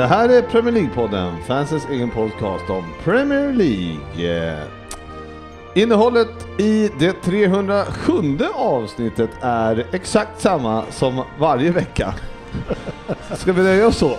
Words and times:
Det 0.00 0.06
här 0.06 0.28
är 0.28 0.42
Premier 0.42 0.72
League-podden, 0.74 1.32
fansens 1.46 1.86
egen 1.90 2.10
podcast 2.10 2.70
om 2.70 2.84
Premier 3.04 3.52
League. 3.52 4.48
Eh, 4.52 4.58
Innehållet 5.74 6.28
i 6.58 6.90
det 6.98 7.12
307 7.12 8.38
avsnittet 8.54 9.30
är 9.40 9.86
exakt 9.92 10.40
samma 10.40 10.82
som 10.90 11.22
varje 11.38 11.70
vecka. 11.70 12.14
Ska 13.36 13.52
vi 13.52 13.62
nöja 13.62 13.86
oss 13.86 13.96
så? 13.96 14.16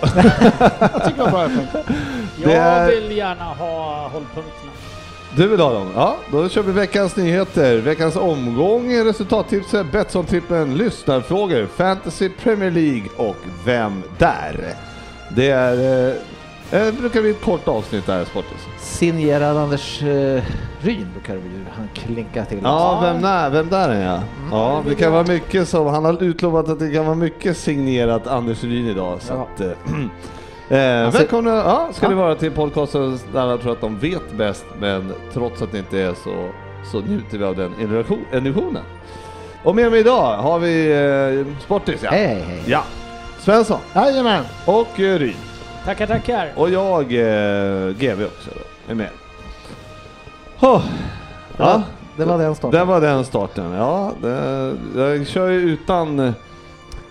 Jag 0.80 1.04
tycker 1.04 1.24
det 1.24 1.30
var 1.30 1.48
bra 1.48 2.52
Jag 2.52 2.52
är- 2.52 2.86
vill 2.86 3.16
gärna 3.16 3.44
ha 3.44 4.08
hållpunkterna. 4.12 4.72
Du 5.36 5.48
vill 5.48 5.60
ha 5.60 5.72
dem? 5.72 5.88
Ja, 5.94 6.16
då 6.32 6.48
kör 6.48 6.62
vi 6.62 6.72
veckans 6.72 7.16
nyheter, 7.16 7.78
veckans 7.78 8.16
omgång, 8.16 9.04
resultattipset, 9.04 9.86
Betsson-trippen, 9.92 10.74
lyssnarfrågor, 10.76 11.66
Fantasy 11.66 12.28
Premier 12.28 12.70
League 12.70 13.08
och 13.16 13.36
Vem 13.64 14.02
där? 14.18 14.74
Det 15.34 15.50
är, 15.50 16.08
eh, 16.72 16.86
eh, 16.86 16.94
brukar 16.94 17.20
bli 17.20 17.30
ett 17.30 17.40
kort 17.44 17.68
avsnitt 17.68 18.06
där, 18.06 18.24
Sportis. 18.24 18.66
Signerad 18.78 19.56
Anders 19.56 20.02
eh, 20.02 20.42
Ryn 20.80 21.08
brukar 21.12 21.34
vi 21.34 21.48
ju 21.48 21.64
han 21.76 21.88
klinka 21.94 22.44
till. 22.44 22.58
Ja, 22.62 23.00
vem 23.02 23.22
där, 23.22 23.50
vem 23.50 23.68
där 23.68 23.88
är 23.88 24.04
jag? 24.06 24.20
Ja, 24.50 24.82
det 24.88 24.94
kan 24.94 25.12
vara 25.12 25.24
mycket 25.26 25.68
som, 25.68 25.86
han 25.86 26.04
har 26.04 26.22
utlovat 26.22 26.68
att 26.68 26.78
det 26.78 26.90
kan 26.90 27.04
vara 27.06 27.14
mycket 27.16 27.56
signerat 27.56 28.26
Anders 28.26 28.64
Ryn 28.64 28.86
idag. 28.86 29.22
Så 29.22 29.32
Ja. 29.32 29.48
att, 29.54 29.60
eh, 29.60 29.66
eh, 30.78 31.04
Alltså- 31.04 31.18
välkomna 31.20 31.50
ja, 31.50 31.88
ska 31.92 32.08
ni 32.08 32.14
vara 32.14 32.34
till 32.34 32.50
podcasten 32.50 33.18
där 33.32 33.40
alla 33.40 33.56
tror 33.58 33.72
att 33.72 33.80
de 33.80 33.98
vet 33.98 34.32
bäst, 34.36 34.64
men 34.80 35.12
trots 35.32 35.62
att 35.62 35.72
det 35.72 35.78
inte 35.78 35.98
är 35.98 36.14
så, 36.24 36.48
så 36.92 37.00
njuter 37.00 37.38
vi 37.38 37.44
av 37.44 37.56
den 37.56 37.72
energinen. 37.80 38.82
Och 39.64 39.74
med 39.76 39.90
mig 39.90 40.00
idag 40.00 40.36
har 40.36 40.58
vi 40.58 40.92
eh, 41.46 41.60
Sportis, 41.64 42.00
ja. 42.02 42.10
Hej, 42.10 42.26
hej, 42.26 42.42
hej. 42.48 42.62
ja. 42.66 42.82
Svensson 43.42 43.78
Jajamän! 43.94 44.44
och 44.66 45.00
eh, 45.00 45.18
Ryn. 45.18 45.34
Tackar, 45.84 46.06
tackar. 46.06 46.52
Och 46.56 46.70
jag, 46.70 47.02
eh, 47.02 47.88
GV 47.94 48.24
också, 48.24 48.50
då, 48.54 48.92
är 48.92 48.94
med. 48.94 49.08
Oh. 50.60 50.84
Ja. 51.56 51.82
Det 52.16 52.24
var 52.24 52.38
den 52.38 52.54
starten. 52.54 52.78
Det 52.80 52.84
var 52.84 53.00
den 53.00 53.24
starten, 53.24 53.70
ja. 53.72 54.12
Det, 54.22 54.74
jag 54.96 55.26
kör 55.26 55.48
ju 55.48 55.58
utan 55.60 56.34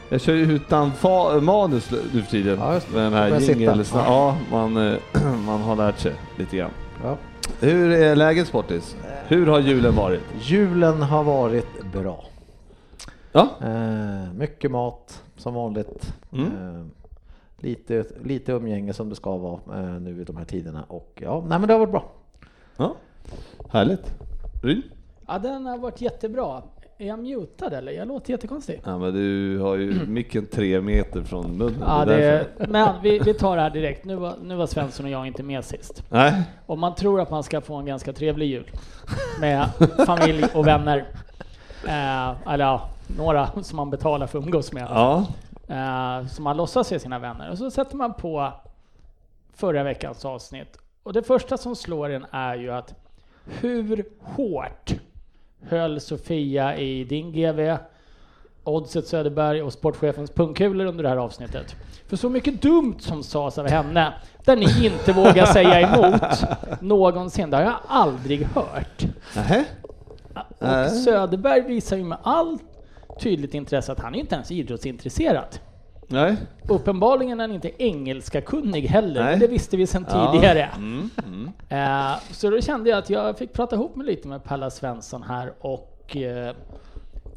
jag 0.09 0.21
kör 0.21 0.33
ju 0.33 0.51
utan 0.55 0.91
fa, 0.91 1.39
manus 1.41 1.91
nu 2.13 2.21
för 2.21 2.31
tiden. 2.31 2.59
Ja, 2.59 2.73
just 2.73 2.87
det. 2.87 2.93
med 2.95 3.03
den 3.03 3.13
här 3.13 3.29
Börjar 3.29 3.39
sitta. 3.41 3.59
jingeln. 3.59 3.85
Ja, 3.93 4.37
man, 4.51 4.77
eh, 4.91 4.97
man 5.45 5.61
har 5.61 5.75
lärt 5.75 5.99
sig 5.99 6.13
lite 6.37 6.57
grann. 6.57 6.71
Ja. 7.03 7.17
Hur 7.59 7.91
är 7.91 8.15
läget 8.15 8.47
Sportis? 8.47 8.95
Hur 9.27 9.47
har 9.47 9.59
julen 9.59 9.95
varit? 9.95 10.21
Julen 10.41 11.01
har 11.01 11.23
varit 11.23 11.83
bra. 11.93 12.23
Ja, 13.31 13.47
Eh, 13.61 14.33
mycket 14.33 14.71
mat 14.71 15.21
som 15.41 15.53
vanligt. 15.53 16.13
Mm. 16.31 16.45
Eh, 16.45 16.85
lite, 17.57 18.05
lite 18.23 18.51
umgänge 18.51 18.93
som 18.93 19.09
det 19.09 19.15
ska 19.15 19.37
vara 19.37 19.59
eh, 19.79 19.99
nu 19.99 20.21
i 20.21 20.23
de 20.23 20.37
här 20.37 20.45
tiderna. 20.45 20.83
Och 20.83 21.21
ja, 21.21 21.43
nej 21.47 21.59
men 21.59 21.67
det 21.67 21.73
har 21.73 21.79
varit 21.79 21.91
bra. 21.91 22.11
ja. 22.77 22.95
härligt. 23.69 24.13
Ryn? 24.63 24.81
Ja, 25.27 25.39
den 25.39 25.65
har 25.65 25.77
varit 25.77 26.01
jättebra. 26.01 26.61
Är 26.97 27.07
jag 27.07 27.19
mutad 27.19 27.77
eller? 27.77 27.91
Jag 27.91 28.07
låter 28.07 28.31
jättekonstig. 28.31 28.81
Ja, 28.85 28.97
men 28.97 29.13
du 29.13 29.59
har 29.59 29.75
ju 29.75 29.93
micken 30.07 30.45
tre 30.45 30.81
meter 30.81 31.21
från 31.23 31.57
munnen. 31.57 31.83
Ja, 31.87 32.01
är 32.01 32.05
det, 32.05 32.15
därför. 32.15 32.71
men 32.71 33.01
vi, 33.03 33.19
vi 33.19 33.33
tar 33.33 33.55
det 33.55 33.61
här 33.61 33.69
direkt. 33.69 34.05
Nu 34.05 34.15
var, 34.15 34.33
nu 34.43 34.55
var 34.55 34.67
Svensson 34.67 35.05
och 35.05 35.11
jag 35.11 35.27
inte 35.27 35.43
med 35.43 35.65
sist. 35.65 36.03
Nej, 36.09 36.43
Om 36.65 36.79
man 36.79 36.95
tror 36.95 37.21
att 37.21 37.29
man 37.29 37.43
ska 37.43 37.61
få 37.61 37.75
en 37.75 37.85
ganska 37.85 38.13
trevlig 38.13 38.45
jul 38.47 38.71
med 39.39 39.69
familj 40.05 40.45
och 40.53 40.67
vänner, 40.67 40.97
eh, 41.87 42.53
eller 42.53 42.65
ja, 42.65 42.89
några 43.17 43.49
som 43.63 43.77
man 43.77 43.89
betalar 43.89 44.27
för 44.27 44.39
att 44.39 44.45
umgås 44.45 44.73
med, 44.73 44.87
ja. 44.89 45.25
eh, 45.67 46.27
som 46.27 46.43
man 46.43 46.57
låtsas 46.57 46.91
är 46.91 46.99
sina 46.99 47.19
vänner. 47.19 47.51
Och 47.51 47.57
så 47.57 47.71
sätter 47.71 47.95
man 47.95 48.13
på 48.13 48.53
förra 49.53 49.83
veckans 49.83 50.25
avsnitt. 50.25 50.77
Och 51.03 51.13
det 51.13 51.23
första 51.23 51.57
som 51.57 51.75
slår 51.75 52.09
en 52.09 52.25
är 52.31 52.55
ju 52.55 52.71
att 52.71 52.93
hur 53.45 54.05
hårt 54.21 54.93
höll 55.61 56.01
Sofia 56.01 56.77
i 56.77 57.03
din 57.03 57.31
GV, 57.31 57.77
Oddset 58.63 59.07
Söderberg 59.07 59.61
och 59.61 59.73
sportchefens 59.73 60.31
pungkulor 60.31 60.85
under 60.85 61.03
det 61.03 61.09
här 61.09 61.17
avsnittet? 61.17 61.75
För 62.07 62.17
så 62.17 62.29
mycket 62.29 62.61
dumt 62.61 62.99
som 62.99 63.23
sades 63.23 63.57
av 63.57 63.67
henne, 63.67 64.13
där 64.45 64.55
ni 64.55 64.85
inte 64.85 65.13
vågar 65.13 65.45
säga 65.45 65.81
emot 65.81 66.21
någonsin, 66.81 67.49
det 67.49 67.57
har 67.57 67.63
jag 67.63 67.79
aldrig 67.87 68.45
hört. 68.45 69.05
Nähä? 69.35 69.65
Och. 70.59 70.91
Söderberg 70.91 71.61
visar 71.61 71.97
ju 71.97 72.03
med 72.03 72.17
all 72.23 72.59
tydligt 73.21 73.53
intresse 73.53 73.91
att 73.91 73.99
han 73.99 74.15
är 74.15 74.19
inte 74.19 74.35
ens 74.35 74.51
idrottsintresserad. 74.51 75.59
Nej. 76.07 76.35
Uppenbarligen 76.69 77.39
är 77.39 77.43
han 77.43 77.55
inte 77.55 77.83
engelska 77.83 78.41
kunnig 78.41 78.81
heller, 78.81 79.23
Nej. 79.23 79.37
det 79.39 79.47
visste 79.47 79.77
vi 79.77 79.87
sedan 79.87 80.05
Ja. 80.09 80.31
tidigare. 80.31 80.69
Mm, 80.77 81.09
mm. 81.27 81.49
Eh, 81.69 82.17
så 82.31 82.49
då 82.49 82.61
kände 82.61 82.89
jag 82.89 82.99
att 82.99 83.09
jag 83.09 83.37
fick 83.37 83.53
prata 83.53 83.75
ihop 83.75 83.95
mig 83.95 84.05
lite 84.07 84.27
med 84.27 84.43
Palla 84.43 84.69
Svensson 84.69 85.23
här 85.23 85.53
och 85.59 86.17
eh, 86.17 86.55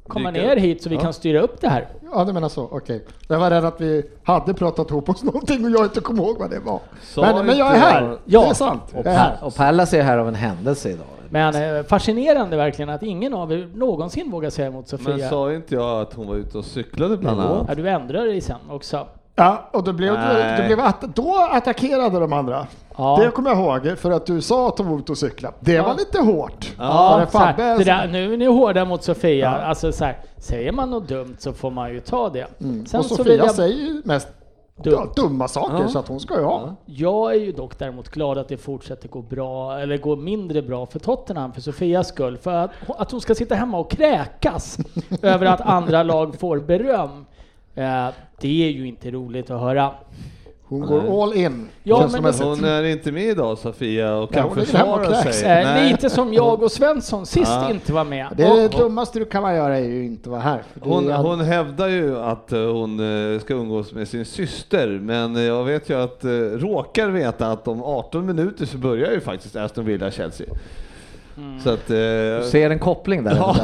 komma 0.09 0.31
Dyka 0.33 0.47
ner 0.47 0.57
hit 0.57 0.83
så 0.83 0.89
vi 0.89 0.95
Ja. 0.95 1.01
kan 1.01 1.13
styra 1.13 1.41
upp 1.41 1.61
det 1.61 1.69
här. 1.69 1.89
Ja, 2.13 2.25
du 2.25 2.33
menar 2.33 2.49
så, 2.49 2.69
okej. 2.73 3.05
Jag 3.29 3.39
var 3.39 3.51
rädd 3.51 3.65
att 3.65 3.81
vi 3.81 4.11
hade 4.25 4.55
pratat 4.55 4.91
ihop 4.91 5.09
oss 5.09 5.23
någonting 5.25 5.65
och 5.65 5.71
jag 5.71 5.85
inte 5.85 6.01
kom 6.01 6.17
ihåg 6.17 6.39
vad 6.39 6.51
det 6.51 6.59
var. 6.61 6.81
Men, 7.17 7.47
men 7.47 7.57
jag 7.59 7.75
är 7.77 7.81
här! 7.81 8.19
Ja. 8.25 8.41
Det 8.45 8.49
är 8.51 8.55
sant. 8.55 8.83
Och. 8.95 9.05
Pa- 9.05 9.33
och 9.43 9.55
Pallas 9.55 9.95
är 9.95 10.03
här 10.03 10.19
av 10.19 10.29
en 10.29 10.35
händelse 10.35 10.91
idag. 10.91 11.07
Men 11.31 11.77
eh, 11.77 11.83
fascinerande 11.85 12.57
verkligen 12.57 12.89
att 12.89 13.03
ingen 13.03 13.35
av 13.35 13.53
er 13.53 13.69
någonsin 13.75 14.31
vågar 14.31 14.51
säga 14.51 14.69
emot 14.69 14.93
Men 14.93 14.99
Sofia. 14.99 15.29
sa 15.31 15.53
inte 15.53 15.75
jag 15.75 16.01
att 16.01 16.15
hon 16.15 16.27
var 16.27 16.35
ute 16.35 16.59
och 16.59 16.65
cyklade 16.65 17.17
bland 17.17 17.41
annat? 17.41 17.65
Ja, 17.69 17.75
du 17.75 17.89
ändrade 17.89 18.27
dig 18.27 18.41
sen 18.41 18.57
också. 18.71 19.07
Ja, 19.37 19.69
och 19.73 19.85
då 19.85 19.93
blev, 19.93 20.13
du, 20.15 20.57
du 20.63 20.67
blev 20.67 20.81
att, 20.81 21.01
då 21.01 21.49
attackerade 21.53 22.21
de 22.21 22.33
andra. 22.33 22.67
Ja. 22.97 23.19
Det 23.25 23.31
kommer 23.31 23.51
jag 23.51 23.59
ihåg, 23.59 23.99
för 23.99 24.11
att 24.11 24.27
du 24.27 24.41
sa 24.41 24.69
att 24.69 24.77
de 24.77 24.89
var 24.91 24.99
ute 24.99 25.13
och 25.13 25.19
cykla. 25.19 25.53
Det 25.61 25.73
Ja. 25.73 25.83
var 25.83 25.95
lite 25.95 26.19
hårt. 26.21 26.73
Ja, 26.79 27.27
så 27.33 27.39
här, 27.39 27.79
det 27.79 27.85
där, 27.85 28.07
nu 28.09 28.33
är 28.33 28.37
ni 28.37 28.47
hårda 28.47 28.85
mot 28.85 29.03
Sofia. 29.03 29.57
Ja. 29.61 29.65
Alltså 29.65 29.93
så 29.93 30.05
här, 30.05 30.19
säger 30.39 30.73
man 30.73 30.91
något 30.91 31.09
dumt 31.09 31.37
så 31.39 31.53
får 31.53 31.71
man 31.71 31.93
ju 31.93 32.01
ta 32.01 32.29
det. 32.29 32.47
Mm. 32.61 32.87
Sen 32.87 33.01
och 33.01 33.07
så 33.07 33.17
Sofia 33.17 33.33
vill 33.33 33.41
jag, 33.45 33.51
säger 33.55 33.77
ju 33.77 34.03
mest 34.05 34.29
Dumt. 34.77 34.93
ja, 35.17 35.23
dumma 35.23 35.49
saker, 35.49 35.83
Ja. 35.83 35.89
så 35.89 35.99
att 35.99 36.09
hon 36.09 36.21
ska 36.21 36.39
ju 36.39 36.45
ha. 36.45 36.75
jag 36.85 37.35
är 37.35 37.39
ju 37.41 37.53
dock 37.53 37.79
däremot 37.79 38.09
glad 38.09 38.39
att 38.39 38.49
det 38.49 38.57
fortsätter 38.57 39.09
gå 39.09 39.23
bra, 39.23 39.79
eller 39.79 39.99
gå 39.99 40.17
mindre 40.17 40.63
bra 40.63 40.87
för 40.87 40.99
Tottenham 40.99 41.53
för 41.53 41.61
Sofias 41.61 42.09
skull. 42.09 42.39
För 42.39 42.55
att, 42.55 42.71
att 42.89 43.11
hon 43.11 43.21
ska 43.21 43.35
sitta 43.35 43.55
hemma 43.55 43.79
och 43.79 43.91
kräkas 43.91 44.79
över 45.23 45.47
att 45.47 45.61
andra 45.61 46.03
lag 46.03 46.41
får 46.41 46.59
beröm. 46.59 47.27
Eh, 47.75 48.09
det 48.41 48.65
är 48.67 48.71
ju 48.71 48.87
inte 48.89 49.11
roligt 49.11 49.51
att 49.51 49.61
höra. 49.61 49.91
Hon 50.69 50.81
Nej. 50.81 50.89
går 50.89 51.23
all 51.23 51.35
in. 51.35 51.69
Ja, 51.83 52.09
men. 52.13 52.25
Hon 52.35 52.65
är 52.65 52.83
inte 52.85 53.13
med 53.13 53.25
idag 53.25 53.59
Sofia 53.59 54.15
och 54.15 54.31
Ja, 54.33 54.43
kan 54.43 54.55
försvara 54.55 55.15
sig. 55.15 55.65
Nej. 55.65 55.91
lite 55.91 56.11
som 56.11 56.33
jag 56.35 56.63
och 56.63 56.73
Svensson 56.73 57.27
sist 57.27 57.51
Ja. 57.51 57.71
inte 57.71 57.93
var 57.93 58.05
med. 58.05 58.27
Det 58.37 58.51
Och- 58.51 58.59
är 58.59 58.63
det 58.63 58.79
dummaste 58.79 59.19
du 59.19 59.25
kan 59.25 59.43
man 59.43 59.55
göra 59.55 59.79
är 59.79 59.85
ju 59.85 60.05
inte 60.05 60.31
vara 60.31 60.41
här. 60.41 60.63
Hon, 60.81 61.11
är- 61.11 61.17
hon 61.17 61.41
hävdar 61.41 61.89
ju 61.89 62.19
att 62.19 62.53
eh, 62.53 62.59
hon 62.61 63.01
eh, 63.35 63.41
ska 63.41 63.55
umgås 63.55 63.93
med 63.93 64.09
sin 64.09 64.25
syster, 64.25 64.89
men 65.03 65.37
eh, 65.37 65.43
jag 65.43 65.65
vet 65.65 65.91
ju 65.91 66.01
att, 66.03 66.25
råkar 66.63 67.09
veta 67.09 67.47
att 67.51 67.69
om 67.69 67.83
18 67.83 68.27
minuter 68.27 68.67
så 68.67 68.79
börjar 68.79 69.11
ju 69.13 69.21
faktiskt 69.21 69.57
Aston 69.57 69.85
Villa-Chelsea. 69.85 70.47
Mm. 71.37 71.61
Så 71.61 71.71
att, 71.71 71.91
eh, 71.91 71.97
Du 71.97 72.43
ser 72.51 72.71
en 72.71 72.79
koppling 72.79 73.25
där. 73.25 73.37
Ja. 73.37 73.57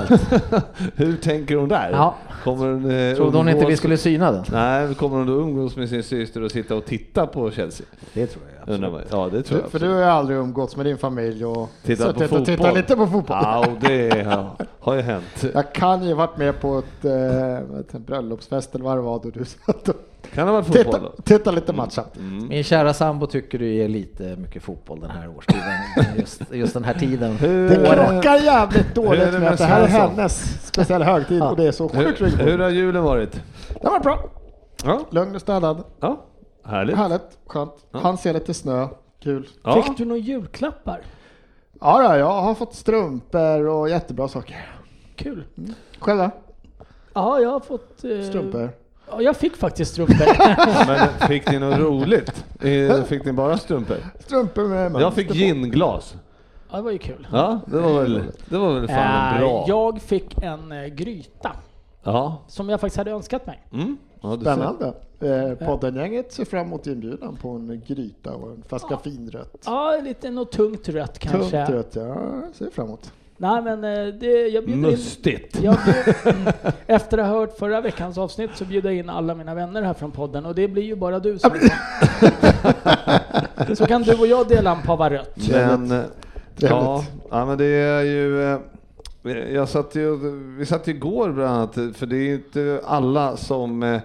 hur 0.96 1.16
tänker 1.16 1.56
hon 1.56 1.68
där? 1.68 1.90
Ja. 1.92 2.14
Kommer 2.44 2.66
hon, 2.66 2.90
eh, 2.90 3.16
Trodde 3.16 3.36
hon 3.36 3.48
inte 3.48 3.66
vi 3.66 3.76
skulle 3.76 3.96
syna 3.96 4.32
den? 4.32 4.44
Nej, 4.52 4.94
kommer 4.94 5.16
hon 5.16 5.26
då 5.26 5.32
umgås 5.32 5.76
med 5.76 5.88
sin 5.88 6.02
syster 6.02 6.42
och 6.42 6.50
sitta 6.50 6.74
och 6.74 6.84
titta 6.84 7.26
på 7.26 7.50
Chelsea? 7.50 7.86
Det 8.12 8.26
tror 8.26 8.44
jag 8.66 8.74
absolut. 8.74 9.06
Ja, 9.10 9.28
det 9.32 9.42
tror 9.42 9.58
Du, 9.58 9.62
jag. 9.64 9.70
för 9.70 9.78
du 9.78 9.88
har 9.88 9.98
ju 9.98 10.04
aldrig 10.04 10.38
umgåtts 10.38 10.76
med 10.76 10.86
din 10.86 10.98
familj 10.98 11.44
och 11.44 11.68
Tittat 11.84 12.06
på 12.14 12.20
suttit 12.20 12.32
och 12.32 12.46
tittat 12.46 12.56
fotboll. 12.66 12.76
lite 12.76 12.96
på 12.96 13.06
fotboll. 13.06 13.38
Ja, 13.42 13.58
och 13.58 13.88
det 13.88 14.26
har, 14.26 14.50
har 14.80 14.94
ju 14.94 15.00
hänt. 15.00 15.44
Jag 15.54 15.72
kan 15.72 16.04
ju 16.06 16.14
varit 16.14 16.36
med 16.36 16.60
på 16.60 16.78
ett, 16.78 17.04
eh, 17.04 17.56
ett 17.80 17.92
bröllopsfest 17.92 18.74
eller 18.74 18.84
vad 18.84 18.96
det 18.98 19.02
var 19.02 19.20
då 19.22 19.30
du 19.30 19.44
satt 19.44 19.88
och 19.88 19.94
Kan 20.34 20.46
det 20.46 20.52
vara 20.52 20.62
fotboll 20.64 20.84
Titta, 20.84 20.98
då? 20.98 21.12
titta 21.24 21.50
lite 21.50 21.72
matchen. 21.72 22.04
Min 22.48 22.64
kära 22.64 22.94
sambo 22.94 23.26
tycker 23.26 23.58
du 23.58 23.74
är 23.76 23.88
lite 23.88 24.22
mycket 24.36 24.62
fotboll 24.62 25.00
den 25.00 25.10
här 25.10 25.28
årstiden, 25.36 25.62
just, 26.18 26.42
just 26.52 26.74
den 26.74 26.84
här 26.84 26.94
tiden. 26.94 27.36
Hur, 27.36 27.68
Det 27.68 27.76
krockar 27.76 28.36
jävligt 28.36 28.94
dåligt 28.94 29.24
det 29.24 29.32
med 29.32 29.40
med 29.40 29.52
att 29.52 29.58
det 29.58 29.64
här 29.64 29.82
är 29.82 29.86
hennes 29.86 30.66
speciella 30.66 31.04
högtid 31.04 31.42
och 31.42 31.56
det 31.56 31.64
är 31.66 31.72
så 31.72 31.88
sjukt 31.88 32.20
hur, 32.20 32.26
hur 32.26 32.58
har 32.58 32.68
julen 32.70 33.02
varit? 33.02 33.32
Det 33.82 33.88
var 33.88 34.00
bra. 34.00 34.24
Ja, 34.84 35.00
Lugn 35.10 35.34
och 35.34 35.40
städad. 35.40 35.84
ja 36.00 36.24
härligt. 36.64 36.96
Härligt, 36.96 37.38
skönt. 37.46 37.72
Han 37.92 38.18
ser 38.18 38.32
lite 38.34 38.54
snö. 38.54 38.88
Kul. 39.22 39.48
Ja. 39.64 39.82
Fick 39.82 39.96
du 39.98 40.04
några 40.04 40.18
julklappar? 40.20 41.00
Ja, 41.80 42.08
då, 42.08 42.16
jag 42.18 42.32
har 42.42 42.54
fått 42.54 42.74
strumpor 42.74 43.66
och 43.66 43.88
jättebra 43.90 44.28
saker. 44.28 44.68
Kul. 45.16 45.44
Själv 45.98 46.18
då? 46.18 46.30
Ja, 47.14 47.40
jag 47.40 47.50
har 47.50 47.60
fått... 47.60 48.04
eh, 48.04 48.22
Strumpor? 48.28 48.70
Ja, 49.10 49.22
jag 49.22 49.36
fick 49.36 49.56
faktiskt 49.56 49.92
strumpor. 49.92 50.26
Men 50.86 51.28
fick 51.28 51.50
ni 51.50 51.58
något 51.58 51.78
roligt? 51.78 52.44
Eh, 52.60 53.02
Fick 53.04 53.24
ni 53.24 53.32
bara 53.32 53.56
strumpor? 53.58 53.96
Strumpor 54.20 54.68
med 54.68 54.84
Jag 54.84 54.92
mönster 54.92 55.10
fick 55.10 55.34
ginglas. 55.34 56.14
ja, 56.70 56.76
det 56.76 56.82
var 56.82 56.90
ju 56.90 56.98
kul. 56.98 57.26
Ja, 57.32 57.60
det 57.66 57.78
var 57.80 58.02
väl, 58.02 58.22
det 58.48 58.58
var 58.58 58.74
väl 58.74 58.88
fan 58.88 59.34
Eh, 59.34 59.40
bra. 59.40 59.64
Jag 59.68 60.02
fick 60.02 60.42
en 60.42 60.72
eh, 60.72 60.86
gryta 60.86 61.52
Ja. 62.02 62.36
som 62.48 62.68
jag 62.68 62.80
faktiskt 62.80 62.96
hade 62.98 63.10
önskat 63.10 63.46
mig. 63.46 63.62
Mm. 63.72 63.96
ja. 64.22 64.38
Spännande. 64.40 64.94
Eh, 65.20 65.66
Poddengänget 65.66 66.32
ser 66.32 66.44
fram 66.44 66.66
emot 66.66 66.86
inbjudan 66.86 67.36
på 67.36 67.48
en 67.50 67.82
gryta 67.86 68.34
och 68.34 68.50
en 68.50 68.62
flaska 68.68 68.96
finrött. 68.98 69.56
Ja, 69.66 70.00
lite 70.04 70.30
något 70.30 70.52
tungt 70.52 70.88
rött 70.88 71.18
kanske. 71.18 71.66
Tungt 71.66 71.70
rött, 71.70 71.96
ja. 71.96 72.16
Ser 72.52 72.70
fram 72.70 72.86
emot. 72.86 73.12
Nej, 73.42 73.62
men 73.62 73.84
eh, 73.84 74.06
det, 74.14 74.48
jag 74.48 74.64
bjuder 74.64 74.88
in... 74.88 74.90
Mustigt. 74.90 75.58
Jag 75.62 75.76
bjud, 75.84 76.14
mm, 76.36 76.52
efter 76.86 77.18
att 77.18 77.26
ha 77.26 77.32
hört 77.34 77.58
förra 77.58 77.80
veckans 77.80 78.18
avsnitt 78.18 78.50
så 78.54 78.64
bjuder 78.64 78.90
jag 78.90 78.98
in 78.98 79.10
alla 79.10 79.34
mina 79.34 79.54
vänner 79.54 79.82
här 79.82 79.94
från 79.94 80.10
podden 80.10 80.46
och 80.46 80.54
det 80.54 80.68
blir 80.68 80.82
ju 80.82 80.96
bara 80.96 81.18
du 81.18 81.38
som 81.38 81.50
Så 83.74 83.86
kan 83.86 84.02
du 84.02 84.14
och 84.14 84.26
jag 84.26 84.48
dela 84.48 84.72
en 84.72 84.82
pava 84.82 85.10
rött. 85.10 85.36
Men, 85.50 85.90
eh, 85.90 86.02
ja, 86.56 87.04
ja, 87.30 87.46
men 87.46 87.58
det 87.58 87.64
är 87.64 88.02
ju... 88.02 88.52
eh, 88.52 88.58
Jag 89.54 89.68
satt 89.68 89.94
ju, 89.94 90.16
vi 90.58 90.66
satt 90.66 90.88
ju 90.88 90.92
igår 90.92 91.32
bland 91.32 91.50
annat, 91.50 91.74
för 91.74 92.06
det 92.06 92.16
är 92.16 92.34
inte 92.34 92.80
alla 92.84 93.36
som... 93.36 94.00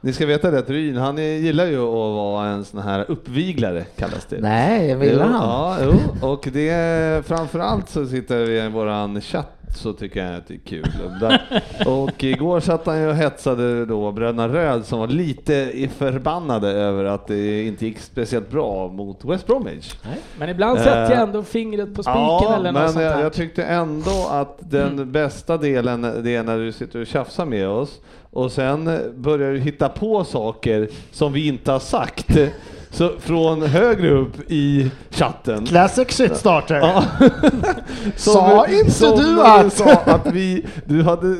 Ni 0.00 0.12
ska 0.12 0.26
veta 0.26 0.50
det 0.50 0.58
att 0.58 0.70
Ryn, 0.70 0.96
han 0.96 1.16
gillar 1.18 1.66
ju 1.66 1.76
att 1.78 1.92
vara 2.14 2.46
en 2.46 2.64
sån 2.64 2.80
här 2.80 3.04
uppviglare, 3.08 3.84
kallas 3.96 4.26
det. 4.26 4.40
Nej, 4.40 4.94
vill 4.94 5.12
Jo, 5.12 5.18
han? 5.20 5.32
Ja, 5.32 5.76
jo, 5.84 6.28
och 6.28 6.48
det 6.52 7.26
framförallt 7.26 7.88
så 7.88 8.06
sitter 8.06 8.44
vi 8.44 8.58
i 8.64 8.68
våran 8.68 9.20
chatt 9.20 9.57
så 9.74 9.92
tycker 9.92 10.24
jag 10.26 10.36
att 10.36 10.46
det 10.48 10.54
är 10.54 10.58
kul. 10.58 10.86
Och 11.86 12.24
igår 12.24 12.60
satt 12.60 12.86
han 12.86 13.00
ju 13.00 13.08
och 13.08 13.14
hetsade 13.14 13.86
då 13.86 14.12
Bröderna 14.12 14.48
Röd 14.48 14.84
som 14.84 14.98
var 14.98 15.06
lite 15.06 15.88
förbannade 15.98 16.68
över 16.68 17.04
att 17.04 17.26
det 17.26 17.62
inte 17.62 17.86
gick 17.86 17.98
speciellt 17.98 18.50
bra 18.50 18.88
mot 18.88 19.24
West 19.24 19.46
Bromwich. 19.46 19.94
Men 20.38 20.48
ibland 20.48 20.78
sätter 20.78 21.02
jag 21.02 21.12
Eh, 21.12 21.20
ändå 21.20 21.42
fingret 21.42 21.94
på 21.94 22.02
spiken 22.02 22.20
Ja, 22.20 22.56
eller 22.56 22.72
något 22.72 22.82
men 22.82 22.92
sånt 22.92 23.04
jag, 23.04 23.20
jag 23.20 23.32
tyckte 23.32 23.64
ändå 23.64 24.28
att 24.30 24.58
den 24.60 25.12
bästa 25.12 25.56
delen 25.56 26.02
det 26.02 26.34
är 26.34 26.42
när 26.42 26.58
du 26.58 26.72
sitter 26.72 27.00
och 27.00 27.06
tjafsar 27.06 27.46
med 27.46 27.68
oss 27.68 28.00
och 28.30 28.52
sen 28.52 29.00
börjar 29.16 29.52
du 29.52 29.58
hitta 29.58 29.88
på 29.88 30.24
saker 30.24 30.88
som 31.12 31.32
vi 31.32 31.48
inte 31.48 31.72
har 31.72 31.78
sagt. 31.78 32.38
Så 32.90 33.10
från 33.18 33.62
högre 33.62 34.10
upp 34.10 34.50
i 34.50 34.90
chatten. 35.10 35.66
Classic 35.66 36.10
shit 36.10 36.36
starter. 36.36 36.74
Ja. 36.74 37.04
Sa 38.16 38.66
inte 38.66 38.90
som 38.90 39.18
du 39.18 39.42
att- 39.42 39.72
sa 39.72 39.92
att 39.92 40.26
vi, 40.26 40.66
du, 40.84 41.02
hade, 41.02 41.36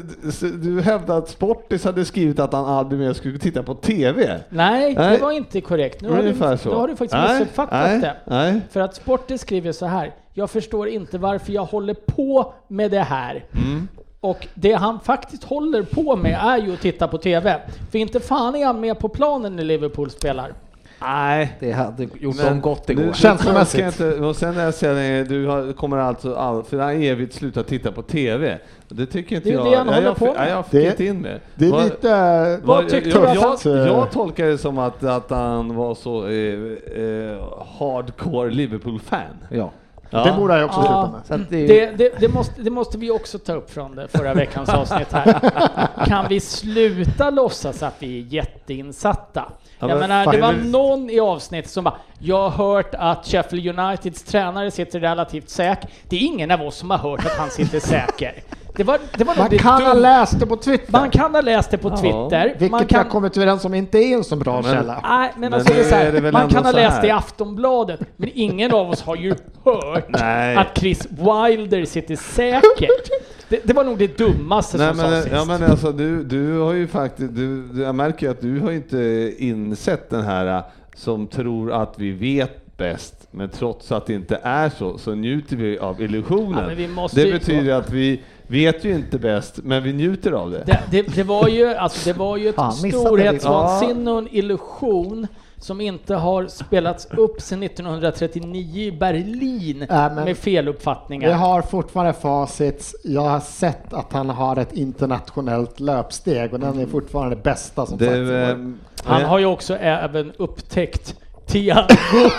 du 0.62 0.80
hävdade 0.82 1.18
att 1.18 1.28
Sportis 1.28 1.84
hade 1.84 2.04
skrivit 2.04 2.38
att 2.38 2.52
han 2.52 2.64
aldrig 2.64 3.00
mer 3.00 3.12
skulle 3.12 3.38
titta 3.38 3.62
på 3.62 3.74
TV. 3.74 4.40
Nej, 4.48 4.94
Nej. 4.94 5.16
det 5.16 5.22
var 5.22 5.32
inte 5.32 5.60
korrekt. 5.60 6.00
Nu 6.02 6.08
har, 6.08 6.22
du, 6.22 6.58
så. 6.58 6.68
nu 6.70 6.74
har 6.76 6.88
du 6.88 6.96
faktiskt 6.96 7.12
Nej, 7.12 7.38
missuppfattat 7.40 7.90
nej, 7.90 8.00
det. 8.00 8.16
Nej. 8.24 8.60
För 8.70 8.80
att 8.80 8.94
Sporten 8.94 9.38
skriver 9.38 9.72
så 9.72 9.86
här. 9.86 10.14
Jag 10.34 10.50
förstår 10.50 10.88
inte 10.88 11.18
varför 11.18 11.52
jag 11.52 11.64
håller 11.64 11.94
på 11.94 12.52
med 12.68 12.90
det 12.90 13.00
här. 13.00 13.44
Mm. 13.54 13.88
Och 14.20 14.46
det 14.54 14.72
han 14.72 15.00
faktiskt 15.00 15.44
håller 15.44 15.82
på 15.82 16.16
med 16.16 16.38
är 16.42 16.58
ju 16.58 16.72
att 16.74 16.80
titta 16.80 17.08
på 17.08 17.18
TV. 17.18 17.60
För 17.90 17.98
inte 17.98 18.20
fan 18.20 18.56
är 18.56 18.66
han 18.66 18.80
med 18.80 18.98
på 18.98 19.08
planen 19.08 19.56
när 19.56 19.64
Liverpool 19.64 20.10
spelar. 20.10 20.52
Nej. 21.00 21.56
Det 21.60 21.72
hade 21.72 22.02
gjort 22.20 22.36
Men 22.36 22.46
dem 22.46 22.60
gott 22.60 22.90
igår. 22.90 23.12
Känslomässigt. 23.12 23.80
jag 23.80 23.88
Inte, 23.88 24.20
och 24.20 24.36
sen 24.36 24.54
när 24.54 24.64
jag 24.64 24.74
säger 24.74 25.24
du 25.24 25.46
har, 25.46 25.72
kommer 25.72 25.96
alltså 25.96 26.34
all, 26.34 26.62
för 26.64 26.78
evigt 26.90 27.34
sluta 27.34 27.62
titta 27.62 27.92
på 27.92 28.02
TV. 28.02 28.58
Det 28.88 29.06
tycker 29.06 29.36
inte 29.36 29.48
Det 29.48 29.54
är 29.54 29.58
jag. 29.58 29.70
det 29.72 29.76
han 29.76 29.86
jag, 29.86 30.02
jag, 30.02 30.16
på 30.16 30.24
med. 30.24 30.34
Nej, 30.36 30.50
jag 30.50 30.64
fick 30.66 30.72
Det- 30.72 30.86
inte 30.90 31.04
in 31.04 31.18
med. 31.20 31.40
Det 31.54 31.66
är 31.66 31.70
Vad- 31.70 31.84
lite... 31.84 32.60
Vad 32.64 32.88
tyckte 32.88 33.08
jag, 33.10 33.22
du 33.22 33.26
jag, 33.40 33.52
att- 33.54 33.64
jag, 33.64 33.86
jag 33.88 34.10
tolkar 34.10 34.46
det 34.46 34.58
som 34.58 34.78
att, 34.78 35.04
att 35.04 35.30
han 35.30 35.74
var 35.74 35.94
så 35.94 36.26
eh, 36.26 37.02
eh, 37.02 37.38
hardcore 37.78 38.50
Liverpool-fan. 38.50 39.20
Ja. 39.50 39.70
Ja. 40.10 40.24
Det 40.24 40.32
borde 40.38 40.56
jag 40.58 40.64
också 40.64 40.80
sluta 40.80 40.92
Ja. 40.94 41.10
med. 41.12 41.26
Så 41.26 41.34
att 41.34 41.50
det, 41.50 41.66
Det, 41.66 41.90
det, 41.96 42.20
det, 42.20 42.28
måste, 42.28 42.62
det 42.62 42.70
måste 42.70 42.98
vi 42.98 43.10
också 43.10 43.38
ta 43.38 43.52
upp 43.52 43.70
från 43.70 43.94
det 43.96 44.08
förra 44.08 44.34
veckans 44.34 44.68
avsnitt 44.68 45.12
här. 45.12 45.50
Kan 46.06 46.26
vi 46.28 46.40
sluta 46.40 47.30
låtsas 47.30 47.82
att 47.82 47.94
vi 47.98 48.18
är 48.20 48.24
jätteinsatta? 48.34 49.52
Ja, 49.80 49.88
Jag 49.88 49.98
men 49.98 50.08
menar, 50.08 50.32
det 50.32 50.40
var 50.40 50.52
någon 50.52 51.10
i 51.10 51.20
avsnittet 51.20 51.70
som 51.70 51.84
bara 51.84 51.94
Jag 52.18 52.48
har 52.50 52.74
hört 52.74 52.94
att 52.98 53.26
Sheffield 53.26 53.78
Uniteds 53.78 54.22
tränare 54.22 54.70
sitter 54.70 55.00
relativt 55.00 55.50
säker. 55.50 55.90
Det 56.08 56.16
är 56.16 56.20
ingen 56.20 56.50
av 56.50 56.62
oss 56.62 56.76
som 56.76 56.90
har 56.90 56.98
hört 56.98 57.26
att 57.26 57.38
han 57.38 57.50
sitter 57.50 57.80
säker. 57.86 58.32
Det 58.76 58.84
var, 58.84 58.98
det 59.16 59.24
var 59.24 59.36
Man 59.36 59.48
kan 59.58 59.82
ha 59.82 59.92
läst 59.94 60.40
det 60.40 60.46
på 60.46 60.56
Twitter. 60.56 60.92
Man 60.92 61.10
kan 61.10 61.34
ha 61.34 61.40
läst 61.40 61.70
det 61.70 61.78
på 61.78 61.88
Ja. 61.88 61.96
Twitter. 61.96 62.44
Vilket 62.48 62.70
man 62.70 62.86
kan, 62.86 62.98
har 63.04 63.10
kommit 63.10 63.36
överens 63.36 63.64
om 63.64 63.74
inte 63.74 63.98
är 63.98 64.14
en 64.14 64.24
så 64.24 64.36
bra 64.36 64.62
Men- 64.62 64.74
källa. 64.74 65.00
Nej, 65.08 65.30
men, 65.32 65.40
Men 65.40 65.54
alltså 65.54 65.72
det 65.74 65.80
är 65.80 65.84
så 65.84 65.94
här, 65.94 66.32
man 66.32 66.48
kan 66.48 66.64
ha 66.64 66.72
läst 66.72 67.00
det 67.00 67.06
i 67.06 67.10
Aftonbladet, 67.10 68.00
men 68.16 68.30
ingen 68.34 68.72
av 68.74 68.90
oss 68.90 69.02
har 69.02 69.16
ju 69.16 69.34
hört 69.64 70.04
Nej. 70.08 70.56
att 70.56 70.78
Chris 70.78 71.06
Wilder 71.10 71.84
sitter 71.84 72.16
säkert. 72.16 73.10
Det, 73.48 73.60
det 73.64 73.72
var 73.72 73.84
nog 73.84 73.98
det 73.98 74.18
dummaste 74.18 74.78
Nej, 74.78 74.88
som 74.88 74.96
men, 74.96 75.06
sades 75.06 75.24
sist. 75.24 75.34
ja, 75.36 75.44
men 75.44 75.62
alltså, 75.62 75.92
du, 75.92 76.24
du 76.24 76.58
har 76.58 76.72
ju 76.72 76.86
faktiskt, 76.86 77.34
du, 77.34 77.68
jag 77.76 77.94
märker 77.94 78.26
ju 78.26 78.32
att 78.32 78.40
du 78.40 78.60
har 78.60 78.70
inte 78.72 79.34
insett 79.38 80.10
den 80.10 80.22
här 80.22 80.56
äh, 80.58 80.64
som 80.94 81.26
tror 81.26 81.72
att 81.72 81.94
vi 81.98 82.10
vet 82.10 82.76
bäst, 82.76 83.28
men 83.30 83.48
trots 83.48 83.92
att 83.92 84.06
det 84.06 84.14
inte 84.14 84.40
är 84.42 84.68
så, 84.68 84.98
så 84.98 85.14
njuter 85.14 85.56
vi 85.56 85.78
av 85.78 86.02
illusionen. 86.02 86.68
Ja, 86.68 86.74
vi 86.74 87.24
det 87.24 87.32
betyder 87.32 87.72
att 87.72 87.90
vi 87.90 88.20
vet 88.46 88.84
ju 88.84 88.94
inte 88.94 89.18
bäst, 89.18 89.58
men 89.62 89.82
vi 89.82 89.92
njuter 89.92 90.32
av 90.32 90.50
det. 90.50 90.64
Det, 90.66 90.80
det, 90.90 91.14
det 91.14 91.22
var 91.22 91.48
ju, 91.48 91.74
alltså 91.74 92.12
det 92.12 92.18
var 92.18 92.36
ju 92.36 92.48
ett 92.48 92.74
storhetsvansinne 92.74 94.10
och 94.10 94.18
en 94.18 94.28
illusion 94.30 95.26
som 95.60 95.80
inte 95.80 96.14
har 96.14 96.46
spelats 96.46 97.06
upp 97.10 97.40
sedan 97.42 97.62
1939 97.62 98.80
i 98.82 98.92
Berlin 98.92 99.86
men- 99.88 100.14
med 100.14 100.36
feluppfattningar. 100.36 101.28
Vi 101.28 101.34
har 101.34 101.62
fortfarande 101.62 102.12
facit. 102.12 102.94
Jag 103.04 103.20
har 103.22 103.40
sett 103.40 103.92
att 103.92 104.12
han 104.12 104.30
har 104.30 104.56
ett 104.56 104.72
internationellt 104.72 105.80
löpsteg 105.80 106.52
och 106.54 106.60
den 106.60 106.78
är 106.78 106.86
fortfarande 106.86 107.36
det 107.36 107.42
bästa 107.42 107.86
som 107.86 107.98
det 107.98 108.04
sagt. 108.04 108.54
ehm, 108.56 108.78
Han 109.04 109.22
eh, 109.22 109.28
har 109.28 109.38
ju 109.38 109.46
också 109.46 109.76
även 109.76 110.32
upptäckt 110.36 111.14
Thiago 111.46 112.30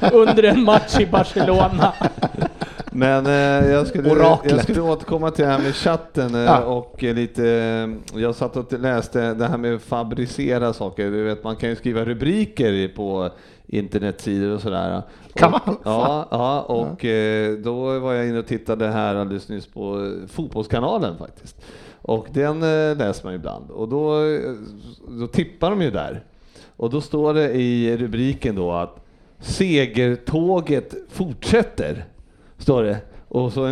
under 0.12 0.42
en 0.42 0.64
match 0.64 1.00
i 1.00 1.06
Barcelona. 1.06 1.92
Men 2.92 3.26
eh, 3.26 3.70
jag, 3.70 3.86
skulle, 3.86 4.10
Oraklet. 4.10 4.52
jag 4.52 4.62
skulle 4.62 4.80
återkomma 4.80 5.30
till 5.30 5.44
det 5.44 5.50
här 5.50 5.58
med 5.62 5.74
chatten 5.74 6.34
eh, 6.34 6.40
Ja. 6.40 6.64
och 6.64 7.04
eh, 7.04 7.14
lite, 7.14 7.48
eh, 8.14 8.20
jag 8.20 8.34
satt 8.34 8.56
och 8.56 8.72
läste 8.72 9.34
det 9.34 9.46
här 9.46 9.58
med 9.58 9.82
fabricera 9.82 10.72
saker. 10.72 11.10
Du 11.10 11.22
vet, 11.22 11.44
man 11.44 11.56
kan 11.56 11.68
ju 11.68 11.76
skriva 11.76 12.04
rubriker 12.04 12.88
på 12.88 13.30
internetsidor 13.66 14.54
och 14.54 14.60
sådär. 14.60 15.02
Kan 15.34 15.50
man? 15.50 15.76
Ja, 15.84 16.28
ja 16.30 16.60
och 16.60 17.04
eh, 17.04 17.52
då 17.52 17.98
var 17.98 18.12
jag 18.12 18.28
inne 18.28 18.38
och 18.38 18.46
tittade 18.46 18.88
här 18.88 19.14
alldeles 19.14 19.48
nyss 19.48 19.66
på 19.66 20.04
eh, 20.04 20.28
Fotbollskanalen 20.28 21.18
faktiskt. 21.18 21.56
Och 22.02 22.26
den 22.32 22.60
läser 22.98 23.24
man 23.24 23.34
ibland 23.34 23.70
och 23.70 23.88
då, 23.88 24.20
då 25.08 25.26
tippar 25.26 25.70
de 25.70 25.82
ju 25.82 25.90
där. 25.90 26.24
Och 26.76 26.90
då 26.90 27.00
står 27.00 27.34
det 27.34 27.50
i 27.52 27.96
rubriken 27.96 28.54
då 28.54 28.72
att 28.72 29.04
segertåget 29.40 30.94
fortsätter. 31.10 32.04
Står 32.58 32.82
det. 32.82 32.96
Och 33.28 33.52
så, 33.52 33.62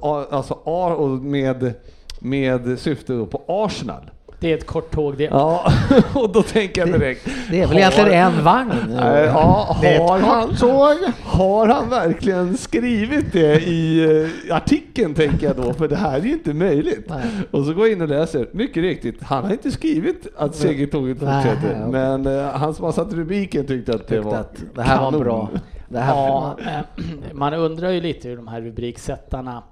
och, 0.00 0.32
alltså, 0.34 0.58
A- 0.64 0.94
och 0.94 1.08
med, 1.10 1.74
med 2.18 2.78
syfte 2.78 3.26
på 3.30 3.42
Arsenal. 3.48 4.10
Det 4.40 4.52
är 4.52 4.56
ett 4.56 4.66
kort 4.66 4.90
tåg 4.94 5.16
det. 5.16 5.24
Ja, 5.24 5.72
och 6.14 6.32
då 6.32 6.42
tänker 6.42 6.80
jag 6.86 7.00
direkt. 7.00 7.28
det 7.50 7.60
är 7.60 7.66
väl 7.66 7.68
har- 7.68 7.78
egentligen 7.80 8.12
en 8.12 8.44
vagn? 8.44 8.70
Eh, 8.98 9.04
Ja, 9.24 9.76
Det 9.80 9.88
är 9.94 10.00
har 10.00 10.18
ett 10.18 10.24
han, 10.24 10.48
kort 10.48 10.58
tåg. 10.58 10.96
har 11.24 11.66
han 11.68 11.88
verkligen 11.90 12.56
skrivit 12.56 13.32
det 13.32 13.60
i 13.68 14.04
eh, 14.48 14.56
artikeln 14.56 15.14
tänker 15.14 15.46
jag 15.46 15.56
då, 15.56 15.72
för 15.72 15.88
det 15.88 15.96
här 15.96 16.18
är 16.18 16.22
ju 16.22 16.32
inte 16.32 16.54
möjligt. 16.54 17.06
Nej. 17.08 17.22
Och 17.50 17.64
så 17.64 17.72
går 17.74 17.86
jag 17.86 17.92
in 17.96 18.02
och 18.02 18.08
läser, 18.08 18.48
mycket 18.52 18.82
riktigt, 18.82 19.22
han 19.22 19.44
har 19.44 19.50
inte 19.52 19.70
skrivit 19.70 20.26
att 20.36 20.54
segertåget 20.54 21.22
Nej, 21.22 21.42
fortsätter, 21.44 21.76
okej. 21.88 21.92
men 21.92 22.26
eh, 22.26 22.44
han 22.52 22.74
som 22.74 22.84
har 22.84 22.92
satt 22.92 23.12
rubriken 23.12 23.66
tyckte 23.66 23.92
att 23.94 24.08
det 24.08 24.14
Tyckte 24.14 24.28
var 24.28 24.34
att 24.36 24.56
det 24.74 24.82
här 24.82 24.96
var 25.00 25.04
kanon. 25.10 25.20
bra. 25.24 25.48
Det 25.90 25.98
här 25.98 26.14
Ja, 26.14 26.56
man 27.32 27.54
undrar 27.54 27.90
ju 27.90 28.00
lite 28.00 28.28
hur 28.28 28.36
de 28.36 28.48
här 28.48 28.60
rubriksättarna 28.60 29.62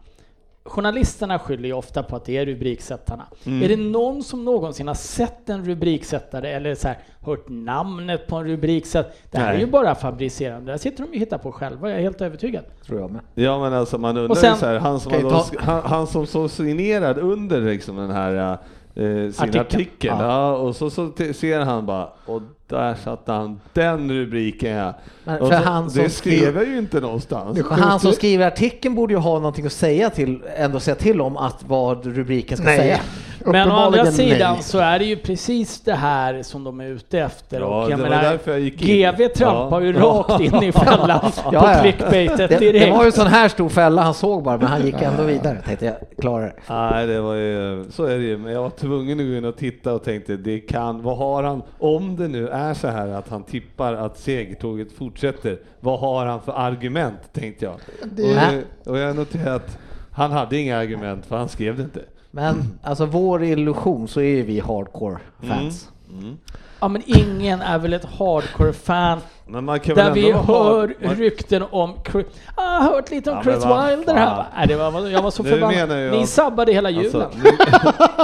journalisterna 0.64 1.38
skyller 1.38 1.66
ju 1.68 1.72
ofta 1.72 2.02
på 2.02 2.16
att 2.16 2.24
det 2.24 2.36
är 2.36 2.46
rubriksättarna. 2.46 3.26
Mm. 3.46 3.62
Är 3.62 3.68
det 3.68 3.76
någon 3.76 4.22
som 4.22 4.44
någonsin 4.44 4.88
har 4.88 4.94
sett 4.94 5.48
en 5.48 5.64
rubriksättare 5.64 6.50
eller 6.52 6.74
så 6.74 6.88
här, 6.88 6.98
hört 7.20 7.44
namnet 7.48 8.26
på 8.26 8.36
en 8.36 8.44
rubriksättare? 8.44 9.12
Det 9.30 9.38
här 9.38 9.46
Nej. 9.46 9.56
är 9.56 9.60
ju 9.60 9.66
bara 9.66 9.94
fabricerande. 9.94 10.66
Det 10.66 10.70
här 10.72 10.78
sitter 10.78 10.96
de 10.98 11.04
ju 11.04 11.10
och 11.10 11.20
hittar 11.20 11.38
på 11.38 11.52
själva, 11.52 11.88
jag 11.90 11.98
är 11.98 12.02
helt 12.02 12.20
övertygad. 12.20 12.64
Tror 12.86 13.00
jag 13.00 13.10
med. 13.10 13.20
Ja 13.34 13.58
men 13.58 13.72
alltså 13.72 13.98
man 13.98 14.16
undrar 14.16 14.34
sen- 14.34 14.52
ju 14.54 14.56
så 14.60 14.66
här, 14.66 14.78
han 14.78 15.00
som, 15.00 15.12
då, 15.22 15.30
ta- 15.30 15.44
han, 15.58 15.82
han 15.84 16.06
som 16.06 16.26
så 16.26 16.48
signerad 16.48 17.18
under 17.18 17.60
liksom 17.60 17.96
den 17.96 18.10
här 18.10 18.58
eh, 18.98 19.04
sin 19.04 19.34
Artikeln. 19.38 19.60
artikel, 19.60 20.16
ja. 20.18 20.52
och 20.52 20.76
så, 20.76 20.90
så 20.90 21.10
ser 21.34 21.60
han 21.60 21.86
bara, 21.86 22.08
och 22.26 22.42
där 22.68 22.94
satte 22.94 23.32
han 23.32 23.60
den 23.72 24.12
rubriken 24.12 24.70
ja. 24.70 24.94
Men 25.24 25.38
för 25.38 25.46
så, 25.46 25.54
han 25.54 25.90
som 25.90 26.02
det 26.02 26.10
skrev 26.10 26.38
skrev- 26.38 26.56
jag 26.56 26.66
ju 26.68 26.78
inte 26.78 27.00
någonstans. 27.00 27.60
Han 27.70 28.00
som 28.00 28.12
skriver 28.12 28.46
artikeln 28.46 28.94
borde 28.94 29.12
ju 29.14 29.18
ha 29.18 29.34
någonting 29.34 29.66
att 29.66 29.72
säga 29.72 30.10
till, 30.10 30.42
ändå 30.56 30.80
säga 30.80 30.94
till 30.94 31.20
om 31.20 31.36
att 31.36 31.64
vad 31.66 32.06
rubriken 32.06 32.56
ska 32.56 32.66
Nej. 32.66 32.78
säga. 32.78 33.00
Men 33.44 33.70
å 33.70 33.74
andra 33.74 34.06
sidan 34.06 34.54
nej. 34.54 34.62
så 34.62 34.78
är 34.78 34.98
det 34.98 35.04
ju 35.04 35.16
precis 35.16 35.80
det 35.80 35.94
här 35.94 36.42
som 36.42 36.64
de 36.64 36.80
är 36.80 36.86
ute 36.86 37.18
efter. 37.20 37.60
Ja, 37.60 37.66
och 37.84 37.90
jag 37.90 37.98
det 37.98 38.02
var 38.02 38.10
menar, 38.10 38.22
därför 38.22 38.50
jag 38.50 38.60
gick 38.60 38.82
in. 38.82 38.88
GV 39.12 39.28
trampar 39.28 39.80
Ja. 39.80 39.86
ju 39.86 39.92
rakt 39.92 40.40
in 40.40 40.62
i 40.62 40.72
fällan 40.84 41.20
på 41.20 41.26
Ja, 41.52 41.72
ja. 41.74 41.80
clickbaitet 41.82 42.50
Det, 42.50 42.58
direkt. 42.58 42.84
det 42.86 42.90
var 42.92 43.02
ju 43.02 43.06
en 43.06 43.12
sån 43.12 43.26
här 43.26 43.48
stor 43.48 43.68
fälla 43.68 44.02
han 44.02 44.14
såg 44.14 44.42
bara, 44.42 44.56
men 44.58 44.66
han 44.66 44.86
gick 44.86 45.02
ändå 45.02 45.22
vidare. 45.22 45.58
Tänkte 45.66 45.84
jag, 45.86 45.94
klarar 46.20 46.44
det. 46.46 46.54
Nej, 46.68 47.06
det 47.06 47.20
var 47.20 47.34
ju, 47.34 47.84
så 47.90 48.04
är 48.04 48.18
det 48.18 48.24
ju. 48.24 48.38
Men 48.38 48.52
jag 48.52 48.62
var 48.62 48.70
tvungen 48.70 49.20
att 49.20 49.26
gå 49.26 49.32
in 49.36 49.44
och 49.44 49.56
titta 49.56 49.92
och 49.94 50.04
tänkte, 50.04 50.36
det 50.36 50.58
kan, 50.60 51.02
vad 51.02 51.16
har 51.18 51.42
han, 51.42 51.62
om 51.78 52.16
det 52.16 52.28
nu 52.28 52.48
är 52.48 52.74
så 52.74 52.88
här 52.88 53.08
att 53.08 53.28
han 53.28 53.42
tippar 53.42 53.94
att 53.94 54.18
segertåget 54.18 54.92
fortsätter, 54.92 55.58
vad 55.80 56.00
har 56.00 56.26
han 56.26 56.40
för 56.42 56.52
argument, 56.52 57.32
tänkte 57.32 57.64
jag. 57.64 57.74
Det- 58.04 58.62
Och, 58.84 58.90
och 58.92 58.98
jag 58.98 59.16
noterade 59.16 59.54
att 59.54 59.78
han 60.12 60.32
hade 60.32 60.56
inga 60.58 60.78
argument, 60.78 61.26
för 61.26 61.36
han 61.36 61.48
skrev 61.48 61.76
det 61.76 61.82
inte. 61.82 62.00
Men 62.30 62.78
alltså 62.82 63.06
vår 63.06 63.44
illusion 63.44 64.08
så 64.08 64.20
är 64.20 64.24
ju 64.24 64.42
vi 64.42 64.60
hardcore 64.60 65.18
fans. 65.40 65.88
Mm, 66.10 66.24
mm. 66.24 66.36
Ja 66.80 66.88
men 66.88 67.02
ingen 67.06 67.60
är 67.62 67.78
väl 67.78 67.92
ett 67.92 68.04
hardcore-fan 68.18 69.18
Men 69.46 69.64
man 69.64 69.80
kan 69.80 69.94
där 69.96 70.04
väl 70.04 70.12
vi 70.12 70.32
hör 70.32 70.40
hard- 70.42 70.94
man- 71.02 71.14
rykten 71.14 71.64
om 71.70 71.94
Chris, 72.12 72.26
ah, 72.54 72.62
jag 72.74 72.80
har 72.80 72.92
hört 72.94 73.10
lite 73.10 73.30
om 73.30 73.36
Ja, 73.36 73.42
Chris 73.42 73.56
Wilder 73.64 74.14
här? 74.14 74.44
Nej, 74.56 74.66
det 74.68 74.76
var, 74.76 75.08
jag 75.08 75.22
var 75.22 75.30
så 75.30 75.44
förbannad. 75.44 76.02
jag 76.02 76.12
Ni 76.12 76.26
sabbade 76.26 76.72
hela 76.72 76.90
julen. 76.90 77.22
Alltså, 77.22 77.38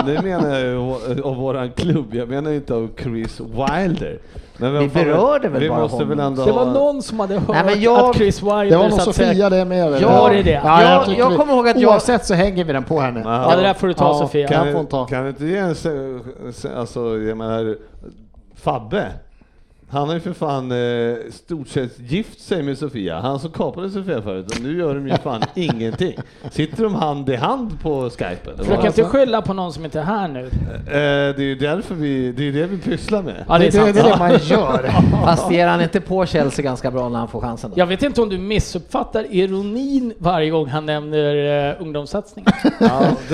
nu, 0.07 0.13
nu 0.15 0.23
menar 0.23 0.51
jag 0.59 0.61
ju 0.61 1.23
av- 1.23 1.37
våran 1.37 1.71
klubb, 1.73 2.15
jag 2.15 2.29
menar 2.29 2.51
inte 2.53 2.75
av 2.75 2.89
Chris 3.03 3.41
Wilder. 3.41 4.19
Men 4.57 4.79
Vi 4.79 4.89
berörde 4.89 5.49
väl 5.49 5.61
vi 5.61 5.69
bara 5.69 5.79
måste 5.81 5.95
honom. 5.95 6.09
väl 6.09 6.21
ändå 6.21 6.45
det 6.45 6.53
var 6.53 6.65
ha- 6.65 6.73
någon 6.73 7.03
som 7.03 7.21
hade 7.21 7.35
hört 7.35 7.49
Nej, 7.49 7.65
men 7.65 7.81
jag- 7.83 8.11
att 8.11 8.17
Chris 8.17 8.43
Wilder 8.43 8.65
Det 8.71 8.77
var 8.77 8.89
nog 8.89 9.01
Sofia 9.01 9.51
det 9.51 9.65
med. 9.65 9.87
eller? 9.87 10.01
Ja, 10.01 10.29
det 10.29 10.39
är 10.39 10.43
det. 10.45 10.51
Ja, 10.65 10.83
Jag- 10.83 11.09
jag, 11.09 11.19
jag 11.19 11.31
vi- 11.31 11.37
kommer 11.37 11.53
ihåg 11.55 11.69
att 11.69 11.81
jag- 11.81 11.91
Oavsett 11.91 12.25
så 12.27 12.35
hänger 12.35 12.65
vi 12.65 12.73
den 12.73 12.85
på 12.85 13.01
henne. 13.01 13.21
Ja. 13.25 13.51
Ja, 13.51 13.57
det 13.57 13.63
där 13.63 13.75
får 13.75 13.87
du 13.89 13.95
ta 13.95 14.05
Ja, 14.05 14.15
Sofia. 14.19 14.49
kan- 14.49 14.67
du, 14.67 15.07
kan 15.09 15.23
du 15.23 15.29
inte 15.29 15.45
ge 15.45 15.57
en, 15.57 15.75
alltså 16.79 17.01
jag 17.19 17.37
menar, 17.37 17.77
Fabbe, 18.65 19.21
han 19.91 20.09
har 20.09 20.15
ju 20.15 20.21
för 20.21 20.33
fan 20.33 20.73
eh, 20.73 21.17
stort 21.33 21.69
sett 21.69 21.99
gift 22.01 22.41
sig 22.41 22.63
med 22.63 22.79
Sofia, 22.79 23.21
han 23.21 23.39
som 23.41 23.51
kapade 23.51 23.91
Sofia 23.91 24.23
förut, 24.23 24.47
och 24.57 24.63
nu 24.63 24.79
gör 24.79 24.95
de 24.95 25.09
ju 25.09 25.15
fan 25.17 25.43
ingenting. 25.55 26.17
Sitter 26.51 26.83
de 26.83 26.95
hand 26.95 27.29
i 27.31 27.37
hand 27.37 27.81
på 27.83 28.11
Skype 28.11 28.51
eller 28.55 28.65
Försök 28.65 28.85
inte 28.85 29.05
skylla 29.05 29.43
på 29.43 29.53
någon 29.53 29.73
som 29.73 29.85
inte 29.85 30.01
är 30.01 30.05
här 30.05 30.29
nu. 30.29 30.41
Eh, 30.47 30.51
det 31.37 31.39
är 31.39 31.41
ju 31.41 31.55
därför 31.55 31.95
vi, 31.95 32.33
det 32.33 32.49
är 32.49 32.53
det 32.53 32.67
vi 32.67 32.79
pysslar 32.79 33.23
med. 33.23 33.45
Ja, 33.49 33.59
det 33.59 33.67
är 33.67 33.71
Det, 33.73 33.79
det, 33.79 33.85
sant. 33.85 33.95
det 33.95 34.01
är 34.01 34.05
det 34.13 34.19
man 34.19 34.31
gör. 34.43 34.91
Fast 35.25 35.51
ger 35.51 35.67
han 35.67 35.81
inte 35.81 36.01
på 36.01 36.27
Chelsea 36.27 36.63
ganska 36.63 36.91
bra 36.91 37.09
när 37.09 37.19
han 37.19 37.29
får 37.29 37.41
chansen 37.41 37.71
då? 37.71 37.79
Jag 37.81 37.87
vet 37.87 38.03
inte 38.03 38.23
om 38.23 38.29
du 38.29 38.39
missuppfattar 38.39 39.27
ironin 39.31 40.13
varje 40.19 40.51
gång 40.51 40.67
han 40.69 40.87
nämner 40.87 41.35
uh, 41.75 41.83
ungdomssatsningen. 41.83 42.53
Ja, 42.81 42.89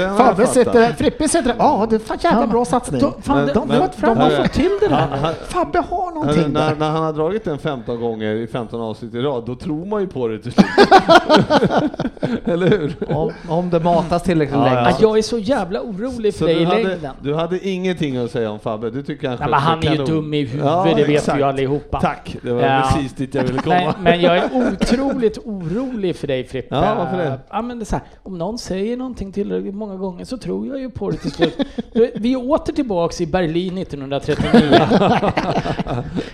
har 0.08 0.16
Fabbe 0.16 0.46
sitter, 0.46 0.92
Frippe 0.92 1.28
sitter 1.28 1.54
ja 1.58 1.86
det 1.90 1.96
är 1.96 2.00
fan 2.00 2.18
jävla 2.20 2.46
bra 2.46 2.64
satsning. 2.64 3.00
De, 3.00 3.22
fan, 3.22 3.36
Men- 3.44 3.54
de, 3.54 3.68
men- 3.68 3.78
de, 3.80 3.88
de 4.00 4.06
har 4.06 4.14
men- 4.30 4.42
fått 4.42 4.52
till 4.52 4.70
det 4.80 4.88
där. 4.88 5.34
Fabbe 5.48 5.78
har 5.78 6.10
Hörru, 6.24 6.39
någonting 6.48 6.52
när, 6.62 6.70
där. 6.70 6.76
när 6.78 6.90
han 6.90 7.02
har 7.02 7.12
dragit 7.12 7.44
den 7.44 7.58
15 7.58 8.00
gånger 8.00 8.34
i 8.34 8.46
15 8.46 8.80
avsnitt 8.80 9.14
i 9.14 9.18
rad, 9.20 9.46
då 9.46 9.54
tror 9.54 9.84
man 9.86 10.00
ju 10.00 10.06
på 10.06 10.28
det 10.28 10.38
till 10.38 10.52
slut. 10.52 10.66
Eller 12.44 12.68
hur? 12.70 12.96
Om, 13.16 13.32
om 13.48 13.70
det 13.70 13.80
matas 13.80 14.22
tillräckligt 14.22 14.56
Ja, 14.58 14.64
länge. 14.64 14.76
ja. 14.76 14.90
Ja, 14.90 14.96
jag 15.00 15.18
är 15.18 15.22
så 15.22 15.38
jävla 15.38 15.80
orolig 15.82 16.34
för 16.34 16.38
Så 16.38 16.44
dig 16.46 16.54
du 16.54 16.60
i 16.60 16.64
hade, 16.64 16.82
längden. 16.82 17.14
du 17.22 17.34
hade 17.34 17.68
ingenting 17.68 18.16
att 18.16 18.30
säga 18.30 18.50
om 18.50 18.58
Fabbe? 18.60 18.90
Du 18.90 19.02
tycker 19.02 19.28
han 19.28 19.36
Nej, 19.40 19.48
men 19.50 19.60
han 19.60 19.78
är 19.78 19.82
ju 19.82 19.88
kanon. 19.90 20.06
dum 20.06 20.34
i 20.34 20.40
huvudet, 20.44 20.64
Ja, 20.66 20.84
det 20.96 21.04
vet 21.04 21.08
exakt. 21.08 21.36
vi 21.36 21.40
ju 21.42 21.46
allihopa. 21.48 22.00
Tack, 22.00 22.36
det 22.42 22.52
var 22.52 22.62
Ja. 22.62 22.90
precis 22.94 23.12
dit 23.12 23.34
jag 23.34 23.42
ville 23.44 23.58
komma. 23.62 23.74
Nej, 23.76 23.92
men 24.00 24.20
jag 24.20 24.36
är 24.36 24.44
otroligt 24.72 25.38
orolig 25.38 26.16
för 26.16 26.26
dig 26.26 26.44
Frippe. 26.44 26.74
Ja, 26.74 26.94
varför 26.98 27.16
det? 27.18 27.38
Ja, 27.50 27.62
men 27.62 27.78
det 27.78 27.82
är 27.82 27.86
så 27.86 27.96
här, 27.96 28.04
om 28.22 28.38
någon 28.38 28.58
säger 28.58 28.96
någonting 28.96 29.32
tillräckligt 29.32 29.74
många 29.74 29.96
gånger 29.96 30.24
så 30.24 30.36
tror 30.38 30.66
jag 30.66 30.80
ju 30.80 30.90
på 30.90 31.10
det 31.10 31.16
till 31.16 31.30
slut. 31.32 31.58
Vi 32.14 32.32
är 32.32 32.50
åter 32.50 32.72
tillbaks 32.72 33.20
i 33.20 33.26
Berlin 33.26 33.78
1939. 33.78 34.80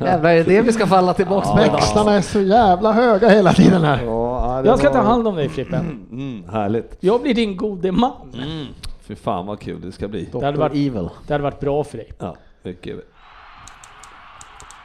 Jävlar, 0.01 0.31
är 0.31 0.35
det 0.37 0.43
det 0.43 0.63
vi 0.63 0.73
ska 0.73 0.87
falla 0.87 1.15
tillbaks 1.15 1.49
med? 1.55 1.73
Växlarna 1.73 2.13
är 2.15 2.21
så 2.21 2.41
jävla 2.41 2.93
höga 2.93 3.29
hela 3.29 3.53
tiden 3.53 3.85
här. 3.85 4.03
Ja, 4.05 4.57
ja, 4.57 4.63
det 4.63 4.69
Jag 4.69 4.79
ska 4.79 4.89
var- 4.89 4.95
ta 4.97 5.03
hand 5.03 5.29
om 5.29 5.35
dig 5.37 5.49
Frippe. 5.49 5.77
Mm, 5.77 6.45
härligt. 6.53 6.97
Jag 7.01 7.23
blir 7.23 7.35
din 7.35 7.57
gode 7.57 7.93
man. 7.93 8.13
Mm. 8.35 8.67
Fy 9.07 9.15
fan 9.17 9.47
vad 9.47 9.61
kul 9.61 9.81
det 9.81 9.93
ska 9.93 10.09
bli. 10.09 10.25
Dr. 10.33 10.43
hade 10.45 10.59
varit- 10.59 10.73
Evil. 10.73 11.09
Det 11.27 11.35
hade 11.35 11.45
varit 11.45 11.61
bra 11.61 11.85
för 11.85 11.97
dig. 11.99 12.13
Ja, 12.19 12.37
mycket. 12.63 12.97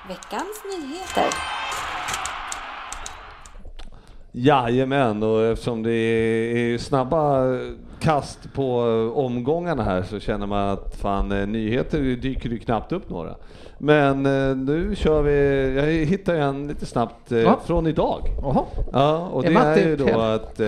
Veckans 0.07 0.63
nyheter. 0.71 1.33
Jajamän, 4.31 5.23
och 5.23 5.43
eftersom 5.43 5.83
det 5.83 5.91
är 5.93 6.77
snabba 6.77 7.43
kast 7.99 8.53
på 8.53 8.77
omgångarna 9.15 9.83
här 9.83 10.03
så 10.03 10.19
känner 10.19 10.45
man 10.47 10.69
att 10.69 10.95
fan, 10.95 11.31
eh, 11.31 11.47
nyheter 11.47 11.99
dyker 12.01 12.49
ju 12.49 12.59
knappt 12.59 12.91
upp 12.91 13.09
några. 13.09 13.35
Men 13.77 14.25
eh, 14.25 14.55
nu 14.57 14.95
kör 14.95 15.21
vi, 15.21 15.75
jag 15.77 16.05
hittar 16.05 16.35
en 16.35 16.67
lite 16.67 16.85
snabbt 16.85 17.31
eh, 17.31 17.39
Ja. 17.39 17.59
från 17.65 17.87
idag. 17.87 18.21
Jaha. 18.41 18.63
Ja, 18.93 19.29
och 19.33 19.43
det 19.43 19.53
är 19.53 19.87
ju 19.87 19.95
då 19.95 20.19
att 20.21 20.59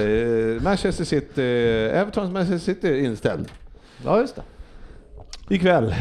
Manchester 0.64 1.04
City, 1.04 1.42
Evertons 1.94 2.32
Manchester 2.34 2.74
City 2.74 2.88
är 2.88 3.06
inställd 3.06 3.48
Ja, 4.06 4.20
just 4.20 4.36
det. 4.36 4.42
ikväll. 5.56 5.96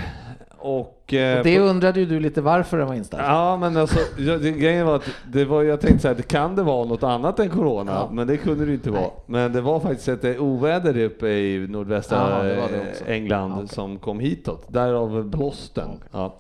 Och, 0.63 1.15
eh, 1.15 1.39
Och 1.39 1.45
det 1.45 1.59
undrade 1.59 2.01
ju 2.01 2.07
du 2.07 2.21
lite 2.21 2.41
varför 2.41 2.79
den 2.79 2.87
var 2.87 2.95
inställd. 2.95 3.23
Ja, 3.27 3.57
men 3.57 3.77
alltså, 3.77 3.99
jag, 4.19 4.41
det, 4.43 4.51
grejen 4.51 4.87
var 4.87 4.97
att 4.97 5.09
det 5.33 5.45
var, 5.45 5.63
jag 5.63 5.81
tänkte 5.81 5.99
så 5.99 6.09
här, 6.09 6.15
det 6.15 6.23
kan 6.29 6.57
det 6.57 6.63
vara 6.63 6.85
något 6.85 7.03
annat 7.03 7.39
än 7.39 7.49
corona? 7.51 7.93
Ja. 7.93 8.09
Men 8.13 8.27
det 8.27 8.37
kunde 8.37 8.65
det 8.67 8.73
inte 8.73 8.91
vara. 8.91 9.01
Nej. 9.01 9.11
Men 9.27 9.53
det 9.53 9.61
var 9.61 9.81
faktiskt 9.81 10.09
ett 10.09 10.25
eh, 10.25 10.43
oväder 10.43 10.99
uppe 10.99 11.29
i 11.29 11.67
nordvästra 11.69 12.19
Ja, 12.31 12.43
det 12.43 12.55
det 12.55 13.11
eh. 13.11 13.15
England 13.17 13.53
okej. 13.53 13.69
som 13.69 13.99
kom 13.99 14.21
hitåt, 14.21 14.65
därav 14.69 15.25
blåsten. 15.25 15.89
Ja. 16.13 16.35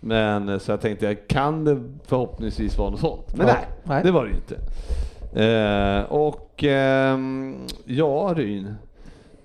Men 0.00 0.48
eh, 0.48 0.58
så 0.58 0.70
jag 0.72 0.80
tänkte, 0.80 1.14
kan 1.14 1.64
det 1.64 1.82
förhoppningsvis 2.06 2.78
vara 2.78 2.90
något 2.90 3.00
sånt? 3.00 3.36
Men 3.36 3.46
Ja. 3.46 3.52
nej, 3.54 3.64
Nej. 3.84 4.02
det 4.04 4.10
var 4.10 4.24
det 4.24 4.30
ju 4.30 4.36
inte. 4.36 4.54
Eh, 5.34 6.12
och 6.12 6.64
ehm, 6.64 7.56
ja, 7.84 8.32
Ryn. 8.36 8.74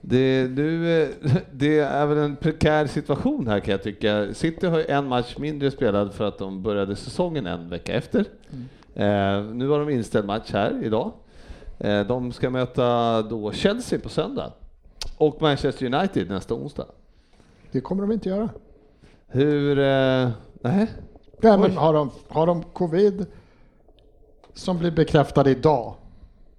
Det, 0.06 0.48
du, 0.48 1.02
eh, 1.02 1.10
det 1.52 1.80
är 1.80 2.06
väl 2.06 2.18
en 2.18 2.36
prekär 2.36 2.88
situation 2.88 3.48
här 3.48 3.60
kan 3.60 3.72
jag 3.72 3.84
tycka. 3.84 4.34
City 4.34 4.68
har 4.68 4.78
ju 4.78 4.86
en 4.86 5.08
match 5.08 5.36
mindre 5.38 5.72
spelad 5.72 6.14
för 6.14 6.24
att 6.28 6.38
de 6.38 6.64
började 6.64 6.96
säsongen 6.96 7.46
en 7.48 7.70
vecka 7.70 7.94
efter. 7.94 8.20
Eh, 8.96 9.44
nu 9.44 9.68
har 9.70 9.80
de 9.80 9.90
inställd 9.90 10.26
match 10.26 10.52
här 10.54 10.84
idag. 10.84 11.12
Eh, 11.80 12.02
de 12.08 12.32
ska 12.32 12.50
möta 12.50 13.22
då 13.22 13.52
Chelsea 13.52 14.00
på 14.00 14.10
söndag 14.10 14.54
och 15.18 15.42
Manchester 15.42 15.86
United 15.96 16.30
nästa 16.30 16.54
onsdag. 16.54 16.86
Det 17.72 17.82
kommer 17.82 18.02
de 18.02 18.12
inte 18.12 18.30
göra. 18.30 18.50
Hur... 19.28 19.80
Eh, 19.80 20.30
nej? 20.62 20.88
Nej, 21.42 21.58
men 21.58 21.78
har, 21.78 21.94
de, 21.94 22.10
har 22.28 22.48
de 22.48 22.64
covid 22.64 23.26
som 24.54 24.78
blir 24.80 24.92
bekräftad 24.92 25.50
idag 25.50 25.96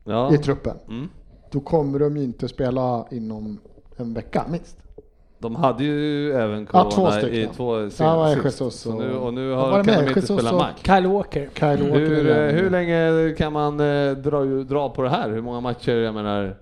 Ja. 0.04 0.34
i 0.34 0.38
truppen, 0.38 0.76
Mm. 0.88 1.08
Då 1.54 1.60
kommer 1.60 1.98
de 1.98 2.16
ju 2.16 2.22
inte 2.24 2.48
spela 2.48 3.06
inom 3.10 3.58
en 3.96 4.14
vecka 4.14 4.44
minst. 4.48 4.76
De 5.38 5.56
hade 5.56 5.84
ju 5.84 6.32
även 6.32 6.60
Ja, 6.60 6.66
corona 6.66 6.90
två 6.90 7.10
stycken. 7.10 7.50
i 7.50 7.54
två 7.56 7.76
Ja, 7.98 8.16
vad 8.16 8.30
är 8.32 8.50
sist. 8.50 8.80
Så 8.80 8.92
och- 8.92 8.98
nu, 9.00 9.14
och 9.14 9.34
nu 9.34 9.48
Ja, 9.50 9.56
har, 9.56 9.70
kan 9.72 9.86
med? 9.86 9.94
de 10.04 10.08
inte 10.08 10.20
Jesus 10.20 10.40
spela 10.40 10.52
match. 10.52 10.80
Kyle 10.82 11.06
Walker. 11.06 11.48
Kyle 11.54 11.90
Walker 11.90 11.98
Hur, 11.98 12.30
eh, 12.30 12.52
hur 12.54 12.70
länge 12.70 13.34
kan 13.38 13.52
man 13.52 13.80
eh, 13.80 14.10
dra, 14.12 14.44
dra 14.44 14.88
på 14.88 15.02
det 15.02 15.08
här? 15.10 15.30
Hur 15.30 15.40
många 15.42 15.60
matcher? 15.60 15.92
Jag 15.92 16.14
menar, 16.14 16.56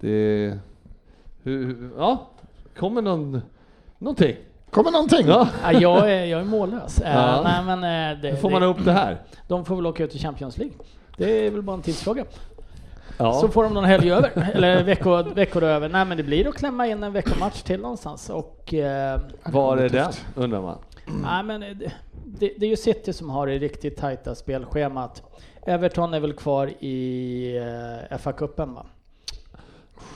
det... 0.00 0.58
Hur, 1.42 1.90
ja, 1.98 2.26
kommer 2.78 3.02
någon, 3.02 3.42
någonting? 3.98 4.36
Kommer 4.70 4.90
någonting? 4.90 5.26
Ja, 5.26 5.48
Ja, 5.62 5.72
jag, 5.72 6.10
är, 6.12 6.24
jag 6.24 6.40
är 6.40 6.44
mållös. 6.44 7.00
Eh, 7.00 7.12
Ja. 7.14 7.40
nej, 7.44 7.76
men, 7.76 7.78
eh, 8.14 8.22
det, 8.22 8.28
hur 8.30 8.36
får 8.36 8.50
man 8.50 8.60
det, 8.62 8.66
upp 8.68 8.84
det 8.84 8.92
här? 8.92 9.22
De 9.48 9.64
får 9.64 9.76
väl 9.76 9.86
åka 9.86 10.04
ut 10.04 10.14
i 10.14 10.18
Champions 10.18 10.58
League. 10.58 10.74
Det 11.16 11.46
är 11.46 11.50
väl 11.50 11.62
bara 11.62 11.76
en 11.76 11.82
tidsfråga. 11.82 12.24
Ja. 13.18 13.32
Så 13.32 13.48
får 13.48 13.64
de 13.64 13.74
någon 13.74 13.84
helg 13.84 14.10
över, 14.12 14.50
eller 14.54 14.82
veckor, 14.84 15.34
veckor 15.34 15.62
över. 15.62 15.88
Nej 15.88 16.04
men 16.04 16.16
det 16.16 16.22
blir 16.22 16.48
att 16.48 16.54
klämma 16.54 16.86
in 16.86 17.02
en 17.02 17.12
veckomatch 17.12 17.62
till 17.62 17.80
någonstans 17.80 18.30
och... 18.30 18.74
Eh, 18.74 19.20
Var 19.44 19.76
är 19.76 19.88
den, 19.88 20.12
undrar 20.34 20.62
man? 20.62 20.78
nej, 21.22 21.42
men 21.44 21.60
det, 21.60 21.92
det, 22.26 22.52
det 22.58 22.66
är 22.66 22.70
ju 22.70 22.76
City 22.76 23.12
som 23.12 23.30
har 23.30 23.46
det 23.46 23.58
riktigt 23.58 23.96
tajta 23.96 24.34
spelschemat. 24.34 25.22
Everton 25.66 26.14
är 26.14 26.20
väl 26.20 26.32
kvar 26.32 26.66
i 26.66 27.56
eh, 28.10 28.16
FA-cupen 28.18 28.74
va? 28.74 28.86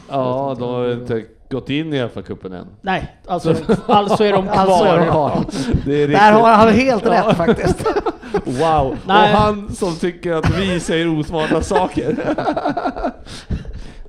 Ja, 0.08 0.56
de 0.58 0.68
har 0.68 0.92
inte 0.92 1.24
gått 1.50 1.70
in 1.70 1.94
i 1.94 1.98
FA-cupen 2.08 2.52
än. 2.54 2.66
Nej, 2.80 3.16
alltså, 3.26 3.54
alltså 3.86 4.24
är 4.24 4.32
de 4.32 4.46
kvar. 4.48 4.56
Alltså 4.56 4.84
är 4.84 4.98
de 4.98 5.06
kvar. 5.06 5.44
Det 5.86 6.02
är 6.02 6.08
Där 6.18 6.32
har 6.32 6.50
han 6.52 6.68
helt 6.68 7.06
rätt 7.06 7.36
faktiskt. 7.36 7.86
Wow! 8.44 8.96
Nej. 9.06 9.32
Och 9.32 9.38
han 9.38 9.74
som 9.74 9.96
tycker 9.96 10.32
att 10.32 10.50
vi 10.50 10.80
säger 10.80 11.18
osmarta 11.20 11.62
saker. 11.62 12.16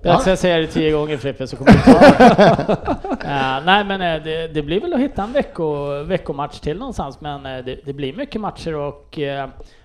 Jag 0.01 0.21
ska 0.21 0.35
säga 0.37 0.57
det 0.57 0.67
tio 0.67 0.91
gånger 0.91 1.17
Frippe 1.17 1.47
så 1.47 1.55
kommer 1.57 1.71
du 1.71 1.77
ta. 1.79 2.71
Eh, 3.11 3.65
Nej 3.65 3.83
men 3.85 4.01
eh, 4.01 4.23
det, 4.23 4.47
det 4.47 4.61
blir 4.61 4.81
väl 4.81 4.93
att 4.93 4.99
hitta 4.99 5.23
en 5.23 5.33
vecko, 5.33 6.03
veckomatch 6.03 6.59
till 6.59 6.77
någonstans 6.77 7.21
men 7.21 7.45
eh, 7.45 7.65
det, 7.65 7.79
det 7.85 7.93
blir 7.93 8.13
mycket 8.13 8.41
matcher 8.41 8.75
och 8.75 9.19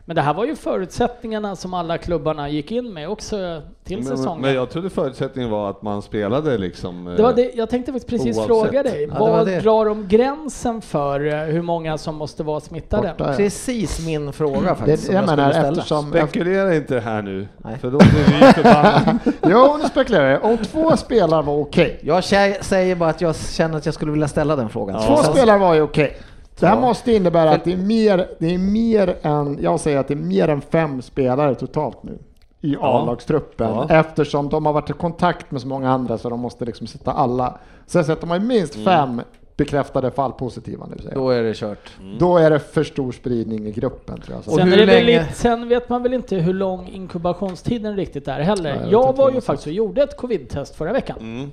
men 0.09 0.17
det 0.17 0.23
här 0.23 0.35
var 0.35 0.45
ju 0.45 0.57
förutsättningarna 0.57 1.57
som 1.57 1.75
alla 1.75 1.99
klubbarna 1.99 2.49
gick 2.49 2.73
in 2.73 2.93
med 2.93 3.09
också 3.09 3.63
till 3.85 3.97
Men, 3.99 4.07
säsongen. 4.07 4.41
men 4.43 4.55
jag 4.55 4.71
trodde 4.71 4.91
förutsättningen 4.91 5.51
var 5.51 5.71
att 5.71 5.83
man 5.83 6.03
spelade 6.03 6.59
liksom... 6.59 7.05
Det 7.17 7.23
var 7.23 7.33
det, 7.33 7.51
jag 7.55 7.71
tänkte 7.71 7.93
faktiskt 7.93 8.09
precis 8.11 8.37
Oavsett. 8.39 8.47
fråga 8.47 8.83
dig. 8.83 9.09
Ja, 9.15 9.19
Vad 9.19 9.47
det. 9.47 9.61
drar 9.61 9.85
de 9.85 10.09
gränsen 10.09 10.81
för 10.83 11.27
eh, 11.27 11.39
hur 11.39 11.63
många 11.63 11.99
som 11.99 12.15
måste 12.15 12.43
vara 12.43 12.61
smittade? 12.61 13.15
Borta, 13.19 13.31
ja. 13.31 13.37
Precis 13.37 14.07
min 14.07 14.33
fråga 14.33 14.75
faktiskt. 14.75 15.07
Det, 15.07 15.13
jag 15.15 15.27
menar 15.27 15.51
eftersom... 15.51 16.11
Spekulera 16.11 16.75
inte 16.77 17.01
här 17.01 17.23
nu, 17.23 17.49
Nej. 17.59 17.79
för 17.79 17.91
då 17.91 17.99
blir 17.99 18.47
vi 18.47 18.53
förbannade. 18.53 19.19
Jo, 19.47 19.77
nu 19.83 19.89
spekulerar 19.89 20.31
jag. 20.31 20.45
Om 20.45 20.57
två 20.59 20.97
spelare 20.97 21.43
var 21.43 21.55
okej. 21.61 22.01
Jag 22.03 22.21
kä- 22.21 22.63
säger 22.63 22.97
bara 22.97 23.11
att 23.11 23.21
jag 23.21 23.37
känner 23.37 23.79
att 23.79 23.87
jag 23.87 23.95
skulle 23.95 24.13
vilja 24.13 24.29
ställa 24.29 24.57
den 24.57 24.69
frågan. 24.69 24.97
Ja. 25.01 25.07
Två 25.17 25.23
spelare 25.33 25.59
var 25.59 25.75
ju 25.75 25.83
okej. 25.83 26.17
Det 26.61 26.67
här 26.67 26.75
Ja. 26.75 26.81
måste 26.81 27.13
innebära 27.13 27.51
att 27.51 27.65
det 27.65 27.73
är 27.73 27.77
mer, 27.77 28.29
det 28.39 28.55
är 28.55 28.59
mer 28.59 29.17
än, 29.23 29.59
jag 29.61 29.81
säger 29.81 29.99
att 29.99 30.09
det 30.09 30.15
är 30.15 30.19
mer 30.19 30.49
än 30.49 30.61
fem 30.61 31.03
spelare 31.03 31.55
totalt 31.55 32.03
nu 32.03 32.19
i 32.61 32.77
A-lagstruppen 32.81 33.69
Ja. 33.71 33.87
eftersom 33.91 34.49
de 34.49 34.67
har 34.67 34.73
varit 34.73 34.91
i 34.91 34.93
kontakt 34.93 35.51
med 35.51 35.61
så 35.61 35.69
många 35.69 35.91
andra 35.91 36.19
så 36.19 36.29
de 36.29 36.41
måste 36.41 36.65
liksom 36.65 36.87
sätta 36.87 37.13
alla. 37.13 37.59
Sen 37.87 38.05
så 38.05 38.13
att 38.13 38.21
de 38.21 38.31
har 38.31 38.39
minst 38.39 38.75
fem 38.75 39.23
bekräftade 39.57 40.11
fall 40.11 40.33
positiva 40.33 40.87
nu. 40.87 41.11
Då 41.15 41.31
är 41.31 41.43
det 41.43 41.55
kört. 41.57 41.91
Då 42.19 42.37
är 42.39 42.51
det 42.51 42.59
för 42.59 42.85
stor 42.85 43.13
spridning 43.13 43.67
i 43.67 43.73
gruppen 43.73 44.21
tror 44.21 44.37
jag. 44.37 44.45
Så. 44.45 44.51
Sen, 44.51 44.71
länge- 44.71 45.03
lite, 45.03 45.27
sen 45.35 45.69
vet 45.69 45.89
man 45.89 46.03
väl 46.03 46.15
inte 46.15 46.37
hur 46.37 46.55
lång 46.55 46.89
inkubationstiden 46.89 47.97
riktigt 47.97 48.29
är 48.29 48.41
heller. 48.41 48.75
Nej, 48.81 48.91
jag 48.91 49.05
jag 49.07 49.17
var 49.17 49.29
ju 49.29 49.33
man 49.33 49.43
faktiskt 49.43 49.67
och 49.67 49.73
gjorde 49.73 50.03
ett 50.03 50.17
covid-test 50.17 50.75
förra 50.77 50.93
veckan. 50.93 51.17
Mm. 51.21 51.51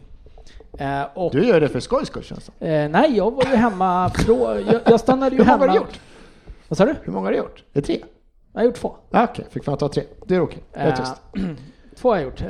Eh, 0.80 1.04
och, 1.14 1.32
Du 1.32 1.46
gör 1.46 1.62
det 1.62 1.70
för 1.70 1.80
skojs 1.80 2.08
skull 2.08 2.24
känns 2.24 2.52
det 2.60 2.68
eh, 2.84 2.90
nej, 2.90 3.18
jag 3.18 3.32
var 3.32 3.44
ju 3.44 3.56
hemma 3.56 4.10
från... 4.10 4.66
Jag, 4.66 4.82
jag 4.86 5.00
stannade 5.00 5.36
ju 5.36 5.44
Hur 5.44 5.46
många 5.52 5.52
hemma... 5.60 5.72
har 5.72 5.80
du 5.80 5.86
gjort? 5.86 6.00
Vad 6.68 6.78
sa 6.78 6.86
du? 6.86 6.96
Hur 7.04 7.14
många 7.14 7.28
har 7.28 7.32
du 7.32 7.38
gjort? 7.38 7.64
Det 7.74 7.80
är 7.80 7.84
tre? 7.84 8.02
Jag 8.54 8.60
har 8.62 8.66
gjort 8.66 8.76
två. 8.76 8.96
Ah, 9.12 9.24
Okej, 9.24 9.46
fick 9.50 9.68
man 9.68 9.78
ta 9.78 9.90
tre. 9.90 10.04
Det 10.26 10.36
är 10.36 10.40
okej. 10.42 10.64
Det 10.74 10.80
är 10.80 10.88
Eh, 10.88 10.96
tyst. 10.96 11.22
två 11.98 12.10
har 12.10 12.16
jag 12.16 12.24
gjort. 12.26 12.44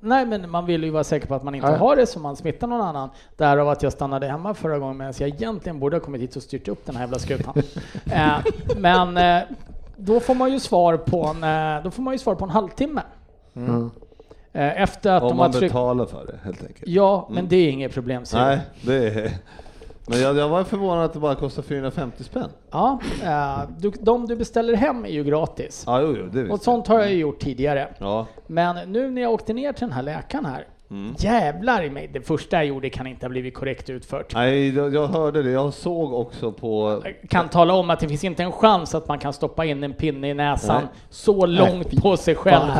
Nej, 0.00 0.26
men 0.26 0.50
man 0.50 0.66
vill 0.66 0.84
ju 0.84 0.90
vara 0.90 1.04
säker 1.04 1.26
på 1.26 1.34
att 1.34 1.42
man 1.42 1.54
inte 1.54 1.66
Ja, 1.66 1.72
ja. 1.72 1.78
har 1.78 1.96
det 1.96 2.06
så 2.06 2.18
man 2.20 2.36
smittar 2.36 2.66
någon 2.66 2.80
annan. 2.80 3.10
Därav 3.36 3.68
att 3.68 3.82
jag 3.82 3.92
stannade 3.92 4.26
hemma 4.26 4.54
förra 4.54 4.78
gången 4.78 4.96
medan 4.96 5.14
jag 5.18 5.28
egentligen 5.28 5.78
borde 5.80 5.96
ha 5.96 6.00
kommit 6.00 6.20
hit 6.20 6.36
och 6.36 6.42
styrt 6.42 6.68
upp 6.68 6.86
den 6.86 6.96
här 6.96 7.02
jävla 7.02 7.18
skutan. 7.18 7.54
men 8.76 9.18
då 9.96 10.20
får 10.20 10.34
man 10.34 10.52
ju 10.52 10.60
svar 10.60 10.96
på 10.96 11.34
en, 11.42 11.82
då 11.84 11.90
får 11.90 12.02
man 12.02 12.14
ju 12.14 12.18
svar 12.18 12.34
på 12.34 12.44
en 12.44 12.50
halvtimme. 12.50 13.02
Mm. 13.56 13.90
Eh, 14.52 14.82
efter 14.82 15.12
att 15.12 15.22
Om 15.22 15.28
de 15.28 15.36
man 15.36 15.52
tryckt... 15.52 15.72
betalar 15.72 16.06
för 16.06 16.26
det 16.26 16.38
helt 16.44 16.62
enkelt. 16.62 16.82
Ja, 16.86 17.28
men 17.30 17.48
det 17.48 17.56
är 17.56 17.70
inget 17.70 17.94
problem. 17.94 18.24
säger 18.24 18.46
Nej, 18.46 18.60
det 18.82 18.94
är... 19.08 19.30
Men 20.10 20.20
jag, 20.20 20.36
jag 20.36 20.48
var 20.48 20.64
förvånad 20.64 21.04
att 21.04 21.12
det 21.12 21.18
bara 21.18 21.34
kostar 21.34 21.62
450 21.62 22.24
spänn. 22.24 22.48
Ja, 22.70 22.98
eh, 23.24 23.60
du, 23.78 23.90
de 24.00 24.26
du 24.26 24.36
beställer 24.36 24.76
hem 24.76 25.04
är 25.04 25.08
ju 25.08 25.24
gratis. 25.24 25.82
Ja, 25.86 26.00
jo, 26.00 26.16
jo, 26.18 26.26
det 26.32 26.50
Och 26.50 26.60
sånt 26.60 26.86
har 26.86 26.98
jag 26.98 27.10
ju 27.10 27.16
gjort 27.18 27.40
tidigare. 27.40 27.88
Ja. 27.98 28.26
Men 28.46 28.92
nu 28.92 29.10
när 29.10 29.22
jag 29.22 29.32
åkte 29.32 29.52
ner 29.52 29.72
till 29.72 29.80
den 29.86 29.92
här 29.92 30.02
läkaren 30.02 30.44
här, 30.44 30.66
Mm. 30.90 31.14
jävlar 31.18 31.82
i 31.84 31.90
mig, 31.90 32.10
det 32.12 32.20
första 32.20 32.56
jag 32.56 32.66
gjorde 32.66 32.90
kan 32.90 33.06
inte 33.06 33.26
ha 33.26 33.30
blivit 33.30 33.54
korrekt 33.54 33.90
utfört. 33.90 34.34
Nej, 34.34 34.74
jag, 34.76 35.06
hörde 35.06 35.42
det. 35.42 35.50
Jag 35.50 35.74
såg 35.74 36.12
också 36.12 36.52
på... 36.52 37.02
Jag 37.04 37.30
kan 37.30 37.48
tala 37.48 37.74
om 37.74 37.90
att 37.90 38.00
det 38.00 38.08
finns 38.08 38.24
inte 38.24 38.42
en 38.42 38.52
chans 38.52 38.94
att 38.94 39.08
man 39.08 39.18
kan 39.18 39.32
stoppa 39.32 39.64
in 39.64 39.84
en 39.84 39.92
pinne 39.92 40.28
i 40.28 40.34
näsan 40.34 40.76
Nej. 40.82 40.92
så 41.10 41.46
långt 41.46 42.02
på 42.02 42.16
sig 42.16 42.34
själv. 42.34 42.70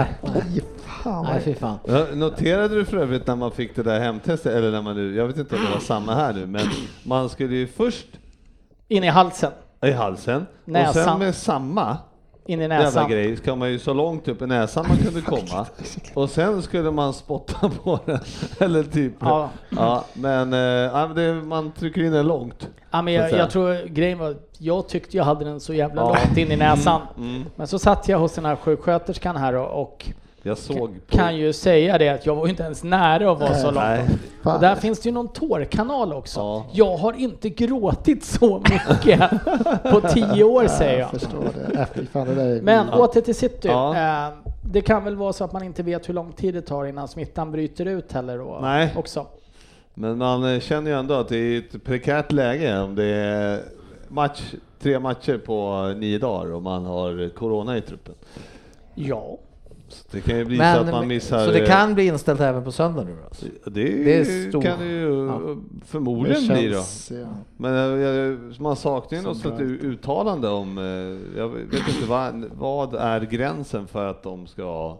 Fan 1.08 1.24
Nej, 1.24 1.40
fy 1.40 1.54
fan. 1.54 1.78
Noterade 2.14 2.74
du 2.74 2.84
för 2.84 2.96
övrigt 2.96 3.26
när 3.26 3.36
man 3.36 3.50
fick 3.50 3.76
det 3.76 3.82
där 3.82 4.00
hemtestet, 4.00 4.52
eller 4.54 4.70
när 4.70 4.82
man 4.82 4.96
nu, 4.96 5.16
jag 5.16 5.26
vet 5.26 5.36
inte 5.36 5.56
om 5.56 5.64
det 5.64 5.70
var 5.70 5.80
samma 5.80 6.14
här 6.14 6.32
nu, 6.32 6.46
men 6.46 6.66
man 7.02 7.28
skulle 7.28 7.54
ju 7.56 7.66
först 7.66 8.06
In 8.88 9.04
i 9.04 9.08
halsen, 9.08 9.52
i 9.82 9.90
halsen 9.90 10.46
och 10.64 10.68
Näsan. 10.72 11.04
sen 11.04 11.18
med 11.18 11.34
samma 11.34 11.96
in 12.46 12.58
i 12.60 12.62
jävla 12.62 12.78
näsan. 12.78 13.10
grej 13.10 13.36
ska 13.36 13.54
man 13.56 13.70
ju 13.70 13.78
så 13.78 13.92
långt 13.94 14.28
upp 14.28 14.42
i 14.42 14.46
näsan 14.46 14.84
man 14.88 14.96
kunde 14.96 15.20
komma 15.36 15.66
och 16.14 16.30
sen 16.30 16.62
skulle 16.62 16.90
man 16.90 17.12
spotta 17.14 17.70
på 17.84 17.98
den, 18.04 18.18
eller 18.60 18.82
typ. 18.82 19.12
Ja. 19.20 19.50
Ja, 19.68 20.04
men, 20.14 20.48
men 20.50 21.14
det, 21.14 21.34
man 21.34 21.72
trycker 21.72 22.02
in 22.02 22.12
den 22.12 22.26
långt. 22.26 22.68
Ja, 22.90 23.02
men 23.02 23.14
jag, 23.14 23.32
jag 23.32 23.50
tror 23.50 23.86
grejen 23.88 24.18
var, 24.18 24.36
jag 24.58 24.88
tyckte 24.88 25.16
jag 25.16 25.24
hade 25.24 25.44
den 25.44 25.60
så 25.60 25.74
jävla 25.74 26.02
Ja. 26.02 26.08
långt 26.08 26.38
in 26.38 26.52
i 26.52 26.56
näsan. 26.56 27.00
Mm. 27.16 27.44
Men 27.56 27.66
så 27.66 27.78
satt 27.78 28.08
jag 28.08 28.18
hos 28.18 28.32
den 28.34 28.44
här 28.44 28.56
sjuksköterskan 28.56 29.36
här 29.36 29.54
och, 29.54 29.82
och 29.82 30.06
Jag 30.42 30.58
såg 30.58 31.06
på... 31.06 31.16
kan 31.16 31.36
ju 31.36 31.52
säga 31.52 31.98
det 31.98 32.08
att 32.08 32.26
jag 32.26 32.34
var 32.34 32.48
inte 32.48 32.62
ens 32.62 32.84
nära 32.84 33.32
att 33.32 33.40
vara 33.40 33.54
så 33.54 33.70
långt. 33.70 33.86
Nej. 33.86 34.08
Och 34.42 34.60
där 34.60 34.74
finns 34.74 35.00
det 35.00 35.08
ju 35.08 35.12
någon 35.12 35.28
tårkanal 35.28 36.12
också. 36.12 36.40
Ja. 36.40 36.66
Jag 36.72 36.96
har 36.96 37.12
inte 37.12 37.48
gråtit 37.48 38.24
så 38.24 38.58
mycket 38.58 39.30
på 39.82 40.00
tio 40.00 40.44
år 40.44 40.66
säger 40.66 40.92
jag. 40.92 41.00
Jag 41.00 41.20
förstår 41.20 41.44
det. 42.34 42.56
Äh, 42.56 42.62
Men 42.62 42.88
åter 42.88 43.20
till 43.20 43.34
city. 43.34 43.68
Ja. 43.68 43.96
Eh, 44.26 44.34
det 44.72 44.80
kan 44.80 45.04
väl 45.04 45.16
vara 45.16 45.32
så 45.32 45.44
att 45.44 45.52
man 45.52 45.62
inte 45.62 45.82
vet 45.82 46.08
hur 46.08 46.14
lång 46.14 46.32
tid 46.32 46.54
det 46.54 46.62
tar 46.62 46.86
innan 46.86 47.08
smittan 47.08 47.52
bryter 47.52 47.86
ut 47.86 48.12
heller 48.12 48.38
då 48.38 48.58
Nej. 48.62 48.94
också. 48.96 49.26
Men 49.94 50.18
man 50.18 50.54
eh, 50.54 50.60
känner 50.60 50.90
ju 50.90 50.98
ändå 50.98 51.14
att 51.14 51.28
det 51.28 51.36
är 51.36 51.58
ett 51.58 51.84
prekärt 51.84 52.32
läge 52.32 52.80
om 52.80 52.94
det 52.94 53.04
är 53.04 53.62
match, 54.08 54.42
tre 54.80 54.98
matcher 54.98 55.38
på 55.38 55.86
nio 55.96 56.18
dagar 56.18 56.52
och 56.52 56.62
man 56.62 56.84
har 56.84 57.28
corona 57.34 57.76
i 57.76 57.80
truppen. 57.80 58.14
Ja. 58.94 59.38
Så 59.92 60.04
det 60.10 60.20
kan 60.20 60.38
ju 60.38 60.44
bli 60.44 60.56
så 60.56 60.62
Men, 60.62 60.78
att 60.78 60.90
man 60.90 61.08
missar... 61.08 61.44
så 61.46 61.50
det 61.52 61.60
eh, 61.60 61.66
kan 61.66 61.94
bli 61.94 62.06
inställt 62.06 62.40
även 62.40 62.64
på 62.64 62.72
söndag 62.72 63.04
nu 63.04 63.16
alltså. 63.24 63.46
Det, 63.64 63.70
det 64.04 64.18
är 64.18 64.48
stor- 64.50 64.62
kan 64.62 64.78
det 64.78 64.84
ju 64.86 65.26
Ja. 65.26 65.40
förmodligen 65.86 66.46
Det 66.48 66.54
bli 66.54 66.66
då. 66.68 66.72
känns, 66.74 67.10
ja. 67.10 67.26
Men 67.56 67.72
jag, 67.72 67.98
jag, 68.16 68.38
man 68.60 68.76
saknar 68.76 69.18
ju 69.18 69.24
något 69.24 69.42
bra. 69.42 69.58
uttalande 69.60 70.48
om, 70.48 70.78
eh, 70.78 71.38
jag 71.38 71.48
vet 71.48 71.88
inte 71.88 72.06
vad, 72.08 72.44
vad 72.58 72.94
är 72.94 73.20
gränsen 73.20 73.86
för 73.86 74.06
att 74.06 74.22
de 74.22 74.46
ska... 74.46 74.96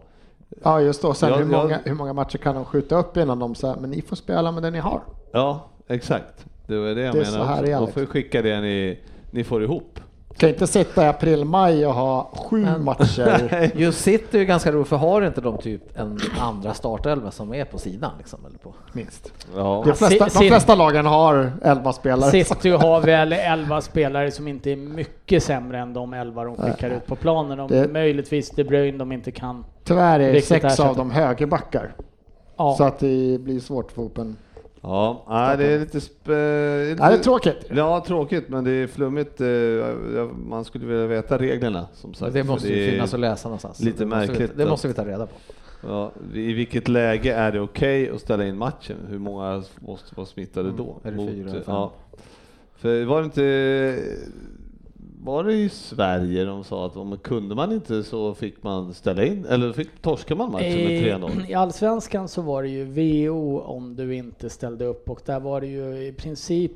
Ja 0.63 0.81
just 0.81 1.01
då, 1.01 1.13
sen 1.13 1.29
Ja, 1.29 1.35
hur, 1.35 1.51
ja. 1.53 1.61
många, 1.61 1.79
hur 1.83 1.93
många 1.95 2.13
matcher 2.13 2.37
kan 2.37 2.55
de 2.55 2.65
skjuta 2.65 2.95
upp 2.99 3.17
innan 3.17 3.39
de 3.39 3.55
säger 3.55 3.75
men 3.75 3.89
ni 3.89 4.01
får 4.01 4.15
spela 4.15 4.51
med 4.51 4.63
det 4.63 4.71
ni 4.71 4.79
har. 4.79 5.01
Ja, 5.31 5.69
exakt. 5.87 6.45
Det 6.67 6.77
var 6.77 6.87
det 6.87 7.01
jag 7.01 7.15
Det 7.15 7.19
är 7.21 7.23
så 7.25 7.31
menar 7.31 7.45
här 7.45 7.63
De 7.79 7.91
får 7.91 8.05
skicka 8.05 8.41
det 8.41 8.61
ni, 8.61 8.99
ni 9.31 9.43
får 9.43 9.63
ihop. 9.63 9.99
Kan 10.37 10.49
inte 10.49 10.67
sitta 10.67 11.03
i 11.05 11.07
april, 11.07 11.45
maj 11.45 11.85
och 11.85 11.93
ha 11.93 12.31
sju 12.49 12.61
Men- 12.61 12.83
matcher. 12.83 13.71
Just 13.75 14.01
City 14.01 14.37
är 14.37 14.39
ju 14.39 14.45
ganska 14.45 14.71
roligt 14.71 14.87
för 14.87 14.95
har 14.95 15.21
inte 15.21 15.41
de 15.41 15.57
typ 15.57 15.97
en 15.99 16.19
andra 16.39 16.73
startelva 16.73 17.31
som 17.31 17.53
är 17.53 17.65
på 17.65 17.77
sidan 17.77 18.11
liksom? 18.17 18.45
Eller 18.45 18.57
på? 18.57 18.73
minst. 18.93 19.33
Ja. 19.55 19.83
De 19.85 19.93
flesta, 19.95 20.39
de 20.39 20.47
flesta 20.47 20.75
lagen 20.75 21.05
har 21.05 21.51
elva 21.63 21.93
spelare. 21.93 22.31
City 22.43 22.69
har 22.69 23.01
väl 23.01 23.33
11 23.33 23.81
spelare 23.81 24.31
som 24.31 24.47
inte 24.47 24.71
är 24.71 24.75
mycket 24.75 25.43
sämre 25.43 25.79
än 25.79 25.93
de 25.93 26.13
11 26.13 26.43
de 26.43 26.55
skickar 26.57 26.89
ut 26.89 27.05
på 27.05 27.15
planen. 27.15 27.59
Om 27.59 27.67
Det- 27.67 27.87
möjligtvis 27.91 28.49
De 28.49 28.63
Bruyne 28.63 28.97
de 28.97 29.11
inte 29.11 29.31
kan. 29.31 29.65
Tyvärr 29.83 30.19
är 30.19 30.41
sex 30.41 30.79
av 30.79 30.95
dem 30.95 31.11
högerbackar. 31.11 31.91
Ja. 32.57 32.75
Så 32.77 32.83
att 32.83 32.99
det 32.99 33.37
blir 33.41 33.59
svårt 33.59 33.91
för 33.91 34.01
Open. 34.01 34.35
Ja, 34.81 35.25
nej, 35.29 35.57
det 35.57 35.65
är 35.65 35.79
lite... 35.79 35.99
Sp- 35.99 36.89
lite 36.89 37.03
Ja, 37.03 37.09
det 37.09 37.15
är 37.15 37.23
tråkigt. 37.23 37.65
Ja, 37.69 38.03
tråkigt, 38.07 38.49
men 38.49 38.63
det 38.63 38.71
är 38.71 38.87
flummigt. 38.87 39.41
eh, 39.41 39.47
Man 40.35 40.65
skulle 40.65 40.85
vilja 40.85 41.07
veta 41.07 41.37
reglerna 41.37 41.87
som 41.93 42.13
sagt. 42.13 42.33
det 42.33 42.43
måste 42.43 42.67
ju 42.73 42.91
finnas 42.91 43.13
att 43.13 43.19
läsa 43.19 43.47
någonstans. 43.47 43.79
lite 43.79 43.99
det 43.99 44.05
måste 44.05 44.27
märkligt 44.31 44.51
Vi, 44.51 44.63
det 44.63 44.69
måste 44.69 44.87
vi 44.87 44.93
ta 44.93 45.05
reda 45.05 45.25
på. 45.27 45.33
Ja, 45.87 46.11
I 46.33 46.53
vilket 46.53 46.87
läge 46.87 47.33
är 47.33 47.51
det 47.51 47.59
okej 47.61 48.09
att 48.09 48.21
ställa 48.21 48.45
in 48.47 48.57
matchen? 48.57 48.97
Hur 49.09 49.19
många 49.19 49.63
måste 49.79 50.15
vara 50.15 50.25
smittade 50.27 50.71
då? 50.77 50.97
är 51.03 51.11
det 51.11 51.17
fyra 51.17 51.49
eller 51.49 51.61
fem? 51.61 51.63
ja. 51.67 51.91
För 52.77 53.05
var 53.05 53.19
det 53.21 53.25
inte... 53.25 53.99
Var 55.23 55.43
det 55.43 55.53
i 55.53 55.69
Sverige 55.69 56.45
de 56.45 56.63
sa 56.63 56.85
att 56.85 56.97
om 56.97 57.17
kunde 57.17 57.55
man 57.55 57.71
inte 57.71 58.03
så 58.03 58.33
fick 58.33 58.63
man 58.63 58.93
ställa 58.93 59.23
in, 59.25 59.45
eller 59.45 59.73
fick, 59.73 60.01
torskade 60.01 60.37
man 60.37 60.51
matchen 60.51 60.73
med 60.83 60.91
I, 60.91 61.03
3-0? 61.11 61.49
I 61.49 61.53
Allsvenskan 61.53 62.27
så 62.27 62.41
var 62.41 62.63
det 62.63 62.69
ju 62.69 62.83
VO 63.27 63.59
om 63.59 63.95
du 63.95 64.15
inte 64.15 64.49
ställde 64.49 64.85
upp 64.85 65.09
och 65.09 65.21
där 65.25 65.39
var 65.39 65.61
det 65.61 65.67
ju 65.67 66.07
i 66.07 66.11
princip 66.13 66.71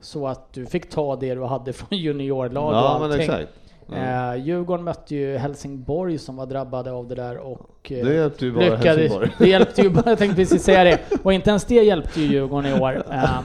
så 0.00 0.26
att 0.26 0.52
du 0.52 0.66
fick 0.66 0.90
ta 0.90 1.16
det 1.16 1.34
du 1.34 1.44
hade 1.44 1.72
från 1.72 1.98
juniorlag 1.98 2.68
och 2.68 2.74
Ja, 2.74 2.98
men 3.00 3.10
allting. 3.10 3.20
exakt. 3.22 3.48
Ja. 3.92 4.32
Eh, 4.34 4.44
Djurgården 4.46 4.84
mötte 4.84 5.14
ju 5.14 5.36
Helsingborg 5.36 6.18
som 6.18 6.36
var 6.36 6.46
drabbade 6.46 6.92
av 6.92 7.08
det 7.08 7.14
där 7.14 7.36
och 7.38 7.92
eh, 7.92 8.04
Det 8.06 8.14
hjälpte 8.14 8.44
ju 8.46 8.52
bara 8.52 8.64
lyckades- 8.64 8.84
Helsingborg. 8.84 9.30
Det 9.38 9.48
hjälpte 9.48 9.82
ju 9.82 9.90
bara, 9.90 10.02
jag 10.10 10.18
tänkte 10.18 10.36
precis 10.36 10.62
säga 10.62 10.84
det. 10.84 10.98
Och 11.22 11.32
inte 11.32 11.50
ens 11.50 11.64
det 11.64 11.74
hjälpte 11.74 12.20
ju 12.20 12.26
Djurgården 12.26 12.76
i 12.76 12.80
år. 12.80 13.02
Eh, 13.12 13.40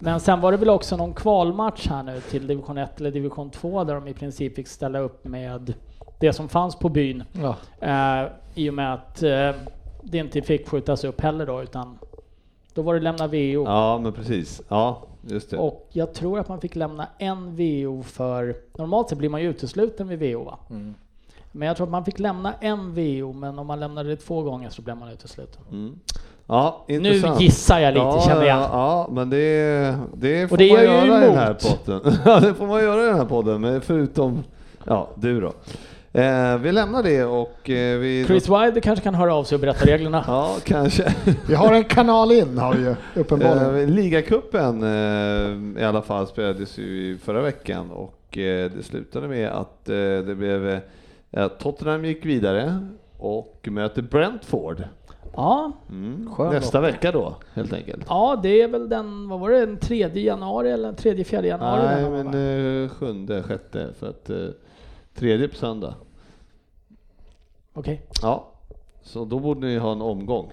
men 0.00 0.20
sen 0.20 0.40
var 0.40 0.52
det 0.52 0.58
väl 0.58 0.70
också 0.70 0.96
någon 0.96 1.14
kvalmatch 1.14 1.86
här 1.88 2.02
nu 2.02 2.20
till 2.20 2.46
division 2.46 2.78
1 2.78 3.00
eller 3.00 3.10
division 3.10 3.50
2 3.50 3.84
där 3.84 3.94
de 3.94 4.08
i 4.08 4.14
princip 4.14 4.56
fick 4.56 4.68
ställa 4.68 4.98
upp 4.98 5.24
med 5.24 5.74
det 6.20 6.32
som 6.32 6.48
fanns 6.48 6.76
på 6.76 6.88
byn. 6.88 7.24
Ja. 7.32 7.56
Eh, 7.80 8.28
I 8.54 8.70
och 8.70 8.74
med 8.74 8.94
att 8.94 9.22
eh, 9.22 9.50
det 10.02 10.18
inte 10.18 10.42
fick 10.42 10.68
skjutas 10.68 11.04
upp 11.04 11.20
heller 11.20 11.46
då, 11.46 11.62
utan 11.62 11.98
då 12.74 12.82
var 12.82 12.94
det 12.94 13.00
lämna 13.00 13.26
VO. 13.26 13.64
Ja, 13.64 13.98
men 13.98 14.12
precis. 14.12 14.62
Ja, 14.68 15.02
just 15.28 15.50
det. 15.50 15.56
Och 15.56 15.88
jag 15.92 16.14
tror 16.14 16.38
att 16.38 16.48
man 16.48 16.60
fick 16.60 16.76
lämna 16.76 17.08
en 17.18 17.56
VO 17.56 18.02
för, 18.02 18.56
normalt 18.78 19.08
sett 19.08 19.18
blir 19.18 19.28
man 19.28 19.42
ju 19.42 19.50
utesluten 19.50 20.08
vid 20.08 20.18
VO 20.18 20.44
va? 20.44 20.58
Mm. 20.70 20.94
Men 21.52 21.68
jag 21.68 21.76
tror 21.76 21.86
att 21.86 21.90
man 21.90 22.04
fick 22.04 22.18
lämna 22.18 22.54
en 22.60 22.94
VO, 22.94 23.32
men 23.32 23.58
om 23.58 23.66
man 23.66 23.80
lämnade 23.80 24.08
det 24.08 24.16
två 24.16 24.42
gånger 24.42 24.70
så 24.70 24.82
blev 24.82 24.96
man 24.96 25.08
utesluten. 25.08 25.62
Mm. 25.70 25.98
Ja, 26.50 26.84
Nu 26.88 26.94
intressant. 26.94 27.40
gissar 27.40 27.78
jag 27.78 27.94
lite 27.94 28.04
ja, 28.06 28.24
känner 28.28 28.44
jag. 28.44 28.58
Ja, 28.58 28.68
ja, 28.72 29.08
men 29.12 29.30
det, 29.30 29.96
det 30.14 30.48
får 30.48 30.56
det 30.56 30.72
man 30.72 30.84
göra 30.84 31.04
i 31.04 31.08
den 31.08 31.34
här 31.36 31.46
emot. 31.46 31.86
podden. 31.86 32.14
Ja, 32.24 32.40
det 32.40 32.54
får 32.54 32.66
man 32.66 32.82
göra 32.82 33.02
i 33.02 33.06
den 33.06 33.16
här 33.16 33.24
podden, 33.24 33.60
men 33.60 33.80
förutom 33.80 34.44
ja, 34.84 35.08
du 35.14 35.40
då. 35.40 35.52
Eh, 36.12 36.58
vi 36.58 36.72
lämnar 36.72 37.02
det 37.02 37.24
och 37.24 37.70
eh, 37.70 37.98
vi... 37.98 38.24
Chris 38.26 38.48
Wilder 38.48 38.80
kanske 38.80 39.02
kan 39.02 39.14
höra 39.14 39.34
av 39.34 39.44
sig 39.44 39.56
och 39.56 39.60
berätta 39.60 39.86
reglerna. 39.86 40.24
Ja, 40.26 40.56
kanske. 40.64 41.14
Vi 41.48 41.54
har 41.54 41.72
en 41.72 41.84
kanal 41.84 42.32
in 42.32 42.58
har 42.58 42.74
vi 42.74 42.82
ju 42.82 42.94
uppenbarligen. 43.14 43.80
Eh, 43.80 43.86
Ligacupen 43.88 44.82
eh, 44.82 45.82
i 45.82 45.84
alla 45.84 46.02
fall 46.02 46.26
spelades 46.26 46.78
ju 46.78 46.84
i 46.84 47.18
förra 47.24 47.42
veckan 47.42 47.90
och 47.90 48.38
eh, 48.38 48.70
det 48.76 48.82
slutade 48.82 49.28
med 49.28 49.48
att 49.48 49.88
eh, 49.88 49.94
det 49.96 50.34
blev 50.38 50.68
eh, 50.68 50.78
att 51.44 51.58
Tottenham 51.60 52.04
gick 52.04 52.24
vidare 52.24 52.86
och 53.18 53.68
möter 53.70 54.02
Brentford 54.02 54.82
Ja, 55.36 55.72
mm. 55.90 56.28
Nästa 56.38 56.80
vecka 56.80 57.12
då 57.12 57.34
helt 57.54 57.72
enkelt. 57.72 58.04
ja, 58.08 58.40
det 58.42 58.62
är 58.62 58.68
väl 58.68 58.88
den, 58.88 59.28
vad 59.28 59.40
var 59.40 59.50
det, 59.50 59.66
den 59.66 59.78
3 59.78 60.08
januari 60.14 60.70
eller 60.70 60.88
den 60.88 60.96
3 60.96 61.24
4 61.24 61.46
januari? 61.46 61.82
Nej, 61.82 62.02
den 62.02 62.12
var, 62.12 62.18
va? 62.18 62.30
men 62.30 62.82
eh, 62.84 62.88
sjunde, 62.88 63.42
sjätte 63.42 63.92
för 63.98 64.08
att 64.08 64.30
eh, 64.30 64.46
tredje 65.14 65.48
på 65.48 65.56
söndag. 65.56 65.94
Okej. 67.72 68.02
Ja, 68.22 68.52
så 69.02 69.24
då 69.24 69.38
borde 69.38 69.66
ni 69.66 69.78
ha 69.78 69.92
en 69.92 70.02
omgång. 70.02 70.52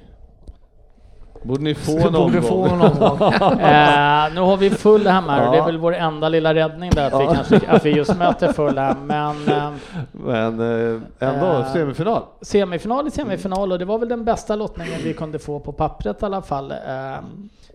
Borde 1.44 1.62
ni 1.64 1.76
få 1.76 1.98
en 1.98 2.04
borde 2.04 2.18
omgång? 2.18 2.42
få 2.42 2.66
en 2.66 2.82
omgång. 2.82 3.20
Eh, 3.60 4.34
nu 4.34 4.42
har 4.42 4.58
vi 4.58 4.70
Fulham 4.70 5.30
här 5.30 5.46
och 5.46 5.52
det 5.54 5.58
är 5.60 5.66
väl 5.66 5.78
vår 5.78 5.96
enda 5.96 6.30
lilla 6.30 6.54
räddning 6.54 6.90
där 6.92 7.08
att 7.12 7.22
vi, 7.22 7.36
kanske, 7.36 7.62
att 7.68 7.86
vi 7.86 7.90
just 7.92 8.18
möter 8.18 8.54
Fulham. 8.54 9.08
Men 9.08 9.48
eh, 9.48 9.70
Men 10.12 10.60
eh, 10.60 11.02
ändå 11.20 11.46
Eh, 11.48 11.74
semifinal. 11.74 12.22
semifinal 12.42 13.08
i 13.08 13.12
semifinal 13.12 13.72
och 13.72 13.80
det 13.80 13.86
var 13.86 13.98
väl 14.00 14.10
den 14.10 14.26
bästa 14.26 14.56
lottningen 14.56 15.00
vi 15.04 15.14
kunde 15.14 15.40
få 15.40 15.60
på 15.60 15.72
pappret 15.72 16.22
i 16.22 16.26
alla 16.26 16.42
fall. 16.42 16.74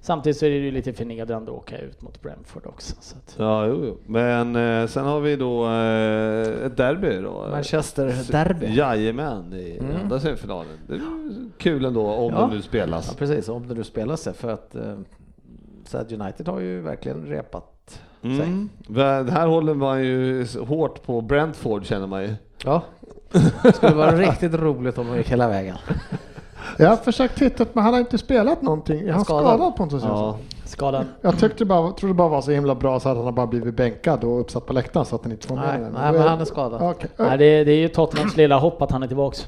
Samtidigt 0.05 0.37
så 0.39 0.47
är 0.47 0.51
det 0.51 0.57
ju 0.57 0.71
lite 0.71 0.93
förnedrande 0.93 1.51
att 1.51 1.57
åka 1.57 1.79
ut 1.79 2.03
mot 2.03 2.23
Brentford 2.23 2.67
också. 2.67 2.95
Så 3.01 3.17
att, 3.17 3.35
Ja, 3.39 3.67
jo, 3.67 3.85
jo. 3.87 3.97
Men 4.07 4.57
eh, 4.57 4.87
sen 4.87 5.05
har 5.05 5.21
vi 5.21 5.37
då 5.37 5.65
eh, 5.67 6.67
ett 6.67 6.77
derby 6.77 7.17
då. 7.21 7.47
Manchester 7.51 8.33
Derby. 8.33 8.67
Jajamän, 8.77 9.53
i 9.53 9.79
Mm. 9.81 9.97
andra 10.03 10.21
semifinalen. 10.21 10.73
Det 10.89 10.95
är 10.95 11.01
kul 11.59 11.85
ändå 11.85 12.07
om 12.07 12.33
Ja. 12.33 12.41
de 12.41 12.51
nu 12.51 12.57
Ja, 12.57 12.63
spelas. 12.63 13.15
precis. 13.15 13.49
Om 13.49 13.69
det 13.69 13.75
nu 13.75 13.85
spelar 13.85 14.17
sig 14.17 14.33
för 14.35 14.51
att 14.53 14.75
eh, 14.75 14.95
Sad 15.85 16.13
United 16.13 16.49
har 16.49 16.61
ju 16.61 16.81
verkligen 16.81 17.27
repat 17.27 18.01
sig. 18.23 18.31
Mm. 18.33 18.69
Men 18.89 19.29
Här 19.29 19.47
håller 19.47 19.75
man 19.75 20.05
ju 20.05 20.47
hårt 20.67 21.03
på 21.03 21.21
Brentford 21.21 21.85
känner 21.87 22.07
man 22.07 22.23
ju. 22.23 22.35
Ja. 22.65 22.83
Det 23.63 23.73
skulle 23.73 23.95
vara 23.95 24.17
riktigt 24.17 24.55
roligt 24.55 24.99
om 24.99 25.07
de 25.07 25.17
gick 25.17 25.29
hela 25.31 25.49
vägen. 25.49 25.77
Jag 26.79 26.89
har 26.89 26.97
försökt 26.97 27.39
titta 27.39 27.65
men 27.73 27.85
han 27.85 27.93
har 27.93 28.01
inte 28.01 28.19
spelat 28.19 28.63
någonting. 28.63 29.09
Är 29.09 29.13
han 29.13 29.25
Skadad. 29.25 29.43
skadad 29.47 29.77
Pontus 29.77 30.03
Ja. 30.03 30.09
Jansson? 30.09 30.35
skadad. 30.65 31.05
Jag 31.21 31.39
tyckte 31.39 31.65
bara, 31.65 31.93
trodde 31.93 32.15
bara 32.15 32.29
var 32.29 32.41
så 32.43 32.51
himla 32.51 32.75
bra 32.75 33.01
så 33.01 33.09
att 33.09 33.17
han 33.17 33.25
har 33.25 33.33
bara 33.33 33.47
blivit 33.47 33.75
bänkad 33.77 34.25
och 34.25 34.41
uppsatt 34.41 34.67
på 34.67 34.73
läktaren 34.73 35.07
så 35.07 35.17
att 35.17 35.23
han 35.23 35.33
inte 35.33 35.47
får 35.47 35.55
med 35.57 35.65
Nej, 35.69 35.81
den. 35.81 35.93
nej, 35.93 36.13
men 36.13 36.23
han 36.29 36.41
är 36.41 36.45
skadad. 36.45 36.83
Okej. 36.83 37.11
Nej, 37.17 37.39
det, 37.39 37.65
det 37.65 37.73
är 37.73 37.77
ju 37.77 37.89
Tottenhams 37.89 38.37
lilla 38.37 38.59
hopp 38.59 38.83
att 38.83 38.91
han 38.91 39.03
är 39.03 39.07
tillbaks. 39.07 39.47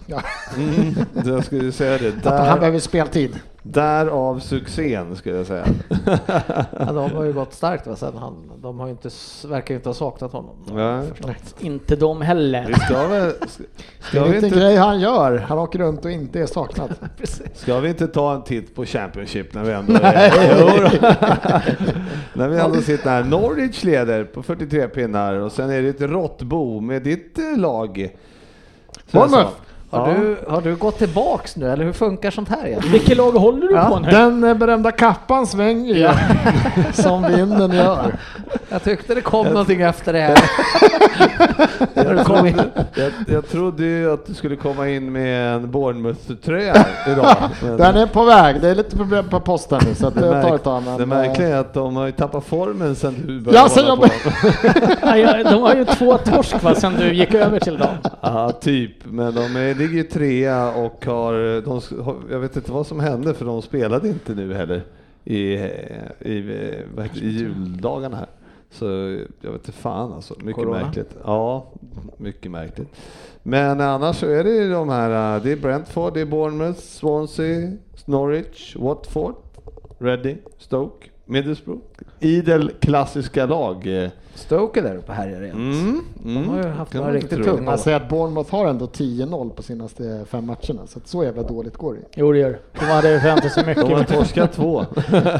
Mm. 0.56 0.94
Jag 1.24 1.44
skulle 1.44 1.72
säga 1.72 1.98
det. 1.98 2.08
Att 2.08 2.38
han 2.38 2.48
Där, 2.48 2.58
behöver 2.58 2.78
speltid. 2.78 3.38
Därav 3.66 4.38
succén 4.38 5.16
skulle 5.16 5.36
jag 5.36 5.46
säga. 5.46 5.66
Ja, 6.78 6.92
de 6.92 7.12
har 7.12 7.24
ju 7.24 7.32
gått 7.32 7.52
starkt 7.54 7.86
va? 7.86 7.96
sen 7.96 8.16
han. 8.16 8.52
De 8.62 8.80
har 8.80 8.86
ju 8.86 8.92
inte, 8.92 9.10
verkar 9.48 9.74
ju 9.74 9.76
inte 9.76 9.88
ha 9.88 9.94
saknat 9.94 10.32
honom. 10.32 10.56
Nej. 10.72 11.36
Inte 11.60 11.96
de 11.96 12.20
heller. 12.22 12.66
Vi 12.68 12.74
ska 12.74 13.06
väl... 13.06 13.30
Ska, 13.30 13.64
Det 14.12 14.18
är 14.18 14.28
vi 14.28 14.46
inte 14.46 14.58
grej 14.58 14.76
han 14.76 15.00
gör. 15.00 15.38
Han 15.38 15.58
åker 15.58 15.78
runt 15.78 16.04
och 16.04 16.10
inte 16.10 16.40
är 16.40 16.46
saknad. 16.46 16.94
ska 17.54 17.80
vi 17.80 17.88
inte 17.88 18.06
ta 18.06 18.34
en 18.34 18.42
titt 18.42 18.74
på 18.74 18.84
Championship 18.84 19.54
när 19.54 19.64
vi 19.64 19.72
ändå 19.72 19.94
är... 19.94 20.04
När 22.38 22.48
vi 22.48 22.58
ändå 22.58 22.80
sitter 22.80 23.10
här. 23.10 23.24
Norwich 23.24 23.84
leder 23.84 24.24
på 24.24 24.42
43 24.42 24.88
pinnar 24.88 25.34
och 25.34 25.52
sen 25.52 25.70
är 25.70 25.82
det 25.82 25.88
ett 25.88 26.00
råttbo 26.00 26.80
med 26.80 27.02
ditt 27.02 27.38
eh, 27.38 27.56
lag. 27.56 28.08
Bournemouth. 29.10 29.50
Har, 29.94 30.08
Ja. 30.08 30.14
du, 30.18 30.36
har 30.48 30.60
du 30.60 30.76
gått 30.76 30.98
tillbaks 30.98 31.56
nu 31.56 31.70
eller 31.70 31.84
hur 31.84 31.92
funkar 31.92 32.30
sånt 32.30 32.48
här 32.48 32.66
egentligen? 32.66 32.92
Vilket 32.92 33.16
lag 33.16 33.30
håller 33.32 33.68
du 33.68 33.76
på 33.76 33.98
nu? 33.98 34.10
Den 34.10 34.44
eh, 34.44 34.54
berömda 34.54 34.90
kappan 34.92 35.46
svänger 35.46 35.94
ju 35.94 36.08
som 37.02 37.22
vinden 37.22 37.72
gör. 37.72 38.14
Jag 38.68 38.82
tyckte 38.84 39.14
det 39.14 39.20
kom 39.20 39.46
någonting 39.46 39.80
efter 39.80 40.12
det 40.12 40.20
här. 40.20 40.38
Kom 42.24 42.46
in. 42.46 42.60
Jag, 42.94 43.12
jag 43.26 43.48
trodde 43.48 43.84
ju 43.84 44.12
att 44.12 44.26
du 44.26 44.34
skulle 44.34 44.56
komma 44.56 44.88
in 44.88 45.12
med 45.12 45.54
en 45.54 45.70
Bournemouth-tröja 45.70 46.86
idag. 47.08 47.36
Den 47.60 47.96
är 47.96 48.06
på 48.06 48.24
väg. 48.24 48.60
Det 48.60 48.68
är 48.68 48.74
lite 48.74 48.96
problem 48.96 49.28
på 49.28 49.40
posten 49.40 49.80
nu 49.88 49.94
så 49.94 50.06
att 50.06 50.14
det, 50.14 50.20
det 50.20 50.42
tar 50.42 50.54
ett 50.54 50.62
tag. 50.62 50.82
men, 50.82 50.98
det 50.98 51.06
märkliga 51.06 51.48
är 51.48 51.60
att 51.60 51.74
de 51.74 51.96
har 51.96 52.06
ju 52.06 52.12
tappat 52.12 52.44
formen 52.44 52.94
sen 52.96 53.14
du 53.26 53.40
började 53.40 53.58
Ja, 53.64 53.68
sen 53.68 53.84
hålla 53.84 54.08
jag 54.24 54.32
på. 55.02 55.06
Nej, 55.06 55.20
jag- 55.20 55.44
De 55.44 55.62
har 55.62 55.74
ju 55.74 55.84
två 55.84 56.18
torsk 56.18 56.62
va, 56.62 56.74
sen 56.74 56.94
du 56.98 57.12
gick 57.14 57.34
över 57.34 57.60
till 57.60 57.78
dem. 57.78 57.88
Ja, 58.20 58.52
typ. 58.52 58.92
Men 59.04 59.34
de 59.34 59.56
är, 59.56 59.74
ligger 59.86 59.96
ju 59.96 60.08
trea 60.08 60.74
och 60.74 61.06
har, 61.06 61.60
de. 61.60 61.80
Jag 62.30 62.40
vet 62.40 62.56
inte 62.56 62.72
vad 62.72 62.86
som 62.86 63.00
hände 63.00 63.34
för 63.34 63.44
de 63.44 63.62
spelade 63.62 64.08
inte 64.08 64.34
nu 64.34 64.54
heller 64.54 64.82
i, 65.24 65.38
i, 65.38 65.58
i, 66.20 66.82
vad 66.94 67.04
heter 67.04 67.22
i 67.22 67.28
juldagarna 67.28 68.16
här. 68.16 68.28
Så 68.70 68.84
jag 69.40 69.52
vet 69.52 69.68
inte 69.68 69.72
fan 69.72 70.12
alltså. 70.12 70.34
Mycket 70.38 70.54
Corona? 70.54 70.84
märkligt. 70.84 71.16
Ja, 71.24 71.72
mycket 72.16 72.50
märkligt. 72.50 72.88
Men 73.42 73.80
annars 73.80 74.16
så 74.16 74.26
är 74.26 74.44
det 74.44 74.50
ju 74.50 74.70
de 74.70 74.88
här, 74.88 75.36
äh, 75.36 75.42
det 75.42 75.52
är 75.52 75.56
Brentford, 75.56 76.14
det 76.14 76.20
är 76.20 76.26
Bournemouth, 76.26 76.80
Swansea, 76.80 77.72
Norwich, 78.04 78.76
Watford, 78.76 79.34
Reading, 79.98 80.38
Stoke, 80.58 81.08
Middlesbrough. 81.26 81.80
Idel 82.20 82.70
klassiska 82.80 83.46
lag. 83.46 83.86
eh. 84.04 84.10
Stoke 84.34 84.80
är 84.80 84.84
där 84.84 84.96
uppe 84.96 85.12
här 85.12 85.42
igen. 85.44 85.56
Mm, 85.56 86.00
De 86.24 86.48
har 86.48 86.56
ju 86.62 86.68
haft 86.68 86.92
kan 86.92 87.00
några 87.00 87.14
riktigt 87.14 87.44
tunga 87.44 87.60
Man 87.62 87.78
säger 87.78 87.96
att 87.96 88.08
Bournemouth 88.08 88.50
har 88.54 88.66
ändå 88.66 88.86
10-0 88.86 89.50
på 89.50 89.62
senaste 89.62 90.24
fem 90.30 90.46
matcherna. 90.46 90.86
Så 90.86 90.98
att 90.98 91.08
så 91.08 91.24
jävla 91.24 91.42
dåligt 91.42 91.76
går 91.76 91.94
det 91.94 92.00
Jo 92.14 92.32
det 92.32 92.38
gör 92.38 92.50
det. 92.50 92.58
De 92.80 92.84
hade 92.86 93.20
förväntat 93.20 93.52
sig 93.52 93.66
mycket. 93.66 93.82
De 93.88 93.92
har 93.94 94.04
torskat 94.04 94.52
två. 94.52 94.86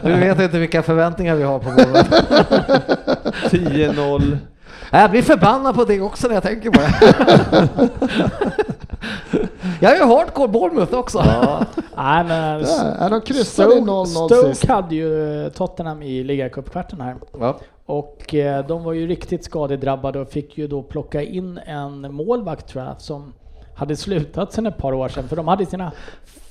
Du 0.05 0.13
vet 0.13 0.41
inte 0.41 0.59
vilka 0.59 0.83
förväntningar 0.83 1.35
vi 1.37 1.43
har 1.43 1.59
på 1.59 1.71
Bournemouth. 1.71 2.11
10-0. 3.51 4.37
Jag 4.91 5.11
blir 5.11 5.23
förbannad 5.23 5.75
på 5.75 5.85
det 5.85 6.01
också 6.01 6.29
när 6.29 6.35
jag 6.35 6.43
tänker 6.43 6.71
på 6.71 6.81
det. 6.81 7.89
Jag 9.81 9.93
är 9.93 9.97
ju 9.97 10.05
hardcore 10.05 10.49
Bournemouth 10.49 10.95
också. 10.95 11.19
Nej 11.97 12.25
men 12.25 12.61
Ja, 12.61 12.95
ja, 13.01 13.09
de 13.09 13.21
kryssade 13.21 13.75
i 13.75 13.81
0-0 13.81 14.05
Stoke 14.07 14.55
sist. 14.55 14.65
hade 14.67 14.95
ju 14.95 15.51
Tottenham 15.51 16.03
i 16.03 16.25
ligacupkvarten 16.25 17.01
här. 17.01 17.17
Ja. 17.41 17.59
Och 17.87 18.35
eh, 18.35 18.67
de 18.67 18.85
var 18.85 18.93
ju 18.93 19.07
riktigt 19.07 19.45
skadedrabbade 19.45 20.21
och 20.21 20.29
fick 20.29 20.59
ju 20.59 20.67
då 20.67 20.83
plocka 20.83 21.23
in 21.23 21.59
en 21.67 22.15
målvakt 22.15 22.69
tror 22.69 22.85
jag, 22.85 23.01
som 23.01 23.33
hade 23.75 23.97
slutat 23.97 24.53
sedan 24.53 24.67
ett 24.67 24.77
par 24.79 24.93
år 24.93 25.09
sedan. 25.09 25.29
För 25.29 25.37
de 25.37 25.49
hade 25.49 25.67
sina, 25.67 25.93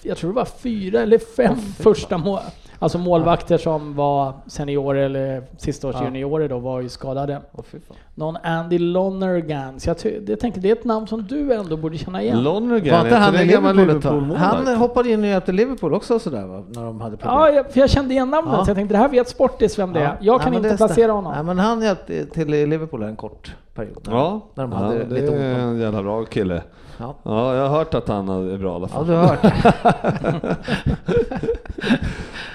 jag 0.02 0.18
tror 0.18 0.30
det 0.30 0.36
var 0.36 0.46
fyra 0.46 1.00
eller 1.02 1.18
fem 1.18 1.58
första 1.58 2.18
mål, 2.18 2.40
alltså 2.84 2.98
målvakter 2.98 3.58
som 3.58 3.96
var 3.96 4.34
seniorer 4.48 5.04
eller 5.06 5.44
sista 5.58 5.88
års 5.88 5.96
Ja. 5.96 6.04
juniorer 6.04 6.50
då 6.50 6.60
var 6.60 6.82
ju 6.82 6.90
skadade. 6.90 7.42
Fan. 7.56 7.82
Någon 8.16 8.38
Andy 8.44 8.80
Lonergan. 8.80 9.80
Så 9.80 9.90
jag, 9.90 9.98
jag 10.28 10.40
tänker 10.40 10.62
det 10.62 10.70
är 10.70 10.76
ett 10.76 10.86
namn 10.86 11.08
som 11.08 11.24
du 11.24 11.54
ändå 11.54 11.78
borde 11.78 11.98
känna 11.98 12.22
igen. 12.22 12.44
Lonergan, 12.44 12.98
Var 12.98 13.06
inte 13.06 13.16
han 13.18 13.36
i 13.36 13.38
en 13.38 13.48
gammal 13.48 13.76
Liverpool? 13.76 14.36
Han 14.36 14.76
hoppade 14.76 15.10
in 15.12 15.20
och 15.24 15.28
hjälpte 15.30 15.52
Liverpool 15.52 15.94
också 15.94 16.20
sådär 16.20 16.46
va? 16.46 16.64
När 16.70 16.84
de 16.86 17.02
hade 17.02 17.18
problem. 17.18 17.38
Ja, 17.40 17.50
jag, 17.50 17.72
för 17.72 17.80
jag 17.80 17.90
kände 17.90 18.14
igen 18.14 18.30
namnet 18.30 18.54
Ja. 18.58 18.66
så 18.66 18.70
jag 18.70 18.78
tänkte 18.78 18.94
det 18.94 19.00
här 19.00 19.10
vet 19.10 19.30
Sportis 19.30 19.80
vem 19.80 19.94
det 19.94 20.00
är. 20.00 20.18
Jag 20.22 20.42
kan 20.42 20.54
inte 20.54 20.78
placera 20.78 21.12
honom. 21.12 21.32
Nej 21.36 21.44
men 21.44 21.60
han 21.60 21.82
hjälpte 21.82 22.26
till 22.26 22.48
Liverpool 22.48 23.04
en 23.04 23.16
kort 23.16 23.56
period. 23.74 24.08
när- 24.08 24.14
Ja, 24.16 24.42
När 24.54 24.64
de 24.64 24.72
ja 24.72 24.78
hade 24.78 25.04
det 25.04 25.22
lite 25.22 25.36
är 25.38 25.60
en 25.60 25.80
jävla 25.80 26.04
bra 26.04 26.24
kille. 26.26 26.62
Ja. 26.98 27.16
Ja, 27.24 27.56
jag 27.56 27.70
har 27.70 27.78
hört 27.78 27.94
att 27.94 28.08
han 28.08 28.30
är 28.30 28.58
bra 28.58 28.72
i 28.72 28.76
alla 28.76 28.88
Ja 28.88 28.96
fall. 28.96 29.08
du 29.08 29.14
har 29.14 29.28
hört 29.28 29.42
det. 29.42 30.58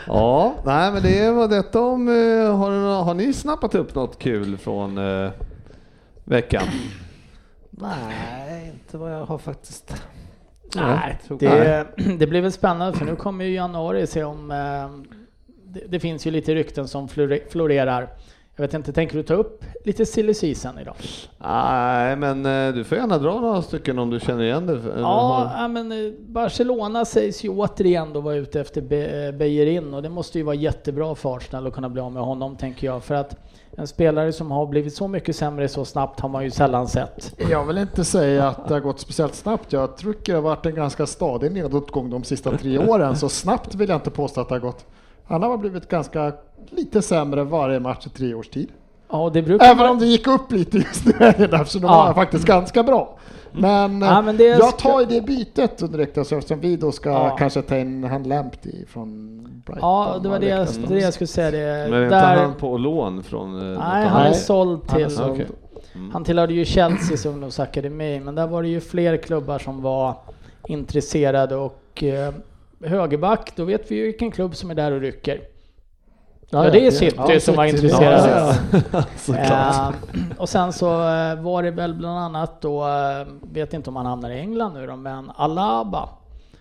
Ja, 0.07 0.55
nej 0.64 0.92
men 0.92 1.03
det 1.03 1.31
var 1.31 1.48
detta 1.48 1.81
om, 1.81 2.09
eh, 2.09 2.57
har, 2.57 3.03
har 3.05 3.14
ni 3.14 3.33
snappat 3.33 3.74
upp 3.74 3.94
något 3.94 4.18
kul 4.18 4.57
från 4.57 4.98
eh, 4.98 5.31
veckan? 6.24 6.62
Nej, 7.70 8.72
inte 8.74 8.98
vad 8.98 9.12
jag 9.12 9.24
har 9.27 9.38
faktiskt. 9.38 10.03
Nej, 10.77 11.18
det, 11.38 11.87
det 12.18 12.27
blir 12.27 12.40
väl 12.40 12.53
spännande 12.53 12.98
för 12.98 13.05
nu 13.05 13.16
kommer 13.16 13.44
ju 13.44 13.55
januari 13.55 14.07
se 14.07 14.24
om... 14.24 14.51
Eh, 14.51 15.14
det, 15.64 15.81
det 15.88 16.01
finns 16.01 16.27
ju 16.27 16.31
lite 16.31 16.55
rykten 16.55 16.88
som 16.88 17.09
flore- 17.09 17.48
florerar. 17.51 18.09
Jag 18.59 18.62
vet 18.62 18.75
inte, 18.75 18.92
tänker 18.92 19.16
du 19.16 19.23
ta 19.23 19.35
upp 19.35 19.64
lite 19.85 20.07
silly 20.07 20.35
season 20.35 20.79
idag? 20.79 20.94
Nej, 21.38 22.16
men 22.16 22.47
eh, 22.68 22.75
du 22.75 22.85
får 22.85 22.99
gärna 22.99 23.18
dra 23.18 23.40
några 23.40 23.62
stycken 23.62 23.99
om 23.99 24.11
du 24.11 24.21
känner 24.21 24.42
igen 24.44 24.66
det. 24.66 24.81
Ja, 25.01 25.51
har- 25.57 25.68
men 25.68 25.92
eh, 25.92 26.12
Barcelona 26.21 27.05
sägs 27.05 27.44
ju 27.44 27.49
återigen 27.49 28.12
då 28.12 28.21
vara 28.21 28.35
ute 28.35 28.61
efter 28.61 28.81
Be- 28.83 29.27
eh, 29.27 29.33
Bellerin 29.33 29.94
och 29.94 30.03
det 30.03 30.09
måste 30.09 30.38
ju 30.38 30.44
vara 30.44 30.55
jättebra 30.55 31.14
för 31.14 31.37
Arsenal 31.37 31.66
att 31.66 31.73
kunna 31.73 31.88
bli 31.88 32.01
av 32.01 32.12
med 32.12 32.23
honom 32.23 32.57
tänker 32.57 32.87
jag. 32.87 33.05
För 33.05 33.14
att 33.14 33.37
en 33.77 33.87
spelare 33.87 34.33
som 34.33 34.51
har 34.51 34.66
blivit 34.66 34.94
så 34.94 35.09
mycket 35.09 35.37
sämre 35.37 35.68
så 35.68 35.85
snabbt 35.85 36.21
har 36.21 36.29
man 36.29 36.44
ju 36.44 36.51
sällan 36.51 36.88
sett. 36.88 37.35
Jag 37.51 37.64
vill 37.64 37.79
inte 37.79 38.05
säga 38.05 38.49
att 38.49 38.68
det 38.68 38.75
har 38.75 38.81
gått 38.81 39.01
speciellt 39.01 39.35
snabbt. 39.35 39.73
Jag 39.73 39.97
tycker 39.97 40.33
det 40.33 40.38
har 40.38 40.42
varit 40.42 40.66
en 40.66 40.75
ganska 40.75 41.07
stadig 41.07 41.53
nedåtgång 41.53 42.11
de 42.11 42.25
sista 42.25 42.57
tre 42.57 42.79
åren. 42.79 43.16
Så 43.16 43.29
snabbt 43.29 43.75
vill 43.75 43.88
jag 43.88 43.97
inte 43.97 44.11
påstå 44.11 44.40
att 44.40 44.49
det 44.49 44.55
har 44.55 44.61
gått. 44.61 44.87
Han 45.28 45.42
har 45.42 45.56
blivit 45.58 45.88
ganska 45.88 46.32
lite 46.70 47.02
sämre 47.02 47.44
varje 47.44 47.80
match 47.80 48.06
i 48.06 48.10
tre 48.10 48.34
års 48.34 48.48
tid. 48.48 48.68
Ja, 49.10 49.30
det 49.34 49.42
brukar 49.42 49.66
Även 49.66 49.78
vara- 49.78 49.90
om 49.90 49.98
det 49.98 50.06
gick 50.06 50.26
upp 50.26 50.52
lite 50.52 50.76
just 50.78 51.04
nu 51.06 51.12
där, 51.46 51.64
så 51.64 51.78
de 51.78 51.84
Ja. 51.86 52.04
var 52.06 52.14
faktiskt 52.14 52.44
ganska 52.46 52.82
bra. 52.82 53.18
Men, 53.52 54.00
Ja, 54.02 54.22
men 54.22 54.36
det 54.36 54.44
jag 54.44 54.68
ska- 54.68 54.90
tar 54.90 55.00
ju 55.00 55.06
det 55.06 55.20
bytet 55.20 55.82
under 55.82 55.98
ryktas 55.98 56.32
eftersom 56.32 56.60
vi 56.60 56.76
då 56.76 56.92
ska 56.92 57.10
Ja. 57.10 57.36
kanske 57.38 57.62
ta 57.62 57.76
in 57.76 58.04
han 58.04 58.22
Lamptey 58.22 58.86
från 58.86 59.38
Brighton. 59.66 59.78
Ja, 59.88 60.16
det 60.22 60.28
var 60.28 60.38
det 60.38 60.46
jag, 60.48 60.66
det 60.88 60.98
jag 61.00 61.14
skulle 61.14 61.28
säga. 61.28 61.50
Det. 61.50 61.90
Men 61.90 62.00
är 62.00 62.04
inte 62.04 62.16
Där, 62.16 62.36
han 62.36 62.54
på 62.54 62.78
lån 62.78 63.22
från 63.22 63.72
eh, 63.74 63.78
nej, 63.78 64.06
han 64.06 64.26
är 64.26 64.32
såld 64.32 64.80
Han 64.88 65.00
är 65.00 65.04
till... 65.06 65.16
såld. 65.16 65.32
Okej. 65.32 65.46
Mm. 65.94 66.10
Han 66.12 66.24
tillhörde 66.24 66.54
ju 66.54 66.64
Chelseas 66.64 67.26
ungdomsakademi, 67.26 68.20
men 68.20 68.34
där 68.34 68.46
var 68.46 68.62
det 68.62 68.68
ju 68.68 68.80
fler 68.80 69.16
klubbar 69.16 69.58
som 69.58 69.82
var 69.82 70.14
intresserade 70.68 71.56
och 71.56 72.02
eh, 72.02 72.34
högerback, 72.80 73.52
då 73.56 73.64
vet 73.64 73.90
vi 73.90 73.96
ju 73.96 74.02
vilken 74.02 74.30
klubb 74.30 74.56
som 74.56 74.70
är 74.70 74.74
där 74.74 74.92
och 74.92 75.00
rycker. 75.00 75.40
Ja, 76.50 76.70
det 76.70 76.86
är 76.86 76.90
City 76.90 77.40
som 77.40 77.54
var 77.54 77.64
intresserade. 77.64 78.56
ja, 78.92 79.04
ja. 79.26 79.92
Eh, 80.14 80.38
och 80.38 80.48
sen 80.48 80.72
så 80.72 80.86
eh, 80.86 81.40
var 81.42 81.62
det 81.62 81.70
väl 81.70 81.94
bland 81.94 82.18
annat 82.18 82.60
då, 82.60 82.86
eh, 82.86 83.26
vet 83.52 83.74
inte 83.74 83.90
om 83.90 83.96
han 83.96 84.06
hamnar 84.06 84.30
i 84.30 84.38
England 84.38 84.74
nu 84.74 84.86
då, 84.86 84.96
men 84.96 85.30
Alaba 85.36 86.08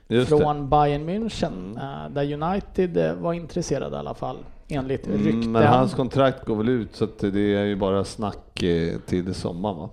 Just 0.08 0.30
det. 0.30 0.38
från 0.38 0.70
Bayern 0.70 1.10
München, 1.10 1.78
eh, 1.78 2.12
där 2.12 2.34
United 2.34 3.16
var 3.18 3.34
intresserade 3.34 3.96
i 3.96 4.00
alla 4.00 4.14
fall, 4.14 4.38
enligt 4.68 5.08
rykten. 5.08 5.34
Mm, 5.34 5.52
men 5.52 5.68
hans 5.68 5.94
kontrakt 5.94 6.46
går 6.46 6.56
väl 6.56 6.70
ut 6.70 6.96
så 6.96 7.04
att 7.04 7.20
det 7.20 7.56
är 7.56 7.66
ju 7.66 7.76
bara 7.76 8.04
snack 8.04 8.64
till 9.06 9.34
sommaren 9.34 9.78
va? 9.78 9.90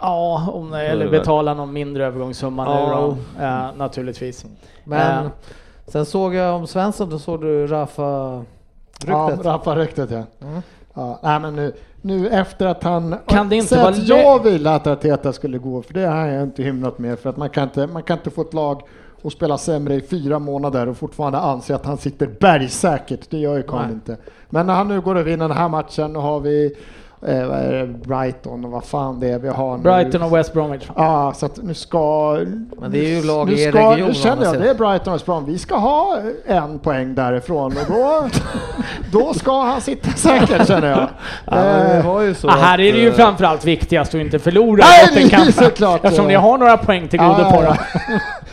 Ja, 0.00 0.50
om, 0.52 0.72
eller 0.72 1.04
det 1.04 1.10
betala 1.10 1.54
någon 1.54 1.72
mindre 1.72 2.06
övergångssumma 2.06 2.64
nu 2.64 2.70
Ja. 2.70 3.16
då, 3.36 3.42
eh, 3.44 3.66
naturligtvis. 3.76 4.44
Men 4.84 5.24
Eh. 5.24 5.30
sen 5.86 6.06
såg 6.06 6.34
jag 6.34 6.54
om 6.56 6.66
Svensson, 6.66 7.10
då 7.10 7.18
såg 7.18 7.40
du 7.40 7.66
Rafa 7.66 8.02
Ja, 9.06 9.28
ryktet. 9.30 9.46
Rappa-ryktet 9.46 10.10
ja. 10.10 10.22
Mm. 10.48 10.62
ja. 10.94 11.18
Nej, 11.22 11.40
men 11.40 11.56
nu, 11.56 11.72
nu 12.02 12.28
efter 12.28 12.66
att 12.66 12.82
han... 12.82 13.16
Kan 13.26 13.48
det 13.48 13.56
inte 13.56 13.76
vara 13.82 13.94
jag 13.94 14.42
ville 14.42 14.70
att 14.74 14.86
Arteta 14.86 15.32
skulle 15.32 15.58
gå, 15.58 15.82
för 15.82 15.94
det 15.94 16.06
har 16.06 16.26
jag 16.26 16.42
inte 16.42 16.62
hymnat 16.62 16.98
med, 16.98 17.18
för 17.18 17.30
att 17.30 17.36
man 17.36 17.50
kan 17.50 17.62
inte, 17.64 17.86
man 17.86 18.02
kan 18.02 18.18
inte 18.18 18.30
få 18.30 18.42
ett 18.42 18.54
lag 18.54 18.82
att 19.24 19.32
spela 19.32 19.58
sämre 19.58 19.94
i 19.94 20.00
fyra 20.00 20.38
månader 20.38 20.88
och 20.88 20.96
fortfarande 20.96 21.38
anse 21.38 21.74
att 21.74 21.86
han 21.86 21.96
sitter 21.98 22.26
bergsäkert. 22.40 23.30
Det 23.30 23.38
gör 23.38 23.56
ju 23.56 23.62
Kahn 23.62 23.90
inte. 23.92 24.16
Men 24.50 24.66
när 24.66 24.74
han 24.74 24.88
nu 24.88 25.00
går 25.00 25.14
och 25.14 25.26
vinner 25.26 25.48
den 25.48 25.56
här 25.56 25.68
matchen, 25.68 26.12
nu 26.12 26.18
har 26.18 26.40
vi 26.40 26.76
eh, 27.26 27.46
vad 27.46 27.58
är 27.58 27.72
det, 27.72 27.86
Brighton 27.86 28.64
och 28.64 28.70
vad 28.70 28.84
fan 28.84 29.20
det 29.20 29.30
är 29.30 29.38
vi 29.38 29.48
har 29.48 29.76
nu. 29.76 29.82
Brighton 29.82 30.22
och 30.22 30.36
West 30.36 30.52
Bromwich. 30.52 30.82
Ja, 30.96 31.32
så 31.36 31.46
att 31.46 31.56
nu 31.62 31.74
ska... 31.74 32.38
Men 32.80 32.90
det 32.90 32.98
är 32.98 33.08
ju 33.08 33.26
lag 33.26 33.48
nu 33.48 33.54
i 33.54 33.68
ska, 33.68 33.90
region, 33.90 34.08
Nu 34.08 34.14
känner 34.14 34.44
jag, 34.44 34.60
det 34.60 34.70
är 34.70 34.74
Brighton 34.74 35.12
och 35.12 35.14
West 35.14 35.26
Brom. 35.26 35.44
Vi 35.44 35.58
ska 35.58 35.76
ha 35.76 36.18
en 36.46 36.78
poäng 36.78 37.14
därifrån 37.14 37.72
och 37.76 37.94
då, 37.94 38.28
då 39.12 39.34
ska 39.34 39.62
han 39.62 39.80
sitta 39.80 40.10
säkert 40.10 40.66
känner 40.66 40.90
jag. 40.90 41.08
Ja, 41.44 41.88
Eh, 41.98 42.06
var 42.06 42.22
ju 42.22 42.34
så 42.34 42.46
Ja, 42.46 42.52
här 42.52 42.80
är 42.80 42.92
det 42.92 42.98
ju 42.98 43.08
eh, 43.08 43.14
framförallt 43.14 43.64
viktigast 43.64 44.14
att 44.14 44.20
inte 44.20 44.38
förlora 44.38 44.84
Nej, 44.84 45.06
Tottenham, 45.06 45.52
såklart, 45.52 46.04
Eftersom 46.04 46.26
ni 46.26 46.34
har 46.34 46.58
några 46.58 46.76
poäng 46.76 47.08
till 47.08 47.18
godo 47.18 47.38
ja, 47.38 47.50
på 47.50 47.62
ja, 47.62 47.66
dem. 47.66 47.76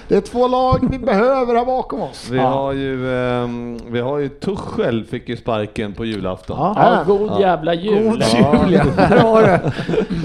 Det 0.07 0.15
är 0.15 0.21
två 0.21 0.47
lag 0.47 0.87
vi 0.91 0.99
behöver 0.99 1.55
ha 1.55 1.65
bakom 1.65 2.01
oss. 2.01 2.27
Vi 2.31 2.37
Ja. 2.37 2.43
har 2.47 2.73
ju, 2.73 3.17
ehm, 3.17 3.79
vi 3.87 3.99
har 3.99 4.17
ju 4.19 4.29
Tuchel 4.29 5.05
fick 5.05 5.29
ju 5.29 5.37
sparken 5.37 5.93
på 5.93 6.05
julafton. 6.05 6.57
Ja. 6.59 6.73
Ja, 7.07 7.13
god 7.13 7.31
Ja. 7.31 7.39
jävla 7.41 7.73
jul. 7.73 8.03
God 8.03 8.23
jul 8.23 8.73
ja, 8.73 8.83
här 8.97 9.17
har 9.17 9.41
du. 9.41 9.71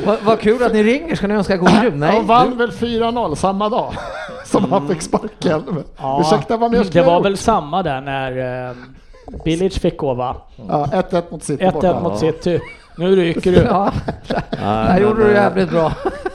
Vad 0.07 0.17
vad 0.25 0.41
kul 0.41 0.63
att 0.63 0.73
ni 0.73 0.83
ringer, 0.83 1.15
ska 1.15 1.27
ni 1.27 1.35
önska 1.35 1.57
god 1.57 1.71
jul? 1.83 1.95
Nej, 1.97 2.17
Han 2.17 2.27
vann 2.27 2.59
väl 2.59 2.71
4-0 2.71 3.35
samma 3.37 3.69
dag 3.69 3.93
som 4.45 4.73
han 4.73 4.89
fick 4.89 5.03
sparken. 5.03 5.63
Ja, 5.99 6.21
Ursäkta 6.21 6.57
vad 6.57 6.71
mer 6.71 6.85
det 6.93 7.03
var 7.03 7.13
jag 7.13 7.23
väl 7.23 7.33
gjort? 7.33 7.41
samma 7.41 7.83
där 7.83 8.01
när 8.01 8.69
eh, 8.71 8.77
Bilic 9.45 9.79
fick 9.79 9.97
gå 9.99 10.15
va? 10.15 10.37
Ja, 10.69 10.87
1-1 10.93 11.23
mot 11.31 11.43
City 11.43 11.65
1-1 11.65 11.73
borta. 11.73 12.01
mot 12.01 12.19
City. 12.19 12.61
Nu 12.99 13.17
ryker 13.17 13.53
du. 13.53 13.59
Ja, 13.71 13.93
Nej, 14.29 14.41
här 14.61 15.01
gjorde 15.01 15.23
du 15.25 15.29
eh, 15.31 15.35
jävligt 15.35 15.71
bra. 15.71 15.93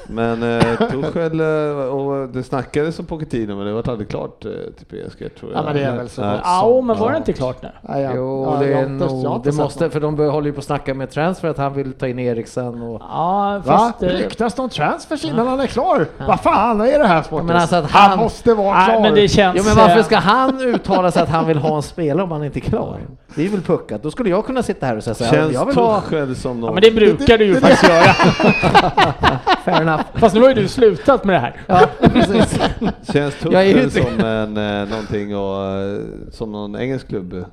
Men 0.07 0.43
eh, 0.43 0.61
Tuchel, 0.91 1.39
eh, 1.39 1.85
och 1.85 2.29
det 2.29 2.43
snackades 2.43 2.99
om 2.99 3.05
Pochettino 3.05 3.55
men 3.55 3.65
det 3.65 3.73
var 3.73 3.89
aldrig 3.89 4.09
klart 4.09 4.45
eh, 4.45 4.51
till 4.77 4.85
PSG 4.85 5.35
tror 5.39 5.51
jag. 5.51 5.59
Ja, 5.61 5.63
men 5.65 5.75
det 5.75 5.83
är 5.83 5.95
väl 5.97 6.09
så. 6.09 6.21
Nej. 6.21 6.39
Ja, 6.43 6.81
men 6.83 6.97
var 6.97 7.11
det 7.11 7.17
inte 7.17 7.33
klart 7.33 7.61
nu? 7.61 7.69
Nej, 7.81 8.01
jag- 8.01 8.15
Jo, 8.15 8.45
ja, 8.53 8.59
det 8.59 8.73
är 8.73 8.85
nog, 8.89 9.43
det 9.43 9.51
måste, 9.51 9.89
för 9.89 9.99
de 9.99 10.17
håller 10.19 10.47
ju 10.47 10.53
på 10.53 10.59
att 10.59 10.65
snacka 10.65 10.93
med 10.93 11.09
transfer 11.11 11.47
att 11.49 11.57
han 11.57 11.73
vill 11.73 11.93
ta 11.93 12.07
in 12.07 12.19
Eriksen 12.19 12.81
och... 12.81 13.01
Ja, 13.01 13.61
Va? 13.65 13.77
fast... 13.77 14.03
eh, 14.03 14.07
Ryktas 14.09 14.53
det 14.53 14.61
om 14.61 14.69
transfers 14.69 15.25
innan 15.25 15.47
han 15.47 15.59
är 15.59 15.67
klar? 15.67 16.07
Vad 16.27 16.39
fan 16.39 16.81
är 16.81 16.99
det 16.99 17.07
här 17.07 17.21
sporten? 17.21 17.45
Men 17.47 17.55
alltså 17.57 17.75
att 17.75 17.91
han, 17.91 18.09
han- 18.09 18.19
måste 18.19 18.53
vara 18.53 18.77
Nej, 18.77 18.85
klar. 18.85 19.01
men 19.01 19.13
det 19.15 19.27
känns... 19.27 19.55
Jo 19.57 19.63
men 19.65 19.75
varför 19.75 20.03
ska 20.03 20.17
han 20.17 20.61
uttala 20.61 21.11
sig 21.11 21.23
att 21.23 21.29
han 21.29 21.47
vill 21.47 21.57
ha 21.57 21.75
en 21.75 21.81
spelare 21.83 22.23
om 22.23 22.31
han 22.31 22.43
inte 22.43 22.59
är 22.59 22.61
klar? 22.61 22.99
Det 23.35 23.45
är 23.45 23.49
väl 23.49 23.61
puckat. 23.61 24.03
Då 24.03 24.11
skulle 24.11 24.29
jag 24.29 24.45
kunna 24.45 24.63
sitta 24.63 24.85
här 24.85 24.97
och 24.97 25.03
säga 25.03 25.13
så 25.13 25.23
här, 25.23 25.31
Känns 25.31 25.53
jag 25.53 25.65
vill 25.65 25.75
ha... 25.75 26.01
Tuchel 26.01 26.35
som 26.35 26.59
någon... 26.59 26.67
Ja, 26.67 26.73
men 26.73 26.83
det 26.83 26.91
brukar 26.91 27.37
du 27.37 27.45
ju 27.45 27.55
faktiskt 27.55 27.83
göra. 27.83 28.13
Fair 29.65 29.81
enough. 29.81 30.03
Fast 30.13 30.35
nu 30.35 30.41
har 30.41 30.47
ju 30.49 30.53
du 30.55 30.67
slutat 30.67 31.23
med 31.23 31.35
det 31.35 31.39
här. 31.39 31.61
Ja, 31.67 31.87
precis. 32.01 32.59
Känns 33.13 33.35
Jag 33.43 33.53
är 33.53 33.63
ju 33.63 33.89
Tuchel 33.89 34.03
som 34.03 34.25
en, 34.25 34.57
eh, 34.57 34.89
någonting 34.89 35.35
och, 35.37 35.65
eh, 35.65 35.99
som 36.31 36.51
någon 36.51 36.75
engelsk 36.75 37.07
klubb 37.07 37.45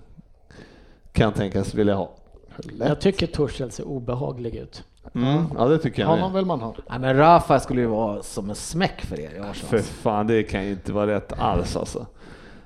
kan 1.12 1.32
tänkas 1.32 1.74
vilja 1.74 1.94
ha? 1.94 2.10
Jag 2.78 3.00
tycker 3.00 3.26
Tuchel 3.26 3.70
ser 3.70 3.84
obehaglig 3.84 4.54
ut. 4.54 4.84
Mm. 5.14 5.44
Ja 5.58 5.64
det 5.64 5.78
tycker 5.78 6.02
jag 6.02 6.08
Honom 6.08 6.32
med. 6.32 6.38
vill 6.38 6.46
man 6.46 6.60
ha. 6.60 6.74
Nej, 6.90 6.98
men 6.98 7.16
Rafa 7.16 7.60
skulle 7.60 7.80
ju 7.80 7.86
vara 7.86 8.22
som 8.22 8.50
en 8.50 8.56
smäck 8.56 9.02
för 9.02 9.20
er 9.20 9.30
i 9.30 9.54
För 9.54 9.78
fan, 9.78 10.26
det 10.26 10.42
kan 10.42 10.64
ju 10.64 10.70
inte 10.70 10.92
vara 10.92 11.06
rätt 11.06 11.32
alls 11.38 11.76
alltså. 11.76 12.06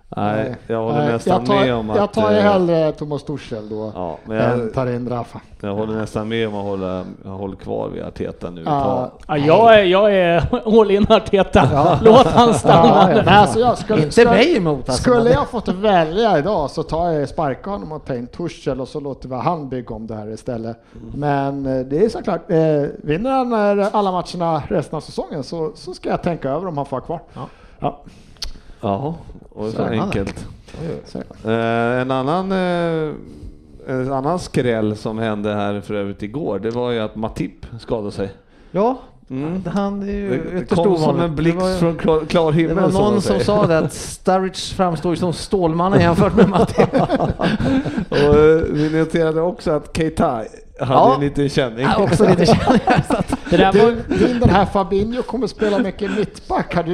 Nej, 0.09 0.57
jag 0.67 0.83
håller 0.83 0.99
Nej, 0.99 1.13
nästan 1.13 1.37
jag 1.37 1.47
tar, 1.47 1.61
med 1.61 1.75
om 1.75 1.91
att... 1.91 1.97
Jag 1.97 2.13
tar 2.13 2.31
ju 2.31 2.37
eh, 2.37 2.43
hellre 2.43 2.93
Thomas 2.93 3.25
Tuchel 3.25 3.69
då 3.69 3.93
Ja, 3.95 4.19
men 4.25 4.41
än 4.41 4.61
jag, 4.61 4.75
tar 4.75 4.87
in 4.87 5.09
Rafa. 5.09 5.41
jag 5.61 5.75
håller 5.75 5.95
nästan 5.95 6.29
med 6.29 6.49
om 6.49 6.55
att 6.55 6.65
hålla, 6.65 7.05
jag 7.25 7.31
håller 7.31 7.57
kvar 7.57 7.89
vid 7.89 8.03
Arteta 8.03 8.51
nu 8.51 8.63
Ja. 8.67 9.13
Ja, 9.29 9.37
jag, 9.37 9.79
är, 9.81 9.85
jag 9.85 10.15
är 10.15 10.43
all 10.81 10.91
in 10.91 11.07
Arteta. 11.09 11.99
Låt 12.03 12.27
han 12.27 12.55
stanna. 12.55 13.13
Ja, 13.13 13.23
ja. 13.27 13.31
Alltså 13.31 13.59
jag 13.61 13.79
skulle, 13.79 14.03
Inte 14.03 14.13
skulle, 14.13 14.31
mig 14.31 14.57
emot 14.57 14.89
alltså. 14.89 15.03
skulle 15.03 15.31
jag 15.31 15.49
fått 15.49 15.69
välja 15.69 16.39
idag 16.39 16.71
så 16.71 16.83
tar 16.83 17.11
jag 17.11 17.29
sparka 17.29 17.71
honom 17.71 17.93
och 17.93 18.05
tar 18.05 18.15
in 18.15 18.27
Tuchel 18.27 18.81
och 18.81 18.89
så 18.89 19.01
låter 19.01 19.29
vi 19.29 19.35
han 19.35 19.69
bygga 19.69 19.95
om 19.95 20.07
det 20.07 20.15
här 20.15 20.33
istället. 20.33 20.77
Men 21.15 21.67
eh, 21.67 21.87
det 21.87 22.05
är 22.05 22.09
såklart, 22.09 22.51
eh, 22.51 22.59
vinner 23.03 23.31
han 23.31 23.79
eh, 23.79 23.89
alla 23.93 24.13
matcherna 24.13 24.63
resten 24.69 24.97
av 24.97 25.01
säsongen 25.01 25.43
så, 25.43 25.73
så 25.75 25.95
ska 25.95 26.09
jag 26.09 26.23
tänka 26.23 26.51
över 26.51 26.69
om 26.69 26.77
han 26.77 26.87
får 26.87 27.01
kvar. 27.01 27.21
Ja. 27.79 27.99
Ja. 28.89 29.15
Och 29.51 29.65
så 29.67 29.73
Spännande. 29.73 30.03
enkelt. 30.03 30.47
Så. 31.07 31.19
Eh, 31.51 32.01
en 32.01 32.11
annan 32.11 32.53
eh, 32.53 33.13
en 33.89 34.13
annan 34.13 34.39
skräll 34.39 34.97
som 34.97 35.19
hände 35.19 35.55
här 35.55 35.81
för 35.81 35.95
övrigt 35.95 36.23
igår, 36.23 36.59
det 36.59 36.71
var 36.71 36.91
ju 36.91 37.01
att 37.01 37.17
Matip 37.17 37.67
skadade 37.81 38.13
sig. 38.13 38.31
Ja, 38.71 38.99
Mm. 39.31 39.63
han 39.75 40.03
är 40.03 40.07
ju 40.13 40.29
Det, 40.29 40.59
det 40.61 40.75
kom 40.75 40.97
som 40.99 41.21
en 41.21 41.37
blixt 41.37 41.59
Det 41.59 41.65
var- 41.65 41.75
från 41.79 41.97
klar, 41.97 42.21
klar 42.25 42.53
Det 42.53 42.59
himmel 42.59 42.75
var 42.75 42.83
någon 42.83 43.13
som 43.13 43.21
säger. 43.23 43.41
sa 43.45 43.67
det 43.67 43.79
att 43.79 43.93
Sturridge 43.93 44.75
framstår 44.75 45.13
ju 45.13 45.17
som 45.17 45.33
Stålmannen 45.33 46.01
jämfört 46.01 46.35
med 46.37 46.49
Matti. 46.49 46.83
Och 48.11 48.17
eh, 48.17 48.63
vi 48.71 48.99
noterade 48.99 49.41
också 49.41 49.71
att 49.71 49.97
Keita 49.97 50.27
hade 50.27 50.47
Ja. 50.79 51.15
en 51.15 51.21
liten 51.21 51.49
känning. 51.49 51.81
Ja, 51.97 52.03
också 52.03 52.29
lite 52.29 52.47
känningar. 52.47 53.05
Det 53.51 53.57
där 53.57 53.73
var, 53.73 53.97
Du, 54.09 54.27
din 54.27 54.41
den 54.41 54.51
här 54.51 54.65
Fabinho 54.65 55.23
kommer 55.23 55.47
spela 55.47 55.79
mycket 55.79 56.17
mittback. 56.17 56.75
Har 56.75 56.83
du, 56.83 56.91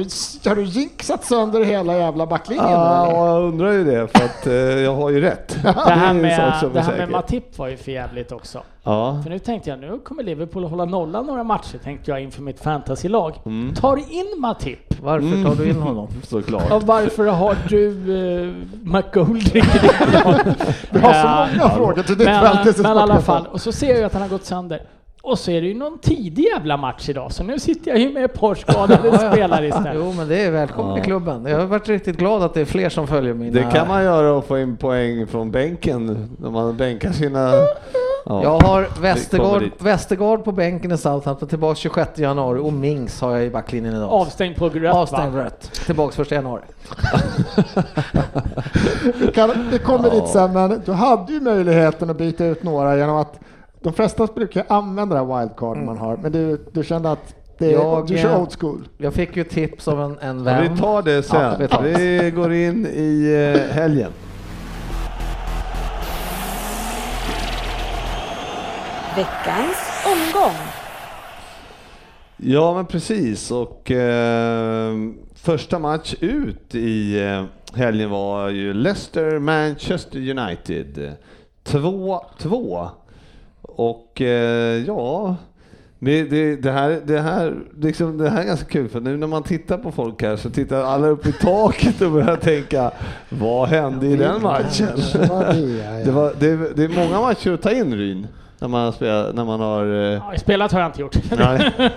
har 0.49 0.55
du 0.55 0.63
jinxat 0.63 1.25
sönder 1.25 1.63
hela 1.63 1.97
jävla 1.97 2.27
backlinjen? 2.27 2.71
Ja, 2.71 3.07
och 3.07 3.27
jag 3.27 3.43
undrar 3.43 3.71
ju 3.71 3.83
det 3.83 4.07
för 4.07 4.25
att 4.25 4.47
eh, 4.47 4.53
jag 4.53 4.95
har 4.95 5.09
ju 5.09 5.21
rätt. 5.21 5.57
det 5.63 5.69
här 5.69 6.13
med, 6.13 6.53
det 6.73 6.81
här 6.81 6.97
med 6.97 7.09
Matip 7.09 7.57
var 7.57 7.67
ju 7.67 7.77
för 7.77 7.91
jävligt 7.91 8.31
också. 8.31 8.63
Ja. 8.83 9.19
För 9.23 9.29
nu 9.29 9.39
tänkte 9.39 9.69
jag, 9.69 9.79
nu 9.79 9.99
kommer 10.03 10.23
Liverpool 10.23 10.65
att 10.65 10.71
hålla 10.71 10.85
nollan 10.85 11.25
några 11.25 11.43
matcher, 11.43 11.77
tänkte 11.83 12.11
jag 12.11 12.21
inför 12.21 12.41
mitt 12.41 12.59
fantasylag. 12.59 13.33
Mm. 13.45 13.75
Tar 13.75 13.97
in 13.97 14.33
Matip. 14.37 15.01
Varför 15.01 15.43
tar 15.43 15.55
du 15.63 15.69
in 15.69 15.81
honom? 15.81 16.07
Såklart. 16.27 16.71
Och 16.71 16.83
varför 16.83 17.25
har 17.25 17.57
du 17.69 17.87
uh, 17.87 18.53
McGoldrick 18.83 19.55
i 19.55 19.79
ditt 19.79 20.13
lag? 20.13 20.35
Du 20.91 20.99
har 20.99 21.13
så 21.13 21.27
Eh, 21.33 21.57
många 21.57 21.69
frågor 21.69 22.03
till 22.03 22.17
ditt 22.17 22.27
men, 22.27 22.85
i 22.85 22.85
alla 22.85 23.21
fall, 23.21 23.47
och 23.47 23.61
så 23.61 23.71
ser 23.71 23.89
jag 23.89 23.97
ju 23.97 24.03
att 24.03 24.13
han 24.13 24.21
har 24.21 24.29
gått 24.29 24.45
sönder. 24.45 24.81
Och 25.25 25.39
så 25.39 25.51
är 25.51 25.61
det 25.61 25.67
ju 25.67 25.73
någon 25.73 25.99
tidig 25.99 26.43
jävla 26.43 26.77
match 26.77 27.09
idag, 27.09 27.31
så 27.31 27.43
nu 27.43 27.59
sitter 27.59 27.91
jag 27.91 27.99
ju 27.99 28.13
med 28.13 28.25
ett 28.25 28.33
par 28.33 28.55
skadade 28.55 28.99
Ja, 29.03 29.19
ja. 29.23 29.31
spelare 29.31 29.67
istället. 29.67 29.93
Jo, 29.95 30.13
men 30.17 30.27
det 30.27 30.43
är 30.43 30.51
välkommen 30.51 30.95
i 30.95 30.99
Ja. 30.99 31.03
klubben. 31.03 31.45
Jag 31.45 31.57
har 31.59 31.65
varit 31.65 31.87
riktigt 31.89 32.17
glad 32.17 32.43
att 32.43 32.53
det 32.53 32.61
är 32.61 32.65
fler 32.65 32.89
som 32.89 33.07
följer 33.07 33.33
mina... 33.33 33.51
Det 33.61 33.71
kan 33.71 33.87
man 33.87 34.03
göra 34.03 34.31
och 34.33 34.45
få 34.45 34.59
in 34.59 34.77
poäng 34.77 35.27
från 35.27 35.51
bänken 35.51 36.29
när 36.39 36.49
man 36.49 36.77
bänkar 36.77 37.11
sina 37.11 37.51
Ja. 38.25 38.43
Jag 38.43 38.59
har 38.59 39.01
Västergård. 39.01 39.63
Västergård 39.79 40.43
på 40.43 40.51
bänken 40.51 40.91
i 40.91 40.97
Southampton, 40.97 41.47
tillbaks 41.49 41.79
26 41.79 42.19
januari 42.19 42.59
och 42.59 42.73
Mings 42.73 43.21
har 43.21 43.31
jag 43.31 43.45
i 43.45 43.49
backlinjen 43.49 43.95
idag. 43.95 44.09
Avstängd 44.09 44.55
på 44.55 44.69
rött 44.69 44.95
Avstängd 44.95 45.33
va? 45.33 45.43
rött. 45.43 45.61
Tillbaks 45.85 46.19
1 46.19 46.31
januari. 46.31 46.61
Vi, 49.19 49.27
kan, 49.31 49.51
vi 49.71 49.79
kommer 49.79 50.09
dit 50.09 50.27
sen, 50.27 50.53
men 50.53 50.81
du 50.85 50.91
hade 50.91 51.33
ju 51.33 51.41
möjligheten 51.41 52.09
att 52.09 52.17
byta 52.17 52.45
ut 52.45 52.63
några 52.63 52.97
genom 52.97 53.15
att 53.17 53.39
de 53.83 53.93
flesta 53.93 54.27
brukar 54.35 54.65
använda 54.67 55.15
det 55.15 55.25
här 55.25 55.39
wildcard 55.39 55.77
man 55.77 55.97
har, 55.97 56.17
men 56.17 56.31
du, 56.31 56.65
du 56.71 56.83
kände 56.83 57.11
att 57.11 57.35
det, 57.57 57.71
Jag, 57.71 58.07
du 58.07 58.17
kör 58.17 58.33
eh, 58.33 58.41
old 58.41 58.51
school. 58.59 58.87
Jag 58.97 59.13
fick 59.13 59.37
ju 59.37 59.43
tips 59.43 59.87
av 59.87 60.01
en, 60.01 60.17
en 60.19 60.37
Ja, 60.37 60.43
vän. 60.43 60.73
vi 60.73 60.79
tar 60.79 61.01
det 61.01 61.23
sen. 61.23 61.67
Ja, 61.71 61.79
vi 61.81 61.93
vi 62.21 62.31
går 62.31 62.53
in 62.53 62.85
i 62.85 63.33
eh, 63.55 63.75
helgen. 63.75 64.11
Veckans 69.15 69.77
omgång. 70.05 70.55
Ja, 72.37 72.73
men 72.73 72.85
precis. 72.85 73.51
Och 73.51 73.91
eh, 73.91 74.93
första 75.35 75.79
match 75.79 76.15
ut 76.19 76.75
i 76.75 77.23
eh, 77.25 77.43
helgen 77.79 78.09
var 78.09 78.49
ju 78.49 78.73
Leicester-Manchester 78.73 80.39
United. 80.39 81.13
2-2. 81.65 82.89
Och 83.75 84.21
eh, 84.21 84.85
ja, 84.85 85.35
det, 85.99 86.23
det, 86.23 86.55
det, 86.55 86.71
här, 86.71 87.01
det, 87.05 87.19
här, 87.19 87.55
liksom, 87.81 88.17
det 88.17 88.29
här 88.29 88.41
är 88.41 88.45
ganska 88.45 88.65
kul 88.65 88.89
för 88.89 88.99
nu 88.99 89.17
när 89.17 89.27
man 89.27 89.43
tittar 89.43 89.77
på 89.77 89.91
folk 89.91 90.21
här 90.21 90.35
så 90.35 90.49
tittar 90.49 90.83
alla 90.83 91.07
upp 91.07 91.25
i 91.25 91.31
taket 91.31 92.01
och 92.01 92.11
börjar 92.11 92.35
tänka 92.35 92.91
vad 93.29 93.69
hände 93.69 94.07
i 94.07 94.15
den 94.15 94.41
matchen? 94.41 94.87
Det 95.13 95.27
var 95.29 95.45
det, 95.53 95.59
ja. 95.59 95.91
Det, 96.05 96.11
var, 96.11 96.33
det, 96.39 96.75
det 96.75 96.83
är 96.83 96.89
många 96.89 97.21
matcher 97.21 97.53
att 97.53 97.61
ta 97.61 97.71
in 97.71 97.95
Ryn, 97.95 98.27
när 98.63 98.69
man, 98.69 98.93
spelar, 98.93 99.33
när 99.33 99.45
man 99.45 99.59
har... 99.59 99.85
eh, 99.85 99.91
Ja, 100.13 100.33
spelat 100.37 100.71
har 100.71 100.79
jag 100.79 100.89
inte 100.89 101.01
gjort. 101.01 101.17
Nej. 101.37 101.71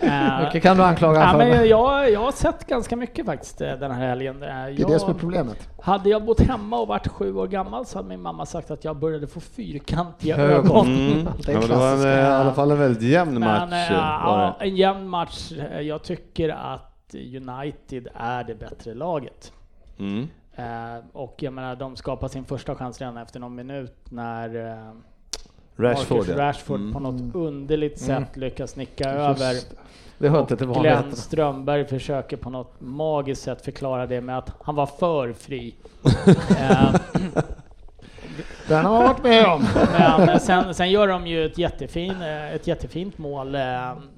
Eh, 0.00 0.44
Mycket 0.44 0.62
kan 0.62 0.76
du 0.76 0.82
anklaga 0.82 1.20
Ja, 1.20 1.30
för. 1.30 1.38
men 1.38 1.68
jag, 1.68 2.10
jag 2.10 2.20
har 2.20 2.32
sett 2.32 2.66
ganska 2.66 2.96
mycket 2.96 3.26
faktiskt 3.26 3.60
eh, 3.60 3.72
den 3.72 3.90
här 3.90 4.06
helgen. 4.08 4.40
Det 4.40 4.46
är 4.46 4.68
Jag, 4.68 4.90
det 4.90 4.98
som 4.98 5.10
är 5.10 5.14
problemet. 5.14 5.68
hade 5.82 6.08
jag 6.08 6.24
bott 6.24 6.40
hemma 6.40 6.78
och 6.80 6.88
varit 6.88 7.08
sju 7.08 7.34
år 7.36 7.46
gammal 7.46 7.86
så 7.86 7.98
hade 7.98 8.08
min 8.08 8.22
mamma 8.22 8.46
sagt 8.46 8.70
att 8.70 8.84
jag 8.84 8.96
började 8.96 9.26
få 9.26 9.40
fyrkantiga 9.40 10.36
Ögon. 10.36 10.86
Mm. 10.86 11.24
Det 11.46 11.52
Ja, 11.52 11.60
var 11.76 11.92
en, 11.92 12.18
i 12.18 12.22
alla 12.26 12.52
fall 12.54 12.70
en 12.70 12.78
väldigt 12.78 13.02
jämn 13.02 13.32
Men 13.32 13.40
match. 13.40 13.88
ja, 13.90 14.56
en 14.60 14.76
jämn 14.76 15.08
match. 15.08 15.52
Jag 15.82 16.02
tycker 16.02 16.48
att 16.48 17.14
United 17.14 18.08
är 18.14 18.44
det 18.44 18.54
bättre 18.54 18.94
laget. 18.94 19.52
Mm. 19.98 20.26
Och 21.12 21.34
jag 21.38 21.52
menar, 21.52 21.76
de 21.76 21.96
skapar 21.96 22.28
sin 22.28 22.44
första 22.44 22.74
chans 22.74 23.00
redan 23.00 23.16
efter 23.16 23.40
någon 23.40 23.54
minut 23.54 23.96
när 24.10 24.48
Rashford, 25.78 26.18
Marcus. 26.18 26.36
Rashford 26.36 26.80
Mm. 26.80 26.92
på 26.92 27.00
något 27.00 27.34
underligt 27.34 28.08
Mm. 28.08 28.24
sätt 28.24 28.36
lyckas 28.36 28.76
nicka 28.76 29.10
över. 29.10 29.54
Det 30.18 30.28
hör 30.28 30.40
inte 30.40 30.56
till 30.56 30.66
Glenn. 30.66 31.16
Strömberg 31.16 31.84
försöker 31.84 32.36
på 32.36 32.50
något 32.50 32.74
magiskt 32.78 33.42
sätt 33.42 33.64
förklara 33.64 34.06
det 34.06 34.20
med 34.20 34.38
att 34.38 34.50
han 34.62 34.74
var 34.74 34.86
för 34.86 35.32
fri. 35.32 35.74
Eh, 38.70 38.76
Den 38.76 38.84
har 38.84 38.92
man 38.92 39.02
varit 39.02 39.22
med 39.22 39.44
om. 39.46 39.66
Men 40.26 40.40
sen, 40.40 40.74
sen 40.74 40.90
gör 40.90 41.08
de 41.08 41.26
ju 41.26 41.46
ett, 41.46 41.58
jättefin, 41.58 42.14
eh, 42.22 42.54
ett 42.54 42.66
jättefint 42.66 43.18
mål 43.18 43.54
eh, 43.54 43.60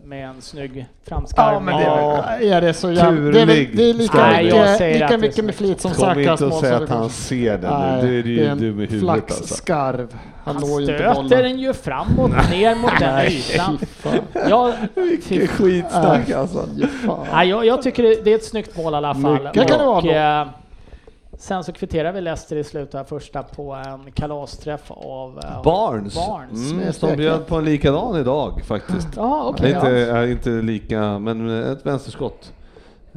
med 0.04 0.28
en 0.28 0.42
snygg 0.42 0.86
framskarv. 1.08 1.54
Ja, 1.54 1.60
men 1.60 1.76
det 1.76 1.84
är, 1.84 2.52
är 2.56 2.60
det 2.60 2.74
så 2.74 2.92
jävla... 2.92 3.30
Det 3.30 3.40
är, 3.40 3.46
väl, 3.46 3.66
det 3.74 3.90
är 3.90 3.94
lika 3.94 4.18
Nej, 4.18 4.46
jag 4.46 4.58
mycket, 4.58 4.78
säger 4.78 4.94
lika 4.94 5.04
att 5.04 5.10
det 5.10 5.14
är 5.14 5.18
mycket 5.18 5.36
så. 5.36 5.42
med 5.42 5.54
flit 5.54 5.80
som 5.80 5.90
Kom 5.90 6.08
inte 6.18 6.24
Sakas 6.24 6.40
och 6.42 6.48
mål. 6.48 6.60
säg 6.60 6.72
att 6.74 6.86
det 6.88 6.94
han 6.94 7.10
ser 7.10 7.58
den 7.58 8.00
nu. 8.00 8.06
Du 8.08 8.18
är 8.18 8.22
det 8.22 8.28
ju 8.28 8.44
är 8.46 8.54
dum 8.54 8.80
i 8.80 8.84
en 8.84 8.90
huvudet 8.90 9.08
alltså. 9.10 9.34
flaxskarv. 9.44 10.08
Han, 10.44 10.54
Han 10.56 10.64
stöter 10.84 11.42
den 11.42 11.58
ju 11.58 11.72
framåt, 11.72 12.30
ner 12.50 12.74
mot 12.74 12.90
den 13.00 13.26
ytan. 13.26 13.78
Ja, 14.48 14.72
Vilket 14.94 15.50
skitsnack 15.50 16.30
alltså. 16.30 16.64
Ja, 17.06 17.26
nej, 17.32 17.48
jag, 17.48 17.66
jag 17.66 17.82
tycker 17.82 18.02
det, 18.02 18.24
det 18.24 18.30
är 18.32 18.34
ett 18.34 18.44
snyggt 18.44 18.76
mål 18.76 18.92
i 18.92 18.96
alla 18.96 19.14
fall. 19.14 19.42
Mycket 19.44 19.68
kan 19.68 19.78
det 19.78 19.84
vara 19.84 20.40
eh, 20.40 20.46
sen 21.40 21.64
så 21.64 21.72
kvitterar 21.72 22.12
vi 22.12 22.20
Leicester 22.20 22.56
i 22.56 22.64
slutet 22.64 22.94
av 22.94 23.04
första 23.04 23.42
på 23.42 23.72
en 23.72 24.12
kalasträff 24.12 24.90
av 24.90 25.38
eh, 25.44 25.62
Barnes, 25.62 26.14
Barnes. 26.14 26.70
Mm, 26.70 26.84
Med 26.84 26.94
som 26.94 27.16
bjöd 27.16 27.46
på 27.46 27.56
en 27.56 27.64
likadan 27.64 28.16
idag 28.16 28.62
faktiskt. 28.64 29.08
Ja, 29.16 29.54
är 29.58 29.74
inte, 29.74 29.90
ja. 29.90 30.26
inte 30.26 30.50
lika, 30.50 31.18
men 31.18 31.62
ett 31.62 31.86
vänsterskott. 31.86 32.52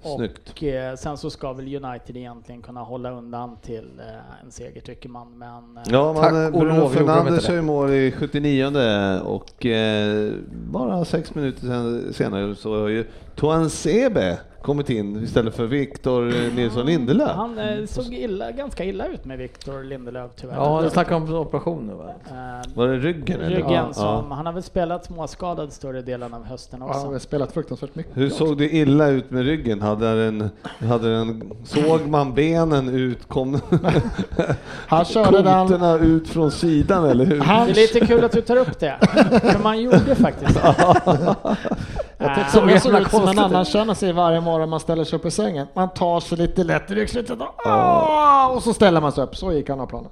Snyggt. 0.03 0.49
Och 0.49 0.63
eh, 0.63 0.95
sen 0.95 1.17
så 1.17 1.29
ska 1.29 1.53
väl 1.53 1.85
United 1.85 2.17
egentligen 2.17 2.61
kunna 2.61 2.81
hålla 2.81 3.11
undan 3.11 3.57
till 3.61 3.91
eh, 3.99 4.45
en 4.45 4.51
seger 4.51 4.81
tycker 4.81 5.09
man. 5.09 5.37
Men 5.37 5.77
eh, 5.77 5.83
Ja, 5.89 6.09
och 6.47 6.59
Bruno 6.59 6.89
Fernandes 6.89 7.45
kör 7.45 7.53
ju 7.53 7.61
mål 7.61 7.91
i 7.91 8.11
79 8.11 9.21
och 9.23 9.65
bara 10.71 11.05
sex 11.05 11.35
minuter 11.35 11.61
sen, 11.61 12.13
senare 12.13 12.55
så 12.55 12.81
har 12.81 12.87
ju 12.87 13.05
Toan 13.35 13.69
Sebe 13.69 14.39
kommit 14.63 14.89
in 14.89 15.23
istället 15.23 15.55
för 15.55 15.65
Viktor 15.65 16.51
Nilsson 16.55 16.85
Lindelöf. 16.85 17.31
han 17.35 17.57
eh, 17.59 17.85
såg 17.85 18.13
illa, 18.13 18.51
ganska 18.51 18.83
illa 18.85 19.07
ut 19.07 19.25
med 19.25 19.37
Victor 19.37 19.83
Lindelöf 19.83 20.31
tyvärr. 20.35 20.55
Ja, 20.55 20.81
du 20.83 20.89
snackar 20.89 21.15
om 21.15 21.33
operation 21.35 21.87
nu 21.87 21.93
va? 21.93 22.09
Eh, 22.27 22.69
Var 22.75 22.87
det 22.87 22.97
ryggen? 22.97 23.41
Eller? 23.41 23.55
Ryggen 23.55 23.71
Ja. 23.73 23.93
som, 23.93 24.31
han 24.31 24.45
har 24.45 24.53
väl 24.53 24.63
spelat 24.63 25.05
småskadad 25.05 25.73
större 25.73 26.01
delen 26.01 26.33
av 26.33 26.45
hösten 26.45 26.79
Ja, 26.81 26.87
Han 26.87 26.95
också. 26.95 27.11
har 27.11 27.19
spelat 27.19 27.51
fruktansvärt 27.51 27.95
mycket. 27.95 28.17
Hur 28.17 28.29
såg 28.29 28.57
det 28.57 28.75
illa 28.75 29.07
ut 29.07 29.31
med 29.31 29.43
ryggen? 29.45 29.81
Hade 29.81 30.25
den, 30.25 30.49
hade 30.89 31.13
den, 31.17 31.51
såg 31.63 32.07
man 32.07 32.33
benen 32.33 32.89
ut? 32.89 33.27
Kom 33.27 33.59
Han 34.87 35.05
körde 35.05 35.41
den... 35.41 36.01
ut 36.01 36.27
från 36.27 36.51
sidan 36.51 37.05
eller 37.09 37.25
hur? 37.25 37.39
Han, 37.39 37.65
Det 37.65 37.71
är 37.71 37.75
lite 37.75 38.05
kul 38.05 38.23
att 38.23 38.31
du 38.31 38.41
tar 38.41 38.55
upp 38.57 38.79
det, 38.79 38.97
för 39.41 39.63
man 39.63 39.81
gjorde 39.81 40.15
faktiskt 40.15 40.53
det. 40.53 41.35
jag 42.23 42.37
jävla 42.37 42.71
jag 42.71 42.81
såg 42.81 43.01
ut 43.01 43.09
som 43.09 43.27
en 43.27 43.39
annan 43.39 43.65
känner 43.65 43.93
sig 43.93 44.13
varje 44.13 44.41
morgon 44.41 44.69
man 44.69 44.79
ställer 44.79 45.03
sig 45.03 45.19
upp 45.19 45.25
i 45.25 45.31
sängen. 45.31 45.67
Man 45.73 45.89
tar 45.89 46.19
sig 46.19 46.37
lite 46.37 46.63
lätt 46.63 46.91
i 46.91 46.95
ryggslutet 46.95 47.39
och, 47.39 48.55
och 48.55 48.63
så 48.63 48.73
ställer 48.73 49.01
man 49.01 49.11
sig 49.11 49.23
upp. 49.23 49.35
Så 49.35 49.53
gick 49.53 49.69
han 49.69 49.79
av 49.79 49.85
planen. 49.85 50.11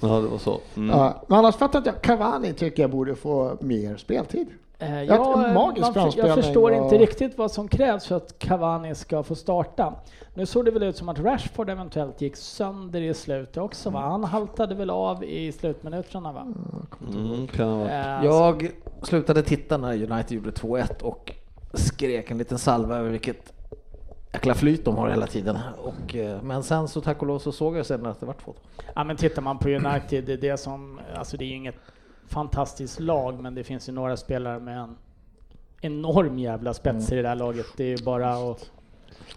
Ja, 0.00 0.08
det 0.08 0.28
var 0.28 0.38
så. 0.38 0.60
Mm. 0.76 0.98
Ja, 0.98 1.24
men 1.26 1.38
annars 1.38 1.56
fattar 1.56 1.78
inte 1.78 1.90
jag. 1.90 2.02
Cavani 2.02 2.52
tycker 2.52 2.82
jag 2.82 2.90
borde 2.90 3.14
få 3.14 3.56
mer 3.60 3.96
speltid. 3.96 4.48
Eh, 4.80 5.02
Jag 5.02 5.38
magisk 5.54 5.94
man, 5.96 6.10
jag 6.16 6.34
förstår 6.34 6.70
och- 6.70 6.76
inte 6.84 6.98
riktigt 6.98 7.38
vad 7.38 7.50
som 7.50 7.68
krävs 7.68 8.06
för 8.06 8.16
att 8.16 8.38
Cavani 8.38 8.94
ska 8.94 9.22
få 9.22 9.34
starta. 9.34 9.94
Nu 10.34 10.46
såg 10.46 10.64
det 10.64 10.70
väl 10.70 10.82
ut 10.82 10.96
som 10.96 11.08
att 11.08 11.18
Rashford 11.18 11.70
eventuellt 11.70 12.20
gick 12.20 12.36
sönder 12.36 13.00
i 13.00 13.14
slutet 13.14 13.56
också 13.56 13.90
va? 13.90 14.00
Han 14.00 14.24
haltade 14.24 14.74
väl 14.74 14.90
av 14.90 15.24
i 15.24 15.52
slutminuterna 15.52 16.32
va? 16.32 16.46
Mm. 17.14 17.48
Eh, 17.88 18.24
Jag 18.24 18.70
slutade 19.02 19.42
titta 19.42 19.76
när 19.76 19.92
United 20.12 20.30
gjorde 20.32 20.50
2-1 20.50 21.02
och 21.02 21.32
skrek 21.74 22.30
en 22.30 22.38
liten 22.38 22.58
salva 22.58 22.96
över 22.96 23.10
vilket 23.10 23.52
jäkla 24.32 24.54
flyt 24.54 24.84
de 24.84 24.96
har 24.96 25.08
hela 25.10 25.26
tiden. 25.26 25.58
Och, 25.82 26.16
eh, 26.16 26.42
men 26.42 26.62
sen 26.62 26.88
så 26.88 27.00
tack 27.00 27.20
och 27.22 27.26
lov 27.28 27.38
så 27.38 27.52
såg 27.52 27.76
jag 27.76 27.86
sen 27.86 28.06
att 28.06 28.20
det 28.20 28.26
var 28.26 28.34
2 28.34 28.54
Ja 28.94 29.04
men 29.04 29.16
tittar 29.16 29.42
man 29.42 29.58
på 29.58 29.68
United, 29.68 30.24
det 30.24 30.32
är 30.32 30.36
det 30.36 30.56
som, 30.56 31.00
alltså 31.16 31.36
det 31.36 31.44
är 31.44 31.48
ju 31.48 31.54
inget 31.56 31.74
fantastiskt 32.30 33.00
lag 33.00 33.40
men 33.42 33.54
det 33.54 33.64
finns 33.64 33.88
ju 33.88 33.92
några 33.92 34.16
spelare 34.16 34.60
med 34.60 34.78
en 34.78 34.96
enorm 35.80 36.38
jävla 36.38 36.74
spets 36.74 37.12
i 37.12 37.16
det 37.16 37.22
där 37.22 37.34
laget. 37.34 37.66
Det 37.76 37.84
är 37.84 37.98
ju 37.98 38.04
bara 38.04 38.30
att 38.32 38.70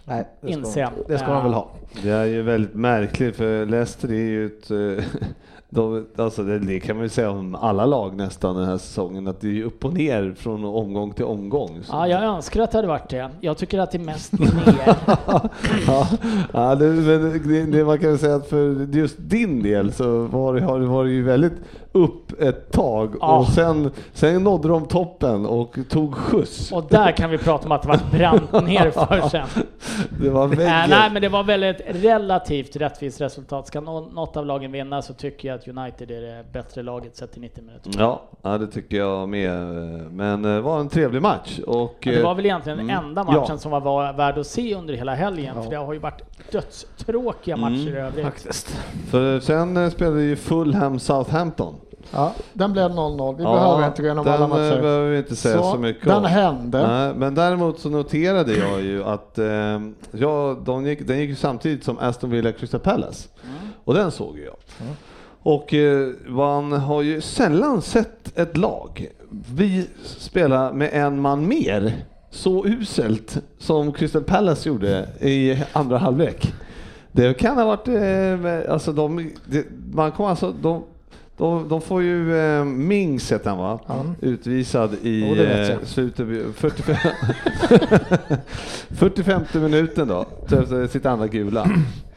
Nej, 0.04 0.24
det 0.40 0.46
ska, 0.52 0.58
inse. 0.58 0.80
de, 0.80 1.12
det 1.12 1.18
ska 1.18 1.32
de 1.32 1.42
väl 1.44 1.52
ha. 1.54 1.68
Det 2.02 2.10
är 2.10 2.24
ju 2.24 2.42
väldigt 2.42 2.74
märkligt 2.74 3.36
för 3.36 3.66
Leicester 3.66 4.08
är 4.08 4.14
ju 4.14 4.46
ett... 4.46 4.70
eh, 4.70 5.04
De, 5.68 6.06
alltså 6.16 6.42
det, 6.42 6.58
det 6.58 6.80
kan 6.80 6.96
man 6.96 7.02
ju 7.04 7.08
säga 7.08 7.30
om 7.30 7.54
alla 7.54 7.86
lag 7.86 8.16
nästan 8.16 8.56
den 8.56 8.64
här 8.64 8.78
säsongen, 8.78 9.28
att 9.28 9.40
det 9.40 9.60
är 9.60 9.64
upp 9.64 9.84
och 9.84 9.92
ner 9.94 10.34
från 10.36 10.64
omgång 10.64 11.12
till 11.12 11.24
omgång. 11.24 11.78
Så- 11.82 11.92
Ja, 11.92 12.08
jag 12.08 12.22
önskar 12.22 12.62
att 12.62 12.70
det 12.70 12.78
hade 12.78 12.88
varit 12.88 13.08
det. 13.10 13.30
Jag 13.40 13.56
tycker 13.58 13.78
att 13.78 13.90
det 13.92 13.98
är 13.98 14.04
mest 14.04 14.32
ner. 14.38 14.96
ja, 15.86 16.08
ja 16.52 16.74
det, 16.74 16.84
men 16.86 17.42
det, 17.48 17.66
det 17.78 17.84
man 17.84 17.98
kan 17.98 18.18
säga 18.18 18.34
att 18.34 18.46
för 18.48 18.86
just 18.96 19.16
din 19.18 19.62
del 19.62 19.92
så 19.92 20.20
var 20.26 20.54
det, 20.54 20.60
har 20.62 20.80
det 20.80 20.86
varit 20.86 21.12
ju 21.12 21.22
väldigt 21.22 21.52
upp 21.94 22.40
ett 22.42 22.72
tag 22.72 23.14
Ja. 23.20 23.38
och 23.38 23.46
sen, 23.46 23.90
sen 24.12 24.44
nådde 24.44 24.68
de 24.68 24.86
toppen 24.86 25.46
och 25.46 25.76
tog 25.90 26.14
skjuts. 26.14 26.72
Och 26.72 26.84
där 26.90 27.12
kan 27.12 27.30
vi 27.30 27.38
prata 27.38 27.66
om 27.66 27.72
att 27.72 27.82
det 27.82 27.88
var 27.88 28.00
brant 28.18 28.66
ner 28.66 28.90
för 28.90 29.20
sen. 29.28 29.46
Det 30.22 30.30
var 30.30 30.42
Äh, 30.44 30.48
väggen. 30.50 30.90
nej, 30.90 31.10
men 31.12 31.22
det 31.22 31.28
var 31.28 31.42
väl 31.44 31.62
ett 31.62 31.80
relativt 31.88 32.76
rättvist 32.76 33.20
resultat. 33.20 33.66
Ska 33.66 33.80
nå- 33.80 34.00
något 34.12 34.36
av 34.36 34.46
lagen 34.46 34.72
vinna 34.72 35.02
så 35.02 35.14
tycker 35.14 35.48
jag 35.48 35.54
att 35.58 35.68
United 35.68 36.10
är 36.10 36.20
det 36.20 36.44
bättre 36.52 36.82
laget 36.82 37.16
sett 37.16 37.32
till 37.32 37.40
90 37.40 37.64
minuter. 37.64 37.90
Ja, 37.98 38.22
ja, 38.42 38.58
det 38.58 38.66
tycker 38.66 38.96
jag 38.96 39.28
med. 39.28 39.60
Men 40.12 40.42
det 40.42 40.60
var 40.60 40.80
en 40.80 40.88
trevlig 40.88 41.22
match. 41.22 41.58
Och, 41.66 41.94
Men 42.04 42.14
det 42.14 42.22
var 42.22 42.34
väl 42.34 42.44
egentligen 42.46 42.78
den 42.78 42.90
Mm. 42.90 43.04
enda 43.04 43.24
matchen 43.24 43.44
Ja. 43.48 43.56
som 43.58 43.70
var 43.72 43.80
va- 43.80 44.12
värd 44.12 44.38
att 44.38 44.46
se 44.46 44.74
under 44.74 44.94
hela 44.94 45.14
helgen, 45.14 45.62
för 45.62 45.70
det 45.70 45.76
har 45.76 45.92
ju 45.92 45.98
varit 45.98 46.22
dödstråkiga 46.52 47.56
matcher 47.56 47.74
i 47.88 47.90
Mm, 47.90 48.04
övrigt. 48.06 48.24
Faktiskt. 48.24 48.78
För 49.10 49.40
sen 49.40 49.76
eh, 49.76 49.90
spelade 49.90 50.22
ju 50.22 50.36
Fulham 50.36 50.98
Southampton. 50.98 51.74
Ja, 52.14 52.32
den 52.52 52.72
blev 52.72 52.90
0-0. 52.90 53.36
Vi 53.36 53.42
Ja, 53.42 53.52
behöver 53.54 53.86
inte 53.86 54.02
gå 54.02 54.06
igenom 54.06 54.24
den 54.24 54.34
alla 54.34 54.44
eh, 54.44 54.48
matcher. 54.48 54.82
behöver 54.82 55.10
vi 55.10 55.18
inte 55.18 55.36
säga 55.36 55.62
så, 55.62 55.78
mycket 55.78 56.04
den 56.04 56.16
om. 56.16 56.24
hände. 56.24 56.86
Nej, 56.88 57.14
men 57.16 57.34
däremot 57.34 57.78
så 57.80 57.88
noterade 57.90 58.56
jag 58.56 58.82
ju 58.82 59.04
att 59.04 59.38
eh, 59.38 59.80
ja, 60.10 60.56
de 60.64 60.86
gick, 60.86 61.06
den 61.06 61.18
gick 61.18 61.28
ju 61.30 61.36
samtidigt 61.36 61.84
som 61.84 61.98
Aston 61.98 62.30
Villa 62.30 62.52
Crystal 62.52 62.80
Palace. 62.80 63.28
Mm. 63.44 63.54
Och 63.84 63.94
den 63.94 64.10
såg 64.10 64.38
ju 64.38 64.44
jag. 64.44 64.56
Och 65.42 65.74
eh, 65.74 66.08
man 66.28 66.72
har 66.72 67.02
ju 67.02 67.20
sällan 67.20 67.82
sett 67.82 68.38
ett 68.38 68.56
lag 68.56 69.06
vi 69.54 69.86
spela 70.04 70.72
med 70.72 70.90
en 70.92 71.20
man 71.20 71.48
mer 71.48 71.92
så 72.30 72.66
uselt 72.66 73.38
som 73.58 73.92
Crystal 73.92 74.22
Palace 74.22 74.68
gjorde 74.68 75.08
i 75.20 75.62
andra 75.72 75.98
halvlek. 75.98 76.52
Det 77.12 77.34
kan 77.38 77.56
ha 77.58 77.64
varit, 77.64 77.88
eh, 77.88 78.72
alltså 78.72 78.92
de, 78.92 79.30
det, 79.46 79.64
man 79.94 80.12
kommer 80.12 80.30
alltså, 80.30 80.52
de, 80.62 80.84
de, 81.36 81.68
de 81.68 81.80
får 81.80 82.02
ju 82.02 82.36
eh, 82.36 82.64
Mings 82.64 83.32
heter 83.32 83.50
han 83.50 83.58
va? 83.58 83.80
Utvisad 84.20 84.94
i 85.02 85.22
eh, 85.22 85.42
jag. 85.42 85.86
slutet, 85.86 86.26
45, 86.56 86.96
45 88.90 89.42
minuten 89.62 90.08
då, 90.08 90.26
efter 90.44 90.86
sitt 90.86 91.06
andra 91.06 91.26
gula. 91.26 91.70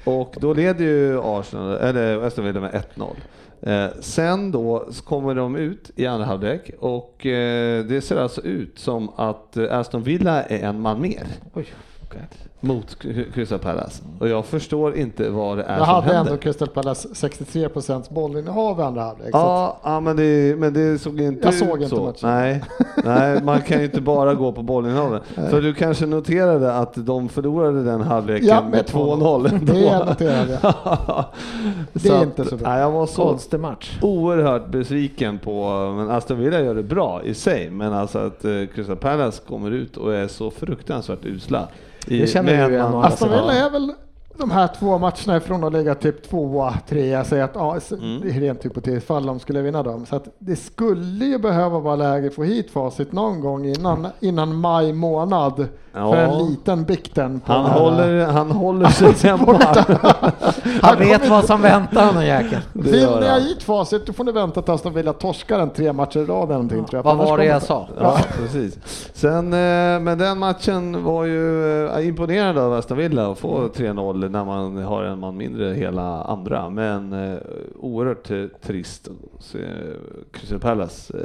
Och 0.03 0.35
då 0.39 0.53
leder 0.53 0.85
ju 0.85 1.19
Arsenal, 1.23 1.77
eller 1.77 2.23
Aston 2.23 2.45
Villa 2.45 2.59
med 2.59 2.83
1-0. 2.95 3.15
Eh, 3.61 3.87
sen 3.99 4.51
då 4.51 4.87
kommer 5.03 5.35
de 5.35 5.55
ut 5.55 5.91
i 5.95 6.05
andra 6.05 6.25
halvlek 6.25 6.71
och 6.79 7.25
eh, 7.25 7.85
det 7.85 8.01
ser 8.01 8.17
alltså 8.17 8.41
ut 8.41 8.79
som 8.79 9.09
att 9.15 9.57
eh, 9.57 9.77
Aston 9.79 10.03
Villa 10.03 10.43
är 10.43 10.63
en 10.63 10.81
man 10.81 11.01
mer 11.01 11.27
Oj, 11.53 11.65
okej. 12.03 12.21
Mot 12.59 12.97
Crystal 13.33 13.59
Palace. 13.59 14.03
Och 14.19 14.27
jag 14.29 14.45
förstår 14.45 14.95
inte 14.95 15.29
vad 15.29 15.57
det 15.57 15.63
är 15.63 15.77
Jag 15.77 15.85
som 15.85 15.95
hade 15.95 16.07
händer. 16.07 16.31
ändå 16.31 16.41
Crystal 16.41 16.67
Palace 16.67 17.07
63 17.15 17.69
procents 17.69 18.09
bollinnehav 18.09 18.79
i 18.79 18.83
andra 18.83 19.01
halvlek. 19.03 19.31
så 19.31 19.37
Ja, 19.37 19.79
ja 19.83 19.99
men, 19.99 20.15
det, 20.15 20.59
men 20.59 20.73
det 20.73 20.97
såg 21.01 21.21
inte 21.21 21.45
Jag 21.47 21.53
ut 21.53 21.59
såg 21.59 21.77
inte 21.81 21.95
så. 21.95 22.03
matchen. 22.05 22.29
Nej, 22.29 22.61
nej, 23.05 23.43
man 23.43 23.61
kan 23.61 23.77
ju 23.79 23.85
inte 23.85 24.01
bara 24.01 24.33
gå 24.33 24.51
på 24.51 24.61
bollinnehavet. 24.63 25.23
För 25.35 25.61
du 25.61 25.73
kanske 25.73 26.05
noterade 26.05 26.73
att 26.73 26.93
de 27.05 27.29
förlorade 27.29 27.83
den 27.83 28.01
halvleken 28.01 28.47
Ja, 28.47 28.61
med 28.61 28.71
med 28.71 28.85
2-0. 28.85 29.49
ändå. 29.53 29.73
Det 29.73 30.05
noterade 30.05 30.59
jag. 30.61 30.73
Det 31.93 32.09
är 32.09 32.17
Så 32.17 32.23
inte 32.23 32.45
så 32.45 32.57
bra. 32.57 32.69
Nej, 32.69 32.79
jag 32.81 32.91
var 32.91 33.05
så 33.05 33.21
Konstig 33.23 33.59
match. 33.59 33.97
oerhört 34.01 34.67
besviken 34.67 35.39
på, 35.39 35.69
men 35.97 36.09
Aston 36.11 36.39
Villa 36.39 36.59
gör 36.61 36.75
det 36.75 36.83
bra 36.83 37.21
i 37.23 37.33
sig, 37.33 37.69
men 37.69 37.93
alltså 37.93 38.19
att 38.19 38.45
eh, 38.45 38.51
Crystal 38.75 38.95
Palace 38.95 39.41
kommer 39.47 39.71
ut 39.71 39.97
och 39.97 40.13
är 40.15 40.27
så 40.27 40.51
fruktansvärt 40.51 41.25
usla. 41.25 41.67
I, 42.09 42.27
med 42.51 42.69
vi 42.69 42.75
ju 42.75 42.79
en 42.79 42.79
igen 42.79 42.83
man- 42.83 42.93
å 42.93 42.97
andra 42.97 43.07
Aston 43.07 43.29
sidan. 43.29 43.41
Villa 43.47 43.65
är 43.65 43.69
väl 43.69 43.93
de 44.37 44.51
här 44.51 44.67
två 44.79 44.97
matcherna 44.97 45.37
ifrån 45.37 45.63
att 45.63 45.73
ligga 45.73 45.95
typ 45.95 46.29
tvåa, 46.29 46.73
trea, 46.89 47.23
säger 47.23 47.43
att 47.43 47.51
ja, 47.55 47.77
Mm. 47.91 48.21
rent 48.23 48.65
hypotetiskt 48.65 49.07
fall 49.07 49.25
de 49.25 49.39
skulle 49.39 49.61
vinna 49.61 49.83
dem. 49.83 50.05
Så 50.05 50.15
att 50.15 50.27
det 50.39 50.55
skulle 50.55 51.25
ju 51.25 51.37
behöva 51.37 51.79
vara 51.79 51.95
läge 51.95 52.27
att 52.27 52.33
få 52.33 52.43
hit 52.43 52.71
facit 52.71 53.11
någon 53.11 53.41
gång 53.41 53.65
innan, 53.65 54.07
innan 54.19 54.55
maj 54.55 54.93
månad 54.93 55.67
Ja. 55.93 56.11
för 56.13 56.17
en 56.21 56.37
liten 56.49 56.83
bikten. 56.83 57.39
på 57.39 57.53
Han 57.53 57.63
den 57.63 57.73
håller, 57.73 58.25
han 58.31 58.51
håller 58.51 58.87
sig 58.89 59.29
hemma. 59.29 59.59
Han 60.81 60.97
vet 60.99 61.29
vad 61.29 61.45
som 61.45 61.61
väntar 61.61 62.05
honom 62.05 62.25
jäkeln. 62.25 62.61
Vill 62.73 62.91
ni 62.93 63.05
ha 63.05 63.27
han. 63.29 63.41
hit 63.41 63.63
facit 63.63 64.05
då 64.07 64.13
får 64.13 64.23
ni 64.23 64.31
vänta 64.31 64.61
tills 64.61 64.75
Aston 64.75 64.93
Villa 64.93 65.13
torskar 65.13 65.59
en 65.59 65.69
tre 65.69 65.93
matcher 65.93 66.19
i 66.19 66.25
rad 66.25 66.43
eller 66.43 66.53
någonting 66.53 66.85
tror 66.85 66.97
jag. 66.97 67.03
Vad 67.03 67.17
var 67.17 67.37
det 67.37 67.45
jag 67.45 67.61
de- 67.61 67.65
sa? 67.65 67.87
Ja, 67.99 68.17
precis. 68.37 68.77
Sen, 69.13 69.53
eh, 69.53 69.99
men 69.99 70.17
den 70.17 70.39
matchen 70.39 71.03
var 71.03 71.23
ju 71.25 71.85
eh, 71.87 72.07
imponerande 72.07 72.61
av 72.63 72.73
Aston 72.73 72.97
Villa 72.97 73.31
att 73.31 73.37
få 73.37 73.67
3-0 73.75 74.26
när 74.29 74.45
man 74.45 74.77
har 74.77 75.03
en 75.03 75.19
man 75.19 75.37
mindre 75.37 75.73
hela 75.73 76.21
andra. 76.23 76.69
Men 76.69 77.13
eh, 77.13 77.37
oerhört 77.79 78.31
eh, 78.31 78.45
trist 78.61 79.07
att 79.07 79.43
se 79.43 79.59
Crystal 80.31 80.59
Palace 80.59 81.17
eh, 81.17 81.23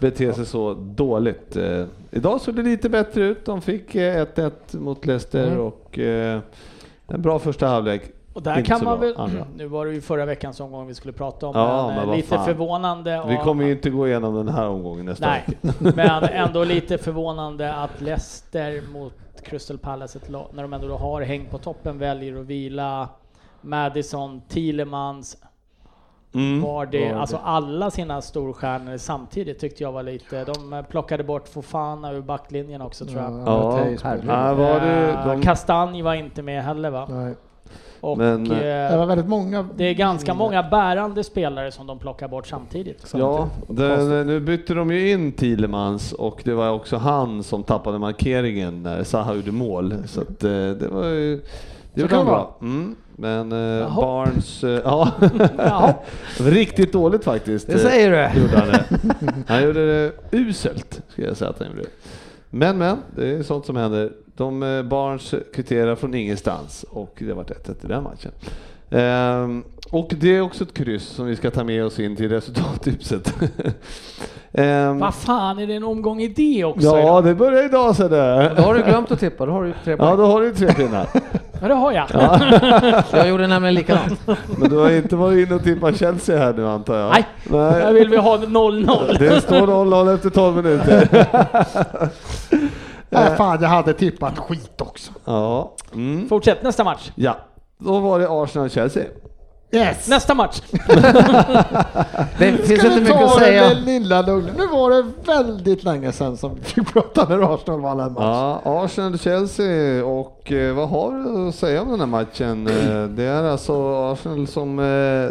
bete 0.00 0.32
sig 0.32 0.46
så 0.46 0.74
dåligt. 0.74 1.56
Eh, 1.56 1.84
idag 2.10 2.40
såg 2.40 2.54
det 2.54 2.62
lite 2.62 2.88
bättre 2.88 3.22
ut. 3.24 3.44
De 3.44 3.60
fick 3.62 3.94
eh, 3.94 4.26
1-1 4.34 4.50
mot 4.78 5.06
Leicester 5.06 5.46
Mm. 5.46 5.60
och 5.60 5.98
en 7.06 7.22
bra 7.22 7.38
första 7.38 7.66
halvlek. 7.66 8.02
Och 8.32 8.42
där 8.42 8.58
Inte 8.58 8.68
kan 8.70 8.84
man 8.84 9.00
väl, 9.00 9.14
andra. 9.16 9.46
nu 9.56 9.66
var 9.66 9.86
det 9.86 9.92
ju 9.94 10.00
förra 10.00 10.24
veckans 10.26 10.60
omgång 10.60 10.86
vi 10.86 10.94
skulle 10.94 11.12
prata 11.12 11.46
om, 11.46 11.52
Ja, 11.56 11.92
men, 12.06 12.16
lite 12.16 12.28
fan. 12.28 12.44
förvånande. 12.44 13.22
Vi 13.28 13.36
kommer 13.36 13.64
ju 13.64 13.72
inte 13.72 13.90
gå 13.90 14.08
igenom 14.08 14.34
den 14.34 14.48
här 14.48 14.68
omgången 14.68 15.06
nästa 15.06 15.26
Nej, 15.26 15.44
vecka. 15.62 15.92
men 15.96 16.24
ändå 16.32 16.64
lite 16.64 16.98
förvånande 16.98 17.74
att 17.74 18.00
Leicester 18.00 18.82
mot 18.92 19.12
Crystal 19.44 19.78
Palace, 19.78 20.18
ett 20.18 20.28
lag, 20.28 20.46
när 20.52 20.62
de 20.62 20.72
ändå 20.72 20.88
då 20.88 20.96
har 20.96 21.22
häng 21.22 21.46
på 21.50 21.58
toppen, 21.58 21.98
väljer 21.98 22.40
att 22.40 22.46
vila 22.46 23.08
Madison, 23.60 24.40
Thielemans, 24.48 25.36
Mm. 26.34 26.60
var 26.62 26.86
det, 26.86 27.12
Var 27.12 27.20
alltså 27.20 27.36
alla 27.36 27.90
sina 27.90 28.22
storstjärnor 28.22 28.96
samtidigt 28.96 29.58
tyckte 29.58 29.82
jag 29.82 29.92
var 29.92 30.02
lite, 30.02 30.44
de 30.44 30.72
eh, 30.72 30.82
plockade 30.82 31.24
bort 31.24 31.48
Fofana 31.48 32.12
ur 32.12 32.20
backlinjen 32.20 32.82
också 32.82 33.04
tror 33.06 33.20
jag. 33.22 33.32
Ja. 33.32 33.78
Ja, 34.26 34.54
var 34.54 34.80
det, 34.80 35.12
Eh, 35.12 35.26
de, 35.26 35.42
Kastanj 35.42 36.02
var 36.02 36.14
inte 36.14 36.42
med 36.42 36.64
heller 36.64 36.90
va? 36.90 37.06
Nej. 37.10 37.34
Och 38.02 38.18
Men, 38.18 38.50
eh, 38.52 38.58
Det 38.90 38.96
var 38.96 39.06
väldigt 39.06 39.28
många. 39.28 39.68
det 39.76 39.84
är 39.84 39.94
ganska 39.94 40.34
många 40.34 40.62
bärande 40.62 41.24
spelare 41.24 41.72
som 41.72 41.86
de 41.86 41.98
plockar 41.98 42.28
bort 42.28 42.46
samtidigt. 42.46 43.14
Ja, 43.14 43.48
den, 43.68 44.26
nu 44.26 44.40
bytte 44.40 44.74
de 44.74 44.90
ju 44.90 45.10
in 45.10 45.32
Thielemans 45.32 46.12
och 46.12 46.40
det 46.44 46.54
var 46.54 46.70
också 46.70 46.96
han 46.96 47.42
som 47.42 47.62
tappade 47.62 47.98
markeringen 47.98 48.82
när 48.82 49.04
Zaha 49.04 49.34
gjorde 49.34 49.52
mål. 49.52 49.94
Så 50.06 50.20
att, 50.20 50.44
eh, 50.44 50.50
det 50.50 50.88
var 50.90 51.04
ju... 51.08 51.36
Det 51.94 52.00
gjorde 52.00 52.08
kan 52.14 52.18
han 52.18 52.26
det 52.26 52.32
bra. 52.32 52.56
Mm. 52.60 52.96
Men 53.16 53.52
eh. 53.52 53.96
Barnes... 53.96 54.64
Eh, 54.64 54.80
ja, 54.84 55.10
riktigt 56.40 56.92
dåligt 56.92 57.24
faktiskt. 57.24 57.66
Det 57.66 57.78
säger 57.78 58.10
du. 58.10 58.16
eh, 58.18 58.38
Gjorde 58.42 58.56
han, 58.58 58.68
det. 58.68 58.84
han 59.48 59.62
gjorde 59.62 59.86
det 59.86 60.12
uselt, 60.36 61.02
skulle 61.08 61.26
jag 61.26 61.36
säga 61.36 61.50
att 61.50 61.58
han 61.58 61.68
gjorde. 61.68 61.88
Men 62.50 62.78
men, 62.78 62.96
det 63.16 63.28
är 63.28 63.42
sånt 63.42 63.66
som 63.66 63.76
händer. 63.76 64.12
De 64.42 64.62
eh, 64.62 64.82
Barnes 64.82 65.34
kvitterar 65.54 65.94
från 65.94 66.14
ingenstans 66.14 66.84
och 66.90 67.14
det 67.18 67.32
var 67.32 67.44
1-1 67.44 67.84
i 67.84 67.88
den 67.88 68.02
matchen. 68.02 68.32
Ehm, 68.90 69.64
och 69.90 70.12
det 70.20 70.36
är 70.36 70.40
också 70.40 70.64
ett 70.64 70.74
kryss 70.74 71.04
som 71.06 71.26
vi 71.26 71.36
ska 71.36 71.50
ta 71.50 71.64
med 71.64 71.84
oss 71.84 72.00
in 72.00 72.16
till 72.16 72.28
resultattipset. 72.28 73.34
Ehm, 74.52 74.98
Vad 74.98 75.14
fan, 75.14 75.58
är 75.58 75.66
det 75.66 75.74
en 75.74 75.84
omgång 75.84 76.20
i 76.22 76.28
det 76.28 76.64
också? 76.64 76.86
ja, 76.86 76.98
idag? 76.98 77.24
det 77.24 77.34
börjar 77.34 77.64
idag 77.64 77.96
så 77.96 78.02
Då 78.02 78.08
det. 78.08 78.62
har 78.62 78.74
du 78.74 78.82
glömt 78.82 79.10
att 79.10 79.20
tippa, 79.20 79.46
då 79.46 79.52
har 79.52 79.64
du 79.64 79.72
tre 79.84 79.96
Ja, 79.98 80.16
då 80.16 80.26
har 80.26 80.40
du 80.40 80.54
tre 80.54 80.72
pinnar. 80.72 81.08
Ja, 81.60 81.68
det 81.68 81.74
har 81.74 81.92
jag. 81.92 82.06
Jag 83.12 83.28
gjorde 83.28 83.46
nämligen 83.46 83.74
likadant. 83.74 84.20
Men 84.58 84.70
du 84.70 84.76
har 84.76 84.90
inte 84.90 85.16
varit 85.16 85.46
inne 85.46 85.54
och 85.54 85.64
tippat 85.64 85.98
Chelsea 85.98 86.38
här 86.38 86.52
nu 86.52 86.66
antar 86.68 86.98
jag? 86.98 87.10
Nej. 87.10 87.26
Nej. 87.44 87.80
Jag 87.82 87.92
vill 87.92 88.08
vi 88.08 88.16
ha 88.16 88.36
0-0. 88.36 89.18
Det 89.18 89.40
står 89.40 89.66
0-0 89.66 90.14
efter 90.14 90.30
12 90.30 90.56
minuter. 90.56 91.26
Nej, 93.12 93.36
fan, 93.36 93.58
jag 93.62 93.68
hade 93.68 93.92
tippat 93.92 94.38
skit 94.38 94.80
också. 94.80 95.12
Ja. 95.24 95.72
Mm. 95.94 96.28
Fortsätt, 96.28 96.62
nästa 96.62 96.84
match. 96.84 97.10
ja, 97.14 97.36
då 97.78 97.98
var 97.98 98.18
det 98.18 98.28
Arsenal-Chelsea. 98.28 99.04
Yes! 99.74 100.08
Nästa 100.08 100.34
match. 100.34 100.60
Det 102.38 102.52
finns 102.66 102.84
inte 102.84 103.00
mycket 103.00 103.22
att 103.22 103.38
säga. 103.38 103.68
med 103.68 103.84
lilla 103.84 104.22
lugnet? 104.22 104.54
Nu 104.58 104.66
var 104.66 104.90
det 104.90 105.02
väldigt 105.26 105.84
länge 105.84 106.12
sedan 106.12 106.36
som 106.36 106.54
vi 106.54 106.60
fick 106.62 106.92
prata 106.92 107.28
när 107.28 107.54
Arsenal 107.54 107.80
vann 107.80 108.00
en 108.00 108.12
match. 108.12 108.22
Ja, 108.22 108.62
Arsenal-Chelsea 108.64 110.04
och 110.04 110.52
eh, 110.52 110.74
vad 110.74 110.88
har 110.88 111.12
du 111.12 111.48
att 111.48 111.54
säga 111.54 111.82
om 111.82 111.90
den 111.90 112.00
här 112.00 112.06
matchen? 112.06 112.66
Eh, 112.66 113.04
det 113.04 113.24
är 113.24 113.44
alltså 113.44 113.94
Arsenal 114.12 114.46
som 114.46 114.78
eh, 114.78 115.30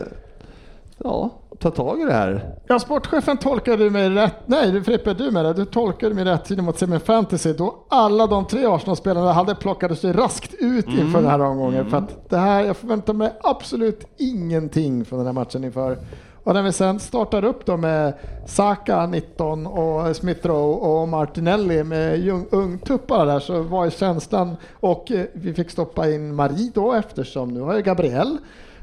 ja, 0.97 1.29
tar 1.61 1.71
tag 1.71 2.01
i 2.01 2.05
det 2.05 2.13
här. 2.13 2.55
Ja, 2.67 2.79
sportchefen 2.79 3.37
tolkade 3.37 3.89
mig 3.89 4.09
rätt. 4.09 4.35
Nej, 4.45 4.83
Frippe, 4.83 5.13
du 5.13 5.31
med 5.31 5.45
det. 5.45 5.53
Du 5.53 5.65
tolkade 5.65 6.15
mig 6.15 6.25
rätt 6.25 6.49
mot 6.57 6.79
Semin 6.79 6.99
Fantasy 6.99 7.53
då 7.53 7.75
alla 7.89 8.27
de 8.27 8.47
tre 8.47 8.65
Arsenal-spelarna 8.65 9.33
hade 9.33 9.55
plockade 9.55 9.95
sig 9.95 10.13
raskt 10.13 10.53
ut 10.53 10.87
inför 10.87 11.21
den 11.21 11.29
här 11.29 11.41
omgången. 11.41 11.89
För 11.89 11.97
att 11.97 12.29
det 12.29 12.37
här, 12.37 12.63
jag 12.63 12.77
förväntar 12.77 13.13
mig 13.13 13.33
absolut 13.43 14.05
ingenting 14.17 15.05
från 15.05 15.19
den 15.19 15.25
här 15.25 15.33
matchen 15.33 15.63
inför. 15.63 15.97
Och 16.43 16.53
när 16.53 16.63
vi 16.63 16.71
sen 16.71 16.99
startar 16.99 17.43
upp 17.43 17.65
då 17.65 17.77
med 17.77 18.13
Saka 18.45 19.05
19 19.05 19.67
och 19.67 20.15
Smith 20.15 20.47
och 20.49 21.07
Martinelli 21.07 21.83
med 21.83 22.29
ungtuppar 22.51 23.25
där 23.25 23.39
så 23.39 23.61
var 23.61 23.85
ju 23.85 23.91
känslan 23.91 24.55
och 24.79 25.11
eh, 25.11 25.25
vi 25.33 25.53
fick 25.53 25.69
stoppa 25.69 26.09
in 26.09 26.35
Marie 26.35 26.71
då 26.73 26.93
eftersom 26.93 27.49
nu 27.49 27.61
har 27.61 27.75
ju 27.75 27.81
Gabriel 27.81 28.37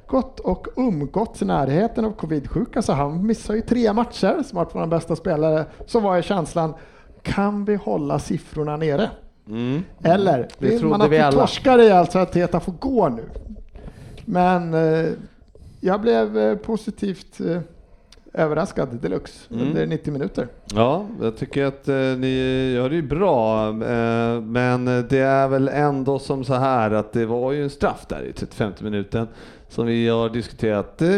gått 0.08 0.40
och 0.40 0.66
umgåtts 0.76 1.42
i 1.42 1.44
närheten 1.44 2.04
av 2.04 2.12
covid-sjuka 2.12 2.82
så 2.82 2.92
han 2.92 3.26
missar 3.26 3.54
ju 3.54 3.60
tre 3.60 3.92
matcher 3.92 4.42
som 4.46 4.56
varit 4.56 4.74
vår 4.74 4.86
bästa 4.86 5.16
spelare. 5.16 5.64
Så 5.86 6.00
var 6.00 6.16
ju 6.16 6.22
känslan, 6.22 6.74
kan 7.22 7.64
vi 7.64 7.74
hålla 7.74 8.18
siffrorna 8.18 8.76
nere? 8.76 9.10
Mm. 9.48 9.82
Eller 10.02 10.48
Det 10.58 10.66
vill 10.68 10.86
man 10.86 11.02
att 11.02 11.10
vi 11.10 11.16
vi 11.18 11.32
torskar 11.32 11.78
rejält 11.78 12.12
så 12.12 12.18
att 12.18 12.32
Teta 12.32 12.60
får 12.60 12.72
gå 12.72 13.08
nu? 13.08 13.24
Men 14.24 14.74
eh, 14.74 15.06
jag 15.80 16.00
blev 16.00 16.38
eh, 16.38 16.56
positivt 16.56 17.40
eh, 17.40 17.60
överraskad 18.32 18.88
deluxe 19.02 19.54
Mm. 19.54 19.68
under 19.68 19.86
90 19.86 20.12
minuter. 20.12 20.48
Ja, 20.74 21.04
jag 21.20 21.36
tycker 21.36 21.64
att 21.64 21.88
eh, 21.88 21.94
ni 21.96 22.70
gör 22.74 22.88
det 22.90 22.96
ju 22.96 23.02
bra, 23.02 23.68
eh, 23.68 24.40
men 24.40 24.84
det 24.84 25.18
är 25.18 25.48
väl 25.48 25.68
ändå 25.68 26.18
som 26.18 26.44
så 26.44 26.54
här 26.54 26.90
att 26.90 27.12
det 27.12 27.26
var 27.26 27.52
ju 27.52 27.62
en 27.62 27.70
straff 27.70 28.06
där 28.08 28.22
i 28.22 28.32
35 28.32 28.72
minuten 28.80 29.28
som 29.68 29.86
vi 29.86 30.08
har 30.08 30.28
diskuterat 30.28 31.02
eh, 31.02 31.08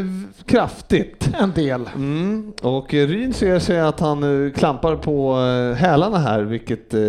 kraftigt. 0.46 1.30
En 1.40 1.52
del. 1.52 1.88
Mm. 1.94 2.52
Och 2.62 2.94
eh, 2.94 3.06
Ryn 3.08 3.32
ser 3.32 3.58
sig 3.58 3.80
att 3.80 4.00
han 4.00 4.46
eh, 4.46 4.52
klampar 4.52 4.96
på 4.96 5.32
eh, 5.40 5.74
hälarna 5.76 6.18
här, 6.18 6.42
vilket... 6.42 6.94
eh, 6.94 7.00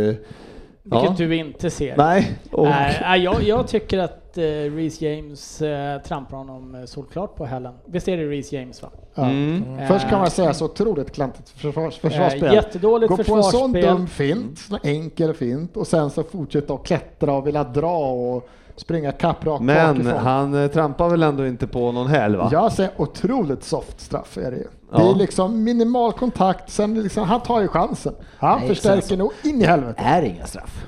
Vilket 0.84 1.10
ja. 1.10 1.16
du 1.18 1.36
inte 1.36 1.70
ser. 1.70 1.98
Nej, 1.98 2.32
och, 2.52 2.68
Nej, 2.68 2.98
nej, 3.02 3.22
jag, 3.24 3.44
jag 3.44 3.68
tycker 3.68 4.00
att 4.00 4.38
eh, 4.38 4.42
Reece 4.44 5.02
James 5.02 5.62
eh, 5.62 6.02
trampar 6.02 6.38
honom 6.38 6.76
eh, 6.76 6.86
solklart 6.86 7.36
på 7.36 7.46
hällen. 7.46 7.74
Visst 7.86 8.08
är 8.08 8.18
det 8.18 8.24
Reece 8.26 8.52
James 8.54 8.82
va? 8.82 8.90
Ja. 9.16 9.24
Mm. 9.30 9.88
Först 9.88 10.10
kan 10.10 10.18
man 10.18 10.28
Eh, 10.28 10.32
säga 10.32 10.54
så 10.54 10.66
otroligt 10.66 11.12
klantigt 11.12 11.50
försvars, 11.50 11.94
eh, 12.04 12.10
försvarsspel. 12.10 12.54
Jättedåligt 12.54 13.10
Gå 13.10 13.18
på 13.18 13.22
en 13.22 13.44
sån 13.44 13.74
försvarsspel. 13.74 13.82
dum 13.86 14.08
fint, 14.08 14.60
enkel 14.84 15.34
fint 15.34 15.78
och 15.78 15.88
sen 15.88 16.10
så 16.10 16.24
fortsätta 16.24 16.74
att 16.74 16.84
klättra 16.86 17.34
och 17.34 17.48
vilja 17.48 17.64
dra 17.64 17.98
och 18.12 18.50
springa 18.76 19.12
kapp 19.12 19.46
rakt 19.46 19.62
Men 19.64 19.98
bakifrån. 19.98 20.20
han 20.24 20.64
eh, 20.64 20.68
trampar 20.68 21.10
väl 21.10 21.24
ändå 21.24 21.48
inte 21.48 21.68
på 21.68 21.92
någon 21.92 22.08
häl 22.08 22.36
va? 22.36 22.50
Jag 22.52 22.72
säger 22.72 22.92
otroligt 22.98 23.64
soft 23.64 24.02
straff 24.02 24.38
är 24.38 24.52
det 24.52 24.58
ju. 24.58 24.68
Ja. 24.92 24.98
Det 24.98 25.10
är 25.10 25.16
liksom 25.16 25.64
minimal 25.64 26.12
kontakt, 26.14 26.70
sen 26.72 27.04
liksom, 27.04 27.24
han 27.24 27.42
tar 27.42 27.62
ju 27.62 27.68
chansen. 27.68 28.14
Han 28.40 28.60
Nej, 28.60 28.68
förstärker 28.70 29.02
sen 29.02 29.10
så- 29.10 29.16
nog 29.16 29.32
in 29.44 29.62
i 29.62 29.66
helvete. 29.66 30.02
är 30.06 30.22
inga 30.22 30.46
straff. 30.46 30.86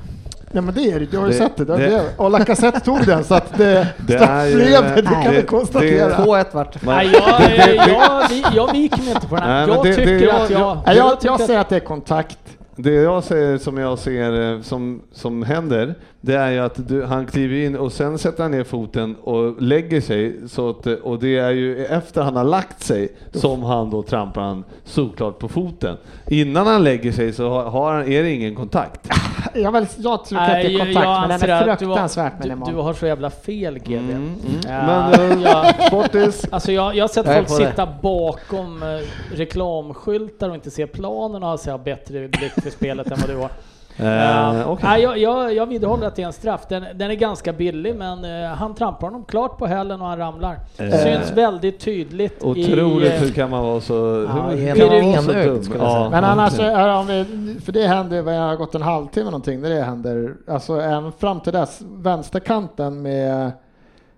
Nej 0.51 0.63
men 0.63 0.73
det 0.73 0.91
är 0.91 0.99
det, 0.99 1.05
du 1.05 1.17
har 1.17 1.25
ju 1.25 1.31
Det- 1.31 1.37
sett 1.37 1.57
det. 1.57 1.65
det, 1.65 1.77
det- 1.77 1.89
det 1.89 2.03
och 2.17 2.31
Lacazette 2.31 2.79
tog 2.79 3.05
den 3.05 3.23
så 3.23 3.35
att 3.35 3.57
det, 3.57 3.87
Det 4.07 4.13
straff 4.13 4.29
är 4.29 4.45
ju- 4.47 4.55
blev 4.55 4.83
det, 4.83 4.95
det 4.95 5.07
kan 5.07 5.23
det- 5.23 5.31
vi 5.31 5.41
konstatera. 5.47 6.09
2-1 6.25 6.45
vart 6.53 6.85
Nej, 6.85 7.09
jag, 7.13 7.77
jag, 7.77 7.87
jag, 7.89 8.23
jag 8.55 8.71
viker 8.73 8.97
mig 9.01 9.11
inte 9.11 9.27
på 9.27 9.35
den 9.35 9.43
här. 9.43 9.67
Nej, 9.67 9.75
Jag 9.75 9.83
det- 9.85 9.89
det- 9.89 9.95
tycker 9.95 10.27
jag- 10.27 10.41
att 10.41 10.49
jag... 10.49 10.59
Jag, 10.85 11.19
tycker 11.19 11.27
jag 11.27 11.41
att- 11.41 11.45
säger 11.47 11.59
att 11.59 11.69
det 11.69 11.75
är 11.75 11.79
kontakt. 11.79 12.37
Det 12.75 12.91
jag 12.93 13.23
säger 13.23 13.57
som 13.57 13.77
jag 13.77 13.99
ser 13.99 14.53
eh, 14.55 14.61
som, 14.61 15.01
som 15.11 15.43
händer, 15.43 15.95
det 16.25 16.35
är 16.35 16.51
ju 16.51 16.59
att 16.59 16.87
du, 16.87 17.03
han 17.03 17.25
kliver 17.25 17.55
in 17.55 17.75
och 17.75 17.91
sen 17.91 18.17
sätter 18.17 18.43
han 18.43 18.51
ner 18.51 18.63
foten 18.63 19.15
och 19.15 19.61
lägger 19.61 20.01
sig. 20.01 20.49
Så 20.49 20.69
att, 20.69 20.85
och 20.85 21.19
det 21.19 21.37
är 21.37 21.51
ju 21.51 21.85
efter 21.85 22.21
han 22.21 22.35
har 22.35 22.43
lagt 22.43 22.83
sig 22.83 23.09
som 23.31 23.63
han 23.63 23.89
då 23.89 24.03
trampar 24.03 24.41
han 24.41 24.63
såklart 24.83 25.39
på 25.39 25.47
foten. 25.47 25.97
Innan 26.27 26.67
han 26.67 26.83
lägger 26.83 27.11
sig 27.11 27.33
så 27.33 27.49
har, 27.49 27.63
har 27.63 27.93
han, 27.93 28.11
är 28.11 28.23
det 28.23 28.31
ingen 28.31 28.55
kontakt. 28.55 29.09
Jag, 29.55 29.71
väl, 29.71 29.85
jag 29.97 30.25
tycker 30.25 30.41
att 30.41 30.51
det 30.51 30.73
är 30.73 30.79
kontakt, 30.79 31.05
jag 31.05 31.27
men 31.27 31.39
den 31.39 31.49
är 31.49 31.67
du 31.67 31.77
fruktansvärt 31.77 32.33
du, 32.41 32.49
minimal. 32.49 32.73
du 32.73 32.79
har 32.79 32.93
så 32.93 33.05
jävla 33.05 33.29
fel 33.29 33.79
GD. 33.79 33.91
Mm, 33.91 34.09
mm. 34.15 34.35
Ja, 34.67 35.09
Men 35.17 35.31
eh, 35.31 35.43
jag, 35.51 35.87
Sportis, 35.87 36.45
alltså 36.51 36.71
jag, 36.71 36.95
jag 36.95 37.03
har 37.03 37.07
sett 37.07 37.25
Jag 37.25 37.35
folk 37.35 37.59
det. 37.59 37.69
sitta 37.69 37.87
bakom 38.01 38.83
eh, 38.83 38.87
reklamskyltar 39.35 40.49
och 40.49 40.55
inte 40.55 40.71
se 40.71 40.87
planen 40.87 41.43
och 41.43 41.49
alltså 41.49 41.71
ha 41.71 41.77
bättre 41.77 42.27
blick 42.27 42.53
för 42.63 42.69
spelet 42.69 43.11
än 43.11 43.17
vad 43.19 43.29
du 43.29 43.35
har. 43.35 43.49
Eh, 43.97 44.05
Ja. 44.07 44.65
okej. 44.65 44.89
Nej, 44.89 45.01
jag, 45.01 45.17
jag, 45.17 45.53
jag 45.53 45.65
vidhåller 45.65 46.07
att 46.07 46.15
det 46.15 46.21
är 46.21 46.25
en 46.27 46.33
straff. 46.33 46.65
Den, 46.69 46.85
den 46.95 47.11
är 47.11 47.15
ganska 47.15 47.53
billig 47.53 47.95
men 47.95 48.25
eh, 48.43 48.49
han 48.49 48.75
trampar 48.75 49.07
honom 49.07 49.23
klart 49.25 49.57
på 49.57 49.65
hälen 49.65 50.01
och 50.01 50.07
han 50.07 50.17
ramlar. 50.17 50.59
Eh, 50.77 50.89
Syns 50.91 51.31
väldigt 51.31 51.79
tydligt 51.79 52.43
Otroligt, 52.43 53.13
i... 53.13 53.17
hur 53.17 53.29
kan 53.31 53.49
man 53.49 53.63
vara 53.63 53.81
så... 53.81 53.93
Ja, 54.29 54.49
hur, 54.49 54.57
hur 54.57 54.75
kan 54.75 54.95
man 54.95 55.01
vara 55.03 55.21
så 55.21 55.31
dum? 55.31 55.63
säga. 55.63 56.09
Men 56.09 56.23
annars, 56.23 56.59
är, 56.59 56.89
om 56.99 57.07
vi, 57.07 57.25
för 57.65 57.71
det 57.71 57.87
händer, 57.87 58.21
vad 58.21 58.35
jag 58.35 58.41
har 58.41 58.55
gått 58.55 58.75
en 58.75 58.81
halvtimme 58.81 59.25
någonting, 59.25 59.61
när 59.61 59.69
det 59.69 59.81
händer, 59.81 60.33
alltså 60.47 60.81
även 60.81 61.11
fram 61.11 61.39
till 61.39 61.53
dess, 61.53 61.81
vänsterkanten 61.81 63.01
med 63.01 63.51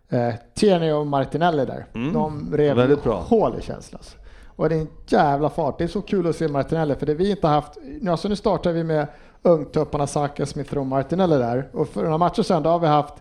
eh, 0.10 0.34
Tierney 0.54 0.92
och 0.92 1.08
Martinelli 1.08 1.66
där, 1.66 1.86
Mm. 1.96 2.14
de 2.14 2.54
rev 2.58 2.76
Väldigt 2.78 3.04
bra. 3.04 3.16
hål 3.28 3.56
i 3.60 3.62
känslas. 3.62 4.16
Och 4.58 4.70
det 4.70 4.76
är 4.76 4.80
en 4.80 4.88
jävla 5.08 5.50
fart. 5.50 5.78
Det 5.78 5.84
är 5.84 5.88
så 5.88 6.02
kul 6.02 6.28
att 6.28 6.36
se 6.36 6.48
Martinelli, 6.48 6.96
för 6.96 7.06
det 7.06 7.14
vi 7.14 7.32
inte 7.32 7.48
haft, 7.48 7.72
nu, 8.02 8.12
alltså 8.12 8.28
nu 8.28 8.36
startar 8.36 8.72
vi 8.72 8.84
med 8.84 9.08
ungtupparna 9.46 10.08
Saka, 10.08 10.46
Smith 10.46 10.78
och 10.78 10.86
Martinelli 10.86 11.38
där, 11.38 11.70
och 11.74 11.88
för 11.88 12.04
några 12.04 12.18
matcher 12.18 12.44
sedan 12.44 12.64
då 12.64 12.70
har 12.70 12.80
vi 12.80 12.88
haft 12.88 13.14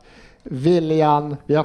Willian, 0.43 1.37
vi 1.47 1.55
har 1.55 1.64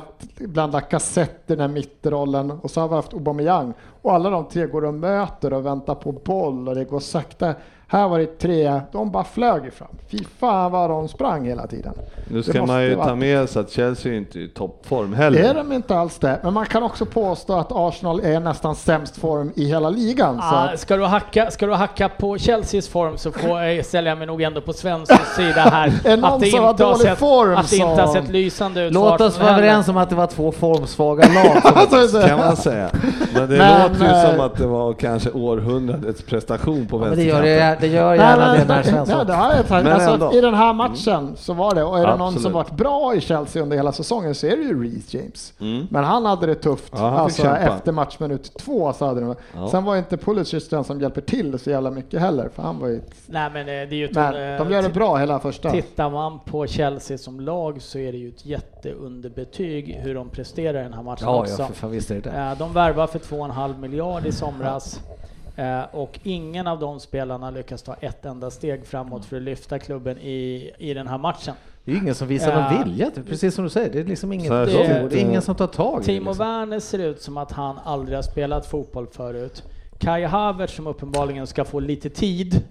haft 0.71 0.89
kassetter 0.89 1.53
i 1.53 1.57
den 1.57 1.59
här 1.59 1.75
mittrollen 1.75 2.51
och 2.51 2.71
så 2.71 2.81
har 2.81 2.87
vi 2.87 2.95
haft 2.95 3.13
Aubameyang 3.13 3.73
och 4.01 4.13
alla 4.13 4.29
de 4.29 4.45
tre 4.45 4.65
går 4.65 4.85
och 4.85 4.93
möter 4.93 5.53
och 5.53 5.65
väntar 5.65 5.95
på 5.95 6.11
boll 6.11 6.67
och 6.67 6.75
det 6.75 6.83
går 6.83 6.99
sakta. 6.99 7.53
Här 7.91 8.07
var 8.07 8.19
det 8.19 8.39
tre, 8.39 8.81
de 8.91 9.11
bara 9.11 9.23
flög 9.23 9.65
ifrån. 9.65 9.87
Fy 10.11 10.17
fan 10.39 10.71
vad 10.71 10.89
de 10.89 11.07
sprang 11.07 11.45
hela 11.45 11.67
tiden. 11.67 11.93
Nu 12.27 12.37
Det 12.37 12.43
ska 12.49 12.65
man 12.65 12.83
ju 12.83 12.95
vara- 12.95 13.07
ta 13.07 13.15
med 13.15 13.49
sig 13.49 13.59
att 13.59 13.71
Chelsea 13.71 14.13
är 14.13 14.17
inte 14.17 14.39
i 14.39 14.47
toppform 14.47 15.11
Det 15.11 15.17
heller. 15.17 15.39
är 15.43 15.53
de 15.53 15.71
inte 15.71 15.95
alls 15.97 16.17
det, 16.19 16.39
men 16.43 16.53
man 16.53 16.65
kan 16.65 16.83
också 16.83 17.05
påstå 17.05 17.53
att 17.53 17.67
Arsenal 17.71 18.19
är 18.19 18.39
nästan 18.39 18.75
sämst 18.75 19.17
form 19.17 19.51
i 19.55 19.65
hela 19.65 19.89
ligan. 19.89 20.35
Så 20.35 20.41
Ah, 20.55 20.69
att, 20.73 20.79
ska, 20.79 20.97
du 20.97 21.05
hacka, 21.05 21.51
ska 21.51 21.65
du 21.65 21.73
hacka 21.73 22.09
på 22.09 22.37
Chelseas 22.37 22.87
form 22.87 23.17
så 23.17 23.31
får, 23.31 23.61
jag 23.63 23.85
ställer 23.85 24.09
jag 24.11 24.17
mig 24.17 24.27
nog 24.27 24.41
ändå 24.41 24.61
på 24.61 24.73
Svenssons 24.73 25.27
sida 25.35 25.61
här. 25.61 25.87
Är 26.05 26.17
någon 26.17 26.41
som 26.41 26.63
har 26.63 26.95
sett, 26.95 27.17
form 27.17 27.55
att 27.57 27.69
det 27.69 27.75
inte 27.77 28.01
har 28.01 28.13
sett 28.13 28.29
lysande 28.29 28.81
ut. 28.83 28.93
Låt 28.93 29.21
oss 29.21 29.39
vara 29.39 29.49
överens 29.51 29.87
om 29.87 29.97
att 29.97 30.09
det 30.09 30.15
var 30.15 30.27
två 30.27 30.51
formsvaga 30.51 31.23
lag. 31.33 31.61
som- 32.09 32.21
kan 32.27 32.39
man 32.39 32.55
säga. 32.57 32.89
Men 33.33 33.49
det 33.49 33.57
Men, 33.57 33.81
låter 33.91 34.05
ju 34.05 34.11
eh, 34.11 34.29
som 34.31 34.39
att 34.39 34.57
det 34.57 34.67
var 34.67 34.93
kanske 34.93 35.29
århundradets 35.31 36.21
prestation 36.21 36.87
på 36.87 36.97
Ja, 36.97 37.03
det 37.03 37.09
vänsterkanten. 37.15 37.78
Det, 37.79 37.87
gör 37.87 38.09
Nej, 38.09 38.17
gärna 38.19 38.47
men- 38.47 38.59
det 38.59 38.65
när 38.65 38.75
nej, 38.75 38.83
Svensson... 38.83 39.27
det 39.27 39.33
har 39.33 39.53
jag 39.53 39.87
alltså. 39.87 40.37
I 40.37 40.41
den 40.41 40.53
här 40.53 40.73
matchen 40.73 41.33
så 41.35 41.53
var 41.53 41.75
det, 41.75 41.83
och 41.83 41.99
är 41.99 42.07
det 42.07 42.11
någon 42.11 42.21
Absolut. 42.21 42.43
som 42.43 42.51
varit 42.53 42.71
bra 42.71 43.15
i 43.15 43.21
Chelsea 43.21 43.63
under 43.63 43.77
hela 43.77 43.91
säsongen 43.91 44.35
så 44.35 44.47
är 44.47 44.57
det 44.57 44.63
ju 44.63 44.83
Reece 44.83 45.13
James. 45.13 45.53
Mm. 45.59 45.87
Men 45.89 46.03
han 46.03 46.25
hade 46.25 46.45
det 46.47 46.55
tufft 46.55 46.93
Ja, 46.97 47.09
alltså, 47.09 47.47
efter 47.47 47.91
matchminut 47.91 48.53
två. 48.57 48.93
Så 48.93 49.05
hade 49.05 49.21
det. 49.21 49.35
Ja. 49.55 49.69
Sen 49.69 49.83
var 49.83 49.97
inte 49.97 50.17
Pulisic 50.17 50.69
den 50.69 50.83
som 50.83 51.01
hjälper 51.01 51.21
till 51.21 51.59
så 51.59 51.69
jävla 51.69 51.91
mycket 51.91 52.21
heller. 52.21 52.49
För 52.55 52.63
han 52.63 52.79
var 52.79 52.87
ju, 52.87 53.01
Nej 53.25 53.49
men 53.53 53.61
eh, 53.61 53.65
det 53.65 53.71
är 53.71 53.93
ju 53.93 54.09
men 54.13 54.57
de 54.57 54.71
gör 54.71 54.81
det 54.81 54.89
bra 54.89 55.17
hela 55.17 55.39
första. 55.39 55.71
Tittar 55.71 56.09
man 56.09 56.39
på 56.39 56.67
Chelsea 56.67 57.17
som 57.17 57.39
lag 57.39 57.81
så 57.81 57.97
är 57.99 58.11
det 58.11 58.17
ju 58.17 58.29
ett 58.29 58.45
jätteunderbetyg 58.45 59.99
hur 60.03 60.15
de 60.15 60.29
presterar 60.29 60.79
i 60.79 60.83
den 60.83 60.93
här 60.93 61.03
matchen 61.03 61.27
Ja, 61.27 61.39
också. 61.39 61.61
ja, 61.61 61.67
för 61.67 61.73
fan 61.73 61.91
visst 61.91 62.11
är 62.11 62.15
det 62.21 62.55
De 62.59 62.73
värvar 62.73 63.07
för 63.07 63.19
2,5 63.19 63.79
miljard 63.79 64.25
i 64.25 64.31
somras 64.31 64.99
eh, 65.59 65.81
och 65.91 66.19
ingen 66.23 66.67
av 66.67 66.79
de 66.79 66.99
spelarna 66.99 67.51
lyckas 67.51 67.81
ta 67.81 67.93
ett 67.93 68.25
enda 68.25 68.51
steg 68.51 68.85
framåt 68.85 69.25
för 69.25 69.37
att 69.37 69.43
lyfta 69.43 69.79
klubben 69.79 70.17
i, 70.17 70.71
i 70.77 70.93
den 70.93 71.07
här 71.07 71.17
matchen. 71.17 71.55
Det 71.85 71.91
är 71.91 71.97
ingen 71.97 72.15
som 72.15 72.27
visar 72.27 72.61
någon 72.61 72.83
vilja, 72.83 73.11
typ. 73.11 73.27
precis 73.27 73.55
som 73.55 73.63
du 73.63 73.69
säger. 73.69 73.89
Det 73.89 73.99
är 73.99 74.03
liksom 74.03 74.33
inget, 74.33 74.51
det, 74.51 74.65
det 75.09 75.15
är 75.15 75.21
ingen 75.21 75.41
som 75.41 75.55
tar 75.55 75.67
tag 75.67 75.97
i 75.97 75.99
det. 75.99 76.05
Timo 76.05 76.29
Liksom. 76.29 76.45
Werner 76.45 76.79
ser 76.79 76.99
ut 76.99 77.21
som 77.21 77.37
att 77.37 77.51
han 77.51 77.79
aldrig 77.83 78.17
har 78.17 78.23
spelat 78.23 78.65
fotboll 78.65 79.07
förut. 79.07 79.63
Kai 79.99 80.23
Havertz 80.23 80.75
som 80.75 80.87
uppenbarligen 80.87 81.47
ska 81.47 81.65
få 81.65 81.79
lite 81.79 82.09
tid, 82.09 82.63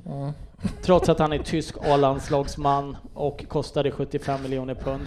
trots 0.82 1.08
att 1.08 1.18
han 1.18 1.32
är 1.32 1.38
tysk 1.38 1.76
A-landslagsman 1.78 2.96
och 3.14 3.44
kostade 3.48 3.90
75 3.90 4.42
miljoner 4.42 4.74
pund, 4.74 5.02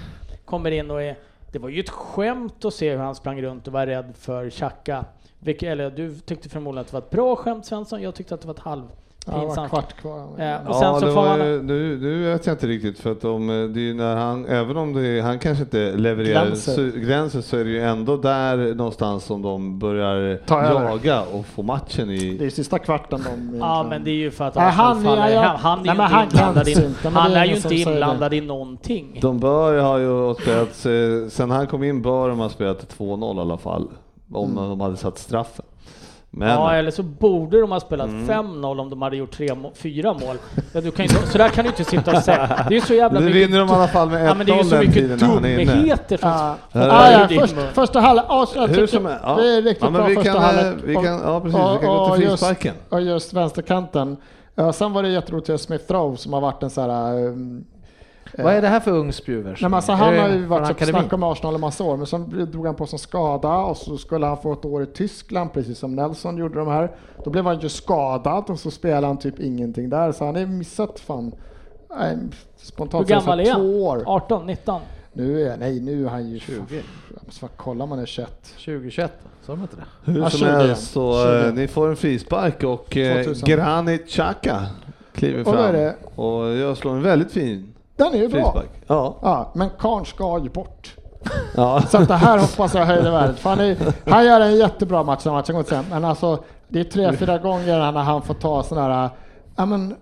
kommer 0.45 0.71
in 0.71 0.91
och 0.91 1.01
är... 1.01 1.17
Det 1.51 1.59
var 1.59 1.69
ju 1.69 1.79
ett 1.79 1.89
skämt 1.89 2.65
att 2.65 2.73
se 2.73 2.91
hur 2.91 2.97
han 2.97 3.15
sprang 3.15 3.41
runt 3.41 3.67
och 3.67 3.73
var 3.73 3.86
rädd 3.88 4.13
för 4.17 4.49
Xhaka. 4.49 5.05
Vilket, 5.43 5.69
eller 5.69 5.89
du 5.91 6.15
tyckte 6.15 6.49
förmodligen 6.49 6.81
att 6.81 6.87
det 6.87 6.93
var 6.93 7.01
ett 7.01 7.09
bra 7.09 7.35
skämt 7.35 7.65
Svensson, 7.65 8.01
jag 8.01 8.15
tyckte 8.15 8.33
att 8.35 8.41
det 8.41 8.47
var 8.47 8.53
ett 8.53 8.59
halv 8.59 8.83
Ja, 9.25 9.33
det 9.33 9.39
pinsamt. 9.45 9.69
kvart 9.69 9.93
kvar. 10.01 10.19
Eh, 10.19 10.23
och 10.25 10.35
Ja, 10.37 10.97
så 10.99 11.05
det 11.05 11.11
får 11.13 11.21
man... 11.25 11.39
ju, 11.39 11.61
nu, 11.63 11.97
nu 11.97 12.31
vet 12.31 12.45
jag 12.45 12.53
inte 12.53 12.67
riktigt 12.67 12.99
för 12.99 13.11
att 13.11 13.21
de, 13.21 13.47
det 13.47 13.89
är 13.89 13.93
när 13.93 14.15
han, 14.15 14.45
även 14.45 14.77
om 14.77 14.93
det, 14.93 15.07
är- 15.07 15.21
han 15.21 15.39
kanske 15.39 15.63
inte 15.63 15.91
levererar 15.91 16.55
så, 16.55 16.89
gränser 16.95 17.41
så 17.41 17.57
är 17.57 17.63
det 17.63 17.69
ju 17.69 17.81
ändå 17.81 18.17
där 18.17 18.75
någonstans 18.75 19.23
som 19.25 19.41
de 19.41 19.79
börjar 19.79 20.37
Ta 20.45 20.61
över. 20.61 20.89
jaga 20.89 21.21
och 21.21 21.45
få 21.45 21.61
matchen 21.63 22.07
Det 22.07 22.13
i... 22.13 22.45
är 22.45 22.49
sista 22.49 22.79
kvarten 22.79 23.23
de 23.51 23.57
Ja 23.59 23.85
men 23.89 24.03
det 24.03 24.11
är 24.11 24.15
ju 24.15 24.31
för 24.31 24.45
att 24.47 24.55
Nej, 24.55 24.67
Arsenal 24.67 24.85
han- 24.95 25.03
faller. 25.03 25.29
ja, 25.29 25.43
ja. 25.43 25.55
Han, 25.59 25.79
är 25.79 25.83
Nej, 25.83 25.93
ju 25.93 25.97
men 25.97 26.05
inte 26.05 26.15
han 26.15 26.23
inblandad, 26.23 26.65
glänser 26.65 26.81
i, 26.81 26.85
inte, 26.85 27.09
han 27.09 27.31
det 27.31 27.37
är 27.39 27.45
ju 27.45 27.55
inte 27.55 27.69
det. 27.69 27.75
inblandad 27.75 28.33
i 28.33 28.41
någonting. 28.41 29.19
De 29.21 29.39
bör 29.39 29.81
ha 29.81 29.99
ju 29.99 30.33
spelat, 30.33 30.85
eh, 30.85 31.29
sen 31.29 31.51
han 31.51 31.67
kom 31.67 31.83
in 31.83 32.01
bör 32.01 32.29
de 32.29 32.39
ha 32.39 32.49
spelat 32.49 32.97
2-0 32.97 33.37
i 33.37 33.39
alla 33.41 33.57
fall. 33.57 33.87
Om 34.34 34.51
Mm. 34.57 34.69
de 34.69 34.82
hade 34.82 34.97
satt 34.97 35.17
straffen. 35.17 35.65
Men, 36.34 36.47
Ja, 36.49 36.73
eller 36.73 36.91
så 36.91 37.03
borde 37.03 37.61
de 37.61 37.71
ha 37.71 37.79
spelat 37.79 38.07
Mm. 38.07 38.27
5-0 38.27 38.79
om 38.79 38.89
de 38.89 39.01
hade 39.01 39.15
gjort 39.17 39.32
tre 39.32 39.49
fyra 39.75 40.13
mål. 40.13 40.38
Ja, 40.73 40.82
du 40.82 40.91
kan 40.91 41.03
inte, 41.05 41.27
så 41.27 41.38
där 41.38 41.49
kan 41.49 41.63
du 41.63 41.69
inte 41.69 41.84
sitta 41.84 42.11
och 42.17 42.23
säga. 42.23 42.65
Det 42.69 42.77
är 42.77 42.82
så 42.82 42.93
jävla 42.93 43.19
nu 43.19 43.25
mycket... 43.25 43.41
vinner 43.41 43.59
de 43.59 43.69
i 43.69 43.71
alla 43.71 43.88
fall 43.88 44.09
med 44.09 44.21
1-0 44.21 44.25
ja, 44.27 44.34
men 44.34 44.45
det 44.45 44.51
är 44.51 44.57
ju 44.57 44.63
så 44.63 44.75
mycket 44.77 45.19
dumheter 45.19 46.17
som... 46.17 46.29
Ja. 46.29 46.55
Ah, 46.73 47.11
ja, 47.11 47.27
först, 47.41 47.55
första 47.73 47.99
halvlek, 47.99 48.77
Hur 48.77 48.88
som 48.88 49.05
är, 49.05 49.19
ja. 49.23 49.36
det 49.36 49.47
är 49.57 49.61
riktigt 49.61 49.84
ja, 49.84 49.89
men 49.89 50.01
bra 50.01 50.07
vi 50.07 50.15
första 50.15 50.32
kan, 50.34 50.41
halvlek. 50.41 50.75
vi 50.84 50.93
kan, 50.95 51.05
ja 51.05 51.39
precis, 51.39 51.59
vi 51.59 51.61
kan 51.61 51.86
gå 51.88 51.91
och 51.93 52.15
till 52.15 52.23
just- 52.23 52.39
frisparken. 52.43 52.75
Och 52.89 53.01
just 53.01 53.34
vänsterkanten. 53.34 54.17
Ja, 54.55 54.73
sen 54.73 54.93
var 54.93 55.03
det 55.03 55.09
jätteroligt 55.09 55.49
att 55.49 55.61
se 55.61 55.65
Smith 55.67 55.93
Rowe 55.93 56.17
som 56.17 56.34
har 56.34 56.41
varit 56.41 56.63
en 56.63 56.69
sån 56.69 56.89
här... 56.89 57.13
um, 57.27 57.65
Vad 58.38 58.53
är 58.53 58.61
det 58.61 58.67
här 58.67 58.80
för 58.80 58.91
ung 58.91 59.13
spjuver? 59.13 59.59
Nej, 59.61 59.74
alltså, 59.74 59.91
han 59.91 60.17
har 60.17 60.30
ju 60.30 60.45
varit 60.45 60.80
så 60.80 60.86
snack 60.86 61.13
om 61.13 61.24
Arsenal 61.24 61.55
i 61.55 61.57
massa 61.57 61.84
år, 61.84 61.97
men 61.97 62.05
så 62.05 62.17
drog 62.17 62.65
han 62.65 62.76
på 62.76 62.86
sig 62.86 62.95
en 62.95 62.99
skada 62.99 63.57
och 63.57 63.78
så 63.78 63.97
skulle 63.97 64.26
han 64.26 64.38
få 64.38 64.53
ett 64.53 64.65
år 64.65 64.84
i 64.84 64.86
Tyskland, 64.86 65.53
precis 65.53 65.78
som 65.80 65.95
Nelson 65.95 66.38
gjorde 66.38 66.59
de 66.59 66.67
här. 66.67 66.91
Då 67.24 67.30
blev 67.30 67.45
han 67.45 67.59
ju 67.59 67.69
skadad 67.69 68.49
och 68.49 68.59
så 68.59 68.72
spelade 68.72 69.07
han 69.07 69.17
typ 69.17 69.39
ingenting 69.39 69.89
där, 69.89 70.11
så 70.11 70.26
han 70.26 70.36
har 70.36 70.45
missat 70.45 70.99
fan 70.99 71.32
nej, 71.89 72.17
Hur 72.17 72.30
spontant 72.57 73.07
så 73.07 73.13
gammal 73.13 73.39
är 73.39 73.51
han? 73.51 73.61
två 73.61 73.86
år. 73.86 74.03
18, 74.05 74.45
19? 74.45 74.82
Nu 75.13 75.41
är, 75.47 75.57
nej, 75.57 75.80
nu 75.80 76.05
är 76.05 76.09
han 76.09 76.30
ju 76.30 76.39
20. 76.39 76.55
Jag 77.13 77.26
måste 77.26 77.41
bara 77.41 77.51
kolla 77.57 77.84
om 77.84 77.91
han 77.91 77.99
är 77.99 78.05
21. 78.05 78.43
2021, 78.65 79.11
sa 79.45 79.51
de 79.51 79.61
inte 79.61 79.76
det? 79.76 80.11
Hur 80.11 80.22
som 80.22 80.30
20. 80.39 80.45
helst 80.45 80.91
så 80.91 81.13
20. 81.24 81.47
eh, 81.47 81.53
ni 81.53 81.67
får 81.67 81.89
en 81.89 81.95
frispark 81.95 82.63
och 82.63 82.97
eh, 82.97 83.24
2000. 83.24 83.49
Granit 83.49 84.07
Xhaka 84.09 84.65
kliver 85.13 85.39
Och 85.47 85.53
fram 85.55 85.74
det- 85.74 85.95
och 86.15 86.47
jag 86.47 86.78
slår 86.78 86.91
en 86.95 87.01
väldigt 87.01 87.32
fin 87.32 87.70
Den 88.06 88.14
är 88.14 88.18
ju 88.18 88.28
bra. 88.28 88.64
Ja. 88.88 89.16
Ja, 89.22 89.52
men 89.54 89.70
Karn 89.80 90.06
ska 90.06 90.39
ju 90.43 90.49
bort. 90.49 90.95
ja. 91.56 91.82
Så 91.89 91.97
att 91.97 92.08
det 92.08 92.16
här 92.16 92.38
hoppas 92.39 92.74
jag 92.74 92.86
höjer 92.86 93.12
värdet. 93.12 93.39
För 93.39 93.49
han, 93.49 93.60
är, 93.60 93.78
han 94.10 94.26
gör 94.26 94.41
en 94.41 94.56
jättebra 94.56 95.04
match 95.04 95.24
den 95.24 95.34
matchen, 95.34 95.64
säga. 95.64 95.84
men 95.89 96.06
alltså 96.06 96.43
det 96.68 96.80
är 96.80 96.84
tre, 96.84 97.14
fyra 97.18 97.38
gånger 97.38 97.91
när 97.91 98.02
han 98.02 98.22
får 98.22 98.34
ta 98.34 98.64
sån 98.64 98.78
här, 98.78 99.10
ja 99.56 99.66
men 99.66 99.95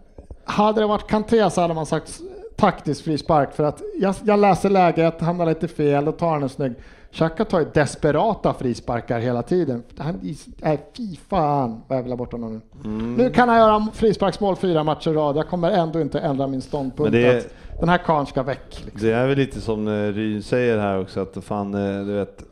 hade 0.46 0.82
det 0.82 0.88
varit 0.88 1.08
Kanté 1.08 1.50
så 1.50 1.62
hade 1.62 1.74
man 1.74 1.86
sagt 1.86 2.20
taktisk 2.58 3.04
frispark 3.04 3.54
för 3.56 3.64
att 3.64 3.82
jag, 4.02 4.16
jag 4.24 4.40
läser 4.40 4.70
läget, 4.70 5.22
hamnar 5.22 5.46
lite 5.46 5.68
fel 5.68 6.08
och 6.08 6.18
tar 6.18 6.36
en 6.36 6.50
snygg. 6.50 6.74
Xhaka 7.12 7.46
tar 7.46 7.60
ju 7.60 7.66
desperata 7.74 8.54
frisparkar 8.54 9.20
hela 9.20 9.42
tiden. 9.44 9.84
Han, 9.98 10.20
nej, 10.58 10.80
fy 10.98 11.16
fan 11.30 11.82
vad 11.88 11.98
jag 11.98 12.04
vill 12.04 12.12
ha 12.12 12.18
bort 12.18 12.32
honom 12.32 12.54
nu. 12.54 12.90
Mm. 12.90 13.14
Nu 13.16 13.30
kan 13.30 13.50
han 13.50 13.58
göra 13.58 13.88
frisparksmål 13.94 14.56
fyra 14.56 14.84
matcher 14.84 15.12
i 15.12 15.14
rad. 15.14 15.38
Jag 15.38 15.48
kommer 15.50 15.72
ändå 15.72 16.02
inte 16.02 16.20
ändra 16.20 16.48
min 16.48 16.62
ståndpunkt 16.62 17.12
Men 17.12 17.22
det 17.22 17.28
är- 17.28 17.44
den 17.80 17.90
här 17.90 17.98
karln 17.98 18.26
ska 18.26 18.44
väck. 18.44 18.82
Liksom. 18.86 19.08
Det 19.08 19.14
är 19.14 19.28
väl 19.28 19.38
lite 19.38 19.62
som 19.62 19.90
Ryn 20.14 20.44
säger 20.44 20.78
här 20.78 21.00
också 21.02 21.20
att 21.22 21.38
fan, 21.44 21.74
eh, 21.74 22.06
du 22.06 22.14
vet. 22.14 22.44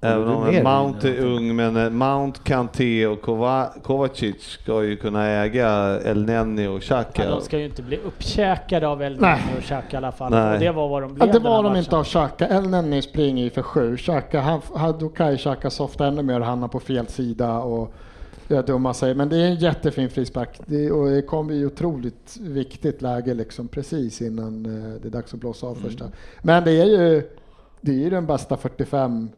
Även 0.00 0.28
om 0.28 0.44
Ryn, 0.44 0.62
Mount 0.64 1.08
är 1.08 1.18
ung, 1.24 1.56
men 1.56 1.76
eh, 1.76 1.90
Mount, 1.90 2.40
Kanté 2.44 3.06
och 3.06 3.22
Kova- 3.22 3.68
Kovacic 3.82 4.42
ska 4.42 4.84
ju 4.84 4.96
kunna 4.96 5.26
äga 5.26 6.00
El 6.04 6.24
Neni 6.26 6.66
och 6.66 6.74
Ja, 6.74 6.80
Xhaka. 6.80 7.30
de 7.30 7.40
ska 7.40 7.58
ju 7.58 7.64
inte 7.64 7.82
bli 7.82 7.96
uppkäkade 7.96 8.88
av 8.88 9.02
El 9.02 9.20
Nej. 9.20 9.42
Nino 9.46 9.56
och 9.58 9.62
Xhaka 9.62 9.86
i 9.92 9.96
alla 9.96 10.12
fall. 10.12 10.30
Nej. 10.30 10.54
Och 10.54 10.60
det 10.60 10.70
var 10.72 10.88
vad 10.88 11.02
de 11.02 11.10
Ja, 11.10 11.14
blev 11.14 11.26
det 11.28 11.32
den 11.32 11.42
här 11.42 11.50
var 11.50 11.62
de 11.62 11.68
matchen. 11.68 11.78
inte 11.84 11.96
av 11.96 12.04
Xhaka. 12.04 12.48
El 12.48 12.68
Neni 12.70 13.02
springer 13.02 13.44
ju 13.44 13.50
för 13.50 13.62
sju. 13.62 13.96
Xhaka, 13.96 14.40
han, 14.40 14.60
han, 14.74 14.98
då 14.98 15.08
kan 15.08 15.30
ju 15.30 15.36
Xhaka 15.36 15.70
softa 15.70 16.06
ännu 16.06 16.22
mer 16.22 16.40
och 16.40 16.46
hamna 16.46 16.68
på 16.68 16.80
fel 16.80 17.06
sida 17.06 17.58
och 17.58 17.94
göra 18.48 18.62
dumma 18.62 18.94
sig. 18.94 19.14
Men 19.14 19.28
det 19.28 19.36
är 19.36 19.46
en 19.46 19.54
jättefin 19.56 20.10
frispark. 20.10 20.60
Det, 20.66 20.90
och 20.90 21.10
det 21.10 21.22
kommer 21.22 21.54
i 21.54 21.66
otroligt 21.66 22.36
viktigt 22.40 23.02
läge 23.02 23.34
liksom 23.34 23.68
precis 23.68 24.22
innan 24.22 24.66
eh, 24.66 25.00
det 25.02 25.08
är 25.08 25.12
dags 25.12 25.34
att 25.34 25.40
blåsa 25.40 25.66
av 25.66 25.74
första. 25.74 26.04
Men 26.42 26.64
det 26.64 26.72
är 26.72 26.84
ju 26.84 27.22
det 27.80 27.90
är 27.92 27.96
ju 27.96 28.10
den 28.10 28.26
bästa 28.26 28.56
45 28.56 29.28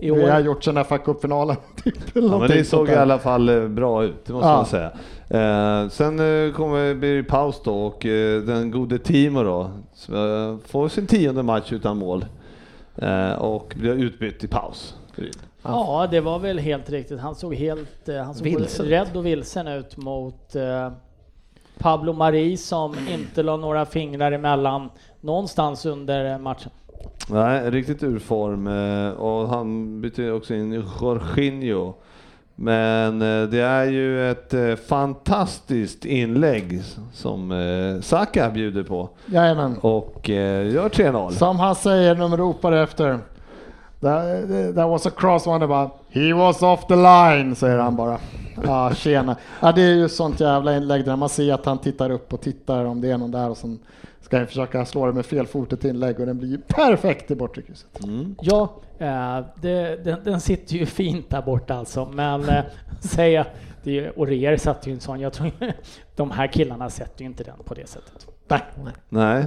I 0.00 0.10
vi 0.10 0.30
har 0.30 0.38
år. 0.40 0.46
gjort 0.46 0.64
sen 0.64 0.84
FA 0.84 0.98
Cup-finalen. 0.98 1.56
Typ, 1.84 1.94
Ja, 2.14 2.38
men 2.38 2.48
det 2.48 2.64
såg 2.64 2.88
i 2.88 2.94
alla 2.94 3.18
fall 3.18 3.48
eh, 3.48 3.68
bra 3.68 4.04
ut, 4.04 4.24
det 4.26 4.32
måste 4.32 4.48
Ja. 4.48 4.56
man 4.56 4.66
säga. 4.66 4.92
Eh, 5.28 5.88
sen 5.88 6.18
eh, 6.46 6.52
kommer 6.52 6.94
blir 6.94 7.16
det 7.16 7.22
paus 7.24 7.60
då 7.64 7.74
och 7.86 8.06
eh, 8.06 8.42
den 8.42 8.70
gode 8.70 8.98
Timo 8.98 9.42
då 9.42 9.60
eh, 10.16 10.56
får 10.66 10.88
sin 10.88 11.06
tionde 11.06 11.42
match 11.42 11.72
utan 11.72 11.96
mål 11.96 12.24
eh, 12.96 13.32
och 13.32 13.74
blir 13.76 13.92
utbytt 13.92 14.44
i 14.44 14.48
paus. 14.48 14.94
Ja, 15.68 16.08
det 16.10 16.20
var 16.20 16.38
väl 16.38 16.58
helt 16.58 16.90
riktigt. 16.90 17.20
Han 17.20 17.34
såg 17.34 17.54
helt 17.54 18.08
eh, 18.08 18.16
han 18.16 18.34
såg 18.34 18.44
Vilsen 18.44 18.86
rädd 18.86 19.16
och 19.16 19.26
vilsen 19.26 19.68
ut 19.68 19.96
mot 19.96 20.54
eh, 20.54 20.90
Pablo 21.78 22.12
Mari 22.12 22.56
som 22.56 22.94
inte 23.08 23.42
la 23.42 23.56
några 23.56 23.86
fingrar 23.86 24.32
emellan 24.32 24.90
någonstans 25.20 25.86
under 25.86 26.38
matchen. 26.38 26.70
Nej, 27.28 27.70
riktigt 27.70 28.02
ur 28.02 28.18
form 28.18 28.66
eh, 28.66 29.10
och 29.10 29.48
han 29.48 30.00
byter 30.00 30.32
också 30.32 30.54
in 30.54 30.72
Jorginho. 30.72 31.94
Men 32.58 33.18
det 33.50 33.60
är 33.60 33.84
ju 33.84 34.30
ett 34.30 34.80
fantastiskt 34.88 36.04
inlägg 36.04 36.82
som 37.12 37.52
Saka 38.02 38.50
bjuder 38.50 38.82
på 38.82 39.08
Jajamän. 39.26 39.78
och 39.80 40.28
gör 40.28 40.88
3-0. 40.88 41.30
Som 41.30 41.58
han 41.58 41.74
säger 41.74 42.14
när 42.14 42.20
de 42.20 42.36
ropar 42.36 42.72
efter. 42.72 43.18
That, 44.06 44.74
that 44.74 44.88
was 44.88 45.06
a 45.06 45.10
cross 45.10 45.46
one 45.46 45.66
bara. 45.66 45.90
He 46.08 46.32
was 46.32 46.62
off 46.62 46.86
the 46.86 46.96
line, 46.96 47.54
säger 47.54 47.78
han 47.78 47.96
bara. 47.96 48.18
Ja, 48.64 48.94
tjena. 48.94 49.36
Ja, 49.60 49.72
det 49.72 49.82
är 49.82 49.94
ju 49.94 50.08
sånt 50.08 50.40
jävla 50.40 50.76
inlägg 50.76 51.04
där 51.04 51.16
man 51.16 51.28
ser 51.28 51.54
att 51.54 51.66
han 51.66 51.78
tittar 51.78 52.10
upp 52.10 52.32
och 52.32 52.40
tittar 52.40 52.84
om 52.84 53.00
det 53.00 53.10
är 53.10 53.18
någon 53.18 53.30
där 53.30 53.50
och 53.50 53.56
sen 53.56 53.78
ska 54.20 54.36
han 54.36 54.46
försöka 54.46 54.84
slå 54.84 55.06
det 55.06 55.12
med 55.12 55.26
felfotet 55.26 55.84
inlägg 55.84 56.20
och 56.20 56.26
den 56.26 56.38
blir 56.38 56.48
ju 56.48 56.58
perfekt 56.58 57.30
i 57.30 57.34
bortre 57.34 57.62
krysset. 57.62 58.04
Mm. 58.04 58.34
Ja, 58.40 58.74
eh, 58.98 59.44
det, 59.62 60.04
den, 60.04 60.24
den 60.24 60.40
sitter 60.40 60.74
ju 60.74 60.86
fint 60.86 61.30
där 61.30 61.42
borta 61.42 61.74
alltså, 61.74 62.06
men 62.06 62.48
eh, 62.48 62.64
säga 63.00 63.46
det 63.82 63.98
är, 63.98 64.12
Oreer 64.16 64.56
satte 64.56 64.90
ju 64.90 64.94
en 64.94 65.00
sån, 65.00 65.20
jag 65.20 65.32
tror 65.32 65.52
de 66.16 66.30
här 66.30 66.46
killarna 66.46 66.90
sätter 66.90 67.20
ju 67.20 67.26
inte 67.26 67.44
den 67.44 67.58
på 67.64 67.74
det 67.74 67.88
sättet. 67.88 68.26
Nej. 68.48 68.92
Nej, 69.08 69.44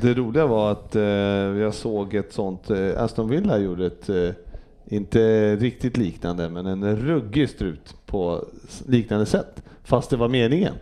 det 0.00 0.14
roliga 0.14 0.46
var 0.46 0.72
att 0.72 0.96
eh, 0.96 1.02
jag 1.02 1.74
såg 1.74 2.14
ett 2.14 2.32
sånt, 2.32 2.70
eh, 2.70 2.90
Aston 3.02 3.28
Villa 3.28 3.58
gjorde 3.58 3.86
ett, 3.86 4.08
eh, 4.08 4.30
inte 4.86 5.56
riktigt 5.56 5.96
liknande, 5.96 6.48
men 6.48 6.66
en 6.66 6.96
ruggig 6.96 7.48
strut 7.50 7.94
på 8.06 8.44
liknande 8.86 9.26
sätt. 9.26 9.62
Fast 9.84 10.10
det 10.10 10.16
var 10.16 10.28
meningen 10.28 10.74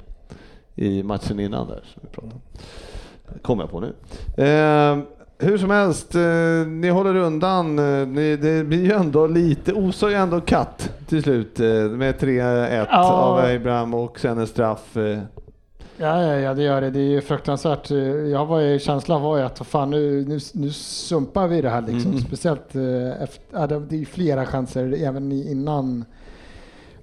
i 0.74 1.03
matchen 1.03 1.40
innan 1.40 1.68
där 1.68 1.80
som 1.84 2.03
vi 2.03 2.09
pratade 2.09 2.34
om. 2.34 2.40
Kommer 3.42 3.62
jag 3.62 3.70
på 3.70 3.80
nu. 3.80 3.92
Eh, 4.44 4.98
hur 5.38 5.59
som 5.59 5.70
helst, 5.70 6.14
eh, 6.14 6.66
ni 6.66 6.88
håller 6.88 7.14
undan. 7.16 7.78
Eh, 7.78 8.07
ni, 8.09 8.36
det 8.36 8.64
blir 8.64 8.84
ju 8.84 8.92
ändå 8.92 9.26
lite, 9.26 9.72
osar 9.72 10.09
ju 10.09 10.14
ändå 10.14 10.40
katt 10.40 10.92
till 11.09 11.22
slut 11.22 11.61
eh, 11.61 11.66
med 11.72 12.14
3-1 12.20 12.86
Ja. 12.90 13.12
av 13.12 13.38
Abraham 13.38 13.94
och 13.94 14.20
sen 14.20 14.38
en 14.38 14.46
straff. 14.46 14.96
Ja, 16.01 16.22
ja, 16.22 16.36
ja, 16.36 16.55
det 16.55 16.62
gör 16.62 16.80
det. 16.80 16.90
Det 16.90 16.98
är 16.98 17.11
ju 17.11 17.20
fruktansvärt. 17.20 17.90
Jag 18.30 18.46
var 18.46 18.61
ju, 18.61 18.78
känslan 18.78 19.22
var 19.22 19.36
ju 19.38 19.42
att 19.44 19.59
fan, 19.59 19.90
nu, 19.90 20.24
nu, 20.28 20.38
nu 20.53 20.70
sumpar 20.72 21.46
vi 21.46 21.62
det 21.62 21.70
här 21.70 21.80
liksom. 21.80 22.11
Mm. 22.11 22.22
Speciellt 22.24 22.74
eh, 22.74 23.22
efter, 23.22 23.42
ja, 23.53 23.66
det 23.66 24.01
är 24.01 24.05
flera 24.05 24.46
chanser 24.46 25.05
även 25.07 25.32
innan. 25.32 26.05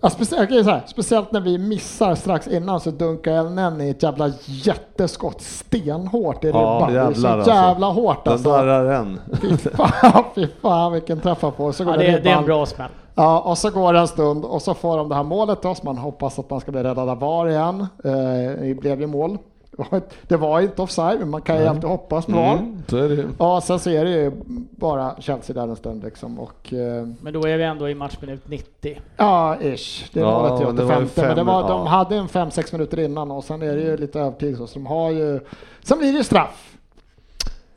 Ja, 0.01 0.09
speciellt, 0.09 0.65
så 0.65 0.71
här, 0.71 0.83
speciellt 0.87 1.31
när 1.31 1.39
vi 1.41 1.57
missar 1.57 2.15
strax 2.15 2.47
innan 2.47 2.79
så 2.79 2.91
dunkar 2.91 3.31
Elnen 3.31 3.81
i 3.81 3.89
ett 3.89 4.03
jävla 4.03 4.31
jätteskott 4.45 5.41
stenhårt 5.41 6.43
i 6.43 6.47
Ja, 6.47 6.53
ribban. 6.53 6.93
det 6.93 6.99
är 6.99 7.13
så 7.13 7.21
jävlar 7.21 7.37
alltså. 7.37 7.51
jävla 7.51 7.87
hårt 7.87 8.23
den 8.23 8.33
alltså. 8.33 8.49
darrar 8.49 8.85
än. 8.85 9.19
Fy 9.41 9.57
fan, 9.57 10.23
fy 10.35 10.47
fan 10.61 10.91
vilken 10.93 11.19
träffa 11.19 11.51
på. 11.51 11.73
Så 11.73 11.83
går 11.85 11.93
Ja, 11.93 12.01
den 12.01 12.11
det, 12.13 12.19
det 12.19 12.29
är 12.29 12.37
en 12.37 12.45
bra 12.45 12.65
smäll. 12.65 12.89
Ja, 13.17 13.39
och 13.39 13.57
så 13.57 13.69
går 13.69 13.93
det 13.93 13.99
en 13.99 14.07
stund 14.07 14.45
och 14.45 14.61
så 14.61 14.73
får 14.73 14.97
de 14.97 15.09
det 15.09 15.15
här 15.15 15.23
målet 15.23 15.61
då, 15.61 15.75
så 15.75 15.85
man 15.85 15.97
hoppas 15.97 16.39
att 16.39 16.49
man 16.49 16.59
ska 16.59 16.71
bli 16.71 16.83
räddad 16.83 17.09
av 17.09 17.19
VAR 17.19 17.49
igen. 17.49 17.79
Eh, 18.03 18.61
det 18.61 18.79
blev 18.79 19.01
ju 19.01 19.07
mål. 19.07 19.37
Det 20.27 20.35
var 20.37 20.49
var 20.49 20.61
inte 20.61 20.81
offside, 20.81 21.19
men 21.19 21.29
man 21.29 21.41
kan 21.41 21.57
ju 21.57 21.65
alltid 21.67 21.83
hoppas 21.89 22.25
på 22.25 22.31
VAR. 22.31 22.57
Mm. 22.93 23.35
Ja, 23.39 23.61
sen 23.61 23.79
så 23.79 23.89
är 23.89 24.05
det 24.05 24.11
ju 24.11 24.31
bara 24.71 25.15
Chelsea 25.19 25.53
där 25.53 25.67
en 25.67 25.75
stund 25.75 26.03
liksom 26.03 26.39
och 26.39 26.73
eh, 26.73 27.07
Men 27.21 27.33
då 27.33 27.47
är 27.47 27.57
vi 27.57 27.63
ändå 27.63 27.89
i 27.89 27.95
matchminut 27.95 28.47
90. 28.49 28.99
ja, 29.17 29.55
ish. 29.61 30.09
Det 30.13 30.19
är 30.19 30.23
Ja, 30.23 30.31
målet 30.39 30.51
var 30.51 30.59
ju 30.59 30.65
85. 31.05 31.27
Men 31.27 31.35
det 31.35 31.43
var, 31.43 31.61
fem- 31.61 31.69
de 31.71 31.79
ja. 31.79 31.87
hade 31.89 32.15
en 32.15 32.27
5-6 32.27 32.73
minuter 32.73 32.99
innan 32.99 33.31
och 33.31 33.43
sen 33.43 33.61
är 33.61 33.75
det 33.75 33.81
ju 33.81 33.97
lite 33.97 34.19
övertid 34.19 34.57
så, 34.57 34.67
så 34.67 34.73
de 34.79 34.85
har 34.85 35.11
ju. 35.11 35.39
Sen 35.83 35.97
blir 35.99 36.11
det 36.11 36.17
ju 36.17 36.23
straff 36.23 36.76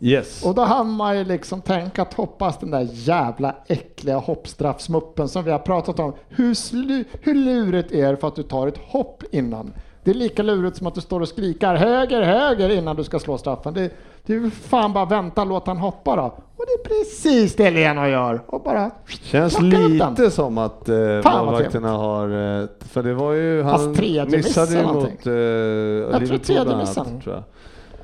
Yes. 0.02 0.44
och 0.44 0.54
då 0.54 0.62
hann 0.62 0.90
man 0.90 1.18
ju 1.18 1.24
liksom 1.24 1.60
tänka 1.60 2.02
att 2.02 2.14
hoppas 2.14 2.58
den 2.58 2.70
där 2.70 2.88
jävla 2.92 3.54
äckliga 3.66 4.16
hoppstraffsmuppen 4.16 5.28
som 5.28 5.44
vi 5.44 5.50
har 5.50 5.58
pratat 5.58 5.98
om. 5.98 6.14
Hur, 6.28 6.54
slu, 6.54 7.04
hur 7.20 7.34
lurigt 7.34 7.92
är 7.92 8.10
det 8.10 8.16
för 8.16 8.28
att 8.28 8.36
du 8.36 8.42
tar 8.42 8.66
ett 8.66 8.78
hopp 8.78 9.22
innan? 9.30 9.72
Det 10.04 10.10
är 10.10 10.14
lika 10.14 10.42
lurigt 10.42 10.76
som 10.76 10.86
att 10.86 10.94
du 10.94 11.00
står 11.00 11.20
och 11.20 11.28
skrikar 11.28 11.74
höger, 11.74 12.22
höger 12.22 12.68
innan 12.70 12.96
du 12.96 13.04
ska 13.04 13.18
slå 13.18 13.38
straffen. 13.38 13.74
Det, 13.74 13.90
det 14.26 14.34
är 14.34 14.50
fan 14.50 14.92
bara 14.92 15.04
vänta, 15.04 15.44
låt 15.44 15.66
han 15.66 15.78
hoppa 15.78 16.16
då. 16.16 16.22
Och 16.56 16.64
det 16.66 16.72
är 16.72 16.98
precis 16.98 17.56
det 17.56 17.70
Lena 17.70 18.08
gör. 18.08 18.42
Och 18.46 18.62
bara 18.62 18.90
Känns 19.22 19.60
lite 19.60 20.30
som 20.30 20.58
att 20.58 20.88
eh, 20.88 20.96
målvakterna 20.96 21.90
har, 21.90 22.60
eh, 22.60 22.68
för 22.80 23.02
det 23.02 23.14
var 23.14 23.32
ju, 23.32 23.62
han 23.62 23.90
miss 23.90 24.46
missade 24.46 24.74
ju 24.74 24.82
mot 24.82 25.26
eh, 25.26 25.32
Liverpool 25.32 26.28
tror 26.28 26.38
tredje 26.38 26.76
missen. 26.76 27.20
tror 27.20 27.34
jag. 27.34 27.44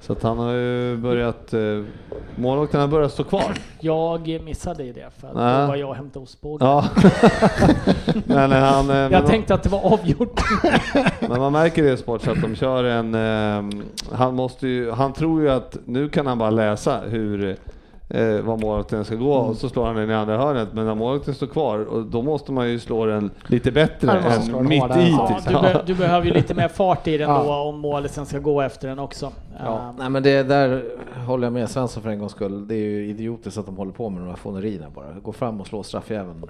Så 0.06 0.12
att 0.12 0.22
han 0.22 0.38
har 0.38 0.52
ju 0.52 0.96
börjat, 0.96 1.54
eh, 1.54 1.60
målvakterna 2.36 2.82
har 2.82 2.88
börjat 2.88 3.12
stå 3.12 3.24
kvar. 3.24 3.54
Jag 3.80 4.40
missade 4.44 4.84
i 4.84 4.92
det 4.92 5.10
för 5.20 5.28
att 5.28 5.34
Nej. 5.34 5.60
då 5.60 5.66
var 5.66 5.76
jag 5.76 5.88
och 5.88 5.96
hämtade 5.96 6.22
ostbågen. 6.22 6.68
Ja. 6.68 6.84
men, 8.26 8.52
han, 8.52 8.90
eh, 8.90 8.96
Jag 8.96 9.26
tänkte 9.26 9.54
att 9.54 9.62
det 9.62 9.68
var 9.68 9.92
avgjort. 9.92 10.40
men 11.20 11.40
man 11.40 11.52
märker 11.52 11.82
det 11.82 11.92
i 11.92 11.96
sport 11.96 12.28
att 12.28 12.42
de 12.42 12.56
kör 12.56 12.84
en, 12.84 13.14
eh, 13.14 13.82
han 14.12 14.34
måste 14.34 14.68
ju, 14.68 14.90
han 14.90 15.12
tror 15.12 15.42
ju 15.42 15.50
att 15.50 15.76
nu 15.84 16.08
kan 16.08 16.26
han 16.26 16.38
bara 16.38 16.50
läsa 16.50 17.00
hur 17.00 17.56
eh, 18.08 18.40
var 18.40 18.56
målvakten 18.56 19.04
ska 19.04 19.14
gå 19.14 19.34
Mm. 19.38 19.50
och 19.50 19.56
så 19.56 19.68
slår 19.68 19.86
han 19.86 19.96
den 19.96 20.10
i 20.10 20.14
andra 20.14 20.36
hörnet. 20.38 20.68
Men 20.72 20.86
när 20.86 20.94
målvakten 20.94 21.34
står 21.34 21.46
kvar, 21.46 21.78
och 21.78 22.02
då 22.02 22.22
måste 22.22 22.52
man 22.52 22.70
ju 22.70 22.78
slå 22.78 23.06
den 23.06 23.30
lite 23.46 23.72
bättre 23.72 24.22
Ja, 24.52 24.58
än 24.58 24.68
mitt 24.68 24.96
i. 24.96 25.10
Ja, 25.10 25.40
typ. 25.44 25.48
du, 25.48 25.52
be, 25.54 25.82
du 25.86 25.94
behöver 25.94 26.26
ju 26.26 26.32
lite 26.32 26.54
mer 26.54 26.68
fart 26.68 27.06
i 27.08 27.18
den 27.18 27.30
Ja. 27.30 27.42
då 27.46 27.52
om 27.52 27.78
målet 27.78 28.10
sen 28.10 28.26
ska 28.26 28.38
gå 28.38 28.60
efter 28.62 28.88
den 28.88 28.98
också. 28.98 29.32
Ja, 29.64 29.74
Eh, 29.76 29.80
nej 29.98 30.10
men 30.10 30.22
det 30.22 30.42
där 30.42 30.84
håller 31.26 31.46
jag 31.46 31.52
med 31.52 31.70
Svensson 31.70 32.02
för 32.02 32.10
en 32.10 32.18
gångs 32.18 32.32
skull. 32.32 32.68
Det 32.68 32.74
är 32.74 32.78
ju 32.78 33.06
idiotiskt 33.08 33.58
att 33.58 33.66
de 33.66 33.76
håller 33.76 33.92
på 33.92 34.10
med 34.10 34.20
de 34.22 34.28
här 34.28 34.36
fånerierna 34.36 34.86
bara. 34.94 35.06
Gå 35.22 35.32
fram 35.32 35.60
och 35.60 35.66
slå 35.66 35.82
straffjäveln. 35.82 36.44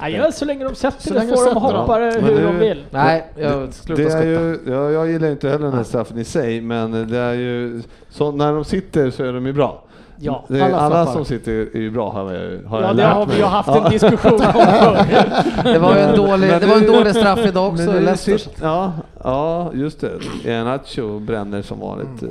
Nej, 0.00 0.12
ja, 0.14 0.32
så 0.32 0.44
länge 0.44 0.64
de 0.64 0.74
sätter 0.74 1.02
Så 1.02 1.14
det 1.14 1.18
länge 1.20 1.32
får 1.36 1.54
de 1.54 1.60
hoppa 1.60 1.98
Men 1.98 2.24
hur 2.24 2.34
nu- 2.36 2.44
de 2.46 2.58
vill. 2.58 2.84
Nej, 2.90 3.24
jag 3.36 3.74
slutar 3.74 4.02
Det 4.04 4.12
är 4.12 4.22
ju, 4.26 4.58
ja, 4.66 4.90
jag 4.90 5.10
gillar 5.10 5.30
inte 5.30 5.48
heller 5.48 5.64
den 5.64 5.74
här 5.74 5.82
straffen 5.84 6.18
i 6.18 6.24
sig, 6.24 6.60
men 6.60 7.08
det 7.08 7.18
är 7.18 7.32
ju 7.34 7.82
så 8.10 8.32
när 8.32 8.52
de 8.52 8.64
sitter 8.64 9.10
så 9.10 9.24
är 9.24 9.32
de 9.32 9.46
ju 9.46 9.52
bra. 9.52 9.82
Ja, 10.18 10.44
Det 10.48 10.60
är, 10.60 10.64
alla 10.64 10.76
alla, 10.78 10.88
straffar. 11.04 11.12
som 11.12 11.24
sitter 11.24 11.52
är 11.52 11.80
ju 11.80 11.90
bra 11.90 12.10
har 12.12 12.32
jag, 12.32 12.62
har 12.68 12.80
ja 12.80 12.86
jag 12.86 12.96
lärt 12.96 13.12
har 13.14 13.26
vi 13.26 13.32
mig. 13.32 13.42
haft 13.42 13.68
en 13.68 13.90
diskussion 13.90 14.32
om 14.32 14.38
förr. 14.38 15.72
Det 15.72 15.78
var 15.78 15.96
en 15.96 16.16
dålig, 16.16 16.50
det 16.60 16.66
var 16.66 16.76
en 16.76 16.86
dålig 16.86 17.14
straff 17.16 17.38
idag 17.46 17.68
också 17.72 17.96
i 17.96 18.00
Leicester. 18.00 18.40
Ja, 18.62 18.92
ja, 19.24 19.70
just 19.74 20.00
det. 20.44 20.64
Nacho 20.64 21.18
bränner 21.18 21.62
som 21.62 21.80
vanligt. 21.80 22.22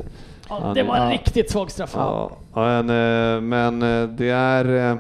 Ja, 0.49 0.71
det 0.75 0.83
var 0.83 0.95
en 0.95 1.03
Ja. 1.07 1.13
riktigt 1.13 1.51
svag 1.51 1.71
straff. 1.71 1.93
Ja, 1.95 2.31
men, 2.53 2.89
eh, 2.89 3.41
men 3.41 3.81
eh, 4.03 4.09
det 4.09 4.29
är... 4.29 4.91
eh, 4.91 4.97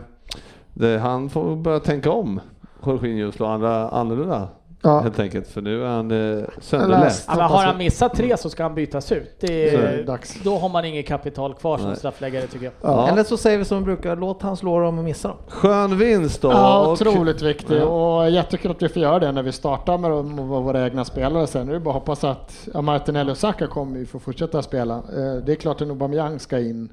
Det, 0.73 0.97
han 0.99 1.29
får 1.29 1.55
börja 1.55 1.79
tänka 1.79 2.11
om, 2.11 2.39
Jorginho, 2.85 3.27
och 3.27 3.33
slå 3.33 3.45
andra, 3.45 3.89
annorlunda 3.89 4.47
Ja. 4.83 4.99
Helt 4.99 5.19
enkelt, 5.19 5.47
för 5.47 5.61
nu 5.61 5.83
är 5.83 5.87
han 5.87 6.11
eh, 6.11 6.17
läst. 6.17 6.47
sönderläst. 6.61 7.25
Ja, 7.27 7.35
men 7.35 7.45
har 7.45 7.63
han 7.63 7.77
missat 7.77 8.13
tre 8.15 8.37
så 8.37 8.49
ska 8.49 8.63
han 8.63 8.75
bytas 8.75 9.11
ut. 9.11 9.35
Det 9.39 9.69
är 9.69 9.79
är, 9.79 9.97
det 9.97 10.03
dags. 10.03 10.41
då 10.43 10.57
har 10.57 10.69
man 10.69 10.85
inget 10.85 11.07
kapital 11.07 11.53
kvar 11.53 11.77
som 11.77 11.87
Nej. 11.87 11.95
straffläggare 11.97 12.47
tycker 12.47 12.65
jag. 12.65 12.73
Ja. 12.81 13.07
Eller 13.09 13.23
så 13.23 13.37
säger 13.37 13.57
vi 13.57 13.65
som 13.65 13.77
vi 13.77 13.83
brukar, 13.85 14.15
låt 14.15 14.41
han 14.41 14.57
slå 14.57 14.79
dem 14.79 14.97
och 14.97 15.03
missa 15.03 15.27
dem. 15.27 15.37
Skön 15.47 15.97
vinst 15.97 16.41
då. 16.41 16.51
Ja, 16.51 16.85
och- 16.85 16.91
otroligt 16.91 17.41
viktig 17.41 17.77
Ja. 17.77 17.83
och 17.85 18.29
jättekul 18.29 18.71
att 18.71 18.81
vi 18.81 18.89
får 18.89 19.01
göra 19.01 19.19
det 19.19 19.31
när 19.31 19.43
vi 19.43 19.51
startar 19.51 19.97
med 19.97 20.11
våra 20.47 20.83
egna 20.85 21.05
spelare 21.05 21.47
sen. 21.47 21.65
Nu 21.65 21.71
är 21.71 21.73
det 21.73 21.79
bara 21.79 21.89
att 21.89 21.95
hoppas 22.01 22.23
att 22.23 22.67
Martinelli 22.73 23.31
och 23.31 23.37
Saka 23.37 23.67
kommer 23.67 23.97
ju 23.99 24.05
få 24.05 24.19
fortsätta 24.19 24.61
spela. 24.61 24.95
Eh, 24.95 25.35
Det 25.45 25.51
är 25.51 25.55
klart 25.55 25.81
att 25.81 25.87
Aubameyang 25.87 26.39
ska 26.39 26.59
in. 26.59 26.89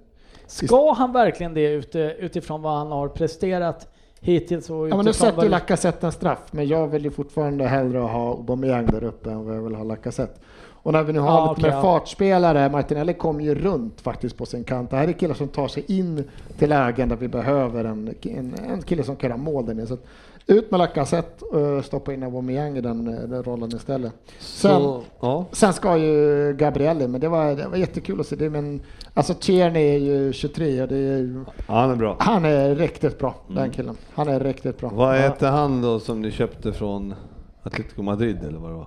Ska 0.47 0.93
han 0.93 1.13
verkligen 1.13 1.55
det 1.55 1.73
utifrån 2.19 2.63
vad 2.63 2.73
han 2.79 2.93
har 2.93 3.09
presterat 3.09 3.89
hittills? 4.21 4.71
Och 4.71 4.89
Ja, 4.89 4.97
men 4.97 5.05
nu 5.05 5.11
utifrån 5.11 5.29
sätter 5.29 5.43
ju 5.43 5.49
Lacazette 5.49 6.07
en 6.07 6.13
straff, 6.13 6.39
men 6.51 6.69
jag 6.69 6.87
vill 6.89 7.05
ju 7.05 7.11
fortfarande 7.11 7.65
hellre 7.65 7.99
ha 7.99 8.31
Aubameyang 8.31 8.87
där 8.87 9.05
uppe 9.05 9.31
än 9.31 9.47
vad 9.47 9.57
jag 9.57 9.63
vill 9.63 9.75
ha 9.75 9.85
Lacazette. 9.85 10.41
Och 10.83 10.93
när 10.93 11.03
vi 11.03 11.13
nu 11.13 11.19
har 11.19 11.29
Ja, 11.29 11.41
lite 11.43 11.53
okej, 11.53 11.71
mer 11.71 11.77
ja. 11.77 11.83
fartspelare, 11.83 12.69
Martinelli 12.71 13.15
kommer 13.15 13.45
ju 13.45 13.55
runt 13.55 14.01
faktiskt 14.01 14.37
på 14.37 14.47
sin 14.47 14.65
kant. 14.65 14.91
Det 14.91 14.97
här 14.97 15.09
är 15.09 15.13
killar 15.13 15.35
som 15.35 15.49
tar 15.49 15.69
sig 15.69 15.85
in 15.89 16.25
till 16.59 16.69
lägen 16.69 17.09
där 17.09 17.17
vi 17.17 17.29
behöver 17.29 17.85
en, 17.85 18.15
en, 18.23 18.55
en 18.69 18.83
kille 18.83 19.03
som 19.03 19.17
kan 19.17 19.31
göra 19.31 19.39
mål 19.39 19.67
där 19.67 19.75
nere. 19.75 19.87
Så 19.87 19.95
att 19.95 20.05
ut 20.47 20.71
med 20.71 20.79
Lacazette 20.79 21.45
och 21.45 21.85
stoppa 21.85 22.13
in 22.13 22.23
Aubameyang 22.23 22.77
i 22.77 22.81
den, 22.81 23.05
den 23.05 23.43
rollen 23.43 23.77
istället. 23.77 24.13
Sen, 24.39 24.71
Så, 24.81 25.03
ja. 25.21 25.45
sen 25.53 25.73
ska 25.73 25.97
ju 25.97 26.53
Gabrielli, 26.59 27.09
men 27.09 27.21
det 27.21 27.29
var, 27.29 27.55
det 27.55 27.69
var 27.69 27.77
jättekul 27.77 28.21
att 28.21 28.27
se 28.27 28.37
det. 28.37 28.51
Men 28.51 28.81
alltså 29.19 29.35
Tierney 29.35 29.95
är 29.95 29.99
ju 29.99 30.33
23 30.33 30.83
och 30.83 30.89
det 30.89 30.97
är, 30.97 31.19
ju- 31.19 31.45
Ja, 31.67 31.75
han 31.75 31.91
är 31.91 31.97
bra. 31.97 32.17
han 32.21 32.45
är 32.45 32.75
riktigt 32.75 33.19
bra, 33.19 33.35
den 33.49 33.71
killen. 33.71 33.97
Han 34.15 34.29
är 34.29 34.41
riktigt 34.41 34.81
bra. 34.81 34.91
Vad 34.95 35.17
heter 35.17 35.51
han 35.51 35.83
då 35.83 36.01
som 36.01 36.23
ni 36.23 36.31
köpte 36.31 36.73
från 36.73 37.15
Atletico 37.63 38.03
Madrid 38.03 38.39
eller 38.45 38.59
vad 38.59 38.71
det 38.71 38.75
var? 38.77 38.87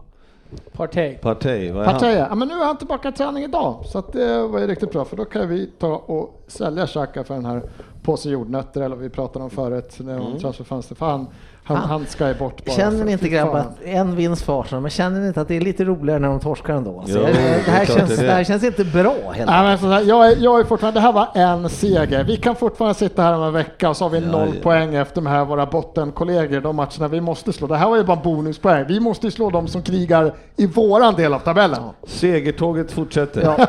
Partey. 0.73 1.15
Partey, 1.17 1.71
vad 1.71 1.81
är 1.81 1.85
han? 1.85 1.93
Partey, 1.93 2.15
ja 2.17 2.35
men 2.35 2.47
nu 2.47 2.53
är 2.53 2.65
han 2.65 2.77
tillbaka 2.77 3.09
i 3.09 3.11
träning 3.11 3.43
idag, 3.43 3.85
så 3.85 3.97
att 3.99 4.13
det 4.13 4.47
var 4.47 4.59
ju 4.59 4.67
riktigt 4.67 4.91
bra 4.91 5.05
för 5.05 5.17
då 5.17 5.25
kan 5.25 5.49
vi 5.49 5.69
ta 5.79 5.87
och 5.95 6.41
sälja 6.47 6.87
Xhaka 6.87 7.23
för 7.23 7.33
den 7.33 7.45
här 7.45 7.61
påse 8.03 8.29
jordnötter 8.29 8.81
eller 8.81 8.95
vad 8.95 9.03
vi 9.03 9.09
pratade 9.09 9.43
om 9.45 9.49
förut, 9.51 9.97
när 9.99 10.13
Mm. 10.15 10.27
mm. 10.27 10.39
transferfönster. 10.39 10.95
För 10.95 11.05
han, 11.05 11.27
han, 11.63 11.77
han 11.77 12.05
ska 12.05 12.27
ju 12.27 12.33
bort 12.33 12.65
bara. 12.65 12.75
Känner 12.75 13.05
ni 13.05 13.11
inte 13.11 13.29
grabbar 13.29 13.59
att 13.59 13.81
en 13.83 14.15
vinst 14.15 14.41
för 14.41 14.61
Arsenal, 14.61 14.81
men 14.81 14.91
känner 14.91 15.19
ni 15.19 15.27
inte 15.27 15.41
att 15.41 15.47
det 15.47 15.57
är 15.57 15.61
lite 15.61 15.83
roligare 15.83 16.19
när 16.19 16.27
de 16.27 16.39
torskar 16.39 16.73
ändå? 16.73 16.99
Alltså, 16.99 17.17
Jo, 17.19 17.25
det, 17.25 17.31
det 17.31 17.39
är 17.39 17.65
det, 17.65 17.71
här 17.71 17.85
känns, 17.85 18.09
det 18.09 18.15
det. 18.15 18.21
det 18.27 18.31
här 18.33 18.43
känns 18.43 18.63
inte 18.63 18.83
bra 18.85 19.13
helt 19.33 19.49
Nej, 19.49 19.63
men 19.63 19.77
så 19.77 19.87
här, 19.87 20.01
jag, 20.01 20.31
är, 20.31 20.35
jag 20.39 20.59
är 20.59 20.63
fortfarande, 20.63 20.99
det 20.99 21.03
här 21.03 21.11
var 21.13 21.27
en 21.33 21.69
seger. 21.69 22.23
Vi 22.23 22.37
kan 22.37 22.55
fortfarande 22.55 22.93
sitta 22.95 23.21
här 23.21 23.33
om 23.33 23.43
en 23.43 23.53
vecka 23.53 23.89
och 23.89 23.97
så 23.97 24.05
har 24.05 24.09
vi 24.09 24.19
Ja, 24.19 24.27
noll 24.31 24.47
ja. 24.55 24.61
poäng 24.63 24.95
efter 24.95 25.15
de 25.21 25.27
här 25.27 25.45
våra 25.45 25.65
bottenkollegor, 25.65 26.61
de 26.61 26.75
matcherna 26.75 27.07
vi 27.07 27.21
måste 27.21 27.53
slå. 27.53 27.67
Det 27.67 27.77
här 27.77 27.89
var 27.89 27.97
ju 27.97 28.03
bara 28.03 28.17
bonuspoäng. 28.23 28.85
Vi 28.87 28.99
måste 28.99 29.27
ju 29.27 29.31
slå 29.31 29.49
de 29.49 29.67
som 29.67 29.81
krigar 29.81 30.33
i 30.57 30.65
våran 30.67 31.15
del 31.15 31.33
av 31.33 31.39
tabellen. 31.39 31.79
Segertåget 32.07 32.91
fortsätter. 32.91 33.41
Ja, 33.41 33.67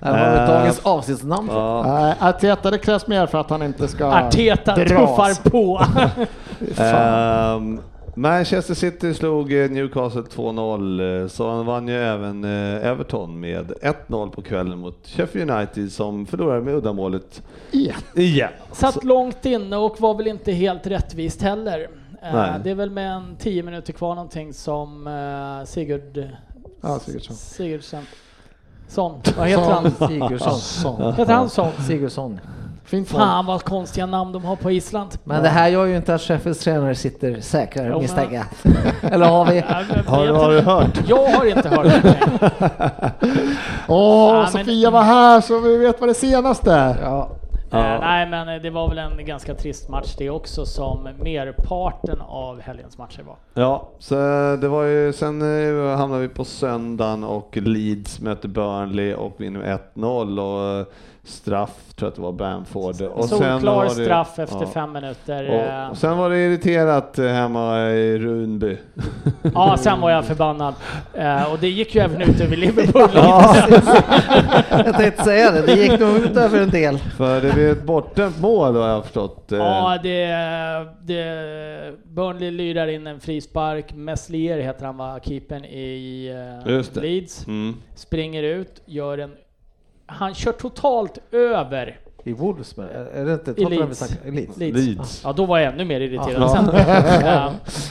har 0.00 0.40
vi 0.40 0.46
dagens 0.52 0.80
avsnittsnamn. 0.82 1.48
Ja. 1.52 2.14
Arteta, 2.20 2.70
det 2.70 2.78
krävs 2.78 3.06
mer 3.06 3.26
för 3.26 3.38
att 3.40 3.50
han 3.50 3.62
inte 3.62 3.88
ska 3.88 4.06
Arteta 4.06 4.74
dras. 4.74 4.88
tuffar 4.88 5.50
på. 5.50 5.82
Ehm, 6.78 7.80
Manchester 8.14 8.74
City 8.74 9.14
slog 9.14 9.52
eh, 9.52 9.70
Newcastle 9.70 10.22
2-0, 10.22 11.22
eh, 11.22 11.28
så 11.28 11.50
han 11.50 11.66
vann 11.66 11.88
ju 11.88 11.94
även 11.94 12.44
eh, 12.44 12.86
Everton 12.86 13.40
med 13.40 13.72
1-0 14.06 14.30
på 14.30 14.42
kvällen 14.42 14.78
mot 14.78 15.06
Sheffield 15.06 15.50
United 15.50 15.92
som 15.92 16.26
förlorade 16.26 16.60
med 16.60 16.74
uddamålet 16.74 17.42
Igen. 17.70 17.96
igen. 18.14 18.50
Satt 18.72 19.04
långt 19.04 19.46
inne 19.46 19.76
och 19.76 20.00
var 20.00 20.14
väl 20.14 20.26
inte 20.26 20.52
helt 20.52 20.86
rättvist 20.86 21.42
heller. 21.42 21.88
Nej. 22.32 22.60
Det 22.64 22.70
är 22.70 22.74
väl 22.74 22.90
med 22.90 23.12
en 23.12 23.36
tio 23.38 23.62
minuter 23.62 23.92
kvar 23.92 24.14
någonting 24.14 24.52
som 24.52 25.08
Sigurd 25.66 26.28
Ja, 26.80 26.98
Sigurdsson. 26.98 27.36
Sigurdsen 27.36 28.02
Son, 28.88 29.20
vad 29.38 29.48
heter 29.48 29.62
han? 29.62 29.90
Sigurdsson. 30.08 31.14
Heter 31.14 31.32
han 31.32 31.50
Son? 31.50 31.72
Sigurdsson. 31.86 32.40
Fint. 32.90 33.08
Fan 33.08 33.46
vad 33.46 33.62
konstiga 33.64 34.06
namn 34.06 34.32
de 34.32 34.44
har 34.44 34.56
på 34.56 34.70
Island. 34.70 35.10
Men 35.24 35.42
det 35.42 35.48
här 35.48 35.68
gör 35.68 35.84
ju 35.86 35.96
inte 35.96 36.14
att 36.14 36.20
Sheffields 36.20 36.60
tränare 36.64 36.94
sitter 36.94 37.40
säkrare 37.40 37.88
men- 37.88 37.98
misstänker 37.98 38.34
jag. 38.34 38.44
Eller 39.12 39.26
har 39.26 39.44
vi? 39.46 39.60
Har, 40.06 40.26
du- 40.26 40.32
har 40.32 40.50
du 40.50 40.58
inte. 40.58 40.70
hört? 40.70 41.00
Jag 41.08 41.26
har 41.26 41.44
inte 41.46 41.68
hört. 41.68 41.86
Åh, 43.88 44.28
Ja, 44.34 44.40
men- 44.42 44.50
Sofia 44.50 44.90
var 44.90 45.02
här 45.02 45.40
så 45.40 45.58
vi 45.60 45.76
vet 45.76 46.00
vad 46.00 46.08
det 46.08 46.14
senaste 46.14 46.72
är. 46.72 46.98
Ja. 47.02 47.28
Ja. 47.72 47.94
Eh, 47.94 48.00
nej 48.00 48.26
men 48.28 48.62
det 48.62 48.70
var 48.70 48.88
väl 48.88 48.98
en 48.98 49.24
ganska 49.26 49.54
trist 49.54 49.88
match 49.88 50.14
det 50.18 50.30
också 50.30 50.66
som 50.66 51.08
merparten 51.22 52.20
av 52.20 52.60
helgens 52.60 52.98
matcher 52.98 53.22
var. 53.22 53.36
Ja, 53.54 53.88
så 53.98 54.14
det 54.60 54.68
var 54.68 54.84
ju, 54.84 55.12
sen 55.12 55.42
eh, 55.42 55.96
hamnade 55.96 56.22
vi 56.22 56.28
på 56.28 56.44
söndagen 56.44 57.24
och 57.24 57.56
Leeds 57.56 58.20
mötte 58.20 58.48
Burnley 58.48 59.14
och 59.14 59.32
vinner 59.38 59.60
med 59.60 59.78
1-0 59.94 60.38
och 60.40 60.80
eh, 60.80 60.86
straff 61.24 61.70
tror 61.96 62.06
jag 62.06 62.08
att 62.08 62.14
det 62.16 62.22
var 62.22 62.32
Bamford. 62.32 63.02
Och 63.02 63.24
sen 63.24 63.38
Solklar 63.38 63.74
var 63.74 63.84
det- 63.84 63.90
straff 63.90 64.38
efter 64.38 64.60
ja. 64.60 64.66
fem 64.66 64.92
minuter. 64.92 65.48
Och, 65.48 65.54
eh, 65.54 65.90
och 65.90 65.96
sen 65.98 66.18
var 66.18 66.30
det 66.30 66.38
irriterat 66.38 67.18
eh, 67.18 67.26
hemma 67.26 67.80
i 67.90 68.18
Runby. 68.18 68.76
Ja, 69.54 69.76
sen 69.76 70.00
var 70.00 70.10
jag 70.10 70.24
förbannad. 70.24 70.74
Eh, 71.14 71.52
och 71.52 71.58
det 71.58 71.68
gick 71.68 71.94
ju 71.94 72.00
även 72.00 72.22
ut 72.22 72.40
över 72.40 72.56
Liverpool. 72.56 73.10
Jag 74.86 74.96
tänkte 74.96 75.24
säga 75.24 75.50
det, 75.50 75.62
det 75.66 75.74
gick 75.74 76.00
nog 76.00 76.16
ut 76.16 76.36
över 76.36 76.60
en 76.62 76.70
del. 76.70 76.98
För 76.98 77.40
det 77.40 77.52
blev 77.54 77.70
ett 77.70 77.82
bortdömt 77.82 78.40
mål 78.40 78.76
har 78.76 78.88
jag 78.88 79.04
förstått. 79.04 79.52
eh. 79.52 79.58
Ja, 79.58 79.98
det, 80.02 80.26
det... 81.02 81.94
Burnley 82.04 82.50
lyrar 82.50 82.86
in 82.88 83.06
en 83.06 83.20
frispark. 83.20 83.94
Meslier 83.94 84.58
heter 84.58 84.86
han 84.86 84.96
va, 84.96 85.20
keepern 85.22 85.64
i 85.64 86.28
eh. 86.66 87.02
Leeds. 87.02 87.46
Mm. 87.46 87.74
Springer 87.94 88.42
ut, 88.42 88.82
gör 88.86 89.18
en... 89.18 89.30
Han 90.10 90.34
kör 90.34 90.52
totalt 90.52 91.18
över 91.32 92.00
I 92.24 92.32
Wolves, 92.32 92.78
är 92.78 93.24
det 93.24 93.32
inte 93.32 93.50
I 93.50 93.54
Tottenham 93.54 93.90
vi 94.24 94.30
Leeds. 94.30 94.56
Leeds. 94.56 94.76
Leeds. 94.78 95.20
Ja, 95.24 95.32
då 95.32 95.44
var 95.46 95.58
jag 95.58 95.72
ännu 95.72 95.84
mer 95.84 96.00
irriterad 96.00 96.42
Ja. 96.42 96.48
sen. 96.48 97.54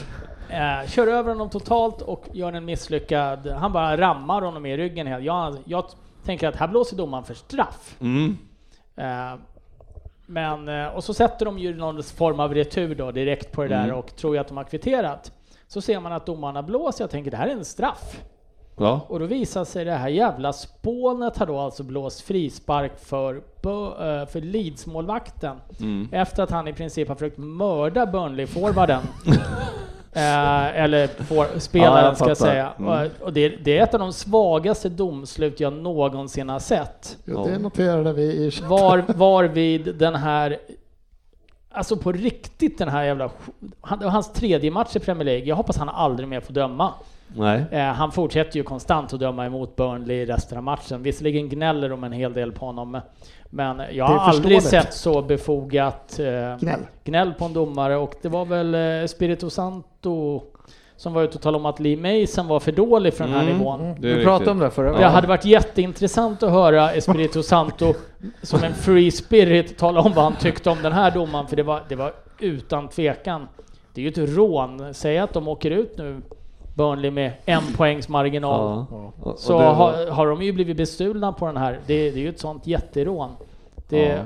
Eh, 0.52 0.86
kör 0.88 1.06
över 1.06 1.28
honom 1.32 1.50
totalt 1.50 2.02
och 2.02 2.24
gör 2.32 2.52
en 2.52 2.64
misslyckad... 2.64 3.46
Han 3.46 3.72
bara 3.72 3.96
rammar 3.96 4.42
honom 4.42 4.66
i 4.66 4.76
ryggen. 4.76 5.06
helt. 5.06 5.24
Jag, 5.24 5.56
jag 5.64 5.84
tänker 6.24 6.48
att 6.48 6.56
här 6.56 6.68
blåser 6.68 6.96
domaren 6.96 7.24
för 7.24 7.34
straff. 7.34 7.96
Mm. 8.00 8.36
Eh, 8.96 9.34
men, 10.26 10.68
eh, 10.68 10.86
och 10.86 11.04
så 11.04 11.14
sätter 11.14 11.44
de 11.46 11.58
ju 11.58 11.76
någon 11.76 12.02
form 12.02 12.40
av 12.40 12.54
retur 12.54 12.94
då 12.94 13.10
direkt 13.10 13.52
på 13.52 13.62
det 13.62 13.68
där 13.68 13.84
Mm. 13.84 13.96
och 13.96 14.16
tror 14.16 14.34
ju 14.34 14.40
att 14.40 14.48
de 14.48 14.56
har 14.56 14.64
kvitterat. 14.64 15.32
Så 15.68 15.80
ser 15.80 16.00
man 16.00 16.12
att 16.12 16.26
domarna 16.26 16.62
blåser, 16.62 17.02
jag 17.04 17.10
tänker 17.10 17.30
det 17.30 17.36
här 17.36 17.46
är 17.48 17.52
en 17.52 17.64
straff. 17.64 18.20
Ja. 18.80 19.00
Och 19.08 19.18
då 19.18 19.26
visar 19.26 19.64
sig 19.64 19.84
det 19.84 19.92
här 19.92 20.08
jävla 20.08 20.52
spånet 20.52 21.38
har 21.38 21.46
då 21.46 21.58
alltså 21.58 21.82
blåst 21.82 22.20
frispark 22.20 22.92
för, 23.04 23.34
eh, 23.34 24.26
för 24.26 24.40
Leeds-målvakten. 24.40 25.56
Mm. 25.80 26.08
Efter 26.12 26.42
att 26.42 26.50
han 26.50 26.68
i 26.68 26.72
princip 26.72 27.08
har 27.08 27.14
försökt 27.14 27.38
mörda 27.38 28.06
Burnley-forwarden. 28.06 29.00
eh, 30.12 30.82
eller 30.82 31.06
for, 31.06 31.46
Ja, 31.54 31.60
spelaren 31.60 32.04
jag 32.04 32.16
ska 32.16 32.28
jag 32.28 32.36
säga. 32.36 32.72
Mm. 32.78 32.90
Och, 32.90 33.26
och 33.26 33.32
det, 33.32 33.48
det 33.48 33.78
är 33.78 33.82
ett 33.82 33.94
av 33.94 34.00
de 34.00 34.12
svagaste 34.12 34.88
domslut 34.88 35.60
jag 35.60 35.72
någonsin 35.72 36.48
har 36.48 36.58
sett. 36.58 37.18
Jo, 37.24 37.46
det 37.46 37.58
noterade 37.58 38.12
vi 38.12 38.22
i 38.22 38.52
Var, 38.68 39.04
var 39.16 39.44
vid 39.44 39.94
den 39.94 40.14
här, 40.14 40.58
alltså 41.70 41.96
på 41.96 42.12
riktigt 42.12 42.78
den 42.78 42.88
här 42.88 43.04
jävla, 43.04 43.30
han, 43.80 44.02
hans 44.02 44.32
tredje 44.32 44.70
match 44.70 44.96
i 44.96 44.98
Premier 44.98 45.24
League. 45.24 45.44
Jag 45.44 45.56
hoppas 45.56 45.76
han 45.76 45.88
aldrig 45.88 46.28
mer 46.28 46.40
får 46.40 46.52
döma. 46.52 46.94
Nej. 47.36 47.64
Eh, 47.70 47.80
han 47.84 48.12
fortsätter 48.12 48.56
ju 48.56 48.62
konstant 48.62 49.12
att 49.12 49.20
döma 49.20 49.46
emot 49.46 49.76
Burnley 49.76 50.24
resten 50.26 50.58
av 50.58 50.64
matchen. 50.64 51.02
Visserligen 51.02 51.48
gnäller 51.48 51.88
de 51.88 52.04
en 52.04 52.12
hel 52.12 52.32
del 52.32 52.52
på 52.52 52.66
honom, 52.66 53.00
men 53.50 53.82
jag 53.92 54.04
har 54.04 54.18
aldrig 54.18 54.62
sett 54.62 54.94
så 54.94 55.22
befogat 55.22 56.18
eh, 56.18 56.56
gnäll. 56.58 56.80
gnäll 57.04 57.32
på 57.38 57.44
en 57.44 57.52
domare 57.52 57.96
och 57.96 58.14
det 58.22 58.28
var 58.28 58.44
väl 58.44 58.74
eh, 58.74 59.06
Spirito 59.06 59.50
Santo 59.50 60.42
som 60.96 61.12
var 61.12 61.22
ute 61.22 61.34
och 61.36 61.42
talade 61.42 61.58
om 61.60 61.66
att 61.66 61.80
Lee 61.80 62.20
Mason 62.20 62.46
var 62.46 62.60
för 62.60 62.72
dålig 62.72 63.14
för 63.14 63.24
den 63.24 63.32
här 63.32 63.42
Mm. 63.42 63.58
nivån. 63.58 63.96
Det 64.00 64.10
är 64.10 64.16
Vi 64.16 64.24
pratade 64.24 64.50
om 64.50 64.58
det 64.58 64.70
förra 64.70 64.98
Det 64.98 65.06
hade 65.06 65.26
varit 65.26 65.44
jätteintressant 65.44 66.42
att 66.42 66.50
höra 66.50 66.92
Espirito 66.92 67.42
Santo 67.42 67.94
som 68.42 68.64
en 68.64 68.74
free 68.74 69.10
spirit 69.10 69.78
tala 69.78 70.00
om 70.00 70.12
vad 70.12 70.24
han 70.24 70.36
tyckte 70.36 70.70
om 70.70 70.78
den 70.82 70.92
här 70.92 71.10
domaren, 71.10 71.46
för 71.46 71.56
det 71.56 71.62
var, 71.62 71.82
det 71.88 71.96
var 71.96 72.12
utan 72.38 72.88
tvekan. 72.88 73.48
Det 73.94 74.00
är 74.00 74.02
ju 74.02 74.08
ett 74.24 74.36
rån. 74.36 74.94
Säg 74.94 75.18
att 75.18 75.32
de 75.32 75.48
åker 75.48 75.70
ut 75.70 75.98
nu, 75.98 76.20
Burnley, 76.80 77.10
med 77.10 77.32
en 77.44 77.62
poängs 77.76 78.08
marginal. 78.08 78.84
Ja. 79.24 79.34
Så 79.36 79.52
var- 79.58 79.74
har, 79.74 80.06
har 80.10 80.26
de 80.26 80.42
ju 80.42 80.52
blivit 80.52 80.76
bestulna 80.76 81.32
på 81.32 81.46
den 81.46 81.56
här. 81.56 81.72
Det, 81.86 82.10
det 82.10 82.18
är 82.18 82.22
ju 82.22 82.28
ett 82.28 82.40
sånt 82.40 82.66
jätterån. 82.66 83.30
Det, 83.88 84.02
Ja. 84.06 84.16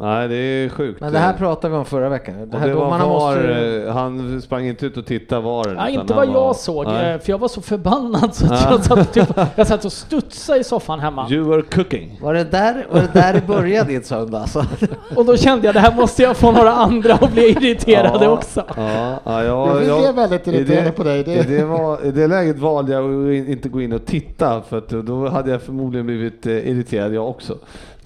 Nej, 0.00 0.28
det 0.28 0.34
är 0.36 0.68
sjukt. 0.68 1.00
Men 1.00 1.12
det 1.12 1.18
här 1.18 1.32
pratade 1.32 1.72
vi 1.72 1.78
om 1.78 1.84
förra 1.84 2.08
veckan. 2.08 2.50
Det 2.50 2.58
här 2.58 2.68
det 2.68 2.74
var 2.74 2.90
var, 2.98 2.98
måste 3.08 3.84
eh, 3.86 3.92
han 3.94 4.42
sprang 4.42 4.66
inte 4.66 4.86
ut 4.86 4.96
och 4.96 5.06
tittade 5.06 5.40
var 5.40 5.64
den, 5.64 5.72
utan 5.72 5.88
inte 5.88 6.14
vad 6.14 6.26
jag 6.26 6.32
var- 6.32 6.54
såg, 6.54 6.86
Nej. 6.86 7.12
eh, 7.14 7.20
för 7.20 7.30
jag 7.32 7.38
var 7.38 7.48
så 7.48 7.60
förbannad 7.60 8.34
så 8.34 8.44
att 8.46 8.60
Ja. 8.64 8.70
jag, 8.70 8.84
satt 8.84 9.12
typ, 9.12 9.28
jag 9.56 9.66
satt 9.66 9.84
och 9.84 9.92
studsade 9.92 10.58
i 10.58 10.64
soffan 10.64 11.00
hemma. 11.00 11.26
You 11.30 11.48
were 11.50 11.62
cooking. 11.62 12.18
Var 12.22 12.34
det 12.34 12.44
där, 12.44 12.86
var 12.92 13.00
det, 13.00 13.08
där 13.12 13.32
det 13.32 13.46
började 13.46 13.90
din 13.90 14.02
söndag 14.02 14.38
alltså? 14.38 14.64
Och 15.16 15.24
då 15.24 15.36
kände 15.36 15.66
jag 15.66 15.74
det 15.74 15.80
här 15.80 15.94
måste 15.96 16.22
jag 16.22 16.36
få 16.36 16.52
några 16.52 16.72
andra 16.72 17.14
att 17.14 17.32
bli 17.32 17.42
irriterade 17.50 18.24
Ja, 18.24 18.30
också. 18.30 18.64
Ja, 18.76 19.18
ja, 19.24 19.42
Ja, 19.44 19.82
jag, 19.82 19.96
vi 19.96 20.00
blev 20.02 20.14
väldigt 20.14 20.44
det- 20.44 20.50
irriterade 20.50 20.90
på 20.92 21.02
dig. 21.04 21.24
Det- 21.24 21.32
I 21.34 21.42
det, 21.56 21.64
var, 21.64 22.04
I 22.06 22.10
det 22.10 22.26
läget 22.26 22.58
valde 22.58 22.92
jag 22.92 23.04
att 23.04 23.34
in- 23.34 23.48
inte 23.48 23.68
gå 23.68 23.80
in 23.80 23.92
och 23.92 24.06
titta 24.06 24.62
för 24.62 24.78
att 24.78 24.88
då 24.88 25.28
hade 25.28 25.50
jag 25.50 25.62
förmodligen 25.62 26.06
blivit 26.06 26.46
eh, 26.46 26.52
irriterad 26.52 27.14
jag 27.14 27.28
också. 27.28 27.54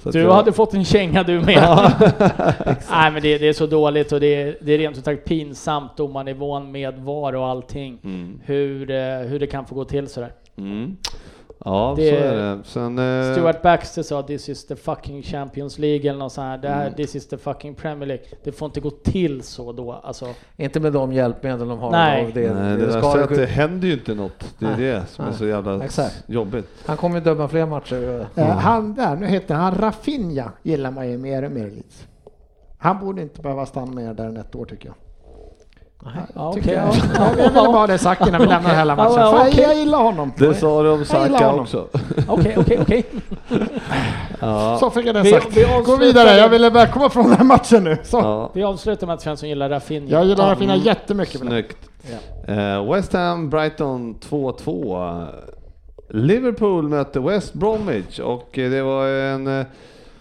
Så 0.05 0.11
Du 0.11 0.19
jag, 0.19 0.33
hade 0.33 0.53
fått 0.53 0.75
en 0.75 0.85
känga 0.85 1.23
du 1.23 1.41
med. 1.41 1.57
Nej 2.91 3.11
men 3.11 3.23
det, 3.23 3.39
det 3.39 3.49
är 3.49 3.53
så 3.53 3.67
dåligt 3.67 4.13
och 4.13 4.21
det 4.21 4.43
är, 4.43 4.57
det 4.61 4.73
är 4.73 4.79
rent 4.79 4.99
ut 4.99 5.05
sagt 5.05 5.25
pinsamt 5.25 5.97
domarnivån 5.97 6.73
med 6.73 6.99
VAR 6.99 7.33
och 7.33 7.47
allting. 7.47 7.99
Mm. 8.05 8.41
Hur, 8.45 8.91
eh, 8.91 9.19
hur 9.19 9.39
det 9.39 9.47
kan 9.47 9.67
få 9.67 9.75
gå 9.75 9.85
till 9.85 10.09
sådär. 10.09 10.33
Mm. 10.57 10.97
Ja, 11.67 11.95
Det- 11.97 12.09
så 12.11 12.17
är 12.17 12.37
det. 12.37 12.59
Sen, 12.65 12.99
eh, 12.99 13.33
Stuart 13.33 13.62
Baxter 13.62 14.03
sa 14.03 14.23
this 14.23 14.49
is 14.49 14.67
the 14.67 14.77
fucking 14.77 15.23
Champions 15.23 15.79
League 15.79 16.11
eller 16.11 16.19
något 16.19 16.33
sånt 16.33 16.45
här. 16.45 16.59
Det 16.59 16.69
här 16.69 16.83
Mm. 16.87 16.95
This 16.95 17.15
is 17.17 17.29
the 17.29 17.37
fucking 17.39 17.75
Premier 17.75 18.07
League. 18.07 18.25
Det 18.45 18.53
får 18.53 18.67
inte 18.67 18.81
gå 18.81 18.91
till 18.91 19.43
så 19.43 19.73
då. 19.73 19.93
Alltså, 19.93 20.27
Inte 20.57 20.81
med 20.81 20.93
de 20.93 21.12
hjälpmedel 21.12 21.69
de 21.69 21.79
har. 21.79 21.91
Nej. 21.91 22.25
av 22.27 22.33
Det, 22.33 22.55
Nej, 22.55 22.73
det 22.73 22.77
det 22.77 22.87
värsta 22.87 23.01
ska- 23.11 23.19
är 23.19 23.23
att 23.23 23.29
det 23.35 23.47
händer 23.47 23.89
ju 23.89 23.95
inte 23.95 24.15
något. 24.15 24.55
Det 24.59 24.67
är 24.67 24.71
Nej. 24.71 24.81
det 24.81 25.07
som 25.07 25.25
är 25.25 25.29
Nej. 25.29 25.39
så 25.39 25.47
jävla 25.47 25.85
Exakt. 25.85 26.25
jobbigt. 26.27 26.69
Han 26.87 26.97
kommer 26.97 27.15
ju 27.19 27.25
döma 27.25 27.49
fler 27.49 27.67
matcher. 27.67 28.27
Eh, 28.37 28.47
Han 28.47 28.95
där, 28.95 29.17
nu 29.17 29.27
heter 29.27 29.55
han 29.55 29.75
Rafinha, 29.75 30.53
gillar 30.62 30.91
man 30.91 31.11
ju 31.11 31.19
mer 31.19 31.43
och 31.45 31.53
mer. 31.53 31.73
Han 32.79 33.01
borde 33.01 33.23
inte 33.23 33.41
behöva 33.41 33.67
stanna 33.67 33.93
mer 33.93 34.15
där 34.15 34.25
än 34.27 34.37
ett 34.37 34.55
år 34.55 34.65
tycker 34.65 34.87
jag. 34.89 34.95
Ja, 36.35 36.49
okej, 36.49 36.63
jag. 36.75 36.89
ja. 37.15 37.31
Jag 37.39 37.45
vill 37.45 37.53
bara 37.55 37.69
ha 37.69 37.87
det 37.87 37.99
sagt 37.99 38.27
innan 38.29 38.41
vi 38.41 38.47
lämnar 38.47 38.75
hela 38.75 38.97
matchen. 38.97 39.13
Ja, 39.17 39.21
ja, 39.33 39.39
Fan, 39.39 39.49
okej. 39.49 39.63
Jag 39.63 39.75
gillar 39.77 39.99
honom. 39.99 40.33
Det 40.39 40.55
sa 40.55 40.83
du 40.83 40.91
om 40.91 41.05
Saka 41.05 41.53
också. 41.55 41.89
Okej, 42.29 42.55
okej, 42.59 42.79
okej. 42.81 43.05
Så 44.81 44.91
fick 44.91 45.07
jag 45.07 45.15
det 45.15 45.23
Vi- 45.23 45.31
sagt. 45.31 45.57
vi 45.57 45.67
Gå 45.87 45.97
vidare, 45.97 46.37
jag 46.37 46.49
ville 46.49 46.71
bara 46.71 46.87
komma 46.87 47.11
från 47.11 47.25
den 47.29 47.37
här 47.37 47.45
matchen 47.45 47.85
nu. 47.85 47.97
Så. 48.03 48.17
Ja. 48.17 48.51
Vi 48.55 48.63
avslutar 48.65 49.07
med 49.07 49.15
att 49.15 49.23
Svensson 49.23 49.49
gillar 49.49 49.69
Rafinha. 49.69 50.11
Jag 50.11 50.25
gillar. 50.25 50.51
Rafinha 50.51 50.77
jättemycket. 50.77 51.39
För 51.41 51.45
det. 51.47 51.51
Snyggt. 51.51 51.77
Eh, 52.49 52.93
West 52.93 53.13
Ham, 53.13 53.51
Brighton 53.51 54.15
2-2. 54.31 55.27
Liverpool 56.11 56.89
mötte 56.89 57.21
West 57.21 57.55
Bromwich 57.55 58.19
och 58.19 58.59
eh, 58.59 58.71
det 58.71 58.83
var 58.83 59.07
en... 59.07 59.65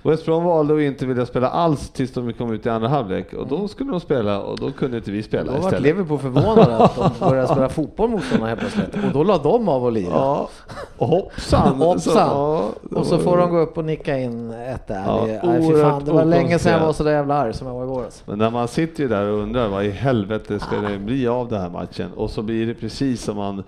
West 0.03 0.25
Brom 0.25 0.43
valde 0.43 0.73
att 0.75 0.79
inte 0.81 1.05
vilja 1.05 1.25
spela 1.25 1.49
alls 1.49 1.89
tills 1.89 2.11
de 2.13 2.33
kom 2.33 2.53
ut 2.53 2.65
i 2.65 2.69
andra 2.69 2.87
halvlek 2.89 3.33
och 3.33 3.47
då 3.47 3.67
skulle 3.67 3.91
de 3.91 3.99
spela 3.99 4.41
och 4.41 4.59
då 4.59 4.71
kunde 4.71 4.97
inte 4.97 5.11
vi 5.11 5.23
spela 5.23 5.43
Då 5.43 5.51
var 5.51 5.59
istället. 5.59 5.81
Liverpool 5.81 6.19
förvånade 6.19 6.77
att 6.77 6.95
de 6.95 7.09
började 7.29 7.47
spela 7.47 7.69
fotboll 7.69 8.09
mot 8.09 8.23
sådana 8.23 8.47
helt 8.47 8.59
plötsligt. 8.59 8.93
Och 9.05 9.11
då 9.13 9.23
la 9.23 9.37
de 9.37 9.69
av 9.69 9.83
och 9.85 9.91
lira. 9.91 10.09
Ja, 10.11 10.49
och 10.97 11.07
hoppsan! 11.07 11.75
Hoppsan. 11.81 12.13
Så, 12.13 12.19
ja, 12.19 12.69
Och 12.99 13.05
så 13.05 13.17
får 13.17 13.37
de 13.37 13.49
gå 13.49 13.57
upp 13.57 13.77
och 13.77 13.85
nicka 13.85 14.19
in 14.19 14.51
ett 14.51 14.87
där. 14.87 15.03
Ja, 15.07 15.23
Det- 15.25 15.41
nej, 15.43 15.67
fy 15.71 15.81
fan, 15.81 16.03
det 16.05 16.11
var 16.11 16.25
länge 16.25 16.59
sedan 16.59 16.71
jag 16.73 16.79
var 16.85 16.93
så 16.93 17.03
där 17.03 17.11
jävla 17.11 17.35
arg 17.35 17.53
som 17.53 17.67
jag 17.67 17.73
var 17.73 17.83
igår. 17.83 18.03
Alltså. 18.03 18.23
Men 18.25 18.37
när 18.39 18.49
man 18.49 18.67
sitter 18.67 19.03
ju 19.03 19.09
där 19.09 19.27
och 19.31 19.39
undrar 19.39 19.67
vad 19.67 19.85
i 19.85 19.89
helvete 19.89 20.59
ska 20.59 20.75
det 20.75 20.97
bli 20.99 21.27
av 21.27 21.47
den 21.49 21.61
här 21.61 21.69
matchen 21.69 22.09
och 22.15 22.29
så 22.29 22.41
blir 22.41 22.65
det 22.67 22.73
precis 22.73 23.23
som 23.23 23.37
man 23.37 23.63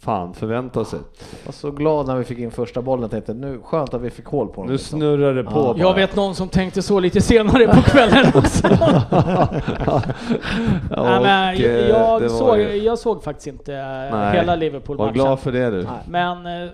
fan 0.00 0.34
förväntar 0.34 0.84
sig. 0.84 0.98
Jag 1.18 1.46
var 1.46 1.52
så 1.52 1.70
glad 1.70 2.06
när 2.06 2.16
vi 2.16 2.24
fick 2.24 2.38
in 2.38 2.50
första 2.50 2.82
bollen. 2.82 3.10
Tänkte 3.10 3.34
nu 3.34 3.60
skönt 3.64 3.94
att 3.94 4.00
vi 4.00 4.10
fick 4.10 4.26
hål 4.26 4.48
på 4.48 4.54
dem. 4.60 4.66
Nu 4.66 4.72
liksom. 4.72 4.98
snurrar 4.98 5.34
det 5.34 5.44
på 5.44 5.50
Ja. 5.50 5.54
bara. 5.62 5.78
Jag 5.78 5.94
vet 5.94 6.16
någon 6.16 6.34
som 6.34 6.48
tänkte 6.48 6.82
så 6.82 7.00
lite 7.00 7.20
senare 7.20 7.66
på 7.66 7.82
kvällen 7.82 8.24
också. 8.34 8.68
Nej, 10.90 11.20
men 11.22 11.54
eh, 11.54 11.62
jag, 11.88 12.22
det 12.22 12.28
var 12.28 12.38
såg, 12.38 12.58
ju- 12.58 12.76
jag 12.76 12.98
såg 12.98 13.22
faktiskt 13.22 13.46
inte 13.46 13.74
eh, 13.74 14.16
Nej, 14.16 14.36
hela 14.36 14.52
Var 14.52 14.56
Liverpool-matchen. 14.56 15.12
glad 15.14 15.40
för 15.40 15.52
det 15.52 15.70
du. 15.70 15.82
Nej. 15.82 15.92
Men 16.08 16.46
eh, 16.62 16.70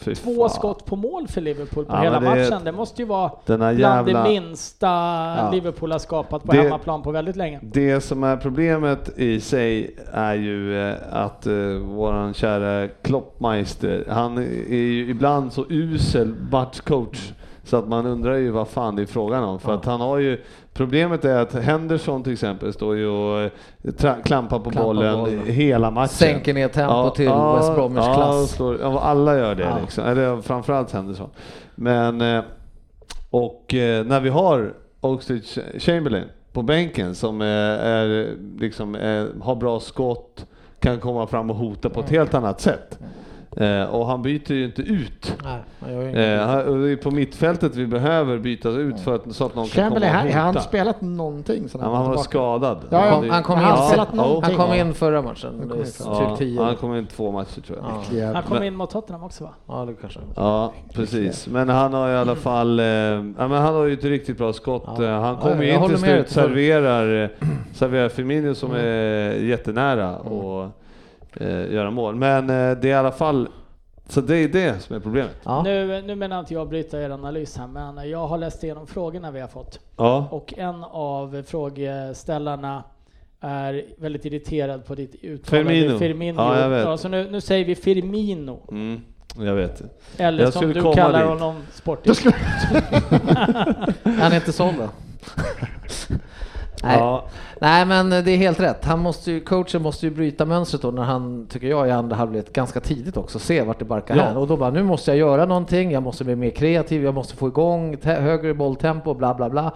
Fy 0.00 0.14
två 0.14 0.48
fan. 0.48 0.50
skott 0.50 0.84
på 0.84 0.96
mål 0.96 1.28
för 1.28 1.40
Liverpool 1.40 1.84
på 1.84 1.92
Ja, 1.92 2.00
hela 2.00 2.20
det- 2.20 2.26
matchen. 2.26 2.64
Det 2.64 2.72
måste 2.72 3.02
ju 3.02 3.08
vara 3.08 3.30
bland 3.46 3.78
jävla... 3.78 4.22
det 4.22 4.28
minsta 4.28 4.86
Ja. 4.86 5.50
Liverpool 5.52 5.92
har 5.92 5.98
skapat 5.98 6.42
på 6.44 6.52
Det- 6.52 6.62
hemmaplan 6.62 7.02
på 7.02 7.10
väldigt 7.10 7.36
länge. 7.36 7.60
Det 7.62 8.00
som 8.00 8.24
är 8.24 8.36
problemet 8.36 9.18
i 9.18 9.40
sig 9.40 9.96
är 10.12 10.34
ju 10.34 10.88
eh, 10.90 10.94
att 11.10 11.46
eh, 11.46 11.52
våran 11.82 12.34
kära 12.34 12.88
Kloppmeister, 12.88 14.04
han 14.08 14.38
är 14.38 14.74
ju 14.74 15.10
ibland 15.10 15.52
så 15.52 15.64
usel 15.68 16.34
matchcoach 16.50 17.32
så 17.64 17.76
att 17.76 17.88
man 17.88 18.06
undrar 18.06 18.34
ju 18.34 18.50
vad 18.50 18.68
fan 18.68 18.96
det 18.96 19.02
är 19.02 19.06
frågan 19.06 19.44
om. 19.44 19.58
För 19.58 19.74
att 19.74 19.84
han 19.84 20.00
har 20.00 20.18
ju, 20.18 20.40
problemet 20.80 21.24
är 21.24 21.36
att 21.38 21.52
Henderson 21.54 22.22
till 22.22 22.32
exempel 22.32 22.72
står 22.72 22.96
ju 22.96 23.06
och 23.06 23.40
eh, 23.40 23.50
klampar 24.24 24.58
på 24.58 24.70
Klampar 24.70 24.82
bollen 24.82 25.18
bollen. 25.18 25.46
hela 25.46 25.90
matchen. 25.90 26.08
Sänker 26.08 26.54
ner 26.54 26.68
tempo 26.68 27.10
till 27.10 27.28
West 27.28 27.74
Bromwich 27.74 28.04
ja, 28.06 28.14
klass. 28.14 28.50
Står, 28.50 28.80
ja, 28.80 29.00
alla 29.00 29.38
gör 29.38 29.54
det 29.54 29.62
Ja. 29.62 29.78
liksom. 29.80 30.04
Eller 30.04 30.40
framförallt 30.40 30.92
Henderson. 30.92 31.30
Men, 31.74 32.20
eh, 32.20 32.42
och 33.30 33.74
eh, 33.74 34.04
när 34.06 34.20
vi 34.20 34.28
har 34.28 34.74
Oxlade 35.00 35.42
Chamberlain 35.78 36.24
på 36.52 36.62
bänken 36.62 37.14
som 37.14 37.40
är, 37.40 37.78
är 37.78 38.28
liksom 38.58 38.94
är, 38.94 39.28
har 39.40 39.54
bra 39.56 39.80
skott, 39.80 40.46
kan 40.80 41.00
komma 41.00 41.26
fram 41.26 41.50
och 41.50 41.56
hota 41.56 41.88
på 41.90 42.00
ett 42.00 42.10
helt 42.10 42.34
annat 42.34 42.60
sätt. 42.60 42.98
Eh, 43.60 43.82
och 43.94 44.06
han 44.06 44.22
byter 44.22 44.52
ju 44.52 44.64
inte 44.64 44.82
ut. 44.82 45.36
Nej, 45.44 45.60
han. 45.80 46.14
Eh, 46.14 46.40
han- 46.46 46.82
det 46.82 46.90
är 46.92 46.96
på 46.96 47.10
mittfältet 47.10 47.76
vi 47.76 47.86
behöver 47.86 48.38
byta 48.38 48.68
ut 48.68 49.00
för 49.00 49.14
att, 49.14 49.34
så 49.34 49.46
att 49.46 49.54
någon 49.54 49.66
kan 49.66 49.90
komma 49.90 50.00
Chamberlain, 50.00 50.12
och 50.14 50.18
har 50.20 50.26
hota. 50.26 50.38
har 50.38 50.52
han 50.52 50.62
spelat 50.62 51.00
någonting? 51.00 51.68
sedan 51.68 51.80
Ja, 51.84 51.86
men 51.88 51.96
han 51.96 52.04
var 52.06 52.10
tillbaka? 52.12 52.28
skadad. 52.30 52.78
Ja, 52.90 53.06
ja. 53.06 53.32
Han 53.32 53.42
kom- 53.42 53.58
han 53.58 53.64
in 53.72 53.78
han 53.78 54.06
sen-. 54.06 54.42
Han 54.42 54.54
kom 54.56 54.74
in 54.74 54.94
förra 54.94 55.22
matchen. 55.22 55.72
Ja, 56.04 56.36
10. 56.38 56.62
han 56.62 56.76
kom 56.76 56.96
in 56.96 57.06
två 57.06 57.32
matcher 57.32 57.60
tror 57.66 57.78
jag. 57.78 58.18
Ja. 58.20 58.32
Han 58.34 58.42
kom 58.42 58.62
in 58.62 58.76
mot 58.76 58.90
Tottenham 58.90 59.22
också 59.24 59.44
va? 59.44 59.50
ja, 59.68 59.84
det 59.84 59.94
kanske. 60.00 60.20
Ja, 60.36 60.72
precis. 60.94 61.46
Men 61.48 61.68
han 61.68 61.92
har 61.94 62.08
i 62.10 62.16
alla 62.16 62.36
fall, 62.36 62.80
eh, 62.80 62.86
ja, 62.86 63.20
men 63.38 63.52
han 63.52 63.74
har 63.74 63.84
ju 63.84 63.92
ett 63.92 64.04
riktigt 64.04 64.38
bra 64.38 64.52
skott. 64.52 64.84
Ja. 64.98 65.04
Eh, 65.04 65.20
Han 65.20 65.36
kommer 65.36 65.62
ju 65.62 65.72
in 65.74 65.88
till 65.88 65.98
slut, 65.98 66.28
serverar, 66.30 67.22
eh, 67.24 67.28
serverar 67.74 68.08
Firmino 68.08 68.54
som 68.54 68.70
Mm. 68.70 68.82
är 68.86 69.32
jättenära 69.32 70.16
och 70.18 70.68
eh, 71.36 71.72
göra 71.72 71.90
mål. 71.90 72.14
Men 72.14 72.50
eh, 72.50 72.78
det 72.78 72.88
är 72.88 72.90
i 72.90 72.94
alla 72.94 73.12
fall, 73.12 73.48
så 74.08 74.20
det 74.20 74.36
är 74.36 74.48
det 74.48 74.80
som 74.82 74.96
är 74.96 75.00
problemet. 75.00 75.36
Ja. 75.44 75.62
Nu, 75.62 76.02
nu 76.02 76.14
menar 76.14 76.40
inte 76.40 76.54
jag 76.54 76.68
bryta 76.68 77.00
er 77.02 77.10
analys 77.10 77.56
här, 77.56 77.66
men 77.66 78.10
jag 78.10 78.26
har 78.26 78.38
läst 78.38 78.64
igenom 78.64 78.86
frågorna 78.86 79.30
vi 79.30 79.40
har 79.40 79.48
fått. 79.48 79.80
Ja, 79.96 80.28
Och 80.30 80.54
en 80.56 80.84
av 80.84 81.42
frågeställarna 81.46 82.84
är 83.40 83.84
väldigt 83.98 84.24
irriterad 84.24 84.86
på 84.86 84.94
ditt 84.94 85.14
uttalande 85.24 85.70
Firmino. 85.72 85.98
Firmino. 85.98 86.40
Ja, 86.40 86.60
jag 86.60 86.68
vet. 86.68 87.00
så 87.00 87.08
nu, 87.08 87.30
nu 87.30 87.40
säger 87.40 87.64
vi 87.64 87.74
Firmino. 87.74 88.60
mm, 88.70 89.00
jag 89.38 89.54
vet. 89.54 89.82
Eller 90.16 90.42
Jag 90.44 90.52
som 90.52 90.72
du 90.72 90.82
kallar 90.82 91.20
dit. 91.20 91.28
honom 91.28 91.62
sportigt. 91.72 92.24
Han 94.04 94.32
är 94.32 94.36
inte 94.36 94.52
såld 94.52 94.76
då? 94.78 94.88
Nej. 96.82 96.98
Ja, 96.98 97.24
Nej 97.60 97.86
men 97.86 98.10
det 98.10 98.16
är 98.30 98.36
helt 98.36 98.60
rätt. 98.60 98.84
Han 98.84 98.98
måste 98.98 99.30
ju, 99.32 99.40
coachen 99.40 99.82
måste 99.82 100.06
ju 100.06 100.12
bryta 100.12 100.44
mönstret 100.44 100.82
då 100.82 100.90
när 100.90 101.02
han, 101.02 101.46
tycker 101.50 101.66
jag, 101.66 101.88
i 101.88 101.90
andra 101.90 102.16
halvlek 102.16 102.52
ganska 102.52 102.80
tidigt 102.80 103.16
också, 103.16 103.38
se 103.38 103.62
vart 103.62 103.78
det 103.78 103.84
barkar 103.84 104.16
Ja. 104.16 104.22
hän. 104.22 104.36
Och 104.36 104.46
då 104.46 104.56
bara, 104.56 104.70
nu 104.70 104.82
måste 104.82 105.10
jag 105.10 105.18
göra 105.18 105.44
någonting, 105.44 105.90
jag 105.92 106.02
måste 106.02 106.24
bli 106.24 106.36
mer 106.36 106.50
kreativ, 106.50 107.04
jag 107.04 107.14
måste 107.14 107.36
få 107.36 107.48
igång 107.48 107.96
högre 108.02 108.54
bolltempo, 108.54 109.14
bla 109.14 109.34
bla 109.34 109.50
bla. 109.50 109.72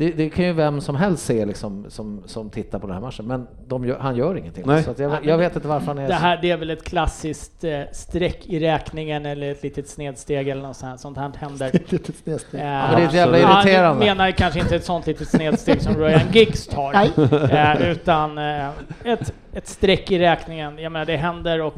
Det, 0.00 0.10
det 0.10 0.30
kan 0.30 0.44
ju 0.44 0.52
vem 0.52 0.80
som 0.80 0.96
helst 0.96 1.24
se 1.26 1.44
liksom, 1.46 1.84
som, 1.88 2.22
som 2.26 2.50
tittar 2.50 2.78
på 2.78 2.86
den 2.86 2.94
här 2.94 3.00
matchen, 3.02 3.26
men 3.26 3.46
de 3.66 3.84
gör, 3.84 3.98
han 3.98 4.16
gör 4.16 4.36
ingenting. 4.38 4.64
Nej. 4.66 4.82
Så 4.82 4.90
att 4.90 4.98
jag, 4.98 5.12
jag 5.26 5.38
vet 5.38 5.56
inte 5.56 5.68
varför 5.68 5.86
han 5.86 5.98
är 5.98 6.02
Det 6.02 6.08
så- 6.08 6.14
här 6.14 6.38
det 6.42 6.50
är 6.50 6.56
väl 6.56 6.70
ett 6.70 6.84
klassiskt 6.84 7.64
eh, 7.64 7.80
streck 7.92 8.46
i 8.46 8.60
räkningen 8.60 9.26
eller 9.26 9.50
ett 9.52 9.62
litet 9.62 9.88
snedsteg 9.88 10.48
eller 10.48 10.62
något 10.62 10.76
sånt 10.76 10.90
här, 10.90 10.96
sånt 10.96 11.16
här 11.18 11.32
händer. 11.38 11.70
Lite 11.88 12.12
snedsteg. 12.12 12.60
Eh, 12.60 12.66
men 12.66 12.96
det 12.96 13.02
är 13.02 13.06
ett 13.06 13.14
jävla 13.14 13.46
han 13.46 13.66
irriterande. 13.66 14.04
menar 14.04 14.30
kanske 14.30 14.60
inte 14.60 14.76
ett 14.76 14.84
sånt 14.84 15.06
litet 15.06 15.28
snedsteg 15.28 15.82
som 15.82 15.96
Ryan 15.96 16.20
Giggs 16.32 16.66
tar, 16.66 16.94
eh, 17.52 17.90
utan 17.90 18.38
eh, 18.38 18.68
ett, 19.04 19.32
ett 19.52 19.68
streck 19.68 20.10
i 20.10 20.18
räkningen. 20.18 20.78
Jag 20.78 20.92
menar, 20.92 21.06
det 21.06 21.16
händer 21.16 21.60
och 21.62 21.74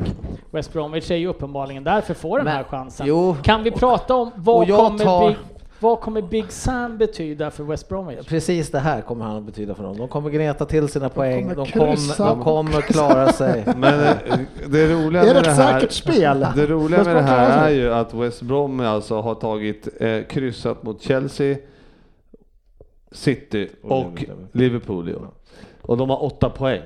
West 0.51 0.73
Bromwich 0.73 1.11
är 1.11 1.17
ju 1.17 1.27
uppenbarligen 1.27 1.85
därför 1.85 2.15
får 2.15 2.37
den 2.39 2.45
Men- 2.45 2.55
här 2.57 2.65
chansen. 2.65 3.07
Jo. 3.07 3.37
Kan 3.43 3.63
vi 3.63 3.71
prata 3.71 4.15
om 4.15 4.31
vad 4.37 4.57
och 4.63 4.69
jag 4.69 4.79
kommer, 4.79 5.05
tar- 5.05 5.29
Big, 5.29 5.37
vad 5.83 6.01
kommer 6.01 6.23
Big 6.23 6.53
Sam 6.53 6.99
betyda 6.99 7.51
för 7.51 7.65
West 7.65 7.89
Bromwich? 7.89 8.27
Precis 8.27 8.71
det 8.71 8.79
här 8.79 9.01
kommer 9.01 9.25
han 9.25 9.37
att 9.37 9.43
betyda 9.43 9.75
för 9.75 9.83
dem. 9.85 9.97
De 9.99 10.09
kommer 10.09 10.31
gneta 10.31 10.65
till 10.67 10.89
sina 10.89 11.09
poäng, 11.09 11.43
kommer 11.43 11.57
de 11.57 11.73
kommer, 11.73 11.91
kryssa. 11.93 12.27
de 12.29 12.43
kommer 12.43 12.81
klara 12.81 13.33
sig. 13.33 13.65
men 13.77 14.01
eh, 14.01 14.39
det 14.69 14.95
roliga 14.95 15.23
Det 15.23 15.31
är 15.31 15.35
med 15.35 15.37
ett 15.37 15.45
det 15.45 15.51
här, 15.51 15.81
säkert 15.81 15.93
spel. 15.93 16.47
det 16.57 16.67
roliga 16.67 16.99
West 16.99 17.07
med 17.07 17.17
det 17.17 17.23
här 17.23 17.69
är 17.69 17.75
ju 17.75 17.93
att 17.93 18.15
West 18.15 18.43
Brom 18.43 18.81
alltså 18.81 19.21
har 19.21 19.35
tagit, 19.35 19.89
eh, 20.01 20.23
kryssat 20.23 20.83
mot 20.83 21.03
Chelsea, 21.03 21.57
City 23.13 23.69
Och 23.83 24.01
och 24.07 24.25
Liverpool. 24.53 25.17
Och 25.83 25.97
de 25.97 26.11
har 26.11 26.25
åtta 26.25 26.51
poäng. 26.51 26.83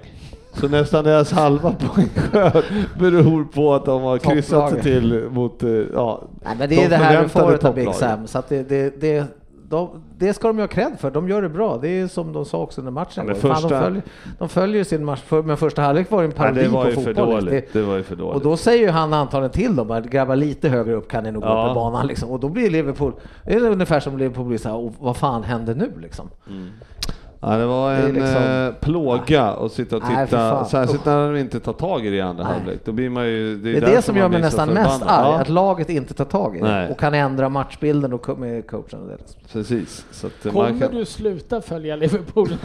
Så 0.60 0.68
nästan 0.68 1.04
deras 1.04 1.32
halva 1.32 1.72
poängskörd 1.72 2.64
beror 2.98 3.44
på 3.44 3.74
att 3.74 3.84
de 3.84 4.02
har 4.02 4.18
kryssat 4.18 4.70
sig 4.72 4.82
till 4.82 5.28
mot, 5.30 5.62
eh, 5.62 5.70
ja, 5.70 6.22
Nej, 6.44 6.56
men 6.58 6.68
det 6.68 6.74
de 6.76 6.82
är 6.84 6.88
det 6.88 6.96
här 6.96 7.22
du 7.22 7.28
förväntade 7.28 7.44
får 7.46 7.54
utav 7.54 7.74
Big. 7.74 7.94
Sam, 7.94 8.26
så 8.26 8.38
att 8.38 8.48
det, 8.48 8.68
det, 8.68 9.00
det, 9.00 9.24
de, 9.68 9.88
det 10.18 10.34
ska 10.34 10.48
de 10.48 10.56
ju 10.56 10.62
ha 10.62 10.68
cred 10.68 10.92
för, 10.98 11.10
de 11.10 11.28
gör 11.28 11.42
det 11.42 11.48
bra. 11.48 11.78
Det 11.82 11.88
är 11.88 12.06
som 12.08 12.32
de 12.32 12.44
sa 12.44 12.58
också 12.58 12.80
under 12.80 12.92
matchen. 12.92 13.12
Ja, 13.16 13.22
men 13.24 13.34
Fan, 13.36 13.54
första- 13.54 13.68
de, 13.68 13.84
följer, 13.84 14.02
de 14.38 14.48
följer 14.48 14.76
ju 14.78 14.84
sin 14.84 15.04
match, 15.04 15.20
för, 15.26 15.42
men 15.42 15.56
första 15.56 15.82
halvlek 15.82 16.10
var 16.10 16.20
ju 16.20 16.26
en 16.26 16.32
parodi 16.32 16.68
på 16.68 16.84
fotboll. 16.90 17.14
dåligt. 17.14 17.72
Det, 17.72 17.78
Det 17.80 17.86
var 17.86 17.96
ju 17.96 18.02
för 18.02 18.16
dåligt. 18.16 18.36
och 18.36 18.42
då 18.50 18.56
säger 18.56 18.82
ju 18.84 18.90
han 18.90 19.12
antagligen 19.12 19.50
till 19.50 19.76
dem 19.76 19.90
att 19.90 20.04
grabbar 20.04 20.36
lite 20.36 20.68
högre 20.68 20.94
upp 20.94 21.08
kan 21.08 21.24
ni 21.24 21.30
nog 21.32 21.42
gå 21.42 21.48
Ja. 21.48 21.64
upp 21.66 21.70
i 21.70 21.74
banan 21.74 22.06
liksom. 22.06 22.30
Och 22.30 22.40
då 22.40 22.48
blir 22.48 22.70
Liverpool, 22.70 23.12
det 23.44 23.54
är 23.54 23.70
ungefär 23.70 24.00
som 24.00 24.18
Liverpool 24.18 24.44
blir 24.46 24.58
så 24.58 24.68
här, 24.68 24.76
"Åh, 24.76 24.92
vad 25.00 25.16
fan 25.16 25.42
händer 25.42 25.74
nu 25.74 25.92
liksom? 26.02 26.30
Ja, 27.40 27.48
det 27.56 27.66
var 27.66 27.90
Det 27.90 27.96
en 27.96 28.12
liksom- 28.12 28.42
eh, 28.42 28.72
plåga 28.80 29.42
att 29.44 29.72
sitta 29.72 29.96
och 29.96 30.02
Nej, 30.08 30.26
titta, 30.26 30.36
fan. 30.50 30.66
särskilt 30.66 31.04
när 31.04 31.32
de 31.32 31.38
inte 31.40 31.60
tar 31.60 31.72
tag 31.72 32.06
i 32.06 32.10
det 32.10 32.16
i 32.16 32.20
andra 32.20 32.44
Nej. 32.44 32.52
halvlek. 32.52 32.78
Då 32.84 32.92
blir 32.92 33.10
man 33.10 33.26
ju... 33.26 33.56
Det 33.56 33.76
är 33.76 33.80
det 33.80 34.02
som 34.02 34.16
gör 34.16 34.28
mig 34.28 34.40
nästan 34.40 34.68
mest 34.68 35.02
arg, 35.02 35.32
Ja, 35.32 35.40
att 35.40 35.48
laget 35.48 35.88
inte 35.90 36.14
tar 36.14 36.24
tag 36.24 36.56
i 36.56 36.60
det 36.60 36.64
Nej. 36.68 36.90
och 36.90 36.98
kan 37.00 37.14
ändra 37.14 37.48
matchbilden 37.48 38.12
och 38.12 38.38
med 38.38 38.66
coachen. 38.66 39.00
Och 39.02 39.08
det. 39.08 39.16
precis. 39.52 40.04
Så 40.10 40.26
att 40.26 40.46
eh, 40.46 40.52
man 40.52 40.66
Kommer 40.66 40.80
kan, 40.80 40.94
du 40.96 41.04
sluta 41.04 41.60
följa 41.60 41.96
Liverpool? 41.96 42.48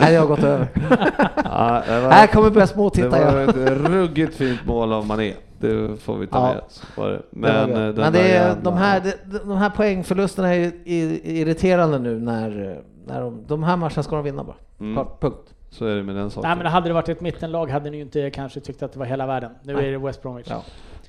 Nej, 0.00 0.14
jag 0.14 0.20
har 0.20 0.26
gått 0.26 0.44
över. 0.44 0.66
ja, 1.44 1.82
det 1.88 2.00
var, 2.00 2.10
Här 2.10 2.26
kommer 2.26 2.50
börja 2.50 2.66
det 2.66 2.72
småtitta 2.72 3.08
var 3.08 3.18
jag. 3.40 3.48
ett 3.48 3.56
ruggigt 3.80 4.34
fint 4.34 4.66
mål 4.66 4.92
av 4.92 5.06
Mané. 5.06 5.32
Det 5.60 5.96
får 6.02 6.16
vi 6.16 6.26
ta 6.26 6.38
Ja. 6.38 6.54
med 6.54 6.62
oss. 6.64 6.82
Var 6.96 7.08
det. 7.08 7.16
Det 7.16 7.22
Men, 7.30 7.70
var 7.70 7.80
eh, 7.80 7.92
det. 7.94 8.00
Men 8.00 8.12
det 8.12 8.18
är, 8.20 8.28
jävla- 8.28 8.62
de, 8.62 8.76
här, 8.76 9.02
de, 9.44 9.56
här 9.56 9.70
poängförlusterna 9.70 10.54
är 10.54 10.72
irriterande 10.84 11.98
nu 11.98 12.20
när, 12.20 12.80
när 13.10 13.20
de, 13.20 13.44
de 13.46 13.62
här 13.62 13.76
matcherna 13.76 14.02
ska 14.02 14.16
de 14.16 14.24
vinna 14.24 14.44
bara. 14.44 14.56
Mm. 14.80 14.94
Klart, 14.94 15.20
punkt. 15.20 15.54
Så 15.70 15.86
är 15.86 15.96
det 15.96 16.02
med 16.02 16.16
den 16.16 16.30
saken. 16.30 16.48
Nej 16.48 16.56
men 16.58 16.66
hade 16.72 16.88
det 16.88 16.94
varit 16.94 17.08
ett 17.08 17.20
mittenlag 17.20 17.70
hade 17.70 17.90
ni 17.90 17.96
ju 17.96 18.02
inte 18.02 18.30
kanske 18.30 18.60
tyckt 18.60 18.82
att 18.82 18.92
det 18.92 18.98
var 18.98 19.06
hela 19.06 19.26
världen. 19.26 19.50
Nu 19.62 19.74
Nej. 19.74 19.88
är 19.88 19.92
det 19.92 19.98
West 19.98 20.22
Bromwich. 20.22 20.46
Ja. 20.50 20.62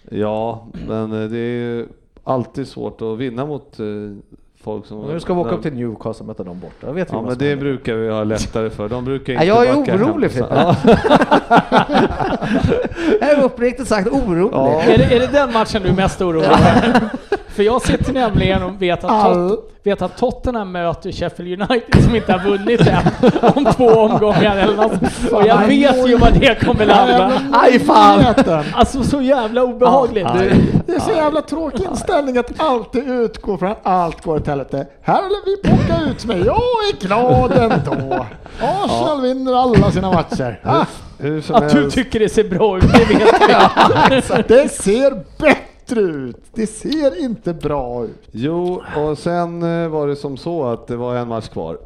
Ja, 0.10 0.68
men 0.88 1.24
eh, 1.24 1.30
det 1.30 1.38
är 1.38 1.60
ju 1.60 1.88
alltid 2.24 2.68
svårt 2.68 3.02
att 3.02 3.18
vinna 3.18 3.46
mot 3.46 3.80
eh, 3.80 3.86
folk 4.64 4.86
som... 4.86 5.02
Nu 5.02 5.20
ska 5.20 5.34
vi 5.34 5.40
åka 5.40 5.50
upp 5.52 5.62
till 5.62 5.74
Newcastle 5.74 6.24
och 6.24 6.28
möta 6.28 6.44
dem 6.44 6.60
borta. 6.60 6.92
Vet 6.92 7.08
Ja 7.12 7.22
men 7.22 7.38
det 7.38 7.50
händer. 7.50 7.66
brukar 7.66 7.96
vi 7.96 8.10
ha 8.10 8.24
lättare 8.24 8.70
för. 8.70 8.90
De 8.90 9.06
brukar 9.06 9.34
Ja, 9.34 9.66
inte 9.76 9.92
jag 9.92 10.00
är 10.02 10.06
orolig, 10.06 10.32
Frippe. 10.32 10.48
Ja. 10.52 10.76
Jag 13.22 13.30
är 13.30 13.44
uppriktigt 13.44 13.88
sagt 13.88 14.08
orolig. 14.08 14.50
Ja. 14.54 14.82
Är, 14.82 14.98
det, 14.98 15.04
är 15.16 15.20
det 15.20 15.28
den 15.28 15.54
matchen 15.54 15.82
du 15.84 15.90
är 15.90 15.94
mest 15.96 16.22
orolig 16.22 16.46
för? 16.46 17.10
För 17.62 17.66
jag 17.66 17.82
sitter 17.82 18.14
nämligen 18.14 18.64
och 18.64 18.82
vet 18.82 19.04
att, 19.04 19.12
All- 19.12 19.50
Tot, 19.50 19.72
vet 19.84 20.02
att 20.02 20.18
Tottenham 20.18 20.72
möter 20.72 21.12
Sheffield 21.12 21.62
United 21.62 22.04
som 22.04 22.16
inte 22.16 22.32
har 22.32 22.40
vunnit 22.40 22.82
än 22.88 22.98
om 23.56 23.66
två 23.74 23.88
omgångar 23.88 24.58
eller 24.58 24.76
något. 24.76 25.32
Och 25.32 25.48
jag 25.48 25.68
vet 25.68 26.08
ju 26.10 26.18
vad 26.18 26.34
det 26.40 26.66
kommer 26.66 26.86
landa. 26.86 27.32
Aj 27.54 27.80
fan! 27.80 28.26
Alltså 28.74 29.04
så 29.04 29.22
jävla 29.22 29.64
obehagligt. 29.64 30.28
Ja. 30.36 30.42
Det 30.88 30.96
är 30.96 31.00
så 31.00 31.12
jävla 31.12 31.42
tråkig 31.42 31.84
inställning 31.84 32.38
att 32.38 32.52
alltid 32.62 33.10
utgå 33.10 33.58
från 33.58 33.72
att 33.72 33.80
allt 33.84 34.24
går 34.24 34.36
åt 34.36 34.48
helvete. 34.48 34.88
Här 35.02 35.16
håller 35.16 35.46
vi 35.46 35.70
på 35.70 35.94
att 35.94 36.08
ut 36.08 36.26
med. 36.26 36.38
Jag 36.46 36.56
är 36.94 37.08
glad 37.08 37.52
ändå. 37.52 38.26
Arsenal 38.62 39.22
vinner 39.22 39.54
alla 39.64 39.92
sina 39.92 40.12
matcher. 40.12 40.60
Ah, 40.64 40.86
Hur 41.20 41.42
som 41.42 41.56
Att 41.56 41.70
du 41.70 41.82
helst. 41.82 41.96
tycker 41.96 42.20
det 42.20 42.30
ser 42.30 42.44
bra 42.44 42.78
ut, 42.78 42.84
det 42.94 43.06
vet 43.06 43.34
jag. 43.50 44.44
det 44.48 44.70
ser 44.72 45.12
bättre 45.38 45.56
ut. 45.98 46.38
Det 46.54 46.68
ser 46.68 47.24
inte 47.24 47.54
bra 47.54 48.04
ut. 48.06 48.28
Jo, 48.32 48.82
och 48.98 49.18
sen 49.18 49.84
eh, 49.84 49.90
var 49.90 50.08
det 50.08 50.16
som 50.16 50.38
så 50.38 50.64
att 50.64 50.88
det 50.88 50.96
var 50.96 51.16
en 51.16 51.28
match 51.28 51.50
kvar 51.50 51.78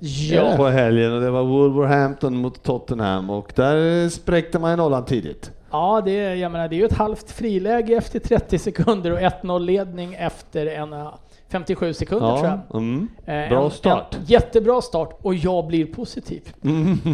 Ja. 0.00 0.54
på 0.56 0.66
helgen 0.66 1.12
och 1.12 1.20
det 1.20 1.30
var 1.30 1.42
Wolverhampton 1.44 2.36
mot 2.36 2.62
Tottenham 2.62 3.30
och 3.30 3.52
där 3.56 4.08
spräckte 4.08 4.58
man 4.58 4.70
ju 4.70 4.76
nollan 4.76 5.04
tidigt. 5.04 5.50
Ja, 5.70 6.02
det 6.04 6.10
är, 6.20 6.34
jag 6.34 6.52
menar, 6.52 6.68
det 6.68 6.76
är 6.76 6.78
ju 6.78 6.84
ett 6.84 6.92
halvt 6.92 7.30
friläge 7.30 7.94
efter 7.96 8.18
30 8.18 8.58
sekunder 8.58 9.12
och 9.12 9.18
1-0 9.18 9.58
ledning 9.60 10.14
efter 10.14 10.66
en 10.66 10.92
eh, 10.92 11.08
57 11.48 11.92
sekunder 11.94 12.36
tror 12.36 12.46
jag. 12.48 12.58
Ja, 12.72 12.78
mm. 12.78 13.08
Eh, 13.26 13.48
Bra 13.48 13.64
en, 13.64 13.70
start. 13.70 14.14
En 14.14 14.24
jättebra 14.26 14.80
start 14.82 15.18
och 15.22 15.34
jag 15.34 15.66
blir 15.66 15.86
positiv. 15.86 16.42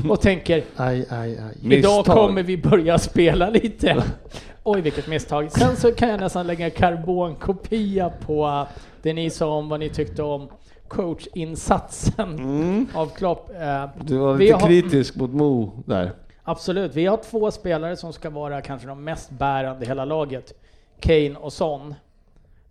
Och 0.09 0.20
tänker, 0.20 0.62
Aj, 0.76 1.07
aj, 1.11 1.38
aj. 1.38 1.74
idag 1.76 1.97
Misstag. 1.99 2.05
kommer 2.16 2.43
vi 2.43 2.57
börja 2.57 2.99
spela 2.99 3.51
lite. 3.51 4.03
Oj, 4.62 4.80
vilket 4.80 5.06
misstag. 5.08 5.52
Sen 5.52 5.76
så 5.76 5.92
kan 5.92 6.08
jag 6.08 6.20
nästan 6.20 6.46
lägga 6.46 6.70
karbonkopia 6.70 8.11
på 8.11 8.66
det 9.02 9.12
ni 9.12 9.30
sa 9.30 9.54
om 9.54 9.68
vad 9.68 9.80
ni 9.80 9.88
tyckte 9.88 10.22
om 10.22 10.48
coachinsatsen 10.88 12.38
Mm. 12.38 12.86
av 12.94 13.06
Klopp. 13.06 13.50
Eh, 13.50 13.84
Du 14.04 14.16
var 14.18 14.38
lite 14.38 14.54
har- 14.54 14.61
kritisk 14.66 15.16
mot 15.16 15.30
Mo 15.30 15.82
där. 15.86 16.12
Absolut, 16.42 16.94
vi 16.94 17.06
har 17.06 17.16
två 17.16 17.50
spelare 17.50 17.96
som 17.96 18.12
ska 18.12 18.30
vara 18.30 18.61
kanske 18.62 18.88
de 18.88 19.04
mest 19.04 19.30
bärande 19.30 19.84
i 19.84 19.88
hela 19.88 20.04
laget. 20.04 20.52
Kane 21.00 21.34
och 21.40 21.52
Son. 21.52 21.94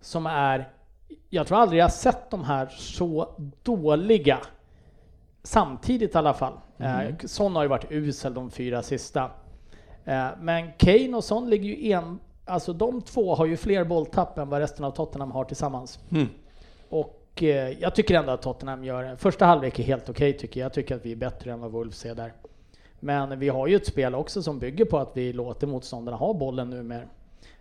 Som 0.01 0.25
är, 0.25 0.69
jag 1.29 1.47
tror 1.47 1.57
aldrig 1.57 1.81
jag 1.81 1.91
sett 1.93 2.29
de 2.31 2.43
här 2.43 2.67
så 2.77 3.29
dåliga. 3.63 4.37
Samtidigt 5.43 6.15
i 6.15 6.17
alla 6.17 6.33
fall. 6.33 6.53
Eh, 6.77 7.15
Son 7.25 7.55
har 7.55 7.63
ju 7.63 7.69
varit 7.69 7.85
usel 7.91 8.33
de 8.33 8.51
fyra 8.51 8.81
sista. 8.81 9.31
Eh, 10.09 10.27
men 10.41 10.71
Kane 10.77 11.17
och 11.17 11.23
Son 11.23 11.49
ligger 11.49 11.69
ju 11.69 11.91
en, 11.91 12.19
alltså 12.45 12.73
de 12.73 13.01
två 13.01 13.35
har 13.35 13.45
ju 13.45 13.57
fler 13.57 13.83
bolltapp 13.83 14.37
än 14.37 14.49
vad 14.49 14.59
resten 14.59 14.85
av 14.85 14.91
Tottenham 14.91 15.31
har 15.31 15.43
tillsammans. 15.43 15.99
Mm. 16.11 16.27
Och 16.89 17.43
eh, 17.43 17.69
jag 17.79 17.95
tycker 17.95 18.15
ändå 18.15 18.31
att 18.31 18.41
Tottenham 18.41 18.83
gör, 18.83 19.15
första 19.15 19.45
halvlek 19.45 19.79
är 19.79 19.83
helt 19.83 20.09
okej 20.09 20.33
tycker 20.33 20.59
jag. 20.59 20.65
Jag 20.65 20.73
tycker 20.73 20.95
att 20.95 21.05
vi 21.05 21.11
är 21.11 21.15
bättre 21.15 21.51
än 21.51 21.59
vad 21.61 21.71
Wolves 21.71 22.05
är 22.05 22.15
där. 22.15 22.33
Men 22.99 23.39
vi 23.39 23.49
har 23.49 23.67
ju 23.67 23.75
ett 23.75 23.85
spel 23.85 24.15
också 24.15 24.43
som 24.43 24.59
bygger 24.59 24.85
på 24.85 24.97
att 24.97 25.11
vi 25.13 25.33
låter 25.33 25.67
motståndarna 25.67 26.17
ha 26.17 26.33
bollen 26.33 26.69
nu 26.69 26.83
mer. 26.83 27.07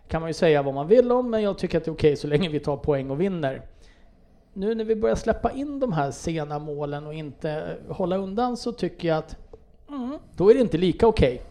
Kan 0.07 0.21
man 0.21 0.29
ju 0.29 0.33
säga 0.33 0.61
vad 0.61 0.73
man 0.73 0.87
vill 0.87 1.11
om, 1.11 1.29
men 1.29 1.41
jag 1.41 1.57
tycker 1.57 1.77
att 1.77 1.85
det 1.85 1.91
är 1.91 1.93
okej 1.93 2.15
så 2.15 2.27
länge 2.27 2.49
vi 2.49 2.59
tar 2.59 2.77
poäng 2.77 3.09
och 3.09 3.21
vinner. 3.21 3.61
Nu 4.53 4.75
när 4.75 4.83
vi 4.83 4.95
börjar 4.95 5.15
släppa 5.15 5.51
in 5.51 5.79
de 5.79 5.93
här 5.93 6.11
sena 6.11 6.59
målen 6.59 7.07
och 7.07 7.13
inte 7.13 7.51
eh, 7.51 7.95
hålla 7.95 8.17
undan 8.17 8.57
så 8.57 8.71
tycker 8.71 9.07
jag 9.07 9.17
att 9.17 9.37
mm, 9.89 10.17
då 10.35 10.49
är 10.49 10.53
det 10.53 10.61
inte 10.61 10.77
lika 10.77 11.07
okej. 11.07 11.41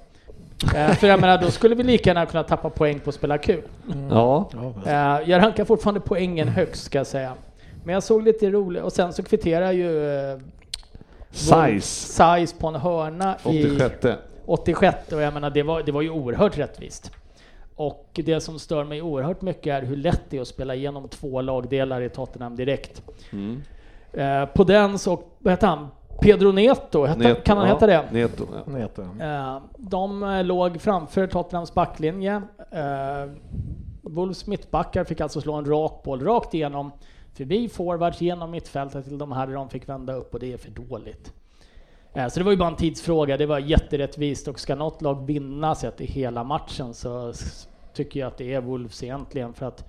Eh, 0.75 0.91
för 0.95 1.07
jag 1.07 1.21
menar, 1.21 1.39
då 1.43 1.51
skulle 1.51 1.75
vi 1.75 1.83
lika 1.83 2.11
gärna 2.11 2.27
kunna 2.27 2.43
tappa 2.43 2.71
poäng 2.71 3.01
på 3.01 3.11
att 3.11 3.15
spela 3.17 3.39
kul. 3.39 3.63
Ja, 4.11 4.51
Eh, 4.87 5.31
jag 5.31 5.43
rankar 5.43 5.65
fortfarande 5.65 6.01
poängen 6.01 6.49
högst 6.49 6.85
ska 6.85 6.99
jag 6.99 7.07
säga. 7.07 7.35
Men 7.85 7.93
jag 7.93 8.03
såg 8.03 8.23
lite 8.23 8.51
roligt, 8.51 8.83
och 8.83 8.93
sen 8.93 9.13
så 9.13 9.23
kvitterar 9.23 9.73
ju 9.73 10.11
eh, 10.33 10.39
size. 11.31 11.81
size 11.81 12.57
på 12.59 12.67
en 12.67 12.75
hörna 12.75 13.37
i 13.45 13.65
86. 13.79 14.07
86 14.47 15.13
och 15.13 15.21
jag 15.21 15.35
menar 15.35 15.51
det 15.51 15.63
var, 15.63 15.83
det 15.83 15.93
var 15.93 16.03
ju 16.03 16.11
oerhört 16.11 16.59
rättvist. 16.59 17.13
Och 17.77 18.21
det 18.25 18.41
som 18.41 18.59
stör 18.59 18.85
mig 18.85 19.03
oerhört 19.03 19.43
mycket 19.43 19.67
är 19.67 19.83
hur 19.83 19.97
lätt 19.97 20.23
det 20.31 20.37
är 20.37 20.41
att 20.41 20.49
spela 20.49 20.75
igenom 20.75 21.09
två 21.09 21.41
lagdelar 21.41 22.01
i 22.01 22.09
Tottenham 22.09 22.57
direkt. 22.57 23.03
Mm. 23.33 23.63
Eh, 24.13 24.47
på 24.47 24.65
den 24.65 24.99
så, 24.99 25.23
vad 25.39 25.53
heter 25.53 25.67
han? 25.67 25.89
Pedro 26.21 26.53
Neto, 26.53 27.05
hette, 27.05 27.19
Neto, 27.19 27.41
kan 27.45 27.57
han 27.57 27.69
ja, 27.69 27.75
heta 27.75 27.87
det? 27.87 28.05
Neto, 28.13 28.47
ja. 28.53 28.73
Neto. 28.73 29.03
Eh, 29.03 29.63
de 29.77 30.23
eh, 30.23 30.45
låg 30.45 30.81
framför 30.81 31.27
Tottenhams 31.27 31.75
backlinje. 31.75 32.43
Eh, 32.71 33.31
Wolves 34.03 34.47
mittbackar 34.47 35.05
fick 35.05 35.21
alltså 35.21 35.41
slå 35.41 35.55
en 35.55 35.65
rak 35.65 36.03
boll 36.05 36.21
rakt 36.21 36.55
igenom, 36.55 36.93
förbi 37.35 37.69
forwards, 37.69 38.21
genom 38.21 38.51
mittfältet 38.51 39.05
till 39.05 39.19
de 39.19 39.33
här 39.33 39.47
där 39.47 39.55
de 39.55 39.69
fick 39.69 39.89
vända 39.89 40.13
upp 40.13 40.35
och 40.35 40.41
det 40.41 40.53
är 40.53 40.57
för 40.57 40.71
dåligt. 40.71 41.33
Så 42.31 42.41
det 42.41 42.45
var 42.45 42.53
ju 42.53 42.59
bara 42.59 42.69
en 42.69 42.77
tidsfråga, 42.77 43.37
det 43.37 43.47
var 43.47 43.59
jätterättvist 43.59 44.49
och 44.49 44.61
ska 44.61 44.75
något 44.75 45.03
lag 45.03 45.27
vinna 45.27 45.75
sett 45.75 46.01
i 46.01 46.07
hela 46.07 46.45
matchen 46.45 46.95
så 46.95 47.33
tycker 47.95 48.21
jag 48.21 48.27
att 48.27 48.37
det 48.37 48.55
är 48.55 48.61
Wolves 48.61 49.03
egentligen 49.03 49.55
för 49.55 49.67
att 49.67 49.89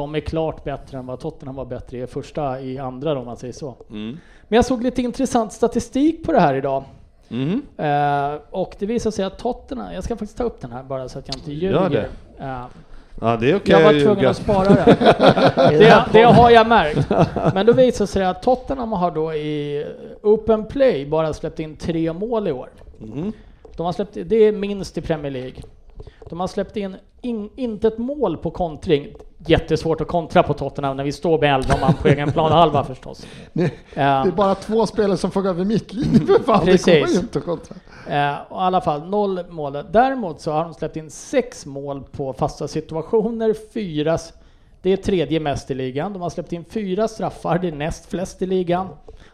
de 0.00 0.14
är 0.14 0.20
klart 0.20 0.64
bättre 0.64 0.98
än 0.98 1.06
vad 1.06 1.20
Tottenham 1.20 1.56
var 1.56 1.64
bättre 1.64 1.98
i 1.98 2.06
första, 2.06 2.60
i 2.60 2.78
andra 2.78 3.18
om 3.18 3.26
man 3.26 3.36
säger 3.36 3.52
så. 3.54 3.74
Mm. 3.90 4.18
Men 4.48 4.56
jag 4.56 4.64
såg 4.64 4.82
lite 4.82 5.02
intressant 5.02 5.52
statistik 5.52 6.24
på 6.26 6.32
det 6.32 6.40
här 6.40 6.54
idag. 6.54 6.84
Mm. 7.28 7.62
Eh, 7.76 8.40
och 8.50 8.74
det 8.78 8.86
visar 8.86 9.10
sig 9.10 9.24
att 9.24 9.38
Tottenham, 9.38 9.92
jag 9.94 10.04
ska 10.04 10.14
faktiskt 10.16 10.38
ta 10.38 10.44
upp 10.44 10.60
den 10.60 10.72
här 10.72 10.82
bara 10.82 11.08
så 11.08 11.18
att 11.18 11.28
jag 11.28 11.36
inte 11.36 11.52
Gör 11.52 11.82
ljuger. 11.90 12.08
det. 12.38 12.44
Eh, 12.44 12.64
Ja, 13.22 13.36
det 13.36 13.50
är 13.50 13.56
okej 13.56 13.72
jag 13.72 13.92
var 13.92 14.00
tvungen 14.00 14.26
att 14.26 14.36
spara 14.36 14.68
det. 14.68 14.96
det. 15.56 16.04
Det 16.12 16.22
har 16.22 16.50
jag 16.50 16.68
märkt. 16.68 17.08
Men 17.54 17.66
då 17.66 17.72
visar 17.72 18.06
sig 18.06 18.24
att 18.24 18.42
Tottenham 18.42 18.92
har 18.92 19.10
då 19.10 19.34
i 19.34 19.86
Open 20.22 20.64
Play 20.66 21.06
bara 21.06 21.32
släppt 21.32 21.58
in 21.60 21.76
tre 21.76 22.12
mål 22.12 22.48
i 22.48 22.52
år. 22.52 22.68
Mm. 23.02 23.32
De 23.76 23.86
har 23.86 23.92
släppt, 23.92 24.16
det 24.24 24.36
är 24.36 24.52
minst 24.52 24.98
i 24.98 25.00
Premier 25.00 25.30
League. 25.32 25.62
De 26.28 26.40
har 26.40 26.46
släppt 26.46 26.76
in, 26.76 26.96
in 27.20 27.50
inte 27.56 27.88
ett 27.88 27.98
mål 27.98 28.36
på 28.36 28.50
kontring. 28.50 29.14
Jättesvårt 29.46 30.00
att 30.00 30.08
kontra 30.08 30.42
på 30.42 30.54
Tottenham 30.54 30.96
när 30.96 31.04
vi 31.04 31.12
står 31.12 31.40
med 31.40 31.54
11 31.54 31.74
man 31.80 31.94
på 31.94 32.08
egen 32.08 32.32
planhalva 32.32 32.84
förstås. 32.84 33.26
Det, 33.52 33.72
det 33.94 34.00
är 34.00 34.30
bara 34.30 34.54
två 34.54 34.86
spelare 34.86 35.16
som 35.16 35.30
får 35.30 35.42
gå 35.42 35.48
över 35.48 35.64
mittlinjen 35.64 36.26
för 36.26 36.42
fan. 36.42 36.66
Det 36.66 36.72
Precis. 36.72 36.94
kommer 36.94 37.14
ju 37.14 37.18
inte 37.18 37.38
att 37.38 37.44
kontra. 37.44 37.76
Eh, 38.08 38.36
och 38.48 38.60
I 38.60 38.64
alla 38.64 38.80
fall 38.80 39.08
noll 39.08 39.40
mål. 39.50 39.84
Däremot 39.90 40.40
så 40.40 40.52
har 40.52 40.64
de 40.64 40.74
släppt 40.74 40.96
in 40.96 41.10
sex 41.10 41.66
mål 41.66 42.02
på 42.12 42.32
fasta 42.32 42.68
situationer, 42.68 43.54
fyra 43.74 44.18
Det 44.82 44.92
är 44.92 44.96
tredje 44.96 45.40
mest 45.40 45.70
i 45.70 45.74
ligan. 45.74 46.12
De 46.12 46.22
har 46.22 46.30
släppt 46.30 46.52
in 46.52 46.64
fyra 46.64 47.08
straffar, 47.08 47.58
det 47.58 47.68
är 47.68 47.72
näst 47.72 48.10
flest 48.10 48.42
i 48.42 48.46
ligan. 48.46 48.88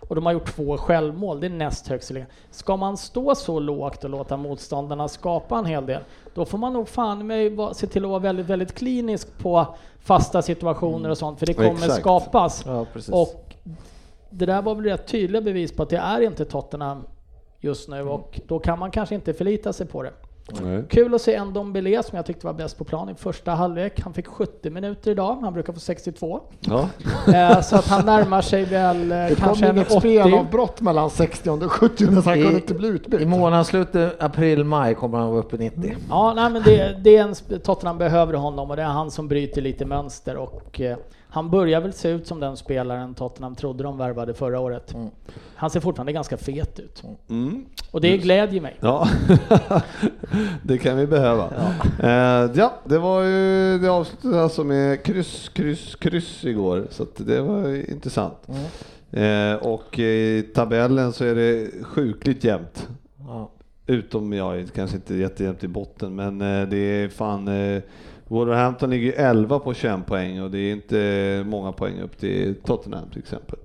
Och 0.09 0.15
de 0.15 0.27
har 0.27 0.33
gjort 0.33 0.55
två 0.57 0.79
självmål, 0.79 1.41
det 1.41 1.47
är 1.47 1.51
näst 1.51 1.89
högst 1.89 2.11
i 2.11 2.15
ligan. 2.15 2.29
Ska 2.51 2.77
man 2.77 2.97
stå 2.97 3.35
så 3.35 3.61
lågt 3.61 4.05
och 4.05 4.11
låta 4.11 4.37
motståndarna 4.37 5.09
skapa 5.09 5.59
en 5.59 5.65
hel 5.67 5.87
del, 5.87 6.03
då 6.35 6.45
får 6.45 6.59
man 6.59 6.73
nog 6.73 6.89
fan 6.89 7.27
med 7.27 7.53
vara- 7.53 7.75
se 7.75 7.87
till 7.87 8.05
att 8.05 8.11
vara 8.11 8.19
väldigt, 8.21 8.47
väldigt 8.47 8.75
klinisk 8.75 9.39
på 9.39 9.67
fasta 10.01 10.43
situationer 10.43 11.11
och 11.11 11.19
sånt, 11.19 11.39
för 11.39 11.47
det 11.47 11.55
kommer 11.55 11.71
Exakt. 11.71 12.01
skapas. 12.01 12.65
Ja. 12.67 12.87
Och 13.13 13.55
det 14.31 14.47
där 14.47 14.63
var 14.63 14.75
väl 14.75 14.85
rätt 14.85 15.07
tydliga 15.07 15.43
bevis 15.43 15.73
på 15.73 15.83
att 15.83 15.91
det 15.91 15.97
är 15.97 16.21
inte 16.21 16.45
Tottenham 16.45 17.05
just 17.61 17.89
nu 17.89 18.03
och 18.03 18.41
då 18.47 18.59
kan 18.59 18.79
man 18.79 18.91
kanske 18.91 19.15
inte 19.15 19.35
förlita 19.35 19.73
sig 19.73 19.87
på 19.87 20.03
det. 20.03 20.13
Nej. 20.63 20.83
Kul 20.89 21.15
att 21.15 21.23
se 21.23 21.35
en 21.35 21.53
Dombele 21.53 22.03
som 22.03 22.17
jag 22.17 22.27
tyckte 22.27 22.47
var 22.47 22.53
bäst 22.55 22.79
på 22.79 22.85
plan 22.85 23.09
i 23.09 23.15
första 23.15 23.51
halvlek. 23.51 24.01
Han 24.01 24.13
fick 24.15 24.27
70 24.27 24.71
minuter 24.71 25.11
idag, 25.11 25.39
han 25.43 25.53
brukar 25.53 25.73
få 25.73 25.81
62. 25.81 26.41
Ja. 26.61 26.89
Eh, 27.35 27.61
så 27.61 27.77
att 27.77 27.87
han 27.89 28.07
närmar 28.07 28.43
sig 28.43 28.65
väl 28.65 29.13
eh, 29.13 29.19
Det 29.19 29.35
kom 29.35 29.45
kanske 29.45 29.67
en 29.67 29.77
inget 29.77 29.91
80. 29.91 30.01
spelavbrott 30.01 30.81
mellan 30.81 31.11
60 31.11 31.51
och 31.51 31.73
70 31.73 32.07
så 32.23 32.31
han 32.31 32.39
I- 32.39 32.43
kunde 32.43 32.59
inte 32.61 32.75
bli 32.75 32.89
utbytt. 32.89 33.21
I 33.21 33.27
månadsslutet 33.27 34.23
april-maj 34.23 34.95
kommer 34.95 35.19
han 35.19 35.29
vara 35.29 35.39
uppe 35.41 35.57
i 35.57 35.59
90. 35.59 35.97
Ja, 36.11 36.33
nej, 36.37 36.51
men 36.51 36.63
det, 36.63 36.97
det 37.05 37.17
är 37.17 37.23
en, 37.23 37.61
Tottenham 37.61 37.99
behöver 37.99 38.35
honom 38.35 38.71
och 38.71 38.77
det 38.77 38.83
är 38.83 38.87
han 38.87 39.11
som 39.11 39.29
bryter 39.29 39.63
lite 39.63 39.85
mönster 39.85 40.37
och 40.37 40.81
eh, 40.81 40.97
han 41.37 41.51
börjar 41.51 41.81
väl 41.81 41.93
se 41.93 42.09
ut 42.09 42.27
som 42.27 42.41
den 42.41 42.57
spelaren 42.57 43.15
Tottenham 43.15 43.55
trodde 43.55 43.83
de 43.83 43.99
värvade 43.99 44.35
förra 44.35 44.61
året. 44.61 44.95
Mm. 44.95 45.09
Han 45.55 45.71
ser 45.71 45.81
fortfarande 45.81 46.13
ganska 46.13 46.37
fet 46.37 46.81
ut. 46.81 47.03
Mm. 47.29 47.65
Och 47.91 48.01
det 48.01 48.19
glädjer 48.19 48.61
mig. 48.61 48.77
Ja, 48.81 49.09
det 50.63 50.79
kan 50.79 50.97
vi 50.97 51.07
behöva. 51.07 51.53
Ja, 51.57 52.09
eh, 52.09 52.51
ja 52.55 52.73
det 52.85 52.99
var 52.99 53.23
ju, 53.23 53.79
det 53.79 53.89
avslutades 53.89 54.37
alltså 54.37 54.65
med 54.65 55.03
kryss, 55.03 55.49
kryss, 55.49 55.95
kryss 55.95 56.45
igår, 56.45 56.87
så 56.91 57.07
det 57.17 57.41
var 57.41 57.69
ju 57.69 57.85
intressant. 57.85 58.49
Eh, 59.11 59.55
och 59.55 59.99
i 59.99 60.43
tabellen 60.55 61.13
så 61.13 61.25
är 61.25 61.35
det 61.35 61.71
sjukligt 61.85 62.45
jämnt. 62.45 62.89
Ja. 63.19 63.51
Utom, 63.87 64.33
ja, 64.33 64.55
kanske 64.75 64.97
inte 64.97 65.15
jättejämnt 65.15 65.65
i 65.65 65.69
botten, 65.69 66.15
men 66.15 66.41
eh, 66.41 66.69
det 66.69 66.77
är 66.77 67.09
fan 67.09 67.49
eh, 67.49 67.83
Wolverhampton 68.29 68.91
ligger 68.91 69.13
11 69.13 69.59
på 69.59 69.75
21 69.75 70.07
poäng 70.07 70.43
och 70.43 70.51
det 70.51 70.59
är 70.59 70.73
inte 70.73 71.43
många 71.47 71.73
poäng 71.73 72.01
upp 72.01 72.19
till 72.21 72.55
Tottenham 72.65 73.09
till 73.11 73.19
exempel. 73.19 73.59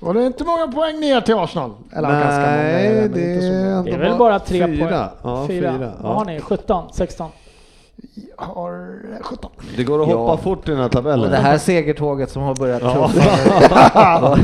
Och 0.00 0.14
det 0.14 0.22
är 0.22 0.26
inte 0.26 0.44
många 0.44 0.68
poäng 0.68 1.00
ner 1.00 1.20
till 1.20 1.34
Arsenal. 1.34 1.70
Eller 1.92 2.08
ganska 2.08 2.40
många. 2.40 2.52
Nej, 2.56 3.08
det 3.08 3.20
många. 3.20 3.78
är, 3.78 3.82
Det 3.84 3.90
är 3.90 3.98
väl 3.98 4.18
bara 4.18 4.38
tre 4.38 4.66
fyra. 4.66 4.88
poäng. 4.88 5.08
Ja, 5.22 5.46
Fyra. 5.48 5.72
fyra. 5.78 5.92
Vad 6.00 6.14
har 6.14 6.24
Ja. 6.26 6.32
ni? 6.32 6.40
17? 6.40 6.84
16? 6.92 7.30
Har 8.36 8.98
17. 9.22 9.50
Det 9.76 9.84
går 9.84 10.02
att 10.02 10.08
Ja. 10.08 10.16
hoppa 10.16 10.42
fort 10.42 10.68
i 10.68 10.70
den 10.70 10.80
här 10.80 10.88
tabellen. 10.88 11.24
Och 11.24 11.30
det 11.30 11.36
här 11.36 11.58
segertåget 11.58 12.30
som 12.30 12.42
har 12.42 12.54
börjat 12.54 12.82
Ja. 12.82 13.10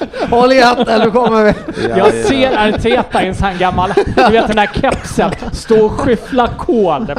tuffa. 0.31 0.41
Håll 0.41 0.51
i 0.51 0.61
hatten, 0.61 1.01
nu 1.01 1.11
kommer 1.11 1.43
vi! 1.43 1.53
Jag 1.89 2.13
ser 2.13 2.69
Arteta 2.69 3.23
i 3.23 3.27
en 3.27 3.35
sån 3.35 3.47
här 3.47 3.57
gammal, 3.57 3.93
du 4.15 4.31
vet 4.31 4.47
den 4.47 4.55
där 4.55 4.69
kepsen, 4.81 5.31
stå 5.53 5.85
och 5.85 5.91
skyffla 5.91 6.47
kod. 6.47 7.11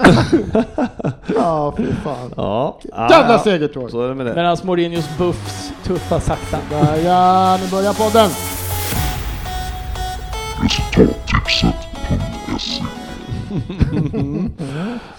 Ja, 1.36 1.74
fy 1.76 1.86
fan. 2.04 2.32
Ja. 2.36 2.78
Jävla 3.10 3.32
ja. 3.32 3.38
segertåg. 3.38 3.90
Så 3.90 4.04
är 4.04 4.08
det 4.08 4.14
med 4.14 4.26
det. 4.26 4.34
Medan 4.34 4.56
Mourinhos 4.62 5.18
buffs 5.18 5.72
tuffar 5.84 6.20
sakta. 6.20 6.58
Där 6.70 6.96
ja, 7.04 7.58
nu 7.62 7.70
börjar 7.70 7.92
podden. 7.92 8.30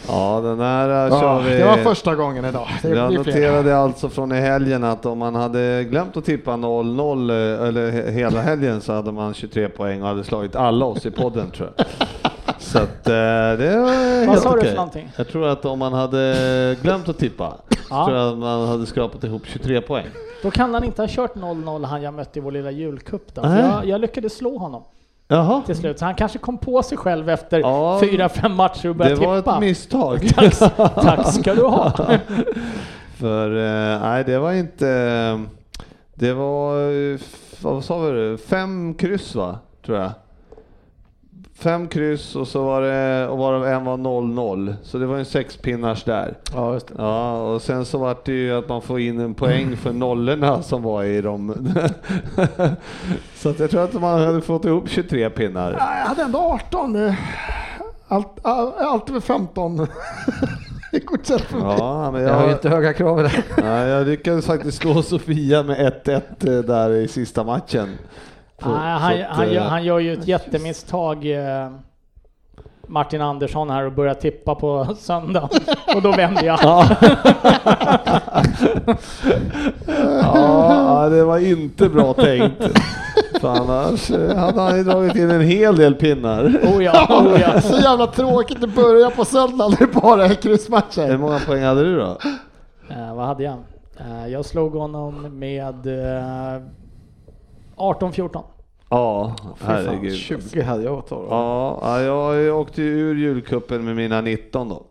Ja, 0.07 0.41
den 0.43 0.59
här 0.59 0.89
äh, 0.89 0.95
Ja, 1.13 1.19
kör 1.19 1.41
vi. 1.41 1.55
det 1.55 1.65
var 1.65 1.77
första 1.77 2.15
gången 2.15 2.45
idag. 2.45 2.67
Det 2.81 2.89
Jag 2.89 3.13
noterade 3.13 3.77
alltså 3.77 4.09
från 4.09 4.31
i 4.31 4.35
helgen 4.39 4.83
att 4.83 5.05
om 5.05 5.17
man 5.17 5.35
hade 5.35 5.83
glömt 5.83 6.17
att 6.17 6.25
tippa 6.25 6.51
0-0 6.51 7.29
eh, 7.61 7.67
eller 7.67 7.91
he- 7.91 8.09
hela 8.11 8.41
helgen 8.41 8.81
så 8.81 8.93
hade 8.93 9.11
man 9.11 9.33
23 9.33 9.69
poäng 9.69 10.01
och 10.01 10.07
hade 10.07 10.23
slagit 10.23 10.55
alla 10.55 10.85
oss 10.85 11.05
i 11.05 11.11
podden 11.11 11.51
tror 11.51 11.69
jag. 11.77 11.85
Så 12.59 12.77
att 12.79 13.07
eh, 13.07 13.13
det 13.13 13.77
var 13.79 14.25
helt 14.27 14.41
sa 14.41 14.51
du 14.51 14.57
okej. 14.57 14.69
för 14.69 14.75
någonting? 14.75 15.09
Jag 15.17 15.27
tror 15.27 15.47
att 15.47 15.65
om 15.65 15.79
man 15.79 15.93
hade 15.93 16.75
glömt 16.81 17.09
att 17.09 17.17
tippa 17.17 17.53
Ja. 17.89 18.05
tror 18.05 18.17
jag 18.17 18.31
att 18.31 18.37
man 18.37 18.67
hade 18.67 18.85
skrapat 18.85 19.23
ihop 19.23 19.41
23 19.45 19.81
poäng. 19.81 20.05
Då 20.43 20.51
kan 20.51 20.73
han 20.73 20.83
inte 20.83 21.01
ha 21.01 21.07
kört 21.11 21.35
0-0 21.35 21.85
han 21.85 22.01
jag 22.01 22.13
mötte 22.13 22.39
i 22.39 22.41
vår 22.41 22.51
lilla 22.51 22.71
julcup. 22.71 23.21
Jag, 23.35 23.85
jag 23.85 24.01
lyckades 24.01 24.37
slå 24.37 24.57
honom 24.57 24.83
Jaha, 25.37 25.61
till 25.65 25.75
slut, 25.75 25.99
så 25.99 26.05
han 26.05 26.15
kanske 26.15 26.39
kom 26.39 26.57
på 26.57 26.83
sig 26.83 26.97
själv 26.97 27.29
efter 27.29 27.59
Ja, 27.59 27.99
fyra, 28.01 28.29
fem 28.29 28.53
matcher 28.55 28.89
och 28.89 28.95
det 28.95 28.99
började 28.99 29.25
var 29.25 29.37
tippa. 29.37 29.53
ett 29.53 29.59
misstag. 29.59 30.27
Tack, 30.35 30.55
tack 30.95 31.33
ska 31.33 31.53
du 31.53 31.61
ha. 31.63 31.91
För 33.17 33.55
eh, 33.57 34.01
nej, 34.01 34.23
det 34.23 34.39
var 34.39 34.51
inte... 34.51 34.85
Det 36.15 36.33
var, 36.33 36.91
eh, 37.13 37.19
vad 37.61 37.83
sa 37.83 37.99
vi, 37.99 38.37
fem 38.37 38.93
kryss 38.93 39.35
va, 39.35 39.59
tror 39.85 39.97
jag. 39.97 40.11
Fem 41.55 41.87
kryss 41.87 42.35
och 42.35 42.47
så 42.47 42.63
var 42.63 42.81
det, 42.81 43.27
och 43.27 43.37
varav 43.37 43.67
en 43.67 43.85
var 43.85 43.97
0-0. 43.97 44.75
Så 44.83 44.97
det 44.97 45.05
var 45.05 45.17
en 45.17 45.25
sex 45.25 45.57
pinnars 45.57 46.03
där. 46.03 46.33
Ja, 46.53 46.73
just 46.73 46.87
det. 46.87 46.93
Ja, 46.97 47.41
och 47.41 47.61
sen 47.61 47.85
så 47.85 47.97
var 47.97 48.17
det 48.25 48.31
ju 48.31 48.57
att 48.57 48.69
man 48.69 48.81
får 48.81 48.99
in 48.99 49.19
en 49.19 49.33
poäng 49.33 49.77
för 49.77 49.93
nollorna 49.93 50.61
som 50.61 50.83
var 50.83 51.03
i 51.03 51.21
dem. 51.21 51.55
så 53.35 53.49
att 53.49 53.59
jag 53.59 53.69
tror 53.69 53.83
att 53.83 53.93
man 53.93 54.21
hade 54.21 54.41
fått 54.41 54.65
ihop 54.65 54.89
23 54.89 55.29
pinnar. 55.29 55.71
Ja, 55.79 55.97
Jag 55.99 56.05
hade 56.05 56.21
ändå 56.23 56.39
18. 56.39 56.95
eh, 57.07 57.13
Allt, 58.07 58.27
all- 58.41 58.73
allt 58.77 59.09
över 59.09 59.19
15. 59.19 59.87
Det 60.91 60.99
går 61.05 61.17
inte 61.19 61.39
för 61.39 61.57
mig. 61.57 61.75
Ja, 61.79 62.11
men 62.11 62.21
Jag 62.23 62.33
har 62.33 62.41
ju 62.41 62.47
jag, 62.47 62.57
inte 62.57 62.69
höga 62.69 62.93
krav 62.93 63.17
det. 63.23 63.31
nej, 63.63 63.89
jag 63.89 64.07
lyckades 64.07 64.45
faktiskt 64.45 64.77
slå 64.77 65.01
Sofia 65.01 65.63
med 65.63 65.93
1-1 66.05 66.57
eh, 66.57 66.63
där 66.63 66.89
i 66.91 67.07
sista 67.07 67.43
matchen. 67.43 67.89
Så- 68.63 68.69
Nej, 68.69 68.99
han, 68.99 69.13
att, 69.31 69.37
han, 69.37 69.51
gör, 69.53 69.61
eh, 69.61 69.67
han 69.67 69.83
gör 69.83 69.99
ju 69.99 70.13
ett 70.13 70.27
jättemisstag 70.27 71.25
eh, 71.31 71.69
Martin 72.87 73.21
Andersson 73.21 73.69
här 73.69 73.83
och 73.85 73.91
börjar 73.91 74.13
tippa 74.13 74.55
på 74.55 74.87
söndag. 74.99 75.49
Och 75.95 76.01
då 76.01 76.11
vänder 76.11 76.43
jag. 76.43 76.59
Ja, 80.21 81.09
det 81.09 81.23
var 81.23 81.37
inte 81.37 81.89
bra 81.89 82.13
tänkt. 82.13 82.63
För 83.41 83.47
annars 83.49 84.11
eh, 84.11 84.35
hade 84.37 84.61
han 84.61 84.77
ju 84.77 84.83
dragit 84.83 85.15
in 85.15 85.31
en 85.31 85.41
hel 85.41 85.75
del 85.75 85.95
pinnar. 85.95 86.43
Oh 86.63 86.83
ja, 86.83 87.07
oh 87.09 87.41
ja. 87.41 87.61
Så 87.61 87.77
jävla 87.77 88.07
tråkigt 88.07 88.63
att 88.63 88.75
börja 88.75 89.09
på 89.09 89.25
söndag 89.25 89.67
när 89.69 89.77
det 89.77 90.01
bara 90.01 90.23
är 90.23 90.27
Hur 90.27 90.35
kryssmatcher. 90.35 91.17
många 91.17 91.39
poäng 91.39 91.63
hade 91.63 91.83
du 91.83 91.97
då? 91.97 92.17
Eh, 92.89 93.15
vad 93.15 93.25
hade 93.25 93.43
jag? 93.43 93.57
Eh, 93.99 94.27
jag 94.27 94.45
slog 94.45 94.73
honom 94.73 95.39
med 95.39 95.87
eh, 95.87 96.61
18-14. 97.77 98.43
Ja, 98.93 99.35
Fy 99.57 99.65
fan, 99.65 99.75
herregud. 99.75 100.15
20 100.15 100.61
hade 100.61 100.83
jag 100.83 101.07
tagit. 101.07 101.27
Ja, 101.29 102.01
ja, 102.01 102.35
jag 102.35 102.59
åkte 102.59 102.81
ju 102.81 102.87
ur 102.87 103.15
julkuppen 103.15 103.85
med 103.85 103.95
mina 103.95 104.21
19 104.21 104.69
då. 104.69 104.83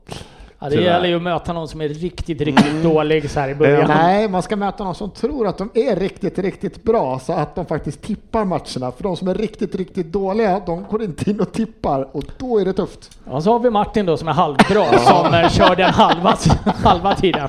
Ja, 0.59 0.69
det 0.69 0.71
Tyvärr. 0.71 0.85
gäller 0.85 1.09
ju 1.09 1.17
att 1.17 1.23
möta 1.23 1.53
någon 1.53 1.69
som 1.69 1.81
är 1.81 1.89
riktigt, 1.89 2.41
riktigt 2.41 2.83
dålig 2.83 3.31
så 3.31 3.41
här 3.41 3.49
i 3.49 3.55
början. 3.55 3.89
Nej, 3.89 4.29
man 4.29 4.43
ska 4.43 4.57
möta 4.57 4.85
någon 4.85 4.95
som 4.95 5.11
tror 5.11 5.47
att 5.47 5.59
de 5.59 5.71
är 5.75 5.97
riktigt, 5.97 6.39
riktigt 6.39 6.83
bra 6.83 7.19
så 7.19 7.33
att 7.33 7.55
de 7.55 7.67
faktiskt 7.67 8.03
tippar 8.03 8.45
matcherna. 8.45 8.93
För 8.93 9.03
de 9.03 9.17
som 9.17 9.29
är 9.29 9.35
riktigt, 9.35 9.75
riktigt 9.75 10.13
dåliga, 10.13 10.63
de 10.67 10.85
går 10.91 11.03
inte 11.03 11.31
in 11.31 11.41
och 11.41 11.53
tippar 11.53 12.17
och 12.17 12.25
då 12.39 12.59
är 12.59 12.65
det 12.65 12.73
tufft. 12.73 13.19
Och 13.25 13.43
så 13.43 13.53
har 13.53 13.59
vi 13.59 13.71
Martin 13.71 14.07
då 14.07 14.17
som 14.17 14.29
är 14.29 14.33
halvbra 14.33 14.85
som 14.99 15.35
eh, 15.35 15.49
kör 15.51 15.77
den 15.77 15.91
halva, 15.91 16.37
halva 16.65 17.15
tiden. 17.15 17.49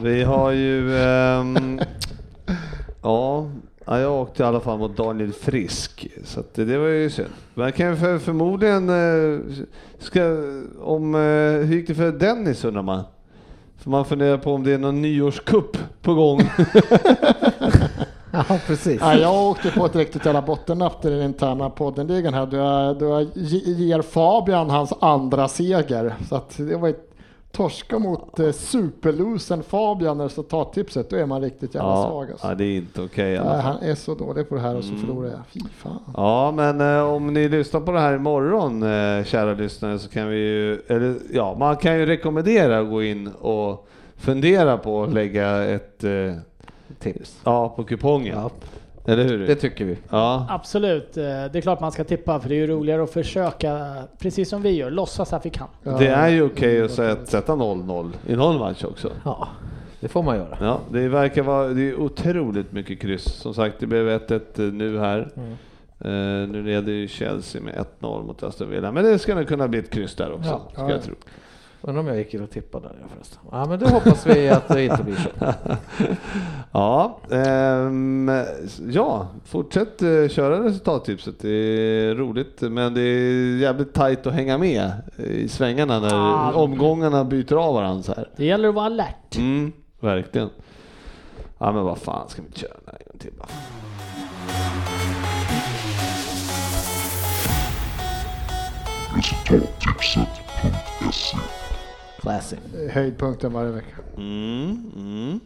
Vi 0.00 0.22
har 0.22 0.50
ju... 0.50 0.98
ehm, 1.02 1.80
ja, 3.02 3.46
ja, 3.84 4.00
jag 4.00 4.12
åkte 4.12 4.42
i 4.42 4.46
alla 4.46 4.60
fall 4.60 4.78
mot 4.78 4.96
Daniel 4.96 5.32
Frisk, 5.32 6.08
så 6.24 6.40
att 6.40 6.54
det, 6.54 6.64
det 6.64 6.78
var 6.78 6.86
ju 6.88 7.10
synd. 7.10 7.28
Men 7.54 7.72
kan 7.72 7.96
för, 7.96 8.18
förmodligen... 8.18 8.88
eh, 8.88 9.40
Ska, 9.98 10.20
om, 10.82 11.14
eh, 11.14 11.20
hur 11.66 11.74
gick 11.76 11.86
det 11.86 11.94
för 11.94 12.12
Dennis 12.12 12.64
undrar 12.64 12.82
man? 12.82 13.02
För 13.78 13.90
man 13.90 14.04
funderar 14.04 14.38
på 14.38 14.52
om 14.54 14.64
det 14.64 14.72
är 14.72 14.78
någon 14.78 15.02
nyårskupp 15.02 15.76
på 16.02 16.14
gång. 16.14 16.40
Ja, 18.48 18.58
precis. 18.66 19.00
Ja, 19.00 19.14
jag 19.14 19.44
åkte 19.50 19.70
på 19.70 19.86
ett 19.86 19.96
riktigt 19.96 20.24
jävla 20.26 20.42
bottennapp 20.42 21.04
i 21.04 21.10
den 21.10 21.22
interna 21.22 21.70
poddenligan 21.70 22.34
här. 22.34 22.46
Då 22.46 22.56
jag, 22.56 22.98
då 22.98 23.04
jag 23.06 23.26
ge- 23.34 23.72
ger 23.72 24.02
Fabian 24.02 24.70
hans 24.70 24.92
andra 25.00 25.48
seger. 25.48 26.14
Så 26.28 26.36
att 26.36 26.56
det 26.56 26.76
var 26.76 26.88
ett 26.88 27.13
torska 27.54 27.98
mot 27.98 28.38
eh, 28.38 28.50
superlosen 28.52 29.62
Fabian 29.62 30.18
när 30.18 30.24
resultattipset. 30.24 31.10
Då 31.10 31.16
är 31.16 31.26
man 31.26 31.40
riktigt 31.42 31.74
jävla 31.74 32.02
svag 32.02 32.30
alltså. 32.30 32.46
ja, 32.46 32.54
det 32.54 32.64
är 32.64 32.76
inte 32.76 33.02
okej 33.02 33.36
fall. 33.38 33.60
han 33.60 33.76
är 33.82 33.94
så 33.94 34.14
dålig 34.14 34.48
på 34.48 34.54
det 34.54 34.60
här 34.60 34.76
och 34.76 34.84
så 34.84 34.90
Mm. 34.92 35.06
förlorar 35.06 35.28
jag. 35.28 35.40
Fy 35.52 35.60
fan. 35.76 35.98
Ja, 36.16 36.52
men 36.56 36.80
eh, 36.80 37.02
om 37.12 37.34
ni 37.34 37.48
lyssnar 37.48 37.80
på 37.80 37.92
det 37.92 38.00
här 38.00 38.14
imorgon, 38.14 38.82
eh, 38.82 39.24
kära 39.24 39.54
lyssnare, 39.54 39.98
så 39.98 40.08
kan 40.10 40.28
vi 40.28 40.36
ju, 40.36 40.80
eller 40.86 41.14
ja, 41.32 41.56
man 41.58 41.76
kan 41.76 41.98
ju 41.98 42.06
rekommendera 42.06 42.78
att 42.78 42.90
gå 42.90 43.02
in 43.02 43.28
och 43.28 43.88
fundera 44.16 44.76
på 44.78 45.02
att 45.02 45.12
lägga 45.12 45.64
ett, 45.64 46.04
eh, 46.04 46.10
Tips. 46.98 47.40
ja, 47.44 47.68
på 47.68 47.84
kupongen. 47.84 48.38
Ja. 48.38 48.50
Eller 49.06 49.24
hur? 49.24 49.46
Det 49.46 49.54
tycker 49.54 49.84
vi. 49.84 49.96
Ja. 50.10 50.46
Absolut, 50.50 51.16
eh, 51.16 51.22
det 51.24 51.54
är 51.54 51.60
klart 51.60 51.80
man 51.80 51.92
ska 51.92 52.04
tippa 52.04 52.40
för 52.40 52.48
det 52.48 52.54
är 52.54 52.56
ju 52.56 52.66
roligare 52.66 53.02
att 53.02 53.10
försöka, 53.12 53.94
precis 54.18 54.48
som 54.48 54.62
vi 54.62 54.70
gör, 54.70 54.90
låtsas 54.90 55.32
att 55.32 55.46
vi 55.46 55.50
kan. 55.50 55.68
Det 55.98 56.06
är 56.08 56.28
ju 56.28 56.42
okej 56.42 56.82
att 56.82 56.90
sätta- 56.90 57.26
sätta 57.26 57.54
0-0 57.56 58.10
i 58.26 58.36
någon 58.36 58.58
match 58.58 58.84
också. 58.84 59.10
Ja, 59.24 59.48
det 60.00 60.08
får 60.08 60.22
man 60.22 60.36
göra. 60.36 60.56
Ja, 60.60 60.80
det 60.90 61.08
verkar 61.08 61.42
vara 61.42 61.68
det 61.68 61.82
är 61.90 62.00
otroligt 62.00 62.72
mycket 62.72 63.00
kryss. 63.00 63.24
Som 63.24 63.54
sagt, 63.54 63.76
det 63.80 63.86
blev 63.86 64.08
1-1 64.08 64.72
nu 64.72 64.98
här. 64.98 65.18
Eh, 66.00 66.10
nu 66.48 66.62
leder 66.62 66.92
ju 66.92 67.08
Chelsea 67.08 67.62
med 67.62 67.74
1-0 67.74 68.22
mot 68.26 68.42
Aston 68.42 68.70
Villa, 68.70 68.92
men 68.92 69.04
det 69.04 69.18
ska 69.18 69.34
nog 69.34 69.48
kunna 69.48 69.68
bli 69.68 69.78
ett 69.78 69.90
kryss 69.90 70.14
där 70.14 70.32
också, 70.32 70.50
Ja. 70.50 70.68
ska 70.72 70.82
Ja, 70.82 70.88
jag 70.88 70.98
ja. 70.98 71.02
tro. 71.02 71.14
Undrar 71.86 72.00
om 72.00 72.06
jag 72.06 72.16
gick 72.18 72.34
in 72.34 72.42
och 72.42 72.50
tippade 72.50 72.88
där 72.88 72.96
förresten. 73.14 73.38
Ja, 73.50 73.66
men 73.66 73.78
det 73.78 73.88
hoppas 73.90 74.26
vi 74.26 74.48
att 74.48 74.68
det 74.68 74.84
inte 74.84 75.02
blir 75.02 75.16
så. 75.16 75.28
Ja, 76.72 77.18
ehm, 77.30 78.30
ja, 78.90 79.28
fortsätt 79.44 80.02
eh, 80.02 80.28
köra 80.28 80.64
resultattipset. 80.64 81.34
Det 81.40 81.48
är 81.48 82.14
roligt, 82.14 82.60
men 82.60 82.94
det 82.94 83.00
är 83.00 83.56
jävligt 83.58 83.92
tajt 83.94 84.26
att 84.26 84.32
hänga 84.32 84.58
med 84.58 84.92
i 85.16 85.48
svängarna 85.48 86.00
när 86.00 86.14
Ah. 86.14 86.52
omgångarna 86.52 87.24
byter 87.24 87.54
av 87.54 87.74
varandra 87.74 88.02
så 88.02 88.14
här. 88.14 88.28
Det 88.36 88.44
gäller 88.44 88.68
att 88.68 88.74
vara 88.74 88.86
alert. 88.86 89.36
Mm, 89.36 89.72
verkligen. 90.00 90.50
Ja, 91.58 91.72
men 91.72 91.84
vad 91.84 91.98
fan, 91.98 92.28
ska 92.28 92.42
vi 92.42 92.52
köra 92.60 92.70
den 92.70 92.82
här 92.86 92.98
en 93.00 93.06
gång 93.10 93.18
till 93.18 93.32
bara? 93.38 93.48
Resultattipset.se 99.16 101.36
Classic. 102.24 102.58
Höjdpunkten 102.90 103.52
varje 103.52 103.70
vecka. 103.70 103.96
Mm, 104.16 104.92
mm. 104.96 105.40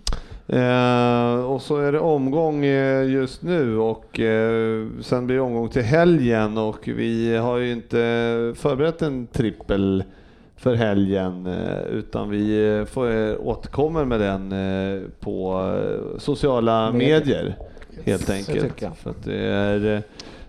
Eh, 0.46 1.44
och 1.44 1.62
så 1.62 1.76
är 1.76 1.92
det 1.92 1.98
omgång 1.98 2.64
eh, 2.64 3.10
just 3.10 3.42
nu 3.42 3.78
och 3.78 4.20
eh, 4.20 4.86
sen 5.00 5.26
blir 5.26 5.36
det 5.36 5.42
omgång 5.42 5.68
till 5.68 5.82
helgen 5.82 6.59
och 6.59 6.88
vi 6.88 7.36
har 7.36 7.56
ju 7.56 7.72
inte 7.72 7.96
förberett 8.56 9.02
en 9.02 9.26
trippel 9.26 10.05
för 10.56 10.74
helgen 10.74 11.46
eh, 11.46 11.80
utan 11.90 12.30
vi 12.30 12.76
eh, 12.78 12.84
får, 12.84 13.36
återkommer 13.46 14.05
med 14.05 14.20
den 14.20 14.55
på 15.20 15.62
sociala 16.18 16.92
Medier. 16.92 17.18
medier 17.18 17.56
helt 18.05 18.26
det 18.26 18.34
enkelt. 18.34 18.84
För 18.96 19.10
att 19.10 19.24
det, 19.24 19.46
är, 19.46 20.02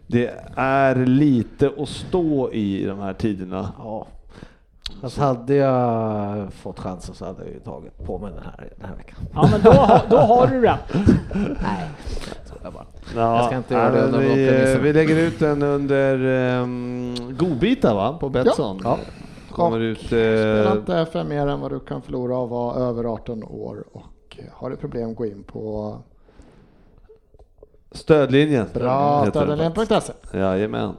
det 0.08 0.32
är 0.56 1.06
lite 1.06 1.72
att 1.78 1.90
stå 1.90 2.52
i 2.52 2.86
de 2.86 3.00
här 3.00 3.14
tiderna. 3.14 3.72
Ja. 3.78 4.08
Fast 5.02 5.18
hade 5.18 5.56
jag 5.56 6.54
fått 6.54 6.80
chansen 6.80 7.16
så 7.16 7.26
hade 7.26 7.44
jag 7.44 7.54
ju 7.54 7.60
tagit 7.60 7.98
på 8.06 8.18
mig 8.20 8.32
den 8.32 8.44
här 8.44 8.74
den 8.78 8.90
här 8.90 8.96
veckan. 8.96 9.16
Ja 9.34 9.50
men 9.52 9.62
då, 9.62 9.72
har- 9.72 10.02
då 10.10 10.18
har 10.18 10.48
du 10.48 10.62
rätt. 10.62 10.80
Nej, 11.62 11.90
jag 12.64 12.74
bara. 12.74 12.86
Ja, 13.16 13.36
Jag 13.38 13.46
ska 13.46 13.58
inte 13.58 13.74
göra 13.74 13.92
det 13.92 14.02
under 14.02 14.20
vi, 14.20 14.78
vi 14.82 14.94
lägger 14.94 15.16
ut 15.20 15.40
den 15.40 15.64
under 15.64 16.16
um, 16.62 17.16
godbitar 17.40 17.96
va, 17.96 18.18
på 18.20 18.30
Betsson. 18.30 18.80
Ja. 18.84 18.98
Kommer 19.52 19.80
ut... 19.80 20.00
Spela 20.00 20.72
Eh, 20.72 20.78
inte 20.78 21.06
för 21.12 21.24
mer 21.24 21.48
än 21.48 21.60
vad 21.62 21.72
du 21.72 21.80
kan 21.80 22.02
förlora 22.02 22.38
och 22.38 22.50
vara 22.50 22.76
över 22.76 23.04
18 23.04 23.44
år 23.44 23.84
och 23.94 24.38
har 24.54 24.70
du 24.70 24.76
problem 24.76 25.16
gå 25.16 25.26
in 25.26 25.44
på 25.44 25.98
stödlinjen. 27.92 28.66
bra 28.74 29.26
stödlinjen.se. 29.30 30.14
Jajamän. 30.34 30.94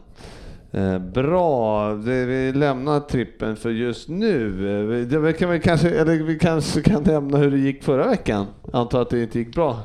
Eh, 0.72 0.98
bra, 0.98 1.92
vi 1.94 2.52
lämnar 2.52 3.00
trippen 3.00 3.56
för 3.56 3.70
just 3.70 4.08
nu. 4.08 4.46
Eh, 4.80 5.18
vi- 5.20 5.32
kan 5.32 5.50
vi, 5.50 5.60
kanske, 5.60 5.90
eller 5.90 6.14
vi 6.22 6.38
kanske 6.38 6.82
kan 6.82 7.02
nämna 7.02 7.38
hur 7.38 7.50
det 7.50 7.58
gick 7.58 7.84
förra 7.84 8.06
veckan. 8.08 8.46
Antar 8.72 9.02
att 9.02 9.10
det 9.10 9.22
inte 9.22 9.38
gick 9.38 9.54
bra. 9.54 9.78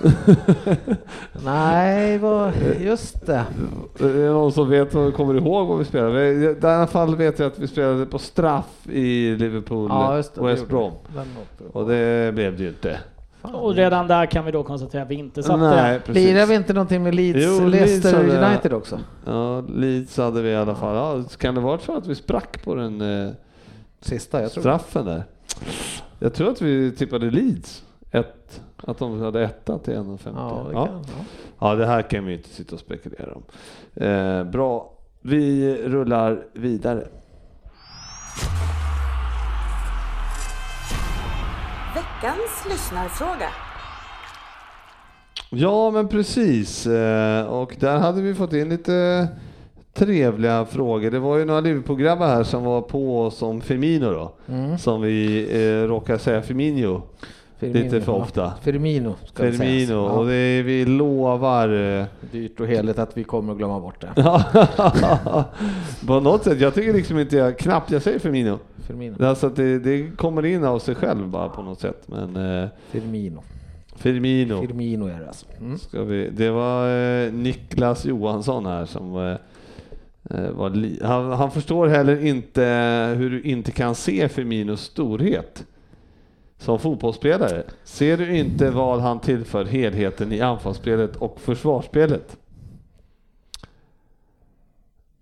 Nej, 1.44 2.18
vad, 2.18 2.52
just 2.80 3.26
det. 3.26 3.44
Är 4.00 4.08
det 4.12 4.30
någon 4.30 4.52
som 4.52 4.70
vet 4.70 4.94
och 4.94 5.14
kommer 5.14 5.34
ihåg 5.34 5.68
vad 5.68 5.78
vi 5.78 5.84
spelade? 5.84 6.12
Vi- 6.32 6.44
I 6.62 6.66
alla 6.66 6.86
fall 6.86 7.16
vet 7.16 7.38
jag 7.38 7.46
att 7.46 7.58
vi 7.58 7.68
spelade 7.68 8.06
på 8.06 8.18
straff 8.18 8.86
i 8.92 9.36
Liverpool 9.36 9.86
Ja, 9.90 10.22
det. 10.34 10.42
West 10.42 10.68
Brom. 10.68 10.92
Och 11.72 11.88
det 11.88 12.34
blev 12.34 12.56
det 12.56 12.62
ju 12.62 12.68
inte. 12.68 12.98
Fan. 13.42 13.54
Och 13.54 13.74
redan 13.74 14.08
där 14.08 14.26
kan 14.26 14.44
vi 14.44 14.50
då 14.52 14.62
konstatera 14.62 15.02
att 15.02 15.08
vi 15.10 15.14
inte 15.14 15.42
satte 15.42 15.58
Nej, 15.58 16.00
precis. 16.00 16.14
Lirar 16.24 16.46
vi 16.46 16.54
inte 16.54 16.72
någonting 16.72 17.02
med 17.02 17.14
Leeds, 17.14 17.38
Jo, 17.42 17.66
Leicester 17.66 18.12
Leeds 18.22 18.34
hade- 18.34 18.46
United 18.50 18.72
också? 18.72 19.00
Ja, 19.24 19.60
Leeds 19.60 20.16
hade 20.16 20.42
vi 20.42 20.50
i 20.50 20.56
alla 20.56 20.74
fall. 20.74 20.94
Ja, 20.96 21.24
kan 21.38 21.54
det 21.54 21.60
vara 21.60 21.78
så 21.78 21.96
att 21.96 22.06
vi 22.06 22.14
sprack 22.14 22.64
på 22.64 22.74
den 22.74 23.00
eh, 23.26 23.30
Sista, 24.00 24.42
jag 24.42 24.52
tror. 24.52 24.62
straffen 24.62 25.04
där? 25.06 25.24
Jag 26.18 26.34
tror 26.34 26.50
att 26.50 26.62
vi 26.62 26.92
tippade 26.92 27.30
Leeds. 27.30 27.84
Ett, 28.10 28.60
att 28.76 28.98
de 28.98 29.20
hade 29.20 29.42
etta 29.44 29.78
till 29.78 29.94
1,50. 29.94 30.18
Ja, 30.24 30.66
det 30.68 30.72
ja. 30.74 30.88
ja. 30.92 31.24
ja, 31.58 31.74
det 31.74 31.86
här 31.86 32.02
kan 32.02 32.24
vi 32.26 32.32
inte 32.32 32.48
sitta 32.48 32.74
och 32.74 32.80
spekulera 32.80 33.32
om. 33.34 33.42
Eh, 34.04 34.44
bra, 34.44 34.92
vi 35.20 35.74
rullar 35.86 36.42
vidare. 36.52 37.06
Veckans 42.22 42.66
lyssnarfråga. 42.70 43.48
Ja, 45.50 45.90
men 45.90 46.08
precis. 46.08 46.86
Eh, 46.86 47.46
Och 47.46 47.76
där 47.80 47.98
hade 47.98 48.22
vi 48.22 48.34
fått 48.34 48.52
in 48.52 48.68
lite 48.68 49.28
trevliga 49.94 50.64
frågor. 50.64 51.10
Det 51.10 51.18
var 51.18 51.36
ju 51.38 51.44
några 51.44 51.60
Liverpool-grabbar 51.60 52.26
här 52.26 52.42
som 52.44 52.64
var 52.64 52.80
på 52.82 53.22
oss 53.22 53.42
om 53.42 53.60
Firmino 53.60 54.12
då. 54.12 54.32
Mm. 54.48 54.78
Som 54.78 55.02
vi 55.02 55.48
eh, 55.62 55.88
råkar 55.88 56.18
säga 56.18 56.42
Firmino 56.42 57.02
Firmino, 57.58 57.84
lite 57.84 58.00
för 58.00 58.12
ja. 58.12 58.18
ofta. 58.18 58.52
Firmino 58.62 59.14
ska 59.26 59.42
sägas. 59.42 59.56
Firmino. 59.56 59.92
Ja. 59.92 60.10
Och 60.10 60.26
det, 60.26 60.62
vi 60.62 60.84
lovar... 60.84 61.98
eh, 62.00 62.04
Dyrt 62.32 62.60
och 62.60 62.66
heligt 62.66 62.98
att 62.98 63.16
vi 63.16 63.24
kommer 63.24 63.52
att 63.52 63.58
glömma 63.58 63.80
bort 63.80 64.00
det. 64.00 64.12
på 66.06 66.20
något 66.20 66.44
sätt, 66.44 66.60
jag 66.60 66.74
tycker 66.74 66.92
liksom 66.92 67.18
inte 67.18 67.36
jag, 67.36 67.58
knappt 67.58 67.90
jag 67.90 68.02
säger 68.02 68.18
Firmino. 68.18 68.58
Firmino. 68.86 69.24
Alltså 69.24 69.48
det, 69.48 69.78
det 69.78 70.16
kommer 70.16 70.46
in 70.46 70.64
av 70.64 70.78
sig 70.78 70.94
själv 70.94 71.28
bara 71.28 71.48
på 71.48 71.62
något 71.62 71.80
sätt. 71.80 72.02
Men 72.06 72.62
eh, 72.62 72.68
Firmino. 72.90 73.42
Firmino. 73.96 74.60
Firmino 74.60 75.06
är 75.06 75.20
det 75.20 75.26
alltså. 75.26 75.46
Mm. 75.60 75.78
Ska 75.78 76.04
vi, 76.04 76.30
det 76.30 76.50
var 76.50 76.88
eh, 76.88 77.32
Niklas 77.32 78.04
Johansson 78.04 78.66
här 78.66 78.86
som 78.86 79.16
eh, 80.30 80.50
var 80.50 80.70
li, 80.70 81.00
han, 81.04 81.32
han 81.32 81.50
förstår 81.50 81.86
heller 81.86 82.24
inte 82.24 82.62
hur 83.16 83.30
du 83.30 83.42
inte 83.42 83.72
kan 83.72 83.94
se 83.94 84.28
Firminos 84.28 84.80
storhet 84.80 85.64
som 86.58 86.78
fotbollsspelare. 86.78 87.62
Ser 87.84 88.16
du 88.16 88.36
inte 88.36 88.70
vad 88.70 89.00
han 89.00 89.20
tillför 89.20 89.64
helheten 89.64 90.32
i 90.32 90.40
anfallsspelet 90.40 91.16
och 91.16 91.40
försvarsspelet? 91.40 92.36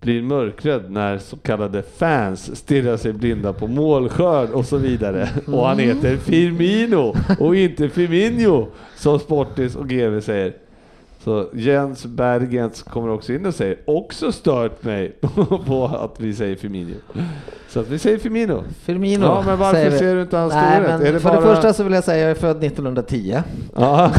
Blir 0.01 0.23
mörkrädd 0.23 0.91
när 0.91 1.19
så 1.19 1.37
kallade 1.37 1.83
fans 1.83 2.57
stirrar 2.57 2.97
sig 2.97 3.13
blinda 3.13 3.53
på 3.53 3.67
målskörd 3.67 4.51
och 4.51 4.67
så 4.67 4.77
vidare. 4.77 5.29
Och 5.47 5.67
han 5.67 5.79
heter 5.79 6.17
Firmino 6.17 7.15
och 7.39 7.57
inte 7.57 7.89
Firmino 7.89 8.69
som 8.97 9.19
Sportis 9.19 9.77
och 9.77 9.89
GV 9.89 10.21
säger. 10.21 10.66
Så 11.27 11.47
Jens 11.53 12.07
Bergens 12.07 12.83
kommer 12.83 13.09
också 13.09 13.33
in 13.33 13.47
och 13.47 13.55
säger 13.55 13.79
också 13.87 14.33
stört 14.33 14.83
mig 14.85 15.17
på 15.67 15.91
att 16.01 16.21
vi 16.21 16.35
säger 16.35 16.57
Firmino. 16.57 16.95
Så 17.69 17.81
att 17.81 17.89
vi 17.89 17.99
säger 17.99 18.19
Firmino. 18.19 18.63
Firmino 18.83 19.25
Ja, 19.25 19.43
men 19.47 19.59
varför 19.59 19.91
ser 19.91 20.15
du 20.15 20.23
inte 20.23 20.37
hans 20.37 20.55
Nej, 20.55 20.75
storhet? 20.77 20.99
men 21.01 21.09
Är 21.09 21.13
det 21.13 21.21
för 21.21 21.29
bara- 21.29 21.41
det 21.41 21.47
första 21.55 21.73
så 21.73 21.85
vill 21.85 21.93
jag 21.93 22.05
säga 22.05 22.23
jag 22.23 22.31
är 22.31 22.35
född 22.35 22.65
1910. 22.65 23.43
Ja. 23.77 24.11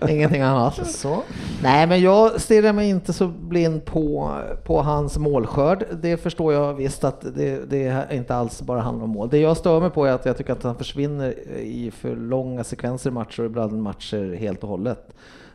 Ingenting 0.08 0.42
annat. 0.42 0.86
Så. 0.90 1.22
Nej, 1.62 1.86
men 1.86 2.00
jag 2.00 2.40
stirrar 2.40 2.72
mig 2.72 2.88
inte 2.90 3.12
så 3.12 3.26
blind 3.28 3.84
på, 3.84 4.34
på 4.64 4.82
hans 4.82 5.18
målskörd. 5.18 5.84
Det 6.02 6.16
förstår 6.16 6.52
jag 6.52 6.74
visst 6.74 7.04
att 7.04 7.20
det, 7.36 7.70
det 7.70 7.84
är 7.84 8.12
inte 8.12 8.34
alls 8.34 8.62
bara 8.62 8.80
handlar 8.80 9.04
om 9.04 9.10
mål. 9.10 9.28
Det 9.28 9.38
jag 9.38 9.56
stör 9.56 9.80
mig 9.80 9.90
på 9.90 10.04
är 10.06 10.12
att 10.12 10.26
jag 10.26 10.36
tycker 10.36 10.52
att 10.52 10.62
han 10.62 10.76
försvinner 10.76 11.30
i 11.58 11.90
för 11.90 12.16
långa 12.16 12.64
sekvenser 12.64 13.10
i 13.10 13.12
matcher 13.12 13.40
och 13.40 13.46
ibland 13.46 13.82
matcher 13.82 14.36
helt 14.38 14.62
och 14.62 14.68
hållet. 14.68 15.08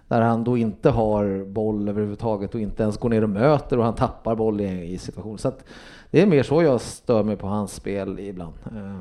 Där 0.07 0.21
han 0.21 0.43
då 0.43 0.57
inte 0.57 0.89
har 0.89 1.45
boll 1.45 1.89
överhuvudtaget 1.89 2.55
och 2.55 2.61
inte 2.61 2.83
ens 2.83 2.97
går 2.97 3.09
ner 3.09 3.23
och 3.23 3.29
möter 3.29 3.77
och 3.77 3.85
han 3.85 3.95
tappar 3.95 4.35
boll 4.35 4.61
i, 4.61 4.93
i 4.93 4.97
situationen. 4.97 5.37
Så 5.37 5.47
att 5.47 5.65
det 6.11 6.21
är 6.21 6.25
mer 6.25 6.43
så 6.43 6.63
jag 6.63 6.81
stör 6.81 7.23
mig 7.23 7.37
på 7.37 7.47
hans 7.47 7.73
spel 7.73 8.19
ibland. 8.19 8.53
Eh, 8.65 8.99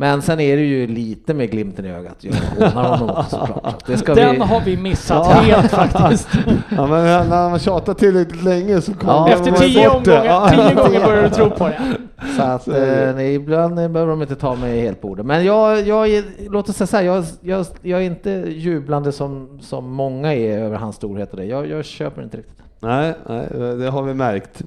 men 0.00 0.22
sen 0.22 0.40
är 0.40 0.56
det 0.56 0.62
ju 0.62 0.86
lite 0.86 1.34
med 1.34 1.50
glimten 1.50 1.84
i 1.86 1.88
ögat. 1.90 2.16
Jag 2.20 2.32
hånar 2.34 2.96
honom 2.96 3.16
också 3.16 3.46
såklart. 3.46 3.86
Det 3.86 3.96
ska 3.96 4.14
Den 4.14 4.34
vi... 4.34 4.40
har 4.40 4.60
vi 4.60 4.76
missat 4.76 5.26
helt 5.26 5.70
faktiskt. 5.70 6.28
ja, 6.76 6.86
men 6.86 7.28
när 7.28 7.48
han 7.48 7.58
tjatar 7.58 7.94
tillräckligt 7.94 8.42
länge 8.44 8.80
så 8.80 8.94
kommer 8.94 9.12
Ja, 9.12 9.20
man 9.20 9.30
Efter 9.30 9.52
tio 9.52 9.88
omgångar, 9.88 10.24
Ja. 10.24 10.48
tio 10.50 10.74
gånger 10.74 11.04
börjar 11.04 11.22
du 11.22 11.30
tro 11.30 11.50
på 11.50 11.68
det. 11.68 11.80
Så 12.36 12.42
att 12.42 12.62
Så 12.62 12.70
är 12.70 12.80
det. 12.86 13.08
eh, 13.08 13.14
nej, 13.14 13.34
ibland 13.34 13.74
behöver 13.74 14.06
de 14.06 14.22
inte 14.22 14.36
ta 14.36 14.54
mig 14.54 14.80
helt 14.80 15.00
på 15.00 15.08
orden. 15.08 15.26
Men 15.26 15.44
jag, 15.44 15.80
jag 15.86 16.24
låt 16.50 16.68
oss 16.68 16.76
säga 16.76 16.86
så 16.86 16.96
här, 16.96 17.04
jag, 17.04 17.24
jag, 17.40 17.66
jag 17.82 18.00
är 18.00 18.04
inte 18.04 18.30
jublande 18.48 19.12
som, 19.12 19.58
som 19.62 19.90
många 19.90 20.34
är 20.34 20.58
över 20.58 20.76
hans 20.76 20.96
storhet 20.96 21.30
och 21.30 21.36
det. 21.36 21.44
Jag, 21.44 21.66
jag 21.68 21.84
köper 21.84 22.22
inte 22.22 22.36
riktigt. 22.36 22.58
Nej, 22.80 23.14
nej, 23.28 23.46
det 23.78 23.90
har 23.90 24.02
vi 24.02 24.14
märkt. 24.14 24.62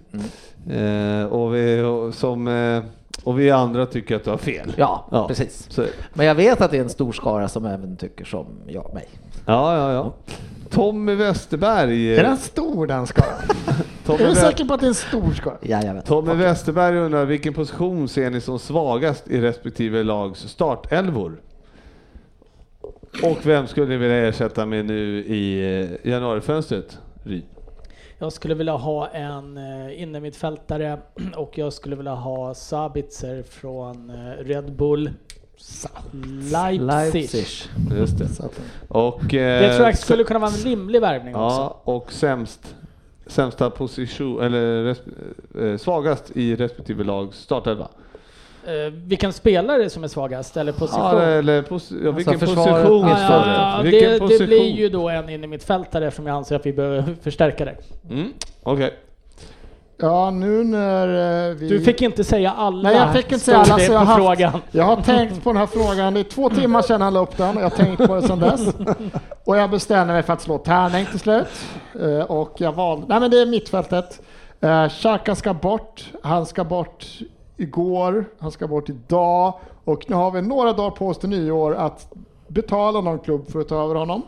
Eh, 0.70 1.26
och, 1.34 1.56
vi, 1.56 1.82
som, 2.14 2.48
eh, 2.48 2.84
och 3.24 3.40
vi 3.40 3.52
andra 3.52 3.86
tycker 3.86 4.16
att 4.16 4.24
du 4.24 4.30
har 4.30 4.38
fel. 4.38 4.74
Ja, 4.78 5.08
Ja. 5.12 5.28
precis. 5.28 5.66
Så, 5.70 5.86
Men 6.14 6.26
jag 6.26 6.36
vet 6.36 6.62
att 6.62 6.72
det 6.72 6.78
är 6.78 6.82
en 6.82 6.90
stor 6.90 7.12
skara 7.12 7.48
som 7.48 7.66
även 7.66 7.98
tycker 7.98 8.26
som 8.26 8.46
jag, 8.68 8.92
mig. 8.94 9.08
Ja, 9.46 9.78
ja, 9.78 9.94
ja. 9.94 10.14
Tommy 10.70 11.16
Westerberg. 11.16 12.16
Är 12.18 12.24
den 12.24 12.38
stor 12.38 12.88
den 12.88 13.08
skaran? 13.08 13.40
Tommy, 14.06 14.24
Är 14.24 14.28
du 14.30 14.36
säker 14.36 14.66
på 14.66 14.74
att 14.74 14.80
det 14.80 14.86
är 14.86 14.88
en 14.88 14.94
stor 14.96 15.32
skara? 15.34 15.58
Jajamän. 15.62 16.04
Tommy 16.04 16.34
Westerberg 16.34 16.98
undrar 16.98 17.26
vilken 17.26 17.54
position 17.54 18.08
ser 18.10 18.30
ni 18.30 18.42
som 18.42 18.60
svagast 18.60 19.28
i 19.28 19.42
respektive 19.42 20.04
lags 20.04 20.40
startelvor? 20.48 21.42
Och 23.24 23.38
vem 23.46 23.68
skulle 23.68 23.88
ni 23.88 23.98
vilja 23.98 24.28
ersätta 24.28 24.66
med 24.66 24.86
nu 24.86 25.20
i 25.24 25.62
eh, 26.04 26.12
januarifönstret? 26.12 26.98
Ry. 27.24 27.42
Jag 28.24 28.34
skulle 28.34 28.54
vilja 28.54 28.74
ha 28.74 29.08
en 29.08 29.58
uh, 29.58 30.02
innermittfältare 30.02 31.00
och 31.36 31.58
jag 31.58 31.74
skulle 31.74 31.96
vilja 31.96 32.14
ha 32.14 32.54
Sabitzer 32.54 33.44
från 33.44 34.10
eh, 34.10 34.44
Red 34.44 34.76
Bull 34.76 35.12
Leipzig. 36.52 36.82
Leipzig. 36.82 37.46
Just 37.98 38.18
det. 38.18 38.28
Och, 38.88 39.34
eh, 39.34 39.62
Det 39.62 39.76
tror 39.76 39.88
jag 39.88 39.98
skulle 39.98 40.24
kunna 40.24 40.40
vara 40.40 40.52
en 40.52 40.58
rimlig 40.58 41.02
värvning 41.02 41.36
också. 41.36 41.56
Ja, 41.56 41.82
och 41.84 42.12
sämst, 42.12 42.76
sämsta 43.26 43.70
position, 43.70 44.42
eller 44.44 44.84
res, 44.84 45.02
eh, 45.62 45.78
svagast 45.78 46.32
i 46.36 46.56
respektive 46.56 47.04
lags 47.04 47.38
startelva. 47.38 47.88
Eh, 48.68 48.92
vilken 48.94 49.34
spelare 49.34 49.90
som 49.90 50.04
är 50.04 50.08
svagast 50.08 50.58
eller 50.58 50.72
position? 50.72 51.04
Ja, 51.06 51.22
eller 51.22 51.62
pos, 51.62 51.92
ja, 52.04 52.12
vilken 52.12 52.40
försvaret, 52.40 52.74
position 52.88 53.08
istället? 53.10 53.48
ja, 53.48 53.76
ja, 53.78 53.82
Vilken 53.84 54.02
det, 54.10 54.14
det 54.14 54.20
position? 54.20 54.48
blir 54.48 54.72
ju 54.72 54.90
då 54.90 55.10
en 55.10 55.30
in 55.30 55.44
i 55.44 55.48
mitt 55.48 55.64
fältare 55.64 56.08
eftersom 56.08 56.28
jag 56.28 56.36
anser 56.36 56.56
att 56.56 56.66
vi 56.66 56.74
behöver 56.74 57.16
förstärka 57.24 57.66
det. 57.66 57.76
Mm, 58.10 58.34
Okej. 58.64 58.94
ja, 59.98 60.32
nu 60.32 60.64
när 60.64 61.50
eh, 61.50 61.56
vi... 61.56 61.70
Du 61.70 61.82
fick 61.82 62.02
inte 62.02 62.24
säga 62.24 62.52
alla. 62.52 62.82
Nej, 62.90 62.96
jag 62.98 63.14
fick 63.14 63.32
inte 63.32 63.46
säga 63.46 63.58
alla, 63.58 63.78
det 63.78 63.84
så 63.86 63.94
jag 63.94 64.00
har 64.00 64.16
frågan. 64.18 64.52
haft, 64.52 64.64
Jag 64.72 64.84
har 64.84 64.96
tänkt 65.02 65.44
på 65.44 65.50
den 65.50 65.58
här 65.58 65.66
frågan. 65.66 66.14
Det 66.14 66.20
är 66.20 66.24
två 66.24 66.50
timmar 66.50 66.82
sedan 66.82 67.02
han 67.02 67.14
la 67.14 67.20
upp 67.20 67.38
den 67.38 67.50
och 67.58 67.64
jag 67.64 67.70
har 67.70 67.78
tänkt 67.78 68.08
på 68.08 68.16
det 68.16 68.22
sedan 68.22 68.40
dess. 68.40 68.68
Och 69.46 69.58
jag 69.58 69.70
bestämde 69.70 70.14
mig 70.14 70.24
för 70.24 70.34
att 70.34 70.42
slå 70.42 70.58
tärning 70.58 71.06
till 71.06 71.20
slut. 71.20 71.48
Eh, 72.02 72.20
Och 72.32 72.54
jag 72.58 72.72
valde, 72.72 73.06
nej 73.10 73.20
men 73.20 73.32
det 73.32 73.42
är 73.42 73.46
mittfältet. 73.46 74.22
Xhaka 74.90 75.36
ska 75.36 75.54
bort. 75.54 76.04
Han 76.24 76.46
ska 76.46 76.64
bort 76.64 77.06
igår, 77.58 78.26
han 78.40 78.52
ska 78.52 78.68
bort 78.68 78.90
idag 78.90 79.54
och 79.84 80.10
nu 80.10 80.16
har 80.16 80.32
vi 80.32 80.42
några 80.42 80.74
dagar 80.74 80.92
på 80.92 81.08
oss 81.08 81.18
till 81.18 81.30
nyår 81.30 81.76
att 81.76 82.14
betala 82.48 83.02
någon 83.02 83.20
klubb 83.20 83.52
för 83.52 83.60
att 83.60 83.68
ta 83.68 83.84
över 83.84 83.96
honom. 83.96 84.22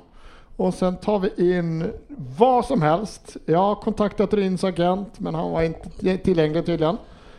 Och 0.57 0.73
sen 0.73 0.97
tar 0.97 1.19
vi 1.19 1.57
in 1.57 1.91
vad 2.37 2.65
som 2.65 2.81
helst. 2.81 3.37
Jag 3.45 3.59
har 3.59 3.75
kontaktat 3.75 4.33
Rins 4.33 4.63
agent 4.63 5.19
men 5.19 5.35
han 5.35 5.51
var 5.51 5.61
inte 5.61 6.17
tillgänglig 6.17 6.65
tydligen. 6.65 6.97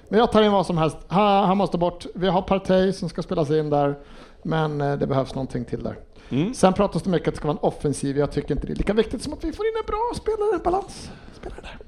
Men 0.08 0.18
jag 0.20 0.32
tar 0.32 0.42
in 0.42 0.52
vad 0.52 0.66
som 0.66 0.78
helst. 0.78 0.96
Han, 1.06 1.44
han 1.44 1.56
måste 1.56 1.78
bort. 1.78 2.06
Vi 2.14 2.28
har 2.28 2.42
Partey 2.42 2.92
som 2.92 3.08
ska 3.08 3.22
spelas 3.22 3.50
in 3.50 3.70
där. 3.70 3.98
Men 4.42 4.80
eh, 4.80 4.96
det 4.96 5.06
behövs 5.06 5.34
någonting 5.34 5.64
till 5.64 5.82
där. 5.82 5.98
Mm. 6.28 6.54
Sen 6.54 6.72
pratas 6.72 7.02
det 7.02 7.10
mycket 7.10 7.28
att 7.28 7.34
det 7.34 7.38
ska 7.38 7.48
vara 7.48 7.58
en 7.62 7.68
offensiv. 7.68 8.18
Jag 8.18 8.32
tycker 8.32 8.54
inte 8.54 8.66
det 8.66 8.72
är 8.72 8.76
lika 8.76 8.92
viktigt 8.92 9.22
som 9.22 9.32
att 9.32 9.44
vi 9.44 9.52
får 9.52 9.66
in 9.66 9.72
en 9.80 9.86
bra 9.86 10.12
spelare, 10.14 10.54
en 10.54 10.62
balans. 10.62 11.10
Spelare 11.34 11.60
där. 11.62 11.78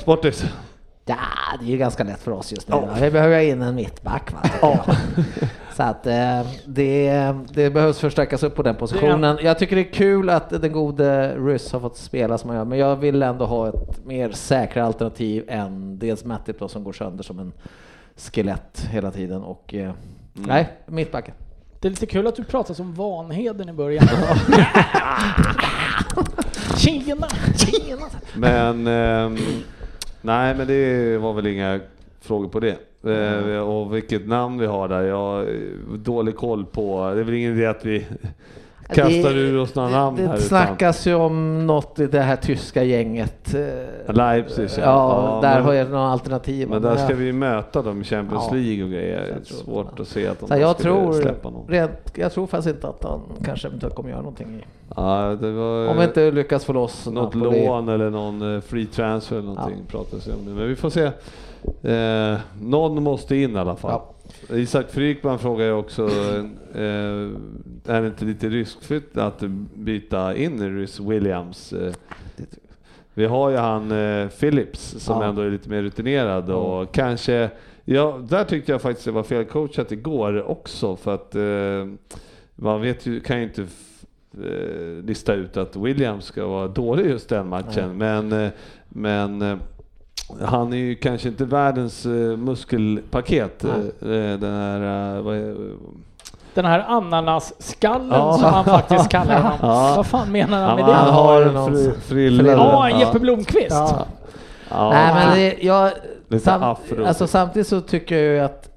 Sportis. 0.00 0.44
Ja, 1.06 1.16
det 1.60 1.66
är 1.66 1.70
ju 1.70 1.76
ganska 1.76 2.04
lätt 2.04 2.22
för 2.22 2.32
oss 2.32 2.52
just 2.52 2.68
nu. 2.68 2.76
Vi 3.00 3.10
behöver 3.10 3.40
in 3.40 3.62
en 3.62 3.74
mittback 3.74 4.32
va? 4.32 4.40
jag. 4.60 4.96
Så 5.76 5.82
att 5.82 6.06
eh, 6.06 6.46
det, 6.66 7.34
det 7.54 7.70
behövs 7.70 7.98
förstärkas 7.98 8.42
upp 8.42 8.54
på 8.54 8.62
den 8.62 8.76
positionen. 8.76 9.38
Jag 9.42 9.58
tycker 9.58 9.76
det 9.76 9.82
är 9.82 9.92
kul 9.92 10.30
att 10.30 10.50
den 10.50 10.72
gode 10.72 11.36
Ryss 11.38 11.72
har 11.72 11.80
fått 11.80 11.96
spela 11.96 12.38
som 12.38 12.50
han 12.50 12.58
gör, 12.58 12.64
men 12.64 12.78
jag 12.78 12.96
vill 12.96 13.22
ändå 13.22 13.44
ha 13.44 13.68
ett 13.68 14.04
mer 14.04 14.30
säkert 14.30 14.76
alternativ 14.76 15.44
än 15.48 15.98
dels 15.98 16.24
Matip 16.24 16.58
då 16.58 16.68
som 16.68 16.84
går 16.84 16.92
sönder 16.92 17.24
som 17.24 17.38
en 17.38 17.52
skelett 18.16 18.86
hela 18.90 19.10
tiden 19.10 19.42
och 19.42 19.74
eh, 19.74 19.92
nej, 20.32 20.72
mittbacken. 20.86 21.34
Det 21.80 21.88
är 21.88 21.90
lite 21.90 22.06
kul 22.06 22.26
att 22.26 22.36
du 22.36 22.44
pratar 22.44 22.74
som 22.74 22.94
Vanheden 22.94 23.68
i 23.68 23.72
början. 23.72 24.08
Tjena! 26.76 27.28
Tjena! 27.56 28.06
Men 28.34 28.86
ehm, 28.86 29.38
nej, 30.24 30.54
men 30.54 30.66
det 30.66 31.18
var 31.18 31.32
väl 31.32 31.46
inga 31.46 31.80
frågor 32.20 32.48
på 32.48 32.60
det. 32.60 32.76
Eh, 33.10 33.58
och 33.58 33.96
vilket 33.96 34.26
namn 34.26 34.58
vi 34.58 34.66
har 34.66 34.88
där, 34.88 35.02
jag 35.02 35.16
har 35.16 35.46
dålig 35.96 36.36
koll 36.36 36.64
på. 36.64 37.12
Det 37.14 37.20
är 37.20 37.24
väl 37.24 37.34
ingen 37.34 37.56
idé 37.56 37.66
att 37.66 37.84
vi 37.84 38.06
kastar 38.88 39.34
Det- 39.34 39.40
ur 39.40 39.58
oss 39.58 39.74
några 39.74 39.88
namn 39.88 40.16
Det, 40.16 40.22
här. 40.22 40.28
det 40.28 40.36
utan- 40.36 40.48
snackas 40.48 41.06
ju 41.06 41.14
om 41.14 41.66
något 41.66 41.98
i 41.98 42.06
det 42.06 42.20
här 42.20 42.36
tyska 42.36 42.82
gänget. 42.82 43.54
eh, 43.54 44.14
Leipzig, 44.14 44.68
ja. 44.76 44.82
Ja, 44.82 45.38
där 45.42 45.54
men, 45.54 45.64
har 45.64 45.72
jag 45.72 45.90
några 45.90 46.08
alternativ. 46.08 46.68
men 46.70 46.82
där 46.82 46.96
ska 46.96 47.14
vi 47.14 47.32
möta 47.32 47.82
dem 47.82 48.00
i 48.00 48.04
Champions 48.04 48.44
Ja. 48.50 48.54
League 48.56 48.84
och 48.84 48.90
grejer. 48.90 49.36
Svårt 49.44 50.00
att 50.00 50.08
se 50.08 50.26
att 50.28 50.48
de 50.48 50.60
jag, 50.60 50.78
tror, 50.78 51.12
släppa 51.12 51.50
någon. 51.50 51.68
rent, 51.68 51.90
jag 52.14 52.32
tror 52.32 52.46
faktiskt 52.46 52.74
inte 52.74 52.88
att 52.88 53.04
han 53.04 53.20
kanske 53.44 53.68
eventuellt 53.68 53.94
kommer 53.94 54.10
göra 54.10 54.20
någonting. 54.20 54.54
I. 54.60 54.64
Ja, 54.96 55.36
det 55.40 55.50
var 55.52 55.88
Om 55.88 55.98
vi 55.98 56.04
inte 56.04 56.30
lyckas 56.30 56.64
få 56.64 56.72
loss 56.72 57.06
något 57.06 57.34
lån 57.34 57.88
eller 57.88 58.10
någon 58.10 58.54
eh, 58.54 58.60
free 58.60 58.86
transfer 58.86 59.36
eller 59.36 59.46
någonting 59.48 59.78
pratas 59.88 60.24
det 60.24 60.32
om 60.32 60.38
nu. 60.44 60.50
Men 60.54 60.68
vi 60.68 60.76
får 60.76 60.90
se. 60.90 61.10
Eh, 61.82 62.38
någon 62.62 63.02
måste 63.02 63.36
in 63.36 63.56
i 63.56 63.58
alla 63.58 63.76
fall. 63.76 64.00
Isak 64.50 64.90
Frykman 64.90 65.38
frågar 65.38 65.66
ju 65.66 65.72
också, 65.72 66.02
eh, 66.74 67.30
är 67.94 68.00
det 68.00 68.06
inte 68.06 68.24
lite 68.24 68.48
riskfyllt 68.48 69.16
att 69.18 69.40
byta 69.74 70.36
in 70.36 70.76
Rhys 70.78 71.00
Williams? 71.00 71.72
Eh, 71.72 71.92
vi 73.14 73.24
har 73.26 73.50
ju 73.50 73.56
han 73.56 73.92
eh, 73.92 74.28
Phillips 74.28 74.80
som 74.98 75.22
Ja. 75.22 75.28
ändå 75.28 75.42
är 75.42 75.50
lite 75.50 75.68
mer 75.70 75.82
rutinerad 75.82 76.50
och 76.50 76.94
kanske, 76.94 77.50
ja 77.84 78.20
där 78.28 78.44
tyckte 78.44 78.72
jag 78.72 78.82
faktiskt 78.82 79.04
det 79.04 79.10
var 79.12 79.22
fel 79.22 79.44
coachat 79.44 79.92
igår 79.92 80.42
också 80.50 80.96
för 80.96 81.14
att 81.14 81.34
eh, 81.34 81.92
man 82.56 82.80
vet 82.80 83.06
ju, 83.06 83.20
kan 83.20 83.36
ju 83.38 83.42
inte 83.44 83.62
eh, 83.62 85.04
lista 85.04 85.34
ut 85.34 85.56
att 85.56 85.76
Williams 85.76 86.24
ska 86.24 86.46
vara 86.46 86.68
dålig 86.68 87.06
just 87.06 87.28
den 87.28 87.48
matchen 87.48 87.96
men, 87.98 88.32
eh, 88.32 88.50
men 88.88 89.60
han 90.44 90.72
är 90.72 90.76
ju 90.76 90.94
kanske 90.94 91.28
inte 91.28 91.44
världens 91.44 92.06
eh, 92.06 92.12
muskelpaket. 92.36 93.64
eh, 93.64 93.70
Den 94.38 94.52
här, 94.54 95.20
vad 95.20 95.36
är, 95.36 95.56
Den 96.54 96.64
här 96.64 96.84
ananasskallen 96.88 98.08
Ja. 98.10 98.32
som 98.32 98.44
han 98.52 98.64
faktiskt 98.64 99.08
kallar 99.08 99.40
honom. 99.42 99.58
Ja. 99.62 99.92
Vad 99.96 100.06
fan 100.06 100.32
menar 100.32 100.66
han 100.66 100.76
med 100.76 100.84
det? 100.86 100.92
han 100.92 101.14
har 101.14 101.44
någon 101.44 101.72
fri, 101.74 101.92
frille. 102.06 102.50
Ja, 102.52 102.90
Ja. 102.90 103.00
Jeppe 103.00 103.18
Blomqvist. 103.18 103.70
Ja. 103.70 104.06
Ja. 104.70 104.90
Nej, 104.90 105.14
men 105.14 105.34
det, 105.38 105.62
jag, 105.62 105.90
sam, 106.40 106.76
alltså, 107.06 107.26
samtidigt 107.26 107.68
så 107.68 107.80
tycker 107.80 108.14
jag 108.14 108.24
ju 108.34 108.40
att 108.40 108.70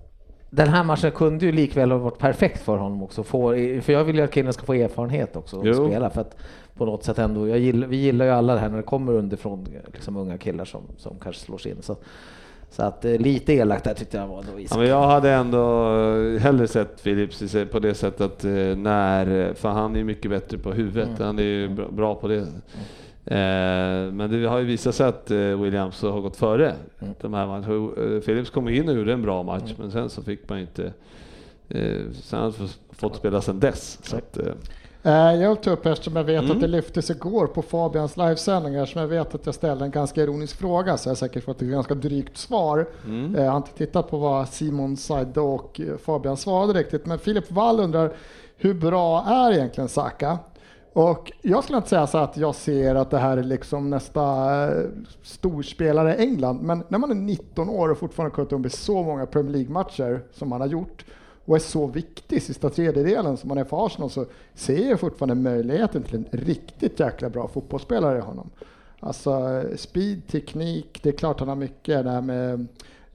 den 0.49 0.67
här 0.69 0.83
matchen 0.83 1.11
kunde 1.11 1.45
ju 1.45 1.51
likväl 1.51 1.91
ha 1.91 1.97
varit 1.97 2.17
perfekt 2.17 2.61
för 2.65 2.77
honom 2.77 3.03
också. 3.03 3.23
Få, 3.23 3.49
för 3.81 3.91
jag 3.93 4.03
vill 4.03 4.15
ju 4.15 4.21
att 4.23 4.31
killen 4.31 4.53
ska 4.53 4.65
få 4.65 4.73
erfarenhet 4.73 5.35
också 5.35 5.57
och 5.57 5.67
Jo. 5.67 5.87
spela. 5.87 6.09
För 6.09 6.21
att 6.21 6.35
på 6.77 6.85
något 6.85 7.03
sätt 7.03 7.19
ändå, 7.19 7.47
gillar, 7.47 7.87
vi 7.87 7.97
gillar 7.97 8.25
ju 8.25 8.31
alla 8.31 8.53
det 8.53 8.59
här 8.59 8.69
när 8.69 8.77
det 8.77 8.83
kommer 8.83 9.13
underifrån, 9.13 9.67
liksom 9.93 10.17
unga 10.17 10.37
killar 10.37 10.65
som, 10.65 10.81
som 10.97 11.15
kanske 11.19 11.41
slår 11.45 11.57
sig 11.57 11.71
in. 11.71 11.77
Så, 11.81 11.95
så 12.69 12.83
att 12.83 13.05
eh, 13.05 13.17
lite 13.17 13.53
elakt 13.53 13.83
där 13.83 13.93
tyckte 13.93 14.17
jag 14.17 14.27
var 14.27 14.43
då 14.53 14.59
Ja, 14.71 14.77
men 14.77 14.87
jag 14.87 15.07
hade 15.07 15.31
ändå 15.31 15.95
eh, 15.97 16.39
hellre 16.41 16.67
sett 16.67 17.03
Philips 17.03 17.55
på 17.71 17.79
det 17.79 17.93
sättet 17.93 18.21
att 18.21 18.43
eh, 18.45 18.51
när, 18.77 19.53
för 19.53 19.69
han 19.69 19.93
är 19.95 19.97
ju 19.99 20.03
mycket 20.05 20.31
bättre 20.31 20.57
på 20.57 20.71
huvudet, 20.71 21.07
Mm. 21.09 21.21
han 21.21 21.39
är 21.39 21.43
ju 21.43 21.69
bra- 21.91 22.15
på 22.15 22.27
det. 22.27 22.37
Eh, 23.25 24.11
men 24.13 24.31
det 24.31 24.45
har 24.47 24.59
ju 24.59 24.65
visat 24.65 24.95
sig 24.95 25.07
att 25.07 25.31
Williams 25.31 26.01
har 26.01 26.21
gått 26.21 26.35
före 26.37 26.73
Mm. 27.01 27.13
de 27.21 27.33
här 27.33 27.47
matcherna. 27.47 28.21
Philips 28.21 28.49
kom 28.49 28.69
in 28.69 28.89
och 28.89 28.95
gjorde 28.95 29.13
en 29.13 29.21
bra 29.21 29.43
match, 29.43 29.73
men 29.77 29.91
sen 29.91 30.09
så 30.09 30.23
fick 30.23 30.49
man 30.49 30.59
inte, 30.59 30.93
sen 32.13 32.39
har 32.39 32.41
han 32.41 32.53
fått- 32.91 33.15
spela 33.15 33.41
sen 33.41 33.59
dess. 33.59 33.99
Så 34.03 34.17
att, 34.17 34.37
Jag 35.11 35.49
vill 35.49 35.57
ta 35.57 35.71
upp 35.71 35.85
eftersom 35.85 36.15
jag 36.15 36.23
vet 36.23 36.43
Mm. 36.43 36.51
att 36.55 36.61
det 36.61 36.67
lyftes 36.67 37.09
igår 37.09 37.47
på 37.47 37.61
Fabians 37.61 38.17
livesändningar 38.17 38.85
som 38.85 39.01
jag 39.01 39.07
vet 39.07 39.35
att 39.35 39.45
jag 39.45 39.55
ställde 39.55 39.85
en 39.85 39.91
ganska 39.91 40.23
ironisk 40.23 40.57
fråga 40.57 40.97
så 40.97 41.07
jag 41.07 41.11
har 41.11 41.15
säkert 41.15 41.43
fått 41.43 41.61
ett 41.61 41.67
ganska 41.67 41.93
drygt 41.95 42.37
svar. 42.37 42.87
mm. 43.05 43.35
Eh, 43.35 43.43
Jag 43.43 43.51
har 43.51 43.57
inte 43.57 43.73
tittat 43.73 44.09
på 44.09 44.17
vad 44.17 44.47
Simon 44.49 44.97
Saide 44.97 45.37
och 45.37 45.81
eh, 45.81 45.97
Fabian 45.97 46.37
svarade 46.37 46.73
riktigt 46.79 47.05
men 47.05 47.19
Filip 47.19 47.51
Wall 47.51 47.79
undrar 47.79 48.13
hur 48.57 48.73
bra 48.73 49.23
är 49.27 49.51
egentligen 49.51 49.89
Saka? 49.89 50.39
Och 50.93 51.31
jag 51.41 51.63
skulle 51.63 51.77
inte 51.77 51.89
säga 51.89 52.07
så 52.07 52.17
att 52.17 52.37
jag 52.37 52.55
ser 52.55 52.95
att 52.95 53.09
det 53.11 53.17
här 53.17 53.37
är 53.37 53.43
liksom 53.43 53.89
nästa 53.89 54.23
eh, 54.67 54.83
storspelare 55.23 56.15
i 56.15 56.19
England 56.19 56.59
men 56.61 56.83
när 56.87 56.97
man 56.99 57.11
är 57.11 57.15
19 57.15 57.69
år 57.69 57.89
och 57.89 57.97
fortfarande 57.97 58.35
kunnat 58.35 58.53
upp 58.53 58.65
i 58.65 58.69
så 58.69 59.03
många 59.03 59.25
Premier 59.25 59.51
League-matcher 59.53 60.21
som 60.33 60.49
man 60.49 60.61
har 60.61 60.67
gjort 60.67 61.05
och 61.47 61.55
är 61.55 61.59
så 61.59 61.87
viktig 61.87 62.41
sista 62.41 62.69
tredjedelen 62.69 63.37
som 63.37 63.47
man 63.47 63.57
är 63.57 63.63
för 63.63 63.85
Arsenal 63.85 64.09
så 64.09 64.25
ser 64.53 64.89
jag 64.89 64.99
fortfarande 64.99 65.35
möjligheten 65.35 66.03
till 66.03 66.15
en 66.15 66.25
riktigt 66.31 66.99
jäkla 66.99 67.29
bra 67.29 67.47
fotbollsspelare 67.47 68.17
i 68.17 68.21
honom. 68.21 68.49
Alltså 68.99 69.63
speed, 69.75 70.27
teknik, 70.27 70.99
det 71.03 71.09
är 71.09 71.13
klart 71.13 71.39
han 71.39 71.49
har 71.49 71.55
mycket 71.55 72.05
där 72.05 72.21
med 72.21 72.67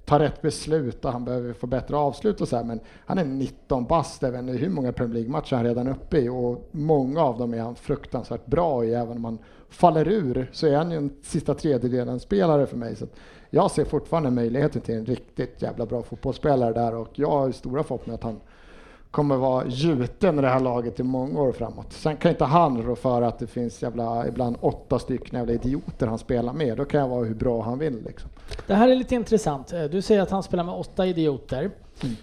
ta 0.05 0.19
rätt 0.19 0.43
beslut 0.43 1.05
och 1.05 1.13
han 1.13 1.25
behöver 1.25 1.53
få 1.53 1.67
bättre 1.67 1.97
avslut 1.97 2.41
och 2.41 2.49
så 2.49 2.57
här, 2.57 2.65
men 2.65 2.81
han 3.07 3.19
är 3.19 3.25
19 3.25 3.87
bast, 3.87 4.23
jag 4.23 4.31
vet 4.31 4.41
inte 4.41 4.53
hur 4.53 4.69
många 4.69 4.93
Premier 4.93 5.15
League-matcher 5.15 5.57
han 5.57 5.65
redan 5.65 5.87
är 5.87 5.91
uppe 5.91 6.19
i 6.19 6.29
och 6.29 6.69
många 6.71 7.21
av 7.21 7.39
dem 7.39 7.55
är 7.55 7.61
han 7.61 7.75
fruktansvärt 7.75 8.47
bra 8.47 8.85
i, 8.85 8.95
även 8.95 9.17
om 9.17 9.25
han 9.25 9.39
faller 9.69 10.09
ur 10.09 10.51
så 10.53 10.67
är 10.67 10.77
han 10.77 10.91
ju 10.91 10.97
en 10.97 11.11
sista 11.23 11.55
tredjedelen 11.55 12.21
spelare 12.21 12.67
för 12.67 12.77
mig. 12.77 12.97
Så 12.97 13.05
att 13.05 13.15
jag 13.55 13.71
ser 13.71 13.85
fortfarande 13.85 14.31
möjligheten 14.31 14.83
till 14.83 14.95
en 14.95 15.07
riktigt 15.07 15.63
jävla 15.63 15.87
bra 15.87 16.03
fotbollsspelare 16.03 16.73
där 16.73 16.95
och 16.95 17.09
jag 17.15 17.31
har 17.31 17.53
stora 17.53 17.83
förhoppningar 17.83 18.15
att 18.19 18.25
han 18.25 18.41
kommer 19.11 19.37
vara 19.37 19.65
gjuten 19.67 20.39
i 20.39 20.43
det 20.43 20.49
här 20.49 20.61
laget 20.61 21.01
i 21.01 21.03
många 21.03 21.41
år 21.41 21.53
framåt. 21.53 21.93
Sen 21.93 22.17
kan 22.17 22.31
inte 22.31 22.45
han 22.45 22.83
rå 22.83 22.97
för 22.97 23.23
att 23.23 23.39
det 23.39 23.47
finns 23.47 23.83
jävla, 23.83 24.29
ibland 24.29 24.57
åtta 24.61 24.99
stycken 24.99 25.39
jävla 25.39 25.53
idioter 25.53 26.07
han 26.07 26.19
spelar 26.19 26.53
med. 26.53 26.77
Då 26.77 26.85
kan 26.85 27.01
jag 27.01 27.09
vara 27.09 27.25
hur 27.25 27.35
bra 27.35 27.63
han 27.63 27.79
vill 27.79 28.03
liksom. 28.07 28.31
Det 28.67 28.75
här 28.75 28.89
är 28.89 28.97
lite 28.97 29.15
intressant. 29.15 29.73
Du 29.91 30.03
säger 30.03 30.21
att 30.21 30.31
han 30.31 30.43
spelar 30.43 30.65
med 30.65 30.75
åtta 30.75 31.07
idioter. 31.07 31.71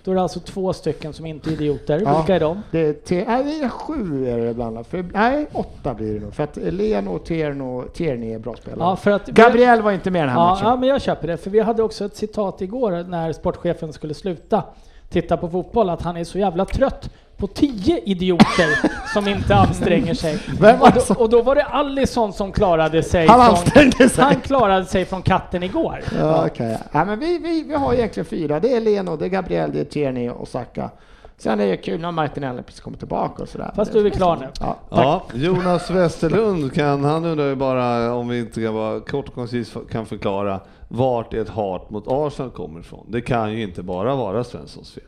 Då 0.04 0.12
är 0.12 0.16
det 0.16 0.22
alltså 0.22 0.40
två 0.40 0.74
stycken 0.74 1.14
som 1.14 1.26
inte 1.26 1.50
är 1.50 1.54
idioter. 1.54 1.98
Mm. 1.98 2.08
Ja. 2.12 2.18
Vilka 2.18 2.36
är 2.36 2.40
de? 2.40 2.62
Det 2.72 2.80
är, 2.80 2.94
te- 2.94 3.26
nej, 3.28 3.44
det 3.44 3.66
är 3.66 3.70
sju 3.70 4.28
är 4.30 4.38
det 4.38 4.50
ibland. 4.50 4.88
För, 4.88 5.06
nej, 5.14 5.48
åtta 5.54 5.94
blir 5.94 6.14
det 6.14 6.20
nog. 6.20 6.34
För 6.34 6.44
att 6.44 6.58
Leno 6.58 7.16
och 7.16 7.26
Tierno, 7.26 7.84
Tierney 7.94 8.34
är 8.34 8.40
bra 8.40 8.56
spelare. 8.56 8.80
Ja, 8.90 8.96
för 8.96 9.12
att 9.12 9.28
Gabriel 9.28 9.82
var 9.82 9.92
inte 9.92 10.12
med 10.12 10.20
i 10.20 10.22
den 10.22 10.30
här 10.30 10.40
Ja, 10.40 10.50
matchen. 10.50 10.68
ja, 10.68 10.76
men 10.76 10.90
jag 10.90 11.02
köper 11.02 11.28
det. 11.28 11.38
För 11.38 11.50
vi 11.50 11.60
hade 11.60 11.84
också 11.84 12.06
ett 12.06 12.16
citat 12.16 12.62
igår 12.62 13.04
när 13.04 13.34
sportchefen 13.34 13.94
skulle 13.94 14.14
sluta 14.14 14.64
titta 15.10 15.38
på 15.38 15.50
fotboll, 15.50 15.90
att 15.90 16.02
han 16.02 16.18
är 16.18 16.24
så 16.24 16.40
jävla 16.40 16.66
trött 16.66 17.10
på 17.40 17.48
tio 17.48 18.00
idioter 18.00 18.90
som 19.14 19.28
inte 19.28 19.56
anstränger 19.56 20.14
sig. 20.14 20.38
Och 20.82 20.92
då, 20.94 21.00
som- 21.02 21.18
och 21.18 21.30
då 21.30 21.42
var 21.42 21.56
det 21.56 21.64
Alice 21.64 22.32
som 22.34 22.52
klarade 22.52 23.04
sig 23.04 23.28
Han 23.28 23.40
från, 23.46 23.56
ansträngde 23.56 24.10
sig. 24.10 24.24
han 24.24 24.36
klarade 24.36 24.86
sig 24.86 25.06
från 25.06 25.22
katten 25.22 25.64
igår. 25.64 26.00
Ja, 26.20 26.46
okej. 26.48 26.78
ja, 26.92 27.06
men 27.06 27.20
vi, 27.20 27.38
vi, 27.38 27.64
vi 27.64 27.74
har 27.76 27.94
egentligen 27.94 28.26
fyra. 28.26 28.60
Det 28.60 28.74
är 28.76 28.82
Leno, 28.82 29.18
det 29.18 29.26
är 29.26 29.30
Gabriel, 29.30 29.72
det 29.74 29.80
är 29.80 29.86
Tierney 29.86 30.30
och 30.30 30.48
Saka. 30.48 30.90
Sen 31.38 31.60
är 31.60 31.68
det 31.68 31.78
kul 31.78 32.02
när 32.02 32.12
Martinelli 32.12 32.62
precis 32.64 32.82
kommer 32.82 32.98
tillbaka 32.98 33.44
och 33.44 33.50
sådär. 33.50 33.72
Fast 33.76 33.94
du 33.94 34.06
är 34.06 34.10
klar 34.10 34.36
nu. 34.38 34.48
Ja. 34.60 34.76
Ja, 34.90 35.24
Jonas 35.34 35.90
Westerlund 35.90 36.74
kan, 36.74 37.04
han 37.04 37.26
undrar 37.26 37.46
ju 37.48 37.56
bara 37.56 38.14
om 38.14 38.28
vi 38.28 38.40
inte 38.40 38.62
kan 38.62 38.74
vara 38.74 39.00
kort 39.00 39.28
och 39.28 39.34
koncist 39.34 39.76
kan 39.92 40.06
förklara 40.06 40.60
vart 40.88 41.34
ett 41.34 41.50
hat 41.50 41.90
mot 41.90 42.04
Arsenal 42.08 42.52
kommer 42.52 42.80
ifrån. 42.80 43.06
Det 43.10 43.22
kan 43.22 43.52
ju 43.54 43.62
inte 43.64 43.84
bara 43.84 44.16
vara 44.16 44.44
Svenssons 44.44 44.92
fel. 44.92 45.04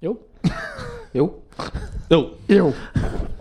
Jo. 0.00 0.16
Jo. 1.12 1.34
Jo, 2.08 2.28
Jo, 2.46 2.72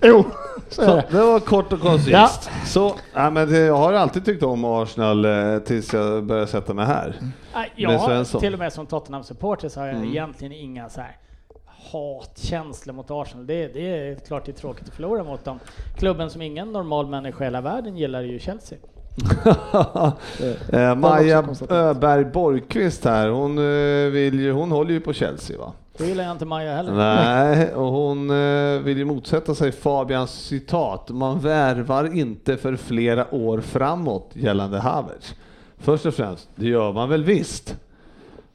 jo, 0.01 0.25
så 0.69 0.81
det. 0.81 1.05
var 1.11 1.39
kort 1.39 1.73
och 1.73 1.79
koncist. 1.81 2.09
Ja. 2.09 2.29
Så, 2.65 2.95
ja, 3.13 3.29
men 3.29 3.49
det, 3.51 3.57
jag 3.59 3.75
har 3.77 3.93
alltid 3.93 4.25
tyckt 4.25 4.43
om 4.43 4.65
Arsenal 4.65 5.25
eh, 5.25 5.59
tills 5.59 5.93
jag 5.93 6.23
började 6.23 6.47
sätta 6.47 6.73
mig 6.73 6.85
här. 6.85 7.15
Nej, 7.53 7.71
Jag, 7.75 8.01
Svensson. 8.01 8.41
till 8.41 8.53
och 8.53 8.59
med 8.59 8.73
som 8.73 8.85
Tottenham-supporter 8.85 9.69
så 9.69 9.79
har 9.79 9.87
jag 9.87 9.95
Mm. 9.95 10.09
egentligen 10.09 10.53
inga 10.53 10.89
så 10.89 11.01
här 11.01 11.17
hatkänslor 11.91 12.93
mot 12.95 13.11
Arsenal. 13.11 13.47
Det, 13.47 13.67
det 13.73 13.79
är 14.09 14.15
klart 14.15 14.45
det 14.45 14.51
är 14.51 14.53
tråkigt 14.53 14.87
att 14.87 14.93
förlora 14.93 15.23
mot 15.23 15.45
dem. 15.45 15.59
Klubben 15.97 16.29
som 16.29 16.41
ingen 16.41 16.71
normal 16.71 17.07
människa 17.07 17.43
i 17.43 17.47
hela 17.47 17.61
världen 17.61 17.97
gillar 17.97 18.19
är 18.19 18.23
ju 18.23 18.39
Chelsea. 18.39 18.77
eh, 20.71 20.95
Maja. 20.95 21.43
Öberg 21.69 22.25
Borgqvist 22.25 23.05
här, 23.05 23.29
hon, 23.29 23.57
eh, 23.57 24.11
vill 24.11 24.39
ju, 24.39 24.51
hon 24.51 24.71
håller 24.71 24.91
ju 24.91 24.99
på 24.99 25.13
Chelsea 25.13 25.57
va? 25.57 25.73
Det 25.99 26.07
gillar 26.07 26.23
jag 26.23 26.31
inte 26.31 26.45
Maja 26.45 26.75
heller. 26.75 26.93
Nej, 26.93 27.73
och 27.75 27.91
hon 27.91 28.29
eh, 28.29 28.79
vill 28.79 28.97
ju 28.97 29.05
motsätta 29.05 29.55
sig 29.55 29.71
Fabians 29.71 30.31
citat. 30.31 31.09
Man 31.09 31.39
värvar 31.39 32.15
inte 32.15 32.57
för 32.57 32.75
flera 32.75 33.35
år 33.35 33.61
framåt 33.61 34.31
gällande 34.33 34.79
Havertz. 34.79 35.35
Först 35.77 36.05
och 36.05 36.13
främst, 36.13 36.49
det 36.55 36.67
gör 36.67 36.93
man 36.93 37.09
väl 37.09 37.23
visst. 37.23 37.77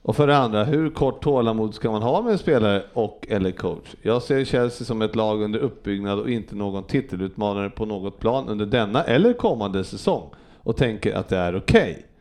Och 0.02 0.16
för 0.16 0.26
det 0.26 0.36
andra, 0.36 0.64
hur 0.64 0.90
kort 0.90 1.22
tålamod 1.22 1.74
ska 1.74 1.90
man 1.90 2.02
ha 2.02 2.22
med 2.22 2.32
en 2.32 2.38
spelare 2.38 2.82
och 2.92 3.26
eller 3.28 3.50
coach? 3.50 3.94
Jag 4.02 4.22
ser 4.22 4.44
Chelsea 4.44 4.84
som 4.84 5.02
ett 5.02 5.16
lag 5.16 5.42
under 5.42 5.58
uppbyggnad 5.58 6.18
och 6.18 6.30
inte 6.30 6.54
någon 6.54 6.84
titelutmanare 6.84 7.70
på 7.70 7.86
något 7.86 8.18
plan 8.18 8.48
under 8.48 8.66
denna 8.66 9.04
eller 9.04 9.32
kommande 9.32 9.84
säsong 9.84 10.30
och 10.62 10.76
tänker 10.76 11.14
att 11.14 11.28
det 11.28 11.36
är 11.36 11.56
okej. 11.56 11.90
Eh, 11.90 12.13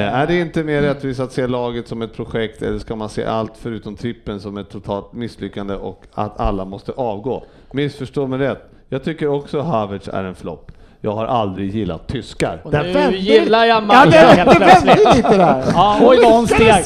Är 0.00 0.26
det 0.26 0.40
inte 0.40 0.64
mer 0.64 0.82
rättvist 0.82 1.20
att 1.20 1.32
se 1.32 1.46
laget 1.46 1.88
som 1.88 2.02
ett 2.02 2.16
projekt 2.16 2.62
eller 2.62 2.78
ska 2.78 2.96
man 2.96 3.08
se 3.08 3.24
allt 3.24 3.52
förutom 3.56 3.96
trippen 3.96 4.40
som 4.40 4.56
ett 4.58 4.70
totalt 4.70 5.12
misslyckande 5.12 5.74
och 5.74 6.04
att 6.14 6.40
alla 6.40 6.64
måste 6.64 6.92
avgå? 6.92 7.44
Missförstå 7.72 8.26
mig 8.26 8.38
rätt. 8.38 8.70
Jag 8.88 9.04
tycker 9.04 9.28
också 9.28 9.60
Havertz 9.60 10.08
är 10.08 10.24
en 10.24 10.34
flopp. 10.34 10.72
Jag 11.00 11.12
har 11.12 11.24
aldrig 11.26 11.74
gillat 11.74 12.06
tyskar. 12.08 12.60
Och 12.64 12.72
nu 12.72 12.78
vände- 12.92 13.16
gillar 13.16 13.64
jag 13.64 13.76
Ja, 13.76 13.80
Maja 13.86 14.04
det, 14.10 14.16
helt 14.16 14.36
det 14.36 14.44
vände 14.58 14.80
plötsligt. 14.84 15.16
lite 15.16 15.36
där. 15.36 15.64
Ja, 15.74 15.98
oj 16.02 16.18
vad 16.22 16.32
hon 16.32 16.46
steg. 16.46 16.84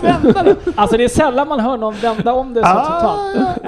Alltså 0.76 0.96
det 0.96 1.04
är 1.04 1.08
sällan 1.08 1.48
man 1.48 1.60
hör 1.60 1.76
någon 1.76 1.94
vända 1.94 2.32
om 2.32 2.54
det 2.54 2.60
så 2.62 2.68
Ah, 2.68 2.84
totalt. 2.84 3.64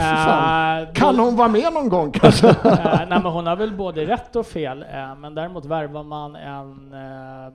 Eh, 0.89 0.93
Kan 0.95 1.19
hon 1.19 1.37
vara 1.37 1.49
med 1.49 1.73
någon 1.73 1.89
gång 1.89 2.11
kanske? 2.21 2.49
Eh, 2.49 2.55
nej 2.65 3.07
men 3.09 3.23
hon 3.23 3.47
har 3.47 3.57
väl 3.57 3.73
både 3.73 4.05
rätt 4.07 4.37
och 4.37 4.47
fel. 4.47 4.83
eh, 4.83 5.17
men 5.21 5.35
däremot 5.35 5.65
värvar 5.67 6.03
man 6.05 6.37
en, 6.37 6.93
eh, 6.93 7.53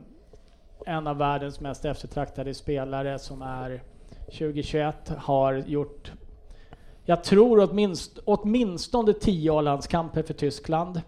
en 0.85 1.07
av 1.07 1.17
världens 1.17 1.59
mest 1.59 1.85
eftertraktade 1.85 2.53
spelare 2.53 3.19
som 3.19 3.41
är 3.41 3.83
2021, 4.25 5.09
har 5.17 5.53
gjort, 5.53 6.11
jag 7.05 7.23
tror 7.23 7.69
åtminst, 7.69 8.19
åtminstone 8.25 9.13
10 9.13 9.57
A-landskamper 9.57 10.23
för 10.23 10.33
Tyskland. 10.33 11.01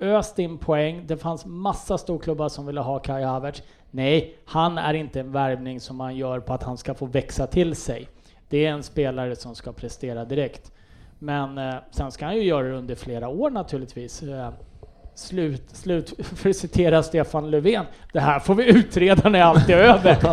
Öst 0.00 0.38
in 0.38 0.58
poäng. 0.58 1.06
Det 1.06 1.16
fanns 1.16 1.46
massa 1.46 1.98
storklubbar 1.98 2.48
som 2.48 2.66
ville 2.66 2.80
ha 2.80 2.98
Kai 2.98 3.22
Havertz. 3.22 3.62
Nej, 3.90 4.36
han 4.44 4.78
är 4.78 4.94
inte 4.94 5.20
en 5.20 5.32
värvning 5.32 5.80
som 5.80 5.96
man 5.96 6.16
gör 6.16 6.40
på 6.40 6.52
att 6.52 6.62
han 6.62 6.78
ska 6.78 6.94
få 6.94 7.06
växa 7.06 7.46
till 7.46 7.76
sig. 7.76 8.08
Det 8.48 8.66
är 8.66 8.70
en 8.70 8.82
spelare 8.82 9.36
som 9.36 9.54
ska 9.54 9.72
prestera 9.72 10.24
direkt. 10.24 10.72
Men 11.18 11.58
eh, 11.58 11.74
sen 11.90 12.12
ska 12.12 12.24
han 12.24 12.36
ju 12.36 12.42
göra 12.42 12.68
det 12.68 12.76
under 12.76 12.94
flera 12.94 13.28
år 13.28 13.50
naturligtvis. 13.50 14.22
Eh, 14.22 14.50
slut, 15.14 15.62
slut, 15.72 16.14
för 16.36 16.50
att 16.50 16.56
citera 16.56 17.02
Stefan 17.02 17.50
Löfven, 17.50 17.84
det 18.12 18.20
här 18.20 18.40
får 18.40 18.54
vi 18.54 18.70
utreda 18.70 19.28
när 19.28 19.42
allt 19.42 19.68
är 19.68 19.76
över. 19.76 20.10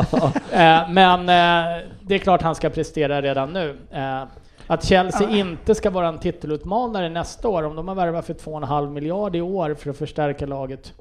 eh, 0.51 0.89
men 0.89 1.19
eh, 1.19 1.85
det 2.01 2.15
är 2.15 2.19
klart 2.19 2.41
han 2.41 2.56
ska 2.56 2.69
prestera 2.69 3.22
redan 3.22 3.53
nu. 3.53 3.77
Eh, 3.91 4.23
att 4.68 4.85
Chelsea 4.85 5.30
inte 5.30 5.76
ska 5.76 5.89
vara 5.89 6.07
en 6.07 6.19
titelutmanare 6.19 7.10
nästa 7.10 7.47
år, 7.47 7.64
om 7.64 7.76
de 7.76 7.88
har 7.88 7.95
värvat 7.95 8.26
för 8.26 8.34
2,5 8.34 8.89
miljard 8.89 9.35
i 9.35 9.41
år 9.41 9.73
för 9.73 9.89
att 9.89 9.97
förstärka 9.97 10.45
laget. 10.45 10.93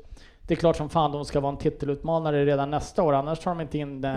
Det 0.49 0.55
är 0.55 0.57
klart 0.57 0.77
som 0.77 0.89
fan 0.89 1.13
de 1.13 1.25
ska 1.25 1.41
vara 1.41 1.53
en 1.53 1.59
titelutmanare 1.59 2.45
redan 2.45 2.71
nästa 2.71 3.03
år, 3.03 3.13
annars 3.13 3.39
tar 3.39 3.51
de 3.51 3.61
inte 3.61 3.79
in 3.79 4.05
eh, 4.05 4.11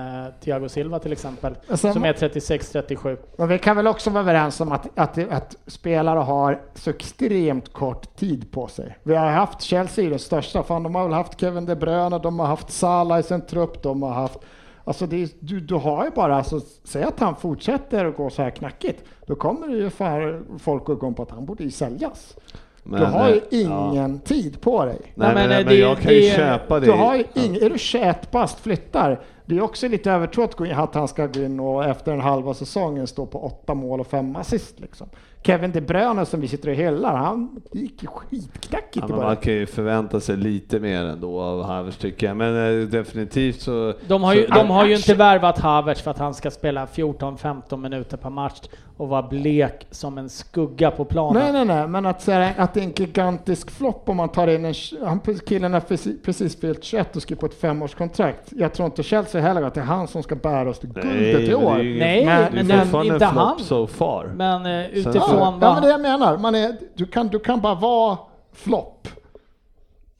Thiago 0.44 0.70
Silva 0.70 1.00
till 1.00 1.12
exempel, 1.12 1.56
sen- 1.68 1.94
som 1.94 2.06
är 2.06 2.14
36-37. 2.14 3.18
Men 3.38 3.48
vi 3.48 3.60
kan 3.60 3.76
väl 3.76 3.88
också 3.88 4.10
vara 4.10 4.22
överens 4.22 4.62
om 4.62 4.72
att, 4.72 4.88
att, 5.00 5.32
att 5.32 5.56
spelare 5.68 6.20
har 6.20 6.62
så 6.76 6.90
extremt 6.90 7.74
kort 7.74 8.16
tid 8.16 8.52
på 8.52 8.68
sig. 8.68 8.98
Vi 9.04 9.16
har 9.16 9.28
haft 9.28 9.62
Chelsea 9.62 10.06
i 10.06 10.10
det 10.10 10.20
största, 10.20 10.64
fan 10.64 10.84
de 10.84 10.96
har 10.96 11.04
väl 11.04 11.14
haft 11.14 11.40
Kevin 11.40 11.66
De 11.66 11.76
Bruyne, 11.76 12.20
de 12.20 12.40
har 12.40 12.48
haft 12.48 12.72
Salah 12.72 13.20
i 13.20 13.24
sin 13.24 13.42
trupp, 13.42 13.84
de 13.84 14.04
har 14.04 14.14
haft 14.14 14.40
Alltså 14.84 15.06
är, 15.06 15.30
du, 15.40 15.60
du 15.60 15.76
har 15.76 16.06
ju 16.06 16.12
bara, 16.12 16.36
alltså, 16.36 16.60
säg 16.84 17.04
att 17.04 17.20
han 17.20 17.36
fortsätter 17.36 18.06
att 18.06 18.18
gå 18.18 18.30
så 18.30 18.42
här 18.42 18.50
knackigt, 18.50 19.04
då 19.26 19.36
kommer 19.36 19.68
det 19.68 19.78
ju 19.78 19.90
för 19.90 20.44
folk 20.60 20.90
att 20.90 21.00
gå 21.00 21.12
på 21.12 21.24
att 21.24 21.32
han 21.32 21.46
borde 21.46 21.64
ju 21.64 21.72
säljas. 21.72 22.36
Men, 22.84 23.00
du 23.00 23.06
har 23.06 23.30
ju 23.30 23.36
eh, 23.36 23.62
ingen 23.62 24.20
tid 24.20 24.62
på 24.62 24.86
dig. 24.86 24.98
Nej, 25.02 25.12
Nej, 25.16 25.28
men, 25.28 25.36
men, 25.36 25.52
eh, 25.52 25.58
men 25.58 25.66
det- 25.66 25.76
jag 25.76 25.98
kan 25.98 26.14
ju 26.14 26.20
det- 26.20 26.36
köpa 26.36 26.80
det. 26.80 26.86
Du 26.86 26.92
har 26.92 27.16
ju 27.16 27.24
ing, 27.34 27.56
är 27.56 27.70
du 27.70 27.78
21 27.78 28.32
bast 28.32 28.60
flyttar, 28.60 29.20
det 29.46 29.58
är 29.58 29.62
också 29.62 29.88
lite 29.88 30.12
övertro 30.12 30.44
att 30.44 30.56
gå 30.56 30.66
in- 30.66 30.72
att 30.76 30.96
han 30.96 31.08
ska 31.08 31.28
gå 31.28 31.40
in 31.42 31.60
och 31.60 31.86
efter 31.86 32.12
en 32.14 32.22
halva 32.22 32.54
säsongen 32.54 33.08
stå 33.08 33.26
på 33.26 33.46
åtta 33.46 33.74
mål 33.74 34.00
och 34.00 34.08
fem 34.08 34.36
assist. 34.36 34.80
Liksom. 34.80 35.08
Kevin 35.44 35.72
De 35.72 35.82
Bruyne 35.82 36.26
som 36.26 36.42
vi 36.42 36.48
sitter 36.48 36.70
och 36.70 36.76
hyllar, 36.76 37.16
han 37.18 37.62
gick 37.72 38.04
ju 38.04 38.08
skitknackigt 38.08 39.06
Ja, 39.10 39.16
man 39.16 39.36
kan 39.36 39.54
ju 39.54 39.66
förvänta 39.66 40.20
sig 40.20 40.38
lite 40.38 40.80
mer 40.80 41.04
ändå 41.06 41.42
av 41.42 41.64
Havertz 41.64 41.98
tycker 41.98 42.28
jag, 42.28 42.38
men 42.38 42.82
eh, 42.82 42.88
definitivt 42.88 43.62
så... 43.62 43.94
De 44.08 44.24
har, 44.24 44.34
ju, 44.34 44.48
så, 44.48 44.54
de 44.54 44.70
har 44.70 44.86
ju 44.86 44.96
inte 44.96 45.14
värvat 45.14 45.60
Havertz 45.60 46.02
för 46.02 46.12
att 46.12 46.18
han 46.20 46.34
ska 46.34 46.52
spela 46.52 46.86
14-15 46.86 47.78
minuter 47.78 48.18
per 48.18 48.30
match 48.30 48.62
och 49.02 49.08
vara 49.10 49.22
blek 49.22 49.88
som 49.92 50.18
en 50.18 50.30
skugga 50.30 50.92
på 50.92 51.06
planen. 51.06 51.44
Nej, 51.44 51.54
nej, 51.54 51.66
nej, 51.78 51.88
men 51.88 52.06
att 52.06 52.22
säga 52.22 52.54
att 52.58 52.74
det 52.74 52.80
är 52.80 52.84
en 52.84 52.92
gigantisk 52.96 53.72
flopp 53.72 54.10
om 54.10 54.18
man 54.18 54.30
tar 54.30 54.48
in 54.48 54.66
en... 54.66 54.74
Han, 55.06 55.20
killen 55.48 55.74
har 55.74 55.80
precis, 56.26 56.56
fyllt 56.62 56.84
21 56.84 57.16
och 57.16 57.22
skrivit 57.22 57.40
på 57.40 57.46
ett 57.46 57.60
femårskontrakt. 57.62 58.40
Jag 58.52 58.74
tror 58.74 58.86
inte 58.86 59.04
Chelsea 59.04 59.42
heller 59.42 59.62
att 59.62 59.74
det 59.74 59.80
är 59.82 59.86
han 59.86 60.08
som 60.08 60.24
ska 60.24 60.36
bära 60.36 60.70
oss 60.70 60.80
till 60.80 60.90
guldet 60.90 61.12
Nej, 61.16 61.44
i 61.46 61.50
är 61.52 61.56
år. 61.56 61.82
ju 61.82 62.00
Nej, 62.00 62.26
det 62.26 62.32
är 62.32 62.52
men 62.54 62.68
den- 62.68 62.80
fortfarande 62.80 63.14
inte 63.14 63.26
en 63.26 63.32
flopp 63.32 63.44
han. 63.48 63.60
so 63.60 63.88
far. 63.88 64.32
Men 64.36 64.64
Sen- 64.64 64.92
utifrån 64.92 65.14
Ja, 65.30 65.38
Ja, 65.40 65.58
vad... 65.60 65.74
men 65.74 65.84
det 65.84 65.90
jag 65.90 66.02
menar, 66.02 66.38
man 66.38 66.56
är, 66.56 66.78
du, 66.96 67.06
kan, 67.06 67.28
du 67.28 67.40
kan 67.40 67.62
bara 67.62 67.76
vara 67.76 68.18
flopp. 68.54 69.08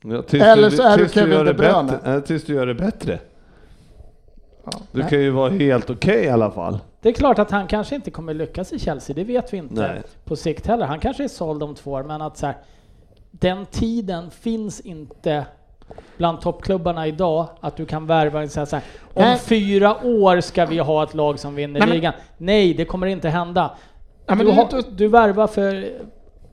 Ja, 0.04 0.24
Eller 0.40 0.70
så 0.70 0.84
är 0.84 0.98
du 0.98 1.10
Kevin 1.10 1.46
De 1.46 1.54
Bruyne. 1.54 1.84
bättre. 1.84 2.14
eh, 2.16 2.20
Tills 2.22 2.46
du 2.46 2.54
gör 2.54 2.66
det 2.66 2.74
bättre. 2.76 3.20
Ja, 4.66 4.72
Du 4.92 5.00
nej. 5.02 5.10
kan 5.10 5.20
ju 5.22 5.30
vara 5.30 5.50
helt 5.50 5.90
okej 5.90 6.24
i 6.26 6.30
alla 6.30 6.52
fall. 6.52 6.80
Det 7.02 7.10
är 7.10 7.14
klart 7.14 7.40
att 7.40 7.52
han 7.52 7.68
kanske 7.68 7.96
inte 7.96 8.12
kommer 8.12 8.34
lyckas 8.34 8.74
i 8.74 8.80
Chelsea, 8.80 9.14
det 9.16 9.24
vet 9.24 9.54
vi 9.54 9.58
inte 9.58 9.74
Nej. 9.88 10.02
på 10.26 10.36
sikt 10.36 10.68
heller. 10.68 10.86
Han 10.86 11.00
kanske 11.00 11.24
är 11.24 11.28
såld 11.28 11.64
om 11.64 11.76
två 11.76 11.92
år, 11.92 12.04
men 12.04 12.22
att 12.22 12.38
så 12.38 12.46
här, 12.46 12.58
den 13.32 13.66
tiden 13.66 14.32
finns 14.32 14.80
inte 14.80 15.46
bland 16.18 16.42
toppklubbarna 16.42 17.08
idag 17.08 17.46
att 17.60 17.76
du 17.78 17.86
kan 17.86 18.08
värva 18.08 18.42
en 18.42 18.50
så 18.50 18.60
här, 18.60 18.66
så 18.66 18.76
här, 18.76 18.86
om 19.14 19.22
Nej. 19.24 19.40
fyra 19.40 19.98
år 20.06 20.42
ska 20.42 20.66
vi 20.66 20.80
ha 20.80 21.04
ett 21.04 21.14
lag 21.14 21.40
som 21.40 21.56
vinner 21.56 21.80
Nej, 21.80 21.88
men- 21.90 21.96
ligan. 21.98 22.14
Nej, 22.38 22.74
det 22.74 22.86
kommer 22.86 23.08
inte 23.08 23.30
hända. 23.30 23.72
Ja, 24.26 24.36
men 24.36 24.46
du, 24.46 24.52
har, 24.52 24.62
inte- 24.62 24.82
du 24.92 25.08
värvar 25.08 25.48
för, 25.48 25.90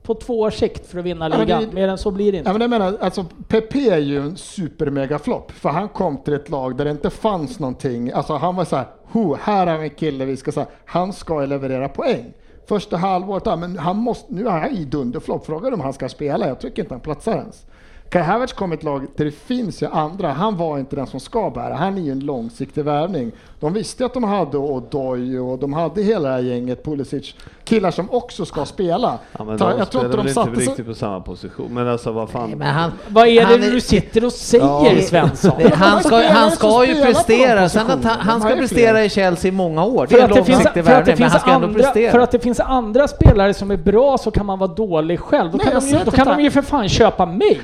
på 0.03 0.15
två 0.15 0.39
års 0.39 0.53
sikt 0.53 0.87
för 0.87 0.99
att 0.99 1.05
vinna 1.05 1.25
Ja, 1.25 1.37
men 1.37 1.47
det 1.47 1.59
ligan. 1.59 1.73
Mer 1.75 1.87
än 1.87 1.97
så 1.97 2.11
blir 2.11 2.31
det 2.31 2.37
inte. 2.37 2.49
Ja, 2.49 2.53
men 2.53 2.61
jag 2.61 2.69
menar, 2.69 2.97
alltså 3.01 3.25
Pepe 3.47 3.79
är 3.79 3.97
ju 3.97 4.17
en 4.21 4.37
supermegaflopp, 4.37 5.51
för 5.51 5.69
han 5.69 5.89
kom 5.89 6.17
till 6.17 6.33
ett 6.33 6.49
lag 6.49 6.77
där 6.77 6.85
det 6.85 6.91
inte 6.91 7.09
fanns 7.09 7.59
någonting. 7.59 8.11
Alltså 8.11 8.33
han 8.35 8.55
var 8.55 8.65
så 8.65 8.75
här, 8.75 8.85
"Ho, 9.11 9.35
här 9.41 9.67
har 9.67 9.77
vi 9.77 9.83
en 9.83 9.95
kille 9.95 10.25
vi 10.25 10.37
ska 10.37 10.51
säga, 10.51 10.67
han 10.85 11.13
ska 11.13 11.45
leverera 11.45 11.89
poäng. 11.89 12.33
första 12.67 12.97
halvåret, 12.97 13.43
ja, 13.45 13.55
men 13.55 13.77
han 13.77 13.97
måste, 13.97 14.33
nu 14.33 14.47
är 14.47 14.51
han 14.51 14.71
i 14.71 14.85
dunderflopp. 14.85 15.45
Fråga 15.45 15.73
om 15.73 15.79
han 15.79 15.93
ska 15.93 16.09
spela, 16.09 16.47
jag 16.47 16.59
tycker 16.59 16.81
inte 16.81 16.93
han 16.93 17.01
platsar 17.01 17.35
ens. 17.37 17.65
Kai 18.09 18.21
Havertz 18.21 18.53
kom 18.53 18.71
i 18.71 18.75
ett 18.75 18.83
lag 18.83 19.07
där 19.15 19.25
det 19.25 19.31
finns 19.31 19.83
ju 19.83 19.87
andra. 19.87 20.31
Han 20.31 20.57
var 20.57 20.79
inte 20.79 20.95
den 20.95 21.07
som 21.07 21.19
ska 21.19 21.49
bära. 21.49 21.73
Han 21.73 21.97
är 21.97 22.01
ju 22.01 22.11
en 22.11 22.19
långsiktig 22.19 22.83
värvning. 22.83 23.31
De 23.59 23.73
visste 23.73 24.05
att 24.05 24.13
de 24.13 24.23
hade 24.23 24.57
Odoi 24.57 25.37
och 25.39 25.59
de 25.59 25.73
hade 25.73 26.01
hela 26.01 26.27
det 26.29 26.33
här 26.35 26.41
gänget, 26.41 26.83
Pulisic, 26.83 27.35
killar 27.63 27.91
som 27.91 28.09
också 28.11 28.45
ska 28.45 28.65
spela. 28.65 29.19
Ja, 29.37 29.43
men 29.43 29.57
Ta- 29.57 29.69
de 29.69 29.77
jag 29.79 29.91
tror 29.91 30.05
inte 30.05 30.17
de 30.17 30.21
inte 30.21 30.33
satte 30.33 30.55
sig... 30.55 30.65
riktigt 30.65 30.85
på 30.85 30.93
samma 30.93 31.21
position. 31.21 31.67
Men 31.73 31.87
alltså 31.87 32.11
vad 32.11 32.29
fan. 32.29 32.47
Nej, 32.49 32.57
men 32.57 32.67
han, 32.67 32.91
Vad 33.07 33.27
är 33.27 33.41
Han 33.43 33.59
det 33.61 33.67
är- 33.67 33.71
du 33.71 33.81
sitter 33.81 34.25
och 34.25 34.33
säger 34.33 34.65
Ja. 34.65 35.01
Svensson? 35.01 35.51
han 35.73 36.03
ska, 36.03 36.27
han 36.27 36.51
ska 36.51 36.85
ju 36.85 37.01
prestera, 37.05 37.69
sen 37.69 37.87
att 37.91 38.03
han, 38.03 38.17
han 38.19 38.41
ska 38.41 38.55
prestera 38.55 39.03
i 39.05 39.09
Chelsea 39.09 39.49
i 39.49 39.51
många 39.51 39.83
år. 39.85 40.07
Det 40.09 40.15
För 40.15 40.17
är 40.19 40.23
att, 40.23 40.29
en 40.31 40.35
det 40.37 40.43
finns, 40.43 40.49
långsiktig 40.57 40.85
för, 40.85 40.91
att 40.91 41.05
det 41.05 41.11
värvning, 41.11 41.13
men 41.13 41.17
finns 41.17 41.31
han 41.31 41.41
ska 41.41 41.51
ändå 41.51 41.67
andra, 41.67 41.79
prestera. 41.79 42.11
för 42.11 42.19
att 42.19 42.31
det 42.31 42.39
finns 42.39 42.59
andra 42.59 43.07
spelare 43.07 43.53
som 43.53 43.71
är 43.71 43.77
bra 43.77 44.17
så 44.17 44.31
kan 44.31 44.45
man 44.45 44.59
vara 44.59 44.71
dålig 44.73 45.19
själv. 45.19 45.51
Då 45.51 45.57
Nej, 45.57 45.65
kan, 45.71 45.79
de, 45.81 45.87
ju, 45.87 45.93
då 45.93 45.99
inte 45.99 46.11
kan 46.11 46.27
de 46.27 46.43
ju 46.43 46.51
för 46.51 46.61
fan 46.61 46.89
köpa 46.89 47.25
mig. 47.25 47.61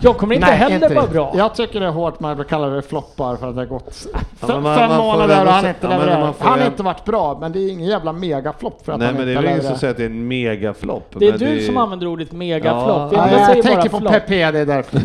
Jag 0.00 0.16
kommer 0.16 0.34
inte 0.34 0.46
heller 0.46 0.74
inte 0.74 0.94
vara 0.94 1.06
det. 1.06 1.12
bra. 1.12 1.32
Jag 1.36 1.54
tycker 1.54 1.80
det 1.80 1.86
är 1.86 1.90
hårt 1.90 2.20
man 2.20 2.44
kallar 2.44 2.70
det 2.70 2.82
floppar 2.82 3.36
för 3.36 3.48
att 3.48 3.54
det 3.54 3.60
har 3.60 3.66
gått 3.66 4.06
Ja, 4.12 4.18
fem, 4.18 4.48
men 4.48 4.62
man- 4.62 4.78
fem 4.78 4.88
man 4.88 4.98
får 4.98 5.04
månader 5.04 5.46
och 5.46 5.52
han 5.52 5.66
inte 5.66 5.86
ja, 5.86 6.32
får 6.38 6.44
Han 6.48 6.58
har 6.58 6.66
inte 6.66 6.82
varit 6.82 7.04
bra, 7.04 7.38
men 7.40 7.52
det 7.52 7.58
är 7.58 7.70
ingen 7.70 7.88
jävla 7.88 8.12
megaflopp 8.12 8.84
för 8.84 8.92
att 8.92 8.98
Nej 8.98 9.08
han 9.08 9.16
men 9.16 9.26
det 9.26 9.32
är 9.32 9.36
väl 9.36 9.44
ingen 9.50 9.62
som 9.62 9.76
säger 9.76 9.90
att 9.90 9.96
det 9.96 10.02
är 10.02 10.06
en 10.10 10.28
megaflopp. 10.28 11.14
Det 11.18 11.26
är 11.26 11.30
men 11.30 11.40
du 11.40 11.62
som 11.62 11.76
använder 11.76 12.06
ordet 12.06 12.32
megaflopp. 12.32 13.12
Ja. 13.12 13.28
Jag 13.30 13.40
bara 13.54 13.62
tänker 13.62 13.88
på. 13.88 14.00
Pepe, 14.00 14.50
det 14.50 14.58
är 14.58 14.66
därför. 14.66 15.00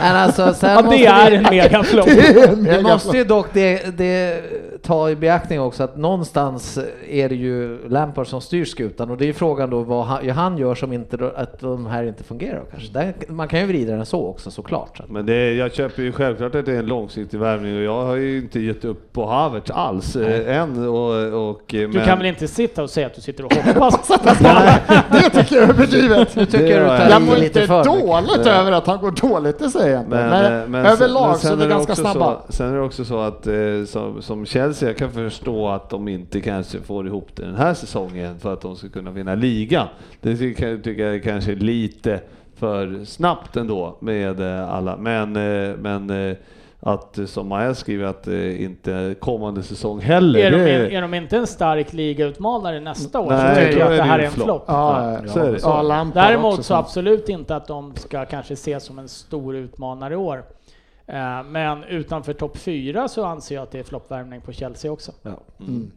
Men 0.00 0.16
alltså, 0.16 0.54
sen 0.54 0.70
Ja, 0.70 0.90
det 0.90 1.06
är 1.06 1.30
en 1.32 1.42
megaflopp. 1.42 2.08
Vi 2.56 2.82
måste 2.82 3.16
ju 3.16 3.24
dock 3.24 3.46
det, 3.52 3.98
det 3.98 4.42
ta 4.82 5.10
i 5.10 5.16
beaktning 5.16 5.60
också 5.60 5.82
att 5.82 5.96
någonstans 5.96 6.78
är 7.10 7.28
det 7.28 7.34
ju 7.34 7.88
Lampard 7.88 8.26
som 8.26 8.40
styr 8.40 8.64
skutan 8.64 9.10
och 9.10 9.16
det 9.16 9.28
är 9.28 9.32
frågan 9.32 9.70
då 9.70 9.80
vad 9.82 10.04
han, 10.04 10.30
han 10.30 10.58
gör 10.58 10.74
som 10.74 10.92
inte, 10.92 11.30
att 11.36 11.60
de 11.60 11.86
här 11.86 12.04
inte 12.04 12.24
fungerar 12.24 12.62
kanske. 12.70 12.92
Där, 12.92 13.14
man 13.28 13.48
kan 13.48 13.60
ju 13.60 13.66
vrida 13.66 13.96
den 13.96 14.06
så 14.06 14.26
också 14.26 14.50
såklart. 14.50 15.00
Men 15.08 15.26
det, 15.26 15.52
jag 15.54 15.74
köper 15.74 16.02
ju 16.02 16.12
självklart 16.12 16.54
att 16.54 16.66
det 16.66 16.72
är 16.72 16.78
en 16.78 16.86
långsiktig 16.86 17.38
värvning 17.40 17.76
och 17.76 17.82
jag 17.82 18.04
har 18.04 18.14
ju 18.16 18.38
inte 18.38 18.60
gett 18.60 18.84
upp 18.84 19.12
på 19.12 19.26
Havertz 19.26 19.70
alls 19.70 20.16
eh, 20.16 20.56
än. 20.56 20.88
Och, 20.88 21.48
och, 21.50 21.60
Du 21.66 21.88
men, 21.88 22.06
kan 22.06 22.18
väl 22.18 22.26
inte 22.26 22.48
sitta 22.48 22.82
och 22.82 22.90
säga 22.90 23.06
att 23.06 23.14
du 23.14 23.20
sitter 23.20 23.44
och 23.44 23.52
hoppas? 23.54 24.08
Det 25.12 25.30
tycker 25.30 25.56
jag 25.56 25.64
är 25.64 25.68
överdrivet. 25.68 26.36
Nu 26.36 26.46
tycker 26.46 26.66
Det 26.66 26.74
du 26.80 26.84
var- 26.84 26.98
tar 26.98 27.08
Jag 27.10 27.22
mår 27.22 27.34
lite 27.34 27.46
inte 27.46 27.66
för 27.66 27.78
mycket. 27.84 28.06
dåligt 28.06 28.46
över 28.46 28.72
att 28.72 28.86
han 28.86 28.98
går 28.98 29.10
dåligt, 29.28 29.58
det 29.58 29.70
säger 29.70 29.92
jag 29.94 30.00
inte. 30.00 30.10
Men, 30.16 30.28
Men, 30.30 30.62
eh, 30.62 30.68
men 30.68 30.86
överlag 30.86 31.36
sen- 31.36 31.48
så 31.48 31.56
är 31.56 31.66
vi 31.66 31.66
ganska 31.66 31.94
snabba. 31.94 32.40
Så, 32.46 32.52
sen 32.52 32.68
är 32.70 32.74
det 32.76 32.82
också 32.82 33.04
så 33.04 33.18
att 33.20 33.46
eh, 33.46 33.52
som, 34.20 34.46
som 34.74 34.86
Chelsea, 34.86 34.88
jag 34.88 34.96
kan 34.96 35.12
förstå 35.30 35.68
att 35.68 35.90
de 35.90 36.08
inte 36.08 36.40
kanske 36.40 36.80
får 36.80 37.06
ihop 37.06 37.28
det 37.36 37.42
den 37.44 37.54
här 37.56 37.74
säsongen 37.74 38.38
för 38.38 38.52
att 38.52 38.60
de 38.60 38.76
ska 38.76 38.88
kunna 38.88 39.10
vinna 39.10 39.34
liga. 39.34 39.88
Det 40.20 40.36
tycker 40.36 40.68
jag, 40.68 40.98
jag 41.14 41.22
kanske 41.22 41.52
är 41.52 41.56
lite 41.56 42.20
för 42.56 43.04
snabbt 43.04 43.56
ändå 43.56 43.96
med 44.00 44.40
eh, 44.40 44.70
alla. 44.74 44.96
Men, 44.96 45.36
eh, 45.36 45.76
men 45.76 46.10
eh, 46.30 46.36
att 46.82 47.18
som 47.26 47.48
Maja 47.48 47.74
skriver 47.74 48.04
att 48.04 48.26
inte 48.58 49.14
kommande 49.20 49.62
säsong 49.62 50.00
heller. 50.00 50.40
Är 50.40 50.50
de, 50.50 50.56
det- 50.58 50.94
är 50.96 51.02
de 51.02 51.14
inte 51.14 51.36
en 51.36 51.46
stark 51.46 51.92
ligautmanare 51.92 52.80
nästa 52.80 53.20
år 53.20 53.30
Nej, 53.30 53.54
så 53.54 53.60
tycker 53.60 53.78
jag 53.80 53.86
att 53.86 53.92
är 53.92 53.96
det 53.96 54.02
här 54.02 54.18
är 54.18 54.24
en 54.24 54.30
flopp. 54.30 54.46
flopp. 54.46 54.64
Ja, 54.68 55.12
Ja, 55.12 55.18
ja, 55.26 55.32
så 55.32 55.38
är 55.38 55.52
det. 55.52 55.58
Ja, 55.62 55.82
Lampard 55.82 56.22
Däremot 56.22 56.64
så 56.64 56.74
absolut 56.74 57.28
inte 57.28 57.56
att 57.56 57.66
de 57.66 57.92
ska 57.96 58.24
kanske 58.24 58.52
ses 58.54 58.84
som 58.84 58.98
en 58.98 59.08
stor 59.08 59.56
utmanare 59.56 60.14
i 60.14 60.16
år. 60.16 60.42
Eh, 61.12 61.42
Men 61.44 61.84
utanför 61.84 62.32
topp 62.32 62.56
fyra 62.56 63.08
så 63.08 63.24
anser 63.24 63.54
jag 63.54 63.62
att 63.62 63.70
det 63.70 63.78
är 63.78 63.82
floppvärmning 63.82 64.40
på 64.40 64.52
Chelsea 64.52 64.92
också. 64.92 65.12
Mm. 65.60 65.90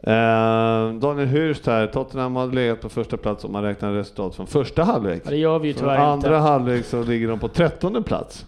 Eh, 0.00 1.00
Daniel 1.00 1.28
Hurst 1.28 1.66
här, 1.66 1.86
Tottenham 1.86 2.36
har 2.36 2.46
legat 2.46 2.80
på 2.80 2.88
första 2.88 3.16
plats 3.16 3.44
om 3.44 3.52
man 3.52 3.62
räknar 3.62 3.92
resultat 3.92 4.34
från 4.34 4.46
första 4.46 4.82
halvlek. 4.84 5.22
Ja, 5.24 5.30
det 5.30 5.36
gör 5.36 5.58
vi 5.58 5.68
ju 5.68 5.74
tyvärr 5.74 5.96
andra 5.98 6.28
inte. 6.28 6.38
halvlek 6.38 6.84
så 6.84 7.02
ligger 7.02 7.28
de 7.28 7.38
på 7.38 7.48
trettonde 7.48 8.02
plats. 8.02 8.46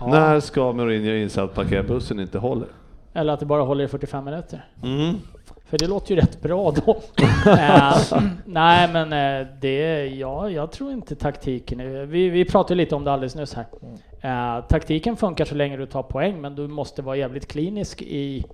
Ja. 0.00 0.06
När 0.06 0.40
ska 0.40 0.72
Mourinho 0.72 1.12
inse 1.12 1.42
att 1.42 1.54
parkerbussen 1.54 2.20
inte 2.20 2.38
håller? 2.38 2.68
Eller 3.14 3.32
att 3.32 3.40
det 3.40 3.46
bara 3.46 3.62
håller 3.62 3.84
i 3.84 3.88
45 3.88 4.24
minuter. 4.24 4.64
Mm. 4.82 5.14
För 5.64 5.78
det 5.78 5.86
låter 5.86 6.14
ju 6.14 6.20
rätt 6.20 6.42
bra 6.42 6.70
då. 6.86 6.96
Eh, 7.50 7.96
nej 8.44 8.88
men 8.92 9.12
eh, 9.12 9.46
det, 9.60 10.06
ja, 10.06 10.50
jag 10.50 10.72
tror 10.72 10.92
inte 10.92 11.14
taktiken 11.14 12.08
vi, 12.08 12.28
vi 12.28 12.44
pratade 12.44 12.74
lite 12.74 12.94
om 12.94 13.04
det 13.04 13.12
alldeles 13.12 13.34
nyss 13.34 13.54
här. 13.54 13.66
Eh, 14.20 14.60
taktiken 14.68 15.16
funkar 15.16 15.44
så 15.44 15.54
länge 15.54 15.76
du 15.76 15.86
tar 15.86 16.02
poäng 16.02 16.40
men 16.40 16.54
du 16.54 16.68
måste 16.68 17.02
vara 17.02 17.16
jävligt 17.16 17.48
klinisk 17.48 18.02
i 18.02 18.44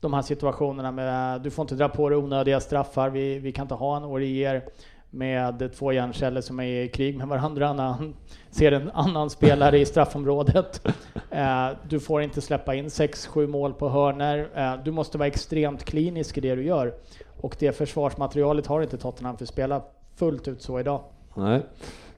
de 0.00 0.14
här 0.14 0.22
situationerna 0.22 0.92
med, 0.92 1.40
du 1.40 1.50
får 1.50 1.62
inte 1.62 1.74
dra 1.74 1.88
på 1.88 2.08
dig 2.08 2.18
onödiga 2.18 2.60
straffar, 2.60 3.10
vi, 3.10 3.38
vi 3.38 3.52
kan 3.52 3.64
inte 3.64 3.74
ha 3.74 3.96
en 3.96 4.04
Orier 4.04 4.64
med 5.10 5.72
två 5.74 5.92
hjärnceller 5.92 6.40
som 6.40 6.60
är 6.60 6.82
i 6.82 6.88
krig 6.88 7.16
med 7.16 7.28
varandra 7.28 7.72
när 7.72 7.84
han 7.84 8.14
ser 8.50 8.72
en 8.72 8.90
annan 8.90 9.30
spelare 9.30 9.78
i 9.78 9.86
straffområdet. 9.86 10.86
Eh, 11.30 11.68
du 11.88 12.00
får 12.00 12.22
inte 12.22 12.40
släppa 12.40 12.74
in 12.74 12.86
6-7 12.86 13.46
mål 13.46 13.72
på 13.72 13.88
hörner. 13.88 14.48
Eh, 14.54 14.84
du 14.84 14.90
måste 14.90 15.18
vara 15.18 15.26
extremt 15.26 15.84
klinisk 15.84 16.38
i 16.38 16.40
det 16.40 16.54
du 16.54 16.64
gör. 16.64 16.94
Och 17.40 17.56
det 17.58 17.72
försvarsmaterialet 17.72 18.66
har 18.66 18.82
inte 18.82 18.98
Tottenham 18.98 19.36
för 19.36 19.44
att 19.44 19.48
spela 19.48 19.82
fullt 20.16 20.48
ut 20.48 20.62
så 20.62 20.80
idag. 20.80 21.02
Nej. 21.34 21.62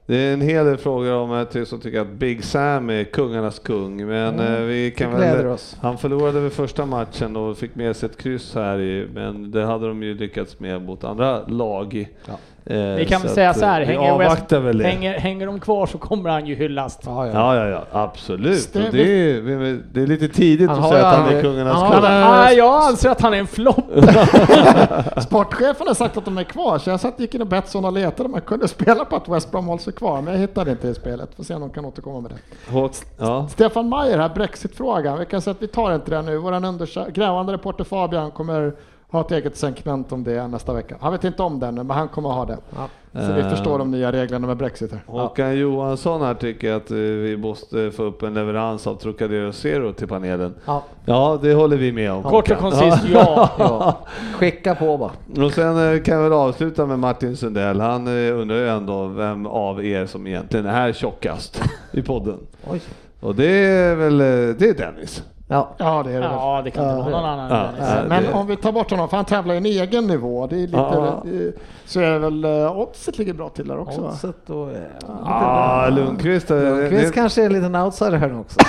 Det 0.05 0.15
är 0.17 0.33
en 0.33 0.41
hel 0.41 0.65
del 0.65 0.77
frågor 0.77 1.13
om 1.13 1.31
att 1.31 1.67
som 1.67 1.79
tycker 1.79 1.99
att 1.99 2.11
Big 2.11 2.43
Sam 2.43 2.89
är 2.89 3.03
kungarnas 3.03 3.59
kung, 3.59 4.07
men 4.07 4.33
Mm. 4.39 4.53
eh, 4.53 4.59
vi 4.61 4.91
kan 4.91 5.11
väl... 5.11 5.45
oss. 5.47 5.77
Han 5.81 5.97
förlorade 5.97 6.39
väl 6.39 6.49
första 6.51 6.85
matchen 6.85 7.35
och 7.35 7.57
fick 7.57 7.75
med 7.75 7.95
sig 7.95 8.09
ett 8.09 8.17
kryss 8.17 8.55
här, 8.55 8.79
i, 8.79 9.07
men 9.13 9.51
det 9.51 9.65
hade 9.65 9.87
de 9.87 10.03
ju 10.03 10.13
lyckats 10.13 10.59
med 10.59 10.81
mot 10.81 11.03
andra 11.03 11.47
lag. 11.47 12.07
Ja. 12.27 12.33
Eh, 12.65 12.77
Vi 12.77 13.05
kan 13.05 13.21
väl 13.21 13.31
säga 13.31 13.53
så 13.53 13.65
här, 13.65 13.81
eh, 13.81 13.87
vi 13.87 13.93
hänger, 13.93 14.17
West, 14.17 14.51
hänger, 14.85 15.19
hänger 15.19 15.45
de 15.45 15.59
kvar 15.59 15.85
så 15.85 15.97
kommer 15.97 16.29
han 16.29 16.45
ju 16.45 16.55
hyllas. 16.55 16.99
Ja, 17.05 17.27
ja. 17.27 17.33
Ja, 17.33 17.55
ja, 17.55 17.65
ja, 17.69 17.83
absolut. 18.03 18.73
Det, 18.73 18.79
är, 18.79 19.79
det 19.93 20.01
är 20.01 20.07
lite 20.07 20.27
tidigt 20.27 20.69
Han 20.69 20.77
att 20.77 20.83
har 20.83 20.91
säga 20.91 21.07
att 21.07 21.15
han 21.17 21.35
är 21.35 21.41
kungarnas 21.41 21.73
han 21.73 21.81
har 21.81 22.01
kung. 22.01 22.05
aldrig- 22.05 22.45
Nej, 22.45 22.57
jag 22.57 22.83
anser 22.83 23.09
att 23.09 23.21
han 23.21 23.33
är 23.33 23.37
en 23.37 23.47
flopp. 23.47 23.85
Sportchefen 25.21 25.87
har 25.87 25.93
sagt 25.93 26.17
att 26.17 26.25
de 26.25 26.37
är 26.37 26.43
kvar, 26.43 26.77
så 26.77 26.89
jag 26.89 26.99
satt 26.99 27.19
gick 27.19 27.35
in 27.35 27.41
och 27.41 27.47
Betsson 27.47 27.85
och 27.85 27.93
letade 27.93 28.23
om 28.25 28.31
man 28.31 28.41
kunde 28.41 28.67
spela 28.67 29.05
på 29.05 29.15
att 29.15 29.29
West 29.29 29.51
Brom 29.51 29.65
håller 29.67 29.81
sig 29.81 29.93
kvar, 29.93 30.21
men 30.21 30.33
jag 30.33 30.39
hittade 30.41 30.71
inte 30.71 30.87
det 30.87 30.93
spelet. 30.95 31.29
Får 31.35 31.43
se 31.43 31.53
om 31.55 31.61
de 31.61 31.69
kan 31.69 31.85
återkomma 31.85 32.21
med 32.21 32.31
det. 32.31 32.71
Håk- 32.73 32.93
Ja. 33.19 33.47
Stefan 33.49 33.89
Mayer 33.89 34.17
här, 34.17 34.29
Brexit-frågan. 34.29 35.19
Vi 35.19 35.25
kan 35.25 35.41
säga 35.41 35.51
att 35.51 35.61
vi 35.61 35.67
tar 35.67 35.95
inte 35.95 36.11
det 36.11 36.21
nu. 36.21 36.37
Vår 36.37 36.51
undersö- 36.51 37.11
grävande 37.11 37.53
reporter 37.53 37.83
Fabian 37.83 38.31
kommer 38.31 38.73
ha 39.13 39.21
ett 39.21 39.31
eget 39.31 39.57
segment 39.57 40.11
om 40.11 40.23
det 40.23 40.47
nästa 40.47 40.73
vecka. 40.73 40.95
Han 41.01 41.11
vet 41.11 41.23
inte 41.23 41.43
om 41.43 41.59
det 41.59 41.67
ännu, 41.67 41.83
men 41.83 41.97
han 41.97 42.07
kommer 42.07 42.29
ha 42.29 42.45
det. 42.45 42.57
Ja. 42.75 42.87
Så 43.25 43.33
vi 43.33 43.41
Eh. 43.41 43.49
förstår 43.49 43.79
de 43.79 43.91
nya 43.91 44.11
reglerna 44.11 44.47
med 44.47 44.57
Brexit 44.57 44.91
här. 44.91 45.01
Håkan 45.07 45.57
Johansson 45.57 46.21
här 46.21 46.33
tycker 46.33 46.73
att 46.73 46.91
eh, 46.91 46.97
vi 46.97 47.37
måste 47.37 47.91
få 47.91 48.03
upp 48.03 48.23
en 48.23 48.33
leverans 48.33 48.87
av 48.87 48.95
Trocadero 48.95 49.51
Zero 49.51 49.93
till 49.93 50.07
panelen. 50.07 50.55
Ja. 50.65 50.83
Ja, 51.05 51.39
det 51.41 51.53
håller 51.53 51.77
vi 51.77 51.91
med 51.91 52.11
om. 52.11 52.23
Kort 52.23 52.51
och 52.51 52.57
koncist, 52.57 53.03
ja. 53.13 53.49
Ja. 53.59 53.97
Skicka 54.37 54.75
på 54.75 54.97
bara. 54.97 55.43
Och 55.45 55.51
sen 55.53 55.93
eh, 55.93 56.01
kan 56.01 56.15
jag 56.15 56.23
väl 56.23 56.33
avsluta 56.33 56.85
med 56.85 56.99
Martin 56.99 57.37
Sundell. 57.37 57.79
Han 57.79 58.07
undrar 58.07 58.57
ju 58.57 58.67
ändå 58.69 59.05
vem 59.07 59.45
av 59.45 59.85
er 59.85 60.05
som 60.05 60.27
egentligen 60.27 60.65
är 60.65 60.93
tjockast 60.93 61.61
i 61.91 62.01
podden. 62.01 62.37
Oj. 62.71 62.81
Och 63.19 63.35
det 63.35 63.65
är 63.65 63.95
väl 63.95 64.17
det 64.17 64.69
är 64.69 64.73
Dennis. 64.77 65.23
Ja. 65.47 65.69
Ja, 65.77 66.03
det 66.03 66.11
är 66.11 66.19
det. 66.21 66.25
Ja, 66.25 66.61
det 66.63 66.71
kan 66.71 66.83
inte 66.99 67.11
vara 67.11 67.21
någon 67.21 67.29
annan 67.39 67.51
Ja. 67.79 67.85
Eh, 67.85 68.03
Men 68.07 68.23
det- 68.23 68.33
om 68.33 68.47
vi 68.47 68.55
tar 68.57 68.71
bort 68.71 68.91
honom, 68.91 69.09
för 69.09 69.17
han 69.17 69.25
tävlar 69.25 69.53
i 69.53 69.57
en 69.57 69.65
egen 69.65 70.07
nivå, 70.07 70.47
det 70.47 70.55
är 70.55 70.59
lite, 70.59 70.77
Ja. 70.77 71.23
eh, 71.25 71.51
så 71.85 71.99
är 71.99 72.11
det 72.11 72.19
väl 72.19 72.45
uh, 72.45 72.77
oddset 72.77 73.17
ligger 73.17 73.33
bra 73.33 73.49
till 73.49 73.67
där 73.67 73.79
också? 73.79 74.01
Oddset 74.01 74.49
och... 74.49 74.69
Ja. 75.07 75.17
Ja, 75.25 75.89
Lundqvist. 75.89 76.51
eh, 76.51 76.57
Lundqvist 76.57 77.07
det- 77.07 77.13
kanske 77.13 77.41
är 77.41 77.45
en 77.45 77.53
liten 77.53 77.75
outsider 77.75 78.17
här 78.17 78.27
nu 78.27 78.39
också. 78.39 78.59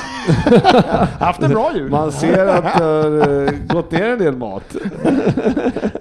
Haft 1.25 1.43
en 1.43 1.51
bra 1.51 1.71
jul. 1.75 1.91
Man 1.91 2.13
ser 2.13 2.47
att 2.47 2.79
det 2.79 2.85
har 2.85 3.43
eh, 3.45 3.51
gått 3.69 3.91
ner 3.91 4.09
en 4.09 4.19
del 4.19 4.37
mat. 4.37 4.77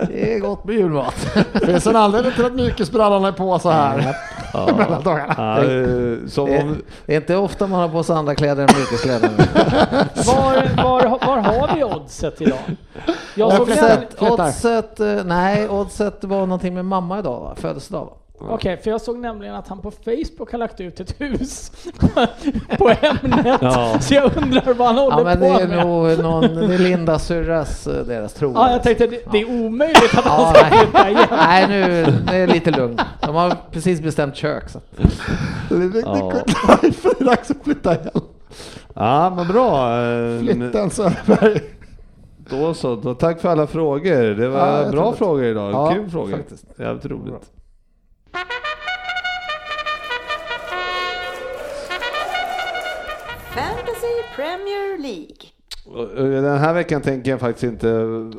Det 0.08 0.34
är 0.36 0.40
gott 0.40 0.64
med 0.66 0.76
julmat. 0.76 1.16
Finns 1.66 1.88
en 1.88 1.96
anledning 1.96 2.32
till 2.34 2.46
att 2.46 2.54
mjukisbrallan 2.56 3.26
är 3.26 3.32
på 3.32 3.60
så 3.60 3.70
här 3.70 4.16
mellan 4.78 5.04
dagarna. 5.04 5.34
Ja, 5.38 5.58
eh, 5.58 5.66
Det, 5.66 6.38
om, 6.62 6.82
det 7.06 7.14
är 7.14 7.18
inte 7.18 7.36
ofta 7.36 7.68
man 7.68 7.80
har 7.80 7.90
på 7.90 8.04
sig 8.04 8.16
andra 8.16 8.36
kläder 8.36 8.64
än 8.64 8.70
mjukiskläder. 8.78 9.30
Var, 10.26 10.84
var, 10.84 11.10
var 11.28 11.38
har 11.38 11.76
vi 11.76 11.84
oddset 11.84 12.42
idag? 12.42 12.58
Jag 13.36 13.54
såg 13.54 13.68
Flyttar. 13.68 14.08
Oddset, 14.20 15.00
eh, 15.00 15.24
nej, 15.26 15.70
oddset 15.70 16.24
var 16.24 16.40
någonting 16.40 16.74
med 16.74 16.86
mamma 16.86 17.20
idag 17.20 17.40
va? 17.40 17.54
Födelsedag 17.56 18.06
va? 18.06 18.12
Okej, 18.50 18.78
för 18.78 18.92
jag 18.92 19.02
såg 19.02 19.18
nämligen 19.20 19.56
att 19.56 19.68
han 19.68 19.82
på 19.82 19.92
Facebook 19.92 20.52
har 20.52 20.58
lagt 20.60 20.82
ut 20.82 21.00
ett 21.00 21.22
hus 21.22 21.72
på 22.78 22.90
ämnet. 23.02 23.58
Ja. 23.62 23.98
Så 24.02 24.14
jag 24.14 24.38
undrar 24.38 24.74
vad 24.74 24.88
han 24.88 24.98
håller 24.98 25.18
Ja 25.18 25.24
men 25.24 25.40
det 25.40 25.50
på 25.54 25.60
är 25.60 25.68
med. 25.68 25.86
nog 25.88 26.20
någon, 26.24 26.56
det 26.56 26.74
är 26.74 26.78
Linda 26.78 27.20
syrras, 27.20 27.88
eh, 27.88 28.06
deras 28.06 28.34
tro. 28.34 28.52
Ja, 28.56 28.72
jag 28.72 28.84
tänkte 28.84 29.08
det, 29.08 29.32
det 29.32 29.42
är 29.42 29.66
omöjligt 29.66 30.18
att 30.18 30.26
han 30.26 30.42
Ja, 30.42 30.54
ska 30.54 30.64
nej. 30.70 30.80
flytta 30.80 31.10
igen. 31.10 31.28
Nej 31.32 31.68
nu, 31.68 32.06
det 32.28 32.36
är 32.38 32.48
lite 32.48 32.72
lugn. 32.72 32.98
De 33.22 33.36
har 33.36 33.54
precis 33.72 34.02
bestämt 34.02 34.36
kök 34.36 34.70
så. 34.70 34.80
Det 35.70 35.76
är 35.76 36.02
Ja. 36.06 36.34
det 36.82 36.88
är 37.22 37.26
dags 37.26 37.52
att 37.52 37.64
flytta 37.64 37.96
igen. 37.96 38.12
ja 38.94 39.34
men 39.36 39.48
bra. 39.48 39.90
Flytten 40.40 40.90
Söderberg. 40.90 41.60
Då 42.50 42.74
så, 42.74 42.96
då 42.96 43.14
tack 43.14 43.42
för 43.42 43.50
alla 43.50 43.68
frågor. 43.68 44.24
Det 44.36 44.48
var 44.50 44.68
Ja, 44.84 44.92
bra 44.92 45.12
det. 45.12 45.18
frågor 45.18 45.44
idag. 45.44 45.72
Ja, 45.74 45.92
Kul 45.94 46.10
frågor. 46.10 46.32
faktiskt. 46.32 46.66
Jävligt 46.80 47.06
roligt. 47.06 47.34
Fantasy 47.34 47.50
Premier 54.64 54.98
League. 54.98 55.50
Den 56.44 56.58
här 56.60 56.74
veckan 56.74 57.02
tänker 57.02 57.32
jag 57.32 57.40
faktiskt 57.40 57.64
inte 57.64 57.88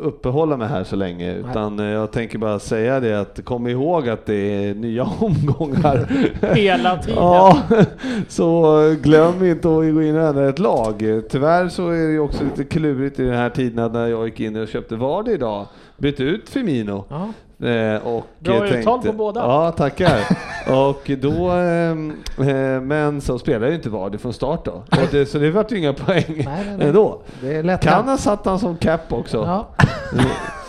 uppehålla 0.00 0.56
mig 0.56 0.68
här 0.68 0.84
så 0.84 0.96
länge 0.96 1.34
utan 1.34 1.78
eh, 1.80 1.86
jag 1.86 2.12
tänker 2.12 2.38
bara 2.38 2.58
säga 2.58 3.00
det 3.00 3.20
att 3.20 3.44
kom 3.44 3.66
ihåg 3.66 4.08
att 4.08 4.26
det 4.26 4.34
är 4.34 4.74
nya 4.74 5.04
omgångar. 5.20 6.08
Hela 6.54 6.98
tiden. 7.02 7.18
Ja, 7.18 7.62
så 8.28 8.78
glöm 9.02 9.44
inte 9.44 9.68
att 9.68 9.94
gå 9.94 10.02
in 10.02 10.16
och 10.16 10.22
ändra 10.22 10.48
ett 10.48 10.58
lag. 10.58 11.22
Tyvärr 11.30 11.68
så 11.68 11.88
är 11.88 12.12
det 12.12 12.18
också 12.18 12.44
lite 12.44 12.64
klurigt 12.64 13.20
i 13.20 13.24
den 13.24 13.34
här 13.34 13.50
tiden 13.50 13.92
när 13.92 14.06
jag 14.06 14.26
gick 14.26 14.40
in 14.40 14.56
och 14.56 14.68
köpte 14.68 14.96
Vardy 14.96 15.32
idag. 15.32 15.66
Bytte 15.96 16.22
ut 16.22 16.48
Firmino. 16.48 17.04
Ja. 17.08 17.28
Eh, 17.62 18.06
och 18.06 18.26
Bra 18.38 18.66
eh, 18.66 18.78
uttal 18.78 19.02
på 19.02 19.12
båda. 19.12 19.40
Ja, 19.40 19.72
tackar. 19.72 20.20
och 20.68 21.10
då, 21.18 21.50
ehm, 21.50 22.12
eh, 22.38 22.80
men 22.80 23.20
så 23.20 23.38
spelade 23.38 23.68
ju 23.68 23.74
inte 23.74 23.90
Vardy 23.90 24.18
från 24.18 24.32
start 24.32 24.64
då. 24.64 24.82
Det, 25.10 25.26
så 25.26 25.38
det 25.38 25.50
vart 25.50 25.72
ju 25.72 25.78
inga 25.78 25.92
poäng 25.92 26.24
Nej, 26.28 26.44
nej, 26.44 26.76
nej. 26.78 26.86
ändå. 26.88 27.20
Det 27.40 27.56
är 27.56 27.62
lätt. 27.62 27.80
Kan 27.80 28.08
ha 28.08 28.16
satt 28.16 28.46
han 28.46 28.58
som 28.58 28.76
cap 28.76 29.12
också. 29.12 29.36
Ja. 29.36 29.66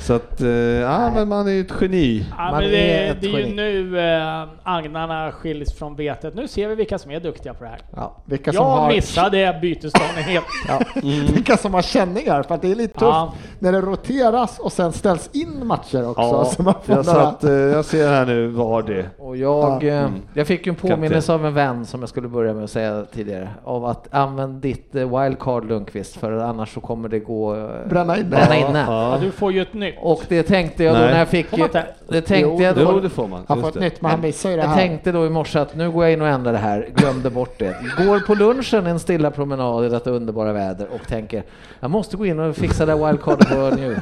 Så 0.00 0.12
att, 0.14 0.40
eh, 0.40 0.48
ja 0.48 1.10
men 1.14 1.28
man 1.28 1.48
är 1.48 1.52
ju 1.52 1.60
ett 1.60 1.72
geni. 1.80 2.26
Ja, 2.30 2.36
Man 2.44 2.52
men 2.54 2.62
är 2.64 2.68
det, 2.70 3.06
ett 3.08 3.20
det 3.20 3.26
är 3.26 3.38
ju 3.46 3.54
nu 3.54 3.98
eh, 4.00 4.48
agnarna 4.62 5.32
skiljs 5.32 5.72
från 5.78 5.96
betet. 5.96 6.34
Nu 6.34 6.48
ser 6.48 6.68
vi 6.68 6.74
vilka 6.74 6.98
som 6.98 7.10
är 7.10 7.20
duktiga 7.20 7.54
på 7.54 7.64
det 7.64 7.70
här. 7.70 7.78
Ja. 7.96 8.16
Vilka 8.24 8.52
som, 8.52 8.64
Jag 8.66 8.70
har, 8.70 8.88
missade 8.92 9.58
bytesdagen 9.62 10.24
helt. 10.24 10.44
ja, 10.68 10.80
vilka 11.34 11.56
som 11.56 11.74
har 11.74 11.82
känningar, 11.82 12.42
för 12.42 12.54
att 12.54 12.62
det 12.62 12.70
är 12.70 12.74
lite 12.74 12.92
tufft 12.92 13.02
Ja. 13.02 13.32
när 13.58 13.72
det 13.72 13.80
roteras 13.80 14.58
och 14.58 14.72
sen 14.72 14.92
ställs 14.92 15.30
in 15.32 15.66
matcher 15.66 16.08
också. 16.08 16.22
Ja, 16.22 16.44
så 16.44 16.62
man 16.62 16.74
får 16.84 16.94
jag, 16.96 17.06
några- 17.06 17.20
satt, 17.20 17.44
eh, 17.44 17.50
jag 17.52 17.84
ser 17.84 18.08
här 18.08 18.26
nu 18.26 18.46
Vardy. 18.46 19.02
Och 19.18 19.36
jag, 19.36 19.84
Ja. 19.84 19.90
Mm. 19.92 20.12
jag 20.34 20.46
fick 20.46 20.66
ju 20.66 20.70
en 20.70 20.76
påminnelse 20.76 21.32
av 21.32 21.46
en 21.46 21.54
vän 21.54 21.86
som 21.86 22.00
jag 22.00 22.08
skulle 22.08 22.28
börja 22.28 22.54
med 22.54 22.64
att 22.64 22.70
säga 22.70 23.04
tidigare. 23.14 23.48
Av 23.64 23.84
att 23.84 24.08
använd 24.14 24.54
ditt 24.62 24.88
wildcard 24.94 25.68
Lundqvist 25.68 26.16
för 26.16 26.32
annars 26.32 26.74
så 26.74 26.80
kommer 26.80 27.08
det 27.08 27.18
gå... 27.18 27.70
Bränna 27.88 28.16
inne. 28.16 28.28
Bränna 28.28 28.56
inne. 28.56 28.84
Ja, 28.88 29.10
Ja. 29.12 29.18
du 29.22 29.30
får 29.30 29.52
ju 29.52 29.62
ett 29.62 29.74
nytt. 29.74 29.89
Och 29.98 30.22
det 30.28 30.42
tänkte 30.42 30.84
jag 30.84 30.94
då 30.94 31.00
Nej. 31.00 31.10
när 31.10 31.18
jag 31.18 31.28
fick... 31.28 31.46
Får 31.46 31.58
man 31.58 31.66
inte? 31.66 31.86
Det 32.08 32.20
tänkte 32.20 32.62
jag 32.62 32.74
Jo, 32.78 32.84
då. 32.84 33.00
det 33.00 33.08
får 33.10 33.28
man. 33.28 33.44
Han 33.48 33.60
får 33.60 33.68
ett 33.68 33.74
det. 33.74 33.80
nytt, 33.80 34.02
men 34.02 34.10
han 34.10 34.20
missar 34.20 34.50
ju 34.50 34.56
det 34.56 34.62
Jag 34.62 34.68
här. 34.68 34.76
tänkte 34.76 35.12
då 35.12 35.26
i 35.26 35.30
morse 35.30 35.58
att 35.58 35.76
nu 35.76 35.90
går 35.90 36.04
jag 36.04 36.12
in 36.12 36.20
och 36.22 36.28
ändrar 36.28 36.52
det 36.52 36.58
här, 36.58 36.88
glömde 36.94 37.30
bort 37.30 37.58
det. 37.58 37.76
Går 38.06 38.20
på 38.26 38.34
lunchen 38.34 38.86
en 38.86 39.00
stilla 39.00 39.30
promenad 39.30 39.84
i 39.84 39.88
detta 39.88 40.10
underbara 40.10 40.52
väder 40.52 40.86
och 40.94 41.08
tänker 41.08 41.42
jag 41.80 41.90
måste 41.90 42.16
gå 42.16 42.26
in 42.26 42.38
och 42.38 42.56
fixa 42.56 42.86
det 42.86 42.92
här 42.96 43.06
wildcardet 43.06 43.48
på 43.48 43.76
nu. 43.76 44.00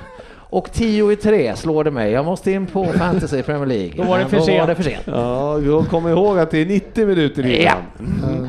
Och 0.50 0.72
10 0.72 1.12
i 1.12 1.16
3 1.16 1.56
slår 1.56 1.84
det 1.84 1.90
mig. 1.90 2.10
Jag 2.12 2.24
måste 2.24 2.50
in 2.50 2.66
på 2.66 2.84
Fantasy 2.84 3.42
Premier 3.42 3.66
League. 3.66 3.92
Då 3.96 4.02
var 4.02 4.18
det 4.18 4.24
för 4.24 4.36
Då 4.36 4.38
var 4.42 4.46
sent. 4.46 4.66
det 4.66 4.74
för 4.74 4.82
sent. 4.82 5.02
Ja, 5.04 5.58
jag 5.58 5.88
kommer 5.88 6.10
ihåg 6.10 6.38
att 6.38 6.50
det 6.50 6.58
är 6.58 6.66
90 6.66 7.06
minuter 7.06 7.46
innan. 7.46 7.62
Ja. 7.64 8.04
Mm. 8.28 8.48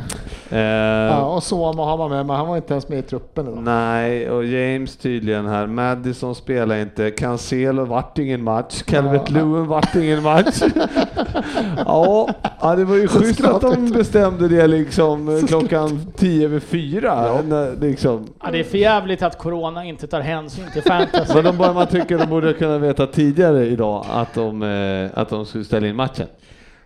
Eh, 0.51 0.59
Ja, 0.59 1.25
och 1.25 1.43
Soma 1.43 1.85
har 1.85 1.97
man 1.97 2.09
med, 2.09 2.25
men 2.25 2.35
han 2.35 2.47
var 2.47 2.55
inte 2.55 2.73
ens 2.73 2.89
med 2.89 2.99
i 2.99 3.01
truppen 3.01 3.47
idag. 3.47 3.63
Nej, 3.63 4.29
och 4.29 4.45
James 4.45 4.97
tydligen 4.97 5.47
här. 5.47 5.67
Madison 5.67 6.35
spelar 6.35 6.75
inte. 6.75 7.11
Cancelo 7.11 7.85
vart 7.85 8.17
ingen 8.19 8.43
match. 8.43 8.81
Calvert 8.83 9.29
Lewin 9.29 9.67
vart 9.67 9.95
ingen 9.95 10.23
match. 10.23 10.61
ja, 11.85 12.29
ja, 12.61 12.75
det 12.75 12.85
var 12.85 12.95
ju 12.95 13.07
schysst 13.07 13.43
att 13.45 13.61
de 13.61 13.89
bestämde 13.91 14.47
det 14.47 14.67
liksom 14.67 15.43
klockan 15.47 15.99
10 16.15 16.45
över 16.45 16.59
4. 16.59 17.41
När, 17.47 17.81
liksom. 17.81 18.27
Ja, 18.43 18.51
det 18.51 18.59
är 18.59 18.63
för 18.63 18.77
jävligt 18.77 19.21
att 19.21 19.37
corona 19.37 19.85
inte 19.85 20.07
tar 20.07 20.21
hänsyn 20.21 20.65
till 20.73 20.83
fantasy. 20.83 21.33
Men 21.35 21.43
de 21.43 21.57
bara, 21.57 21.73
man 21.73 21.87
tycker 21.87 22.17
de 22.17 22.25
borde 22.29 22.53
kunna 22.53 22.77
veta 22.77 23.07
tidigare 23.07 23.65
idag 23.65 24.05
att 24.11 24.33
de, 24.33 24.63
eh, 24.63 25.19
att 25.19 25.29
de 25.29 25.45
skulle 25.45 25.63
ställa 25.63 25.87
in 25.87 25.95
matchen. 25.95 26.27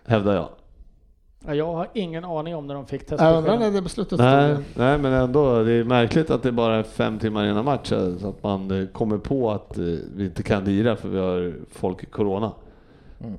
Hävdar 0.06 0.34
jag. 0.34 0.48
Ja, 1.46 1.54
jag 1.54 1.72
har 1.72 1.88
ingen 1.94 2.24
aning 2.24 2.56
om 2.56 2.66
när 2.66 2.74
de 2.74 2.86
fick 2.86 3.02
Jag 3.10 3.20
undrar 3.20 3.40
när 3.40 3.46
testbesked. 3.46 3.72
det 3.72 3.82
beslutet 3.82 4.18
Nej, 4.18 4.56
nej, 4.74 4.98
men 4.98 5.12
ändå. 5.12 5.62
Det 5.62 5.72
är 5.72 5.84
märkligt 5.84 6.30
att 6.30 6.42
det 6.42 6.52
bara 6.52 6.76
är 6.76 6.82
fem 6.82 7.18
timmar 7.18 7.46
innan 7.46 7.64
match 7.64 7.92
eh, 7.92 8.16
så 8.16 8.28
att 8.28 8.42
man 8.42 8.80
eh, 8.80 8.86
kommer 8.86 9.18
på 9.18 9.50
att 9.50 9.78
eh, 9.78 9.84
vi 10.16 10.24
inte 10.24 10.42
kan 10.42 10.64
lira 10.64 10.96
för 10.96 11.08
vi 11.08 11.18
har 11.18 11.54
folk 11.72 12.02
i 12.02 12.06
corona. 12.06 12.52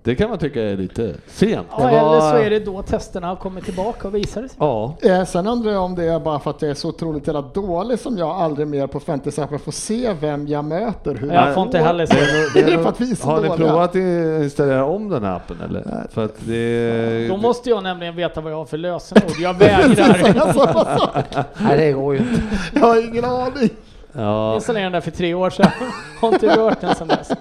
Det 0.03 0.16
kan 0.16 0.30
man 0.30 0.38
tycka 0.40 0.62
är 0.62 0.78
lite 0.78 1.16
sent. 1.28 1.68
Ja, 1.72 1.78
var- 1.84 1.90
eller 1.90 2.20
så 2.20 2.38
är 2.38 2.49
det 2.49 2.60
då 2.60 2.82
testerna 2.82 3.28
har 3.28 3.36
kommit 3.36 3.66
tillbaka 3.66 4.07
och 4.07 4.16
visar 4.16 4.41
sig. 4.41 4.57
Ja, 4.60 4.95
Eh, 5.02 5.26
sen 5.26 5.48
undrar 5.48 5.72
jag 5.72 5.84
om 5.84 5.95
det 5.95 6.03
är 6.06 6.20
bara 6.20 6.40
för 6.40 6.49
att 6.49 6.62
jag 6.62 6.72
är 6.72 6.76
så 6.76 6.90
otroligt 6.90 7.28
jävla 7.28 7.41
dålig 7.41 7.99
som 7.99 8.18
jag 8.18 8.30
aldrig 8.30 8.68
mer 8.68 8.88
på 8.88 8.99
50 8.99 9.41
appen 9.41 9.60
får 9.60 9.72
se 9.72 10.14
vem 10.22 10.48
jag 10.48 10.66
möter. 10.66 11.16
Hur 11.16 11.34
Jag 11.34 11.53
får 11.53 11.64
inte 11.64 11.78
heller 11.80 12.06
se. 12.06 12.16
Det 12.62 12.74
är 12.74 12.78
för 12.84 12.90
att 12.90 13.02
vi 13.02 13.12
är 13.12 13.16
så 13.16 13.28
har 13.28 13.41
ni 13.41 13.48
dåliga. 13.48 13.68
provat 13.68 13.90
att 13.90 13.95
installera 14.44 14.86
om 14.86 15.10
den 15.10 15.24
här 15.24 15.36
appen 15.36 15.57
eller? 15.70 16.07
För 16.12 16.26
att 16.26 16.36
det... 16.40 17.28
Då 17.30 17.38
måste 17.38 17.70
jag 17.70 17.84
nämligen 17.84 18.16
veta 18.16 18.41
vad 18.41 18.52
jag 18.52 18.57
har 18.57 18.66
för 18.66 18.78
lösenord. 18.78 19.32
Jag 19.40 19.53
vägrar. 19.53 21.45
Nej, 21.64 21.78
det 21.78 21.91
går 21.91 22.14
ju 22.14 22.20
inte. 22.20 22.41
jag 22.74 22.82
har 22.82 23.07
ingen 23.10 23.26
aning. 23.26 23.70
Ja, 24.17 24.55
installerade 24.55 24.85
den 24.85 24.91
där 24.91 25.01
för 25.01 25.11
tre 25.11 25.33
år 25.33 25.49
sedan. 25.49 25.71
Har 26.21 26.33
inte 26.33 26.57
rört 26.57 26.81
den 26.81 26.95
sedan 26.95 27.07
dess. 27.07 27.31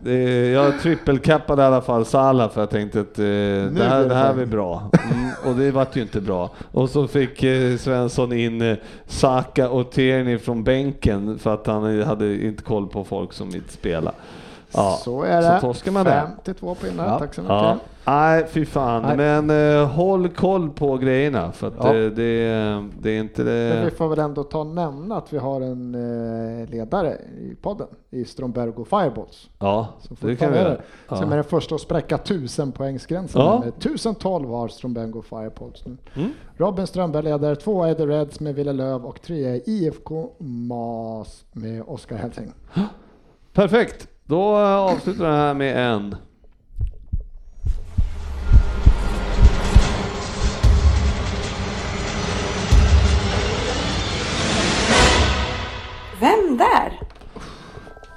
det, 0.00 0.50
jag 0.50 0.80
trippelkappade 0.80 1.62
i 1.62 1.64
alla 1.64 1.80
fall 1.80 2.04
Salah 2.04 2.50
för 2.50 2.60
jag 2.60 2.70
tänkte 2.70 3.00
att 3.00 3.18
eh, 3.18 3.24
det, 3.24 3.84
här, 3.88 4.00
det 4.02 4.08
det 4.08 4.14
här 4.14 4.24
bra. 4.28 4.34
blir 4.34 4.46
bra. 4.46 4.90
Mm, 5.12 5.30
och 5.46 5.54
det 5.54 5.70
vart 5.70 5.96
ju 5.96 6.02
inte 6.02 6.20
bra. 6.20 6.50
Och 6.72 6.90
så 6.90 7.06
fick 7.08 7.42
eh, 7.42 7.76
Svensson 7.76 8.32
in 8.32 8.62
eh, 8.62 8.76
Saka 9.06 9.68
och 9.70 9.90
Tierney 9.90 10.38
från 10.38 10.64
bänken 10.64 11.38
för 11.38 11.54
att 11.54 11.66
han 11.66 12.02
hade 12.02 12.44
inte 12.46 12.62
koll 12.62 12.86
på 12.88 13.04
folk 13.04 13.32
som 13.32 13.54
inte 13.54 13.72
spelar. 13.72 14.12
Ja, 14.72 14.98
så 15.04 15.22
är 15.22 15.42
så 15.42 15.48
det. 15.48 15.60
torskar 15.60 15.92
man 15.92 16.04
det. 16.04 16.22
52 16.44 16.74
pinnar, 16.74 17.06
Ja. 17.06 17.18
tack 17.18 17.34
så 17.34 17.40
mycket. 17.40 17.54
Ja. 17.56 17.78
Nej, 18.10 18.46
fy 18.48 18.64
fan. 18.66 19.02
Nej. 19.02 19.16
Men 19.16 19.50
eh, 19.80 19.88
håll 19.88 20.28
koll 20.28 20.70
på 20.70 20.96
grejerna 20.96 21.52
för 21.52 21.66
att 21.68 21.74
Ja. 21.78 21.86
eh, 21.96 22.10
det, 22.10 22.84
det 23.00 23.10
är 23.10 23.20
inte 23.20 23.42
Men 23.44 23.78
vi 23.84 23.90
det... 23.90 23.96
får 23.96 24.08
väl 24.08 24.18
ändå 24.18 24.42
ta 24.44 24.58
och 24.60 24.66
nämna 24.66 25.16
att 25.16 25.32
vi 25.32 25.38
har 25.38 25.60
en 25.60 25.94
eh, 26.62 26.68
ledare 26.70 27.12
i 27.40 27.54
podden 27.62 27.86
i 28.10 28.24
Strömberg 28.24 28.70
och 28.70 28.88
Fireballs. 28.88 29.50
Ja, 29.58 29.88
det 30.08 30.26
vi 30.26 30.36
kan 30.36 30.52
vi 30.52 30.58
göra. 30.58 30.68
det. 30.68 30.80
Som 31.08 31.16
är 31.18 31.30
Ja. 31.30 31.34
den 31.34 31.44
första 31.44 31.74
att 31.74 31.80
spräcka 31.80 32.14
1000 32.14 32.72
poängsgränsen. 32.72 33.40
Ja. 33.40 33.58
Med 33.60 33.68
1012 33.68 34.48
har 34.50 34.68
Strömberg 34.68 35.12
och 35.12 35.24
Fireballs 35.24 35.86
nu. 35.86 35.96
Mm. 36.14 36.30
Robin 36.56 36.86
Strömberg 36.86 37.22
leder, 37.24 37.54
två 37.54 37.84
är 37.84 37.94
The 37.94 38.06
Reds 38.06 38.40
med 38.40 38.54
Ville 38.54 38.72
Löv 38.72 39.06
och 39.06 39.22
tre 39.22 39.44
är 39.44 39.68
IFK 39.68 40.30
Mas 40.38 41.44
med 41.52 41.82
Oskar 41.86 42.16
Hälsing. 42.16 42.52
Perfekt, 43.52 44.08
då 44.24 44.56
eh, 44.56 44.76
avslutar 44.76 45.24
den 45.24 45.34
här 45.34 45.54
med 45.54 45.92
en. 45.94 46.16
Vem 56.20 56.56
där? 56.56 57.00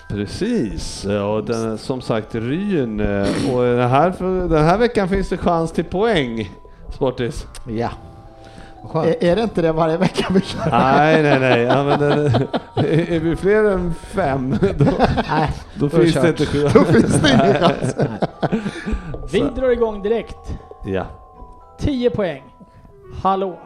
Precis, 0.10 1.06
och 1.06 1.44
den, 1.44 1.78
som 1.78 2.02
sagt 2.02 2.36
Ryn. 2.36 3.00
eh, 3.00 3.28
Och 3.54 3.64
den 3.64 3.90
här, 3.90 4.14
den 4.50 4.66
här 4.66 4.78
veckan 4.78 5.10
finns 5.10 5.30
det 5.30 5.38
chans 5.38 5.72
till 5.72 5.86
poäng. 5.86 6.52
Sportis. 6.96 7.48
Ja. 7.68 7.90
Är, 8.94 9.24
är 9.24 9.36
det 9.36 9.42
inte 9.44 9.62
det 9.62 9.72
varje 9.72 9.98
vecka 9.98 10.26
vi 10.30 10.42
kör? 10.42 10.72
Nej, 10.72 11.24
nej, 11.24 11.40
nej. 11.40 11.62
Ja, 11.62 11.84
men 11.84 12.00
den, 12.00 12.20
är 12.76 13.20
vi 13.20 13.36
fler 13.36 13.64
än 13.64 13.94
fem, 13.94 14.58
då, 14.78 14.86
Nej, 15.30 15.52
då 15.76 15.88
Då 15.88 15.98
är 15.98 16.02
finns 16.02 16.14
det 16.14 16.30
inte 16.30 16.46
Då 16.62 16.70
chans. 16.70 16.88
finns 16.88 17.22
det 17.22 17.30
ingen 17.34 17.54
chans. 17.70 17.96
Vi 19.32 19.40
drar 19.40 19.70
igång 19.70 20.02
direkt. 20.02 20.54
Ja. 20.86 21.06
10 21.80 22.10
poäng. 22.10 22.44
Hallå. 23.24 23.60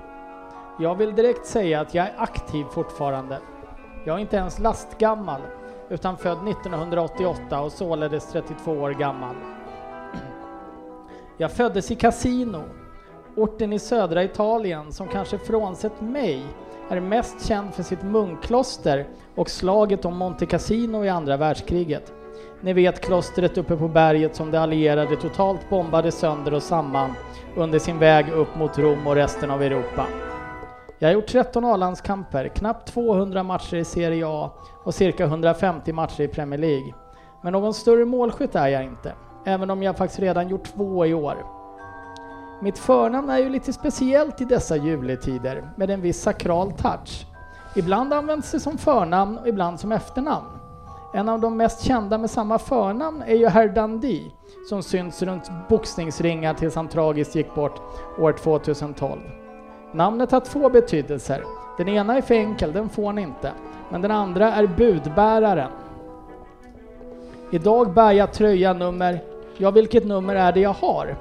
Jag 0.79 0.95
vill 0.95 1.15
direkt 1.15 1.45
säga 1.45 1.81
att 1.81 1.93
jag 1.93 2.05
är 2.05 2.13
aktiv 2.17 2.65
fortfarande. 2.73 3.37
Jag 4.07 4.15
är 4.15 4.19
inte 4.19 4.37
ens 4.37 4.59
lastgammal, 4.59 5.41
utan 5.89 6.17
född 6.17 6.47
1988 6.47 7.61
och 7.61 7.71
således 7.71 8.31
32 8.31 8.71
år 8.71 8.91
gammal. 8.91 9.35
Jag 11.37 11.51
föddes 11.51 11.91
i 11.91 11.95
Casino, 11.95 12.63
orten 13.35 13.73
i 13.73 13.79
södra 13.79 14.23
Italien 14.23 14.91
som 14.91 15.07
kanske 15.07 15.37
frånsett 15.37 16.01
mig 16.01 16.45
är 16.89 16.99
mest 16.99 17.47
känd 17.47 17.73
för 17.73 17.83
sitt 17.83 18.03
munkkloster 18.03 19.07
och 19.35 19.49
slaget 19.49 20.05
om 20.05 20.17
Monte 20.17 20.45
Cassino 20.45 21.05
i 21.05 21.09
andra 21.09 21.37
världskriget. 21.37 22.13
Ni 22.61 22.73
vet 22.73 23.01
klostret 23.01 23.57
uppe 23.57 23.77
på 23.77 23.87
berget 23.87 24.35
som 24.35 24.51
de 24.51 24.57
allierade 24.57 25.15
totalt 25.15 25.69
bombade 25.69 26.11
sönder 26.11 26.53
och 26.53 26.63
samman 26.63 27.13
under 27.55 27.79
sin 27.79 27.99
väg 27.99 28.29
upp 28.29 28.55
mot 28.55 28.79
Rom 28.79 29.07
och 29.07 29.15
resten 29.15 29.51
av 29.51 29.63
Europa. 29.63 30.07
Jag 30.99 31.07
har 31.07 31.13
gjort 31.13 31.27
13 31.27 31.65
A-landskamper, 31.65 32.47
knappt 32.47 32.93
200 32.93 33.43
matcher 33.43 33.75
i 33.75 33.85
Serie 33.85 34.27
A 34.27 34.51
och 34.83 34.93
cirka 34.93 35.25
150 35.25 35.93
matcher 35.93 36.21
i 36.21 36.27
Premier 36.27 36.59
League. 36.59 36.93
Men 37.41 37.53
någon 37.53 37.73
större 37.73 38.05
målskytt 38.05 38.55
är 38.55 38.67
jag 38.67 38.83
inte, 38.83 39.13
även 39.45 39.69
om 39.69 39.83
jag 39.83 39.97
faktiskt 39.97 40.19
redan 40.19 40.49
gjort 40.49 40.63
två 40.63 41.05
i 41.05 41.13
år. 41.13 41.37
Mitt 42.61 42.77
förnamn 42.77 43.29
är 43.29 43.37
ju 43.37 43.49
lite 43.49 43.73
speciellt 43.73 44.41
i 44.41 44.45
dessa 44.45 44.75
juletider 44.75 45.73
med 45.75 45.89
en 45.89 46.01
viss 46.01 46.21
sakral 46.21 46.71
touch. 46.71 47.25
Ibland 47.75 48.13
används 48.13 48.51
det 48.51 48.59
som 48.59 48.77
förnamn 48.77 49.37
och 49.37 49.47
ibland 49.47 49.79
som 49.79 49.91
efternamn. 49.91 50.47
En 51.13 51.29
av 51.29 51.39
de 51.39 51.57
mest 51.57 51.83
kända 51.83 52.17
med 52.17 52.29
samma 52.29 52.59
förnamn 52.59 53.23
är 53.27 53.35
ju 53.35 53.47
Herr 53.47 53.67
Dundee 53.67 54.31
som 54.69 54.83
syns 54.83 55.21
runt 55.21 55.51
boxningsringar 55.69 56.53
tills 56.53 56.75
han 56.75 56.87
tragiskt 56.87 57.35
gick 57.35 57.55
bort 57.55 57.81
år 58.19 58.31
2012. 58.31 59.19
Namnet 59.91 60.31
har 60.31 60.39
två 60.39 60.69
betydelser. 60.69 61.43
Den 61.77 61.89
ena 61.89 62.17
är 62.17 62.21
för 62.21 62.35
enkel, 62.35 62.73
den 62.73 62.89
får 62.89 63.13
ni 63.13 63.21
inte. 63.21 63.51
Men 63.89 64.01
den 64.01 64.11
andra 64.11 64.53
är 64.53 64.67
budbäraren. 64.67 65.71
Idag 67.51 67.93
bär 67.93 68.11
jag 68.11 68.33
tröja 68.33 68.73
nummer, 68.73 69.19
ja 69.57 69.71
vilket 69.71 70.05
nummer 70.05 70.35
är 70.35 70.51
det 70.51 70.59
jag 70.59 70.73
har? 70.73 71.15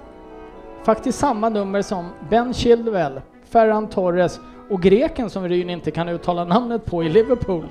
Faktiskt 0.82 1.18
samma 1.18 1.48
nummer 1.48 1.82
som 1.82 2.08
Ben 2.30 2.54
Chilwell, 2.54 3.20
Ferran 3.44 3.86
Torres 3.86 4.40
och 4.70 4.82
greken 4.82 5.30
som 5.30 5.48
Ryn 5.48 5.70
inte 5.70 5.90
kan 5.90 6.08
uttala 6.08 6.44
namnet 6.44 6.84
på 6.84 7.04
i 7.04 7.08
Liverpool. 7.08 7.66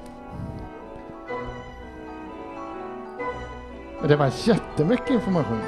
Det 4.07 4.15
var 4.15 4.31
jättemycket 4.47 5.09
information. 5.09 5.59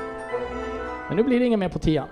Men 1.08 1.18
nu 1.18 1.24
blir 1.24 1.40
det 1.40 1.46
inget 1.46 1.60
mer 1.60 1.70
på 1.70 1.80
tian. 1.80 2.08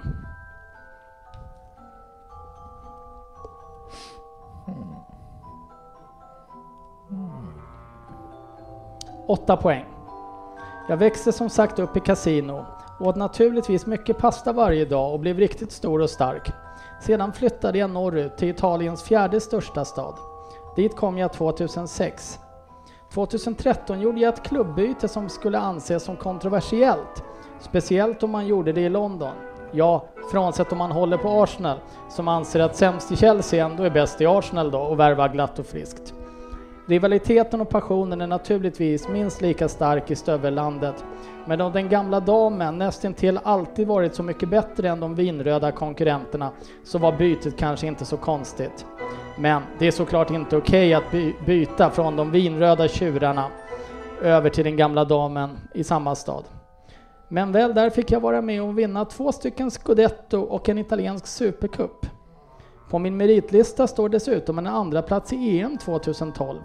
Åtta 9.27 9.57
poäng. 9.57 9.85
Jag 10.89 10.97
växte 10.97 11.31
som 11.31 11.49
sagt 11.49 11.79
upp 11.79 11.97
i 11.97 11.99
kasino, 11.99 12.65
åt 12.99 13.15
naturligtvis 13.15 13.85
mycket 13.85 14.17
pasta 14.17 14.53
varje 14.53 14.85
dag 14.85 15.13
och 15.13 15.19
blev 15.19 15.39
riktigt 15.39 15.71
stor 15.71 16.01
och 16.01 16.09
stark. 16.09 16.51
Sedan 17.01 17.33
flyttade 17.33 17.77
jag 17.77 17.89
norrut 17.89 18.37
till 18.37 18.49
Italiens 18.49 19.03
fjärde 19.03 19.41
största 19.41 19.85
stad. 19.85 20.15
Dit 20.75 20.95
kom 20.95 21.17
jag 21.17 21.33
2006. 21.33 22.39
2013 23.13 24.01
gjorde 24.01 24.19
jag 24.19 24.33
ett 24.33 24.43
klubbyte 24.43 25.07
som 25.07 25.29
skulle 25.29 25.59
anses 25.59 26.03
som 26.03 26.15
kontroversiellt. 26.15 27.23
Speciellt 27.59 28.23
om 28.23 28.31
man 28.31 28.47
gjorde 28.47 28.73
det 28.73 28.81
i 28.81 28.89
London. 28.89 29.33
Ja, 29.71 30.05
frånsett 30.31 30.71
om 30.71 30.77
man 30.77 30.91
håller 30.91 31.17
på 31.17 31.29
Arsenal, 31.29 31.77
som 32.09 32.27
anser 32.27 32.59
att 32.59 32.75
sämst 32.75 33.11
i 33.11 33.15
Chelsea 33.15 33.65
ändå 33.65 33.83
är 33.83 33.89
bäst 33.89 34.21
i 34.21 34.25
Arsenal 34.25 34.71
då 34.71 34.79
och 34.79 34.99
värvar 34.99 35.29
glatt 35.29 35.59
och 35.59 35.65
friskt. 35.65 36.13
Rivaliteten 36.87 37.61
och 37.61 37.69
passionen 37.69 38.21
är 38.21 38.27
naturligtvis 38.27 39.07
minst 39.07 39.41
lika 39.41 39.69
stark 39.69 40.11
i 40.11 40.15
stövellandet. 40.15 41.05
Men 41.45 41.61
om 41.61 41.71
den 41.71 41.89
gamla 41.89 42.19
damen 42.19 42.77
nästintill 42.77 43.39
alltid 43.43 43.87
varit 43.87 44.15
så 44.15 44.23
mycket 44.23 44.49
bättre 44.49 44.89
än 44.89 44.99
de 44.99 45.15
vinröda 45.15 45.71
konkurrenterna 45.71 46.51
så 46.83 46.97
var 46.97 47.11
bytet 47.11 47.57
kanske 47.57 47.87
inte 47.87 48.05
så 48.05 48.17
konstigt. 48.17 48.85
Men 49.37 49.61
det 49.79 49.87
är 49.87 49.91
såklart 49.91 50.31
inte 50.31 50.57
okej 50.57 50.93
att 50.93 51.11
by 51.11 51.33
byta 51.45 51.89
från 51.89 52.15
de 52.15 52.31
vinröda 52.31 52.87
tjurarna 52.87 53.45
över 54.21 54.49
till 54.49 54.63
den 54.63 54.77
gamla 54.77 55.05
damen 55.05 55.57
i 55.73 55.83
samma 55.83 56.15
stad. 56.15 56.43
Men 57.27 57.51
väl 57.51 57.73
där 57.73 57.89
fick 57.89 58.11
jag 58.11 58.19
vara 58.19 58.41
med 58.41 58.63
och 58.63 58.79
vinna 58.79 59.05
två 59.05 59.31
stycken 59.31 59.71
scudetto 59.71 60.39
och 60.41 60.69
en 60.69 60.77
italiensk 60.77 61.27
supercup. 61.27 62.05
På 62.95 62.99
min 62.99 63.17
meritlista 63.17 63.87
står 63.87 64.09
dessutom 64.09 64.57
en 64.57 64.67
andra 64.67 65.01
plats 65.01 65.33
i 65.33 65.59
EM 65.59 65.77
2012. 65.77 66.59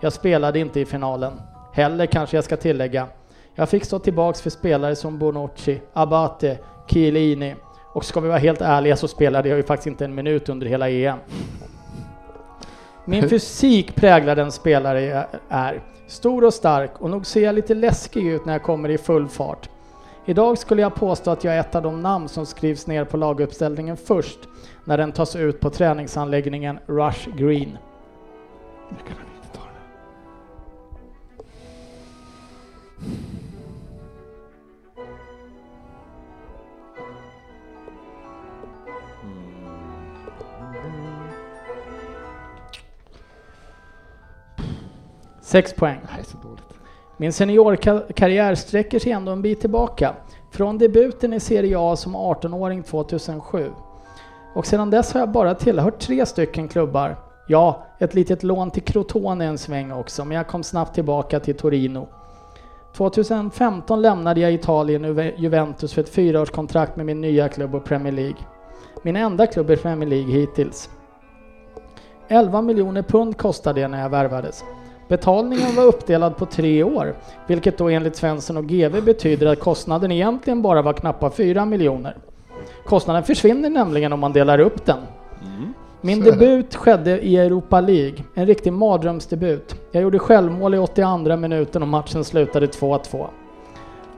Jag 0.00 0.12
spelade 0.12 0.58
inte 0.58 0.80
i 0.80 0.84
finalen. 0.84 1.32
Heller 1.72 2.06
kanske 2.06 2.36
jag 2.36 2.44
ska 2.44 2.56
tillägga. 2.56 3.06
Jag 3.54 3.68
fick 3.68 3.84
stå 3.84 3.98
tillbaks 3.98 4.42
för 4.42 4.50
spelare 4.50 4.96
som 4.96 5.18
Bonucci, 5.18 5.80
Abate, 5.92 6.58
Chiellini 6.86 7.54
och 7.92 8.04
ska 8.04 8.20
vi 8.20 8.28
vara 8.28 8.38
helt 8.38 8.60
ärliga 8.60 8.96
så 8.96 9.08
spelade 9.08 9.48
jag 9.48 9.56
ju 9.56 9.62
faktiskt 9.62 9.86
inte 9.86 10.04
en 10.04 10.14
minut 10.14 10.48
under 10.48 10.66
hela 10.66 10.90
EM. 10.90 11.18
Min 13.04 13.28
fysik 13.28 13.94
präglar 13.94 14.36
den 14.36 14.52
spelare 14.52 15.02
jag 15.02 15.26
är. 15.48 15.82
Stor 16.08 16.44
och 16.44 16.54
stark 16.54 17.00
och 17.00 17.10
nog 17.10 17.26
ser 17.26 17.44
jag 17.44 17.54
lite 17.54 17.74
läskig 17.74 18.26
ut 18.26 18.46
när 18.46 18.52
jag 18.52 18.62
kommer 18.62 18.88
i 18.88 18.98
full 18.98 19.28
fart. 19.28 19.68
Idag 20.26 20.58
skulle 20.58 20.82
jag 20.82 20.94
påstå 20.94 21.30
att 21.30 21.44
jag 21.44 21.54
är 21.54 21.60
ett 21.60 21.74
av 21.74 21.82
de 21.82 22.02
namn 22.02 22.28
som 22.28 22.46
skrivs 22.46 22.86
ner 22.86 23.04
på 23.04 23.16
laguppställningen 23.16 23.96
först 23.96 24.38
när 24.84 24.98
den 24.98 25.12
tas 25.12 25.36
ut 25.36 25.60
på 25.60 25.70
träningsanläggningen 25.70 26.78
Rush 26.86 27.36
Green. 27.36 27.78
Sex 45.40 45.72
poäng. 45.72 46.00
Min 47.16 47.32
seniorkarriär 47.32 48.54
sträcker 48.54 48.98
sig 48.98 49.12
ändå 49.12 49.32
en 49.32 49.42
bit 49.42 49.60
tillbaka. 49.60 50.14
Från 50.50 50.78
debuten 50.78 51.32
i 51.32 51.40
Serie 51.40 51.76
A 51.78 51.96
som 51.96 52.16
18-åring 52.16 52.82
2007. 52.82 53.70
Och 54.54 54.66
sedan 54.66 54.90
dess 54.90 55.12
har 55.12 55.20
jag 55.20 55.30
bara 55.30 55.54
tillhört 55.54 55.98
tre 55.98 56.26
stycken 56.26 56.68
klubbar. 56.68 57.16
Ja, 57.46 57.86
ett 57.98 58.14
litet 58.14 58.42
lån 58.42 58.70
till 58.70 58.82
Crotone 58.82 59.44
en 59.44 59.58
sväng 59.58 59.92
också, 59.92 60.24
men 60.24 60.36
jag 60.36 60.46
kom 60.46 60.62
snabbt 60.62 60.94
tillbaka 60.94 61.40
till 61.40 61.56
Torino. 61.56 62.08
2015 62.96 64.02
lämnade 64.02 64.40
jag 64.40 64.52
Italien 64.52 65.04
och 65.04 65.24
Juventus 65.36 65.94
för 65.94 66.02
ett 66.02 66.08
fyraårskontrakt 66.08 66.96
med 66.96 67.06
min 67.06 67.20
nya 67.20 67.48
klubb 67.48 67.74
och 67.74 67.84
Premier 67.84 68.12
League. 68.12 68.36
Min 69.02 69.16
enda 69.16 69.46
klubb 69.46 69.70
i 69.70 69.76
Premier 69.76 70.08
League 70.08 70.32
hittills. 70.32 70.90
11 72.28 72.62
miljoner 72.62 73.02
pund 73.02 73.38
kostade 73.38 73.80
det 73.80 73.88
när 73.88 74.02
jag 74.02 74.08
värvades. 74.08 74.64
Betalningen 75.08 75.74
var 75.76 75.84
uppdelad 75.84 76.36
på 76.36 76.46
tre 76.46 76.84
år, 76.84 77.16
vilket 77.46 77.78
då 77.78 77.88
enligt 77.88 78.16
Svensson 78.16 78.56
och 78.56 78.66
GV 78.66 79.04
betyder 79.04 79.46
att 79.46 79.60
kostnaden 79.60 80.12
egentligen 80.12 80.62
bara 80.62 80.82
var 80.82 80.92
knappa 80.92 81.30
4 81.30 81.64
miljoner. 81.64 82.16
Kostnaden 82.86 83.22
försvinner 83.22 83.70
nämligen 83.70 84.12
om 84.12 84.20
man 84.20 84.32
delar 84.32 84.58
upp 84.58 84.86
den. 84.86 84.98
Min 86.00 86.20
debut 86.20 86.74
skedde 86.74 87.20
i 87.20 87.36
Europa 87.36 87.80
League, 87.80 88.18
en 88.34 88.46
riktig 88.46 88.72
mardrömsdebut. 88.72 89.74
Jag 89.92 90.02
gjorde 90.02 90.18
självmål 90.18 90.74
i 90.74 90.78
82 90.78 91.36
minuten 91.36 91.82
och 91.82 91.88
matchen 91.88 92.24
slutade 92.24 92.66
2-2. 92.66 93.26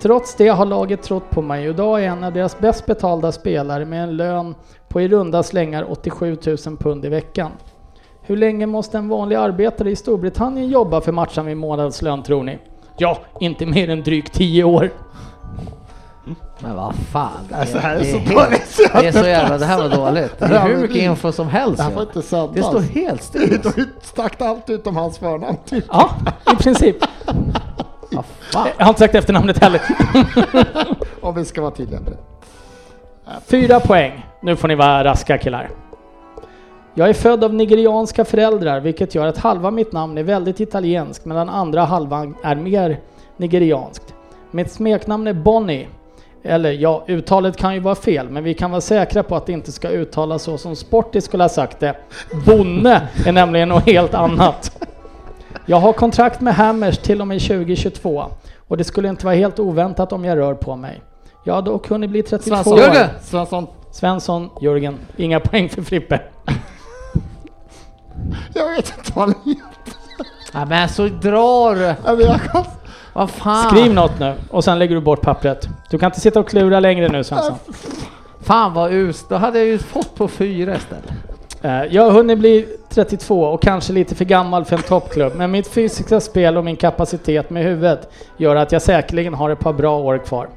Trots 0.00 0.34
det 0.34 0.48
har 0.48 0.66
laget 0.66 1.02
trott 1.02 1.30
på 1.30 1.42
mig 1.42 1.68
och 1.68 1.74
idag 1.74 2.00
är 2.00 2.04
jag 2.04 2.16
en 2.16 2.24
av 2.24 2.32
deras 2.32 2.58
bäst 2.58 2.86
betalda 2.86 3.32
spelare 3.32 3.84
med 3.84 4.02
en 4.02 4.16
lön 4.16 4.54
på 4.88 5.00
i 5.00 5.08
runda 5.08 5.42
slängar 5.42 5.86
87 5.88 6.36
000 6.66 6.76
pund 6.76 7.04
i 7.04 7.08
veckan. 7.08 7.50
Hur 8.22 8.36
länge 8.36 8.66
måste 8.66 8.98
en 8.98 9.08
vanlig 9.08 9.36
arbetare 9.36 9.90
i 9.90 9.96
Storbritannien 9.96 10.68
jobba 10.68 11.00
för 11.00 11.12
matchen 11.12 11.46
vid 11.46 11.56
månadslön 11.56 12.22
tror 12.22 12.42
ni? 12.42 12.58
Ja, 12.98 13.18
inte 13.40 13.66
mer 13.66 13.90
än 13.90 14.02
drygt 14.02 14.32
10 14.32 14.64
år. 14.64 14.90
Men 16.58 16.76
vad 16.76 16.94
fan. 16.94 17.30
Alltså, 17.52 17.74
det 17.74 17.80
här 17.80 17.96
är 17.96 18.04
så 18.04 18.18
helt- 18.18 18.34
dåligt 18.34 18.76
Det 18.92 19.06
är 19.08 19.12
så 19.12 19.26
jävla, 19.26 19.58
det 19.58 19.64
här 19.66 19.88
var 19.88 19.96
dåligt. 19.96 20.38
Det 20.38 20.44
är 20.44 20.68
hur 20.68 20.76
mycket 20.76 20.94
det- 20.96 21.00
info 21.04 21.32
som 21.32 21.48
helst. 21.48 21.76
Det 21.76 21.82
här 21.82 22.00
inte 22.02 22.22
sändas. 22.22 22.54
Det 22.54 22.62
står 22.62 22.80
helt 22.80 23.22
still. 23.22 23.58
Du 23.62 23.68
har 23.68 23.74
ju 23.76 23.86
sagt 24.02 24.42
allt 24.42 24.70
utom 24.70 24.96
hans 24.96 25.18
förnamn. 25.18 25.56
Typ. 25.64 25.84
Ja, 25.88 26.10
i 26.52 26.56
princip. 26.56 26.96
Fan. 28.52 28.68
Jag 28.78 28.84
har 28.84 28.88
inte 28.88 28.98
sagt 28.98 29.14
efternamnet 29.14 29.58
heller. 29.58 29.80
Om 31.20 31.34
vi 31.34 31.44
ska 31.44 31.60
vara 31.62 31.70
tydliga 31.70 32.00
med 32.00 32.12
det. 32.12 32.18
Fyra 33.46 33.80
poäng. 33.80 34.26
Nu 34.42 34.56
får 34.56 34.68
ni 34.68 34.74
vara 34.74 35.04
raska 35.04 35.38
killar. 35.38 35.70
Jag 36.94 37.08
är 37.08 37.12
född 37.14 37.44
av 37.44 37.54
nigerianska 37.54 38.24
föräldrar, 38.24 38.80
vilket 38.80 39.14
gör 39.14 39.26
att 39.26 39.38
halva 39.38 39.70
mitt 39.70 39.92
namn 39.92 40.18
är 40.18 40.22
väldigt 40.22 40.60
italienskt, 40.60 41.24
medan 41.24 41.48
andra 41.48 41.84
halvan 41.84 42.34
är 42.42 42.54
mer 42.54 43.00
nigerianskt. 43.36 44.14
Mitt 44.50 44.72
smeknamn 44.72 45.26
är 45.26 45.32
Bonnie. 45.32 45.88
Eller 46.46 46.72
ja, 46.72 47.04
uttalet 47.08 47.56
kan 47.56 47.74
ju 47.74 47.80
vara 47.80 47.94
fel, 47.94 48.28
men 48.30 48.44
vi 48.44 48.54
kan 48.54 48.70
vara 48.70 48.80
säkra 48.80 49.22
på 49.22 49.36
att 49.36 49.46
det 49.46 49.52
inte 49.52 49.72
ska 49.72 49.88
uttalas 49.88 50.42
så 50.42 50.58
som 50.58 50.76
Sporty 50.76 51.20
skulle 51.20 51.44
ha 51.44 51.48
sagt 51.48 51.80
det. 51.80 51.96
Bonne 52.46 53.08
är 53.26 53.32
nämligen 53.32 53.68
något 53.68 53.86
helt 53.86 54.14
annat. 54.14 54.84
Jag 55.66 55.76
har 55.76 55.92
kontrakt 55.92 56.40
med 56.40 56.54
Hammers 56.54 56.98
till 56.98 57.20
och 57.20 57.26
med 57.26 57.40
2022 57.40 58.24
och 58.68 58.76
det 58.76 58.84
skulle 58.84 59.08
inte 59.08 59.24
vara 59.26 59.34
helt 59.34 59.58
oväntat 59.58 60.12
om 60.12 60.24
jag 60.24 60.38
rör 60.38 60.54
på 60.54 60.76
mig. 60.76 61.02
Jag 61.44 61.54
har 61.54 61.62
dock 61.62 61.88
hunnit 61.88 62.10
bli 62.10 62.22
32 62.22 62.50
Svensson. 62.50 62.72
år. 62.72 62.78
Jörgen! 62.78 63.08
Svensson. 63.22 63.66
Svensson, 63.90 64.50
Jörgen. 64.60 64.98
Inga 65.16 65.40
poäng 65.40 65.68
för 65.68 65.82
Frippe. 65.82 66.20
Jag 68.54 68.68
vet 68.68 68.94
inte 68.98 69.12
vad 69.14 69.24
han 69.24 69.34
heter. 69.44 69.62
Ja, 70.52 70.64
men 70.64 70.88
så 70.88 71.08
drar 71.08 71.74
du. 71.74 71.94
Vad 73.16 73.30
fan. 73.30 73.70
Skriv 73.70 73.94
något 73.94 74.20
nu 74.20 74.34
och 74.50 74.64
sen 74.64 74.78
lägger 74.78 74.94
du 74.94 75.00
bort 75.00 75.20
pappret. 75.20 75.68
Du 75.90 75.98
kan 75.98 76.06
inte 76.06 76.20
sitta 76.20 76.40
och 76.40 76.48
klura 76.48 76.80
längre 76.80 77.08
nu 77.08 77.24
Svensson. 77.24 77.54
Fan 78.40 78.74
vad 78.74 78.92
us. 78.92 79.26
Då 79.28 79.34
hade 79.34 79.58
jag 79.58 79.66
ju 79.66 79.78
fått 79.78 80.14
på 80.14 80.28
fyra 80.28 80.76
istället. 80.76 81.10
Eh, 81.62 81.84
Jag 81.94 82.02
har 82.02 82.10
hunnit 82.10 82.38
bli 82.38 82.66
32 82.88 83.42
och 83.42 83.62
kanske 83.62 83.92
lite 83.92 84.14
för 84.14 84.24
gammal 84.24 84.64
för 84.64 84.76
en 84.76 84.82
toppklubb, 84.82 85.32
men 85.36 85.50
mitt 85.50 85.66
fysiska 85.68 86.20
spel 86.20 86.56
och 86.56 86.64
min 86.64 86.76
kapacitet 86.76 87.50
med 87.50 87.64
huvudet 87.64 88.10
gör 88.36 88.56
att 88.56 88.72
jag 88.72 88.82
säkerligen 88.82 89.34
har 89.34 89.50
ett 89.50 89.60
par 89.60 89.72
bra 89.72 89.98
år 89.98 90.18
kvar. 90.18 90.48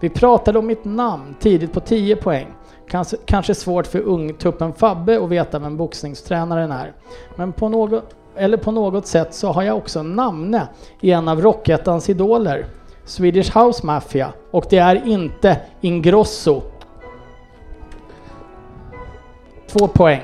Vi 0.00 0.08
pratade 0.08 0.58
om 0.58 0.66
mitt 0.66 0.84
namn 0.84 1.34
tidigt 1.40 1.72
på 1.72 1.80
10 1.80 2.16
poäng. 2.16 2.46
Kanske, 2.90 3.16
kanske 3.24 3.54
svårt 3.54 3.86
för 3.86 4.00
ungtuppen 4.00 4.72
Fabbe 4.72 5.24
att 5.24 5.28
veta 5.28 5.58
vem 5.58 5.76
boxningstränaren 5.76 6.72
är. 6.72 6.92
Men 7.36 7.52
på 7.52 7.68
något, 7.68 8.14
eller 8.36 8.56
på 8.56 8.70
något 8.70 9.06
sätt 9.06 9.34
så 9.34 9.52
har 9.52 9.62
jag 9.62 9.76
också 9.76 10.02
namne 10.02 10.68
i 11.00 11.10
en 11.10 11.28
av 11.28 11.40
Rockettans 11.42 12.10
idoler, 12.10 12.66
Swedish 13.04 13.56
House 13.58 13.86
Mafia, 13.86 14.32
och 14.50 14.66
det 14.70 14.78
är 14.78 15.06
inte 15.08 15.60
Ingrosso. 15.80 16.62
Två 19.68 19.88
poäng. 19.88 20.22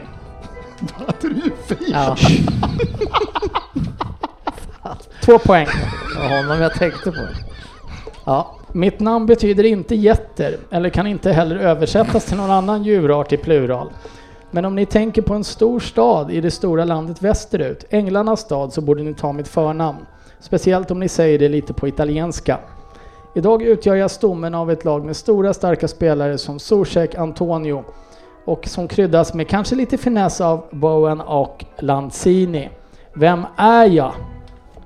Hade 0.95 1.13
du 1.21 1.35
ju? 1.35 1.51
Ja, 1.93 2.17
Två 5.25 5.39
poäng. 5.39 5.67
det 6.15 6.29
var 6.29 6.37
honom 6.37 6.61
jag 6.61 6.75
tänkte 6.75 7.13
på. 7.13 7.19
Ja, 8.25 8.57
Mitt 8.73 9.01
namn 9.01 9.27
betyder 9.27 9.65
inte 9.65 9.95
getter, 9.95 10.57
eller 10.71 10.89
kan 10.91 11.07
inte 11.07 11.33
heller 11.33 11.57
översättas 11.57 12.25
till 12.25 12.37
någon 12.37 12.51
annan 12.51 12.85
djurart 12.85 13.33
i 13.33 13.37
plural. 13.37 13.91
Men 14.55 14.65
om 14.65 14.75
ni 14.75 14.87
tänker 14.87 15.23
på 15.23 15.35
en 15.35 15.45
stor 15.45 15.81
stad 15.81 16.31
i 16.31 16.41
det 16.41 16.51
stora 16.51 16.85
landet 16.85 17.23
västerut, 17.23 17.85
Änglarnas 17.91 18.41
stad, 18.41 18.73
så 18.73 18.81
borde 18.81 19.03
ni 19.03 19.15
ta 19.15 19.33
mitt 19.33 19.49
förnamn. 19.49 19.99
Speciellt 20.41 20.91
om 20.91 21.01
ni 21.01 21.09
säger 21.09 21.39
det 21.39 21.49
lite 21.49 21.73
på 21.73 21.89
italienska. 21.89 22.59
Idag 23.35 23.63
utgör 23.63 23.95
jag 23.95 24.11
stommen 24.11 24.55
av 24.55 24.71
ett 24.71 24.85
lag 24.85 25.05
med 25.05 25.17
stora 25.17 25.55
starka 25.55 25.89
spelare 25.89 26.39
som 26.39 26.59
Zuzek, 26.59 27.15
Antonio 27.15 27.85
och 28.45 28.67
som 28.67 28.89
kryddas 28.89 29.35
med 29.35 29.49
kanske 29.49 29.75
lite 29.75 29.99
finess 29.99 30.41
av 30.41 30.65
Bowen 30.71 31.21
och 31.21 31.65
Lanzini. 31.79 32.71
Vem 33.15 33.47
är 33.57 33.87
jag? 33.87 34.13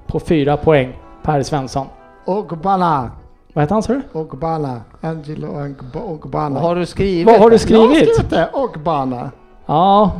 På 0.06 0.20
fyra 0.20 0.56
poäng, 0.56 0.98
Per 1.22 1.42
Svensson. 1.42 1.86
Ogbana. 2.26 3.10
Vad 3.52 3.62
heter 3.62 3.74
han 3.74 3.82
sa 3.82 3.92
du? 3.92 4.02
Ogbana. 4.12 4.80
Angelo 5.00 5.46
Ogb- 5.48 6.02
Ogbana. 6.12 6.54
vad 6.54 6.62
har 6.62 6.76
du 6.76 6.86
skrivit? 6.86 7.26
Vad 7.26 7.34
har 7.40 7.50
du 7.50 7.56
Jag 7.68 7.78
har 7.80 7.88
skrivit? 7.88 8.14
skrivit 8.14 8.30
det. 8.30 8.50
Ogbana. 8.52 9.30
Ja, 9.66 10.12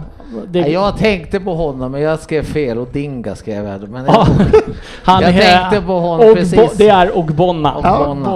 det, 0.49 0.61
Nej, 0.61 0.73
jag 0.73 0.97
tänkte 0.99 1.41
på 1.41 1.55
honom, 1.55 1.93
men 1.93 2.01
jag 2.01 2.19
skrev 2.21 2.43
fel 2.43 2.79
och 2.79 2.89
Dinga 2.93 3.35
skrev 3.35 3.65
jag. 3.67 3.89
Men 3.89 4.05
Ja, 4.07 4.27
han 5.05 5.23
Jag 5.23 5.31
är- 5.35 5.59
tänkte 5.59 5.87
på 5.87 5.93
honom 6.01 6.27
Ogbo- 6.27 6.35
precis. 6.35 6.73
Det 6.77 6.89
är 6.89 7.19
Ogbonna. 7.19 7.75
Ja, 7.83 8.07
Ogbonna. 8.09 8.31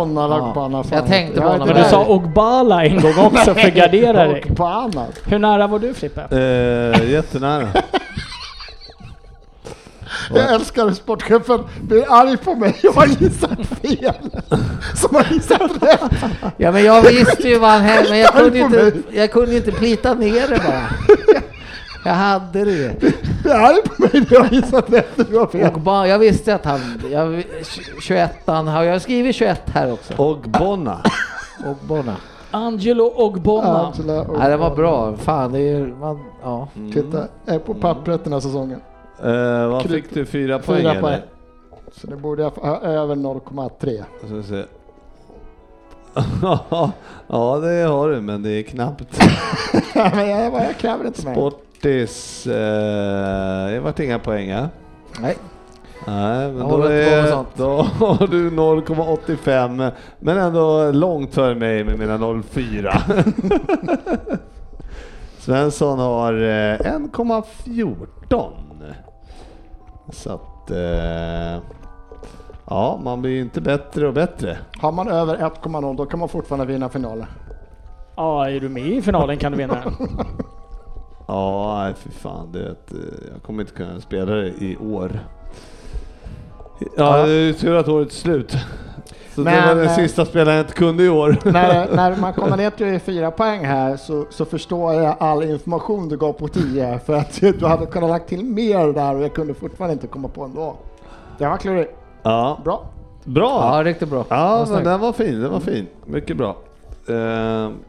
Bonna, 0.54 0.82
Ja. 0.90 0.96
Jag 0.96 1.06
tänkte 1.06 1.40
på 1.40 1.48
honom, 1.48 1.68
Men 1.68 1.76
du 1.76 1.84
sa 1.88 2.04
Ogbala 2.06 2.84
en 2.84 3.00
gång 3.00 3.18
också 3.26 3.54
för 3.54 3.68
att 3.68 3.74
gardera 3.74 4.24
dig. 4.28 4.42
Ogbana. 4.50 5.04
Hur 5.26 5.38
nära 5.38 5.66
var 5.66 5.78
du 5.78 5.94
Frippe? 5.94 6.20
Eh, 6.30 7.10
jättenära. 7.10 7.68
Jag 10.34 10.54
älskar 10.54 10.84
hur 10.84 10.94
sportchefen 10.94 11.60
blir 11.80 12.04
arg 12.12 12.36
på 12.36 12.54
mig. 12.54 12.76
Jag 12.82 12.92
har 12.92 13.06
gissat 13.06 13.66
fel. 13.66 14.14
Som 14.94 15.14
har 15.14 15.26
gissat 15.30 15.70
rätt. 15.82 16.00
Ja, 16.56 16.72
men 16.72 16.84
jag 16.84 17.02
visste 17.02 17.48
ju 17.48 17.58
vad 17.58 17.70
han 17.70 17.80
hände, 17.80 18.10
men 18.10 18.18
jag 18.18 18.32
kunde 18.34 18.58
ju 18.58 18.64
inte, 18.64 18.92
jag 19.12 19.32
kunde 19.32 19.50
ju 19.50 19.56
inte 19.56 19.72
plita 19.72 20.14
ner 20.14 20.48
det 20.48 20.62
bara. 20.66 20.82
Jag 22.04 22.12
hade 22.12 22.64
det. 22.64 23.00
Du 23.42 23.50
är 23.50 23.58
arg 23.58 23.82
på 23.84 24.02
mig 24.02 24.10
när 24.12 24.26
jag 24.30 24.40
har 24.40 24.50
gissat 24.50 24.92
rätt. 24.92 25.30
Du 25.30 25.38
har 25.38 25.46
fel. 25.46 25.72
Och 25.74 25.80
bara, 25.80 26.08
jag 26.08 26.18
visste 26.18 26.54
att 26.54 26.64
han, 26.64 26.80
jag, 27.10 27.44
21 28.00 28.30
han 28.46 28.66
har, 28.68 28.82
jag 28.82 28.92
har 28.92 28.98
skrivit 28.98 29.36
21 29.36 29.62
här 29.74 29.92
också. 29.92 30.14
Och 30.16 30.38
Bonna. 30.38 31.02
Och 31.66 31.76
Bona. 31.86 32.16
Angelo 32.50 33.12
Ogbonna. 33.16 33.86
Angela 33.86 34.26
Ja, 34.38 34.48
det 34.48 34.56
var 34.56 34.76
bra. 34.76 35.16
Fan, 35.16 35.52
det 35.52 35.60
är 35.60 35.86
man, 35.86 36.18
ja. 36.42 36.68
Titta, 36.94 37.26
jag 37.44 37.54
är 37.54 37.58
på 37.58 37.74
pappret 37.74 38.24
den 38.24 38.32
här 38.32 38.40
säsongen. 38.40 38.80
Eh, 39.24 39.68
vad 39.68 39.82
Kryp- 39.82 39.88
fick 39.88 40.14
du? 40.14 40.26
Fyra 40.26 40.58
poäng 40.58 40.78
Fyra 40.80 40.90
eller? 40.90 41.00
poäng. 41.00 41.20
Så 41.92 42.06
det 42.06 42.16
borde 42.16 42.42
jag 42.42 42.54
få 42.54 42.60
över 42.82 43.14
0,3. 43.14 44.04
Då 44.20 44.26
ska 44.26 44.36
vi 44.36 44.42
se. 44.42 44.64
ja, 47.28 47.58
det 47.62 47.82
har 47.88 48.10
du, 48.10 48.20
men 48.20 48.42
det 48.42 48.50
är 48.50 48.62
knappt. 48.62 49.22
Men 49.94 50.28
jag, 50.28 50.54
jag 50.54 50.76
kräver 50.78 51.06
inte 51.06 51.26
mer. 51.26 51.34
Sportis, 51.34 52.46
eh, 52.46 53.70
det 53.70 53.80
vart 53.84 54.00
inga 54.00 54.18
poäng 54.18 54.48
ja. 54.48 54.68
Nej. 55.20 55.36
Nej, 56.06 56.52
men 56.52 56.68
då, 56.68 56.82
är, 56.82 57.44
då 57.56 57.82
har 57.82 58.26
du 58.26 58.50
0,85 58.50 59.90
men 60.20 60.38
ändå 60.38 60.90
långt 60.92 61.34
före 61.34 61.54
mig 61.54 61.84
med 61.84 61.98
mina 61.98 62.18
0,4. 62.18 64.02
Svensson 65.38 65.98
har 65.98 66.32
eh, 66.34 66.76
1,14. 66.78 68.50
Så 70.12 70.32
att... 70.32 70.70
Eh, 70.70 71.62
ja, 72.66 73.00
man 73.04 73.22
blir 73.22 73.30
ju 73.30 73.40
inte 73.40 73.60
bättre 73.60 74.08
och 74.08 74.14
bättre. 74.14 74.58
Har 74.80 74.92
man 74.92 75.08
över 75.08 75.36
1,0 75.36 75.96
då 75.96 76.06
kan 76.06 76.20
man 76.20 76.28
fortfarande 76.28 76.66
vinna 76.66 76.88
finalen. 76.88 77.26
Ja, 78.16 78.50
är 78.50 78.60
du 78.60 78.68
med 78.68 78.86
i 78.86 79.02
finalen 79.02 79.38
kan 79.38 79.52
du 79.52 79.58
vinna 79.58 79.74
den. 79.74 80.08
Ja, 81.28 81.82
nej 81.84 81.94
fy 81.96 82.10
fan. 82.10 82.52
Det, 82.52 82.58
är 82.58 82.70
ett, 82.70 82.92
eh, 82.92 82.98
jag 83.32 83.42
kommer 83.42 83.62
inte 83.62 83.74
kunna 83.74 84.00
spela 84.00 84.34
det 84.34 84.48
i 84.48 84.76
år. 84.76 85.20
Ja, 86.96 87.26
det 87.26 87.32
är 87.32 87.52
tur 87.52 87.76
att 87.76 87.88
året 87.88 88.08
är 88.08 88.14
slut. 88.14 88.56
Så 89.34 89.40
det 89.40 89.44
Men, 89.50 89.68
var 89.68 89.74
den 89.74 89.84
eh, 89.84 89.94
sista 89.94 90.24
spelaren 90.24 90.56
jag 90.56 90.64
inte 90.64 90.74
kunde 90.74 91.02
i 91.04 91.08
år. 91.08 91.36
när, 91.44 91.88
när 91.96 92.16
man 92.16 92.32
kommer 92.32 92.56
ner 92.56 92.70
till 92.70 93.00
fyra 93.00 93.30
poäng 93.30 93.64
här 93.64 93.96
så, 93.96 94.24
så 94.30 94.44
förstår 94.44 94.94
jag 94.94 95.16
all 95.20 95.42
information 95.42 96.08
du 96.08 96.16
gav 96.16 96.32
på 96.32 96.48
10 96.48 97.00
för 97.06 97.12
att 97.12 97.40
du 97.58 97.66
hade 97.66 97.86
kunnat 97.86 98.10
lagt 98.10 98.28
till 98.28 98.44
mer 98.44 98.92
där 98.92 99.14
och 99.14 99.22
jag 99.22 99.34
kunde 99.34 99.54
fortfarande 99.54 99.92
inte 99.92 100.06
komma 100.06 100.28
på 100.28 100.44
ändå. 100.44 100.76
Det 101.38 101.46
var 101.46 101.56
klurigt. 101.56 101.92
Ja, 102.22 102.58
Bra. 102.64 102.84
bra! 103.24 103.76
Ja, 103.76 103.84
riktigt 103.84 104.08
bra. 104.08 104.24
Ja, 104.28 104.66
men 104.70 104.84
den 104.84 105.00
var 105.00 105.12
fin, 105.12 105.40
den 105.40 105.50
var 105.52 105.60
fin. 105.60 105.86
Mycket 106.06 106.36
bra. 106.36 106.56
Eh, 107.08 107.14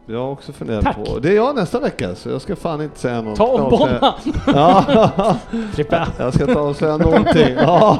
jag 0.06 0.20
har 0.20 0.32
också 0.32 0.52
funderat 0.52 0.84
Tack. 0.84 0.96
på... 0.96 1.20
Det 1.20 1.30
är 1.30 1.36
jag 1.36 1.56
nästa 1.56 1.80
vecka, 1.80 2.16
så 2.16 2.30
jag 2.30 2.42
ska 2.42 2.56
fan 2.56 2.82
inte 2.82 3.00
säga 3.00 3.22
något. 3.22 3.38
Ta 3.38 3.64
Ogbonna! 3.64 4.14
Ja, 4.48 5.36
Frippe. 5.74 6.08
jag 6.18 6.34
ska 6.34 6.44
inte 6.44 6.60
avslöja 6.60 6.98
någonting. 6.98 7.56
Ja. 7.58 7.98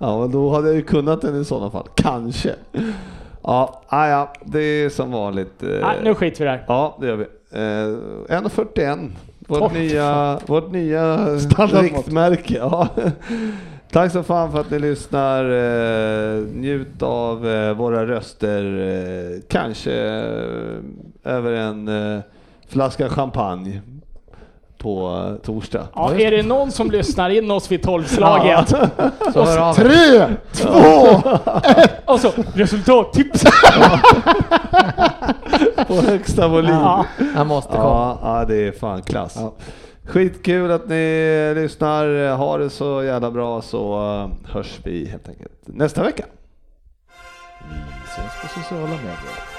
Ja, 0.00 0.20
men 0.20 0.30
då 0.30 0.50
hade 0.50 0.66
jag 0.66 0.76
ju 0.76 0.82
kunnat 0.82 1.20
den 1.22 1.40
i 1.40 1.44
sådana 1.44 1.70
fall. 1.70 1.88
Kanske. 1.94 2.54
Ja, 3.42 3.82
ah, 3.88 4.08
ja, 4.08 4.32
det 4.44 4.60
är 4.60 4.88
som 4.90 5.12
vanligt. 5.12 5.62
eh, 5.62 5.68
Nej, 5.68 5.96
nu 6.04 6.14
skiter 6.14 6.38
vi 6.38 6.44
där. 6.44 6.64
Ja, 6.68 6.96
det 7.00 7.06
gör 7.06 7.16
vi. 7.16 7.24
Eh, 7.50 8.38
1.41. 8.40 9.10
Vårt 9.48 9.72
nya, 9.72 10.38
vårt 10.46 10.70
nya 10.72 11.16
riktmärke. 11.72 12.54
Ja. 12.54 12.88
Tack 13.92 14.12
så 14.12 14.22
fan 14.22 14.52
för 14.52 14.60
att 14.60 14.70
ni 14.70 14.78
lyssnar. 14.78 15.44
Eh, 15.44 16.42
njut 16.42 17.02
av 17.02 17.48
eh, 17.48 17.72
våra 17.74 18.06
röster. 18.06 19.40
Kanske 19.48 19.92
över 21.24 21.52
en 21.52 21.90
flaska 22.68 23.08
champagne 23.08 23.80
på 24.86 25.36
torsdag. 25.42 25.88
Ja, 25.94 26.14
är 26.14 26.30
det 26.30 26.42
någon 26.42 26.70
som 26.70 26.90
lyssnar 26.90 27.30
in 27.30 27.50
oss 27.50 27.72
vid 27.72 27.82
tolvslaget? 27.82 28.68
Så 29.32 29.44
hör 29.44 29.58
av 29.58 29.78
er. 29.78 29.84
Tre, 29.84 30.36
två, 30.52 31.22
Och 32.12 32.20
så 32.20 32.32
resultattips! 32.54 33.44
På 35.86 35.94
högsta 35.94 36.48
volym. 36.48 36.70
Ja. 36.70 37.06
Han 37.34 37.46
måste 37.46 37.72
komma. 37.72 38.18
Ja, 38.22 38.38
ja, 38.38 38.44
det 38.44 38.56
är 38.56 38.72
fan 38.72 39.02
klass. 39.02 39.38
Skitkul 40.04 40.70
att 40.70 40.88
ni 40.88 41.52
lyssnar. 41.54 42.36
Ha 42.36 42.58
det 42.58 42.70
så 42.70 43.02
jävla 43.02 43.30
bra 43.30 43.62
så 43.62 43.94
eh, 43.94 44.52
hörs 44.52 44.80
vi 44.84 45.08
helt 45.08 45.28
enkelt 45.28 45.60
nästa 45.64 46.02
vecka. 46.02 46.24
Vi 47.70 47.76
ses 48.08 48.42
på 48.42 48.60
sociala 48.60 48.86
medier. 48.86 49.55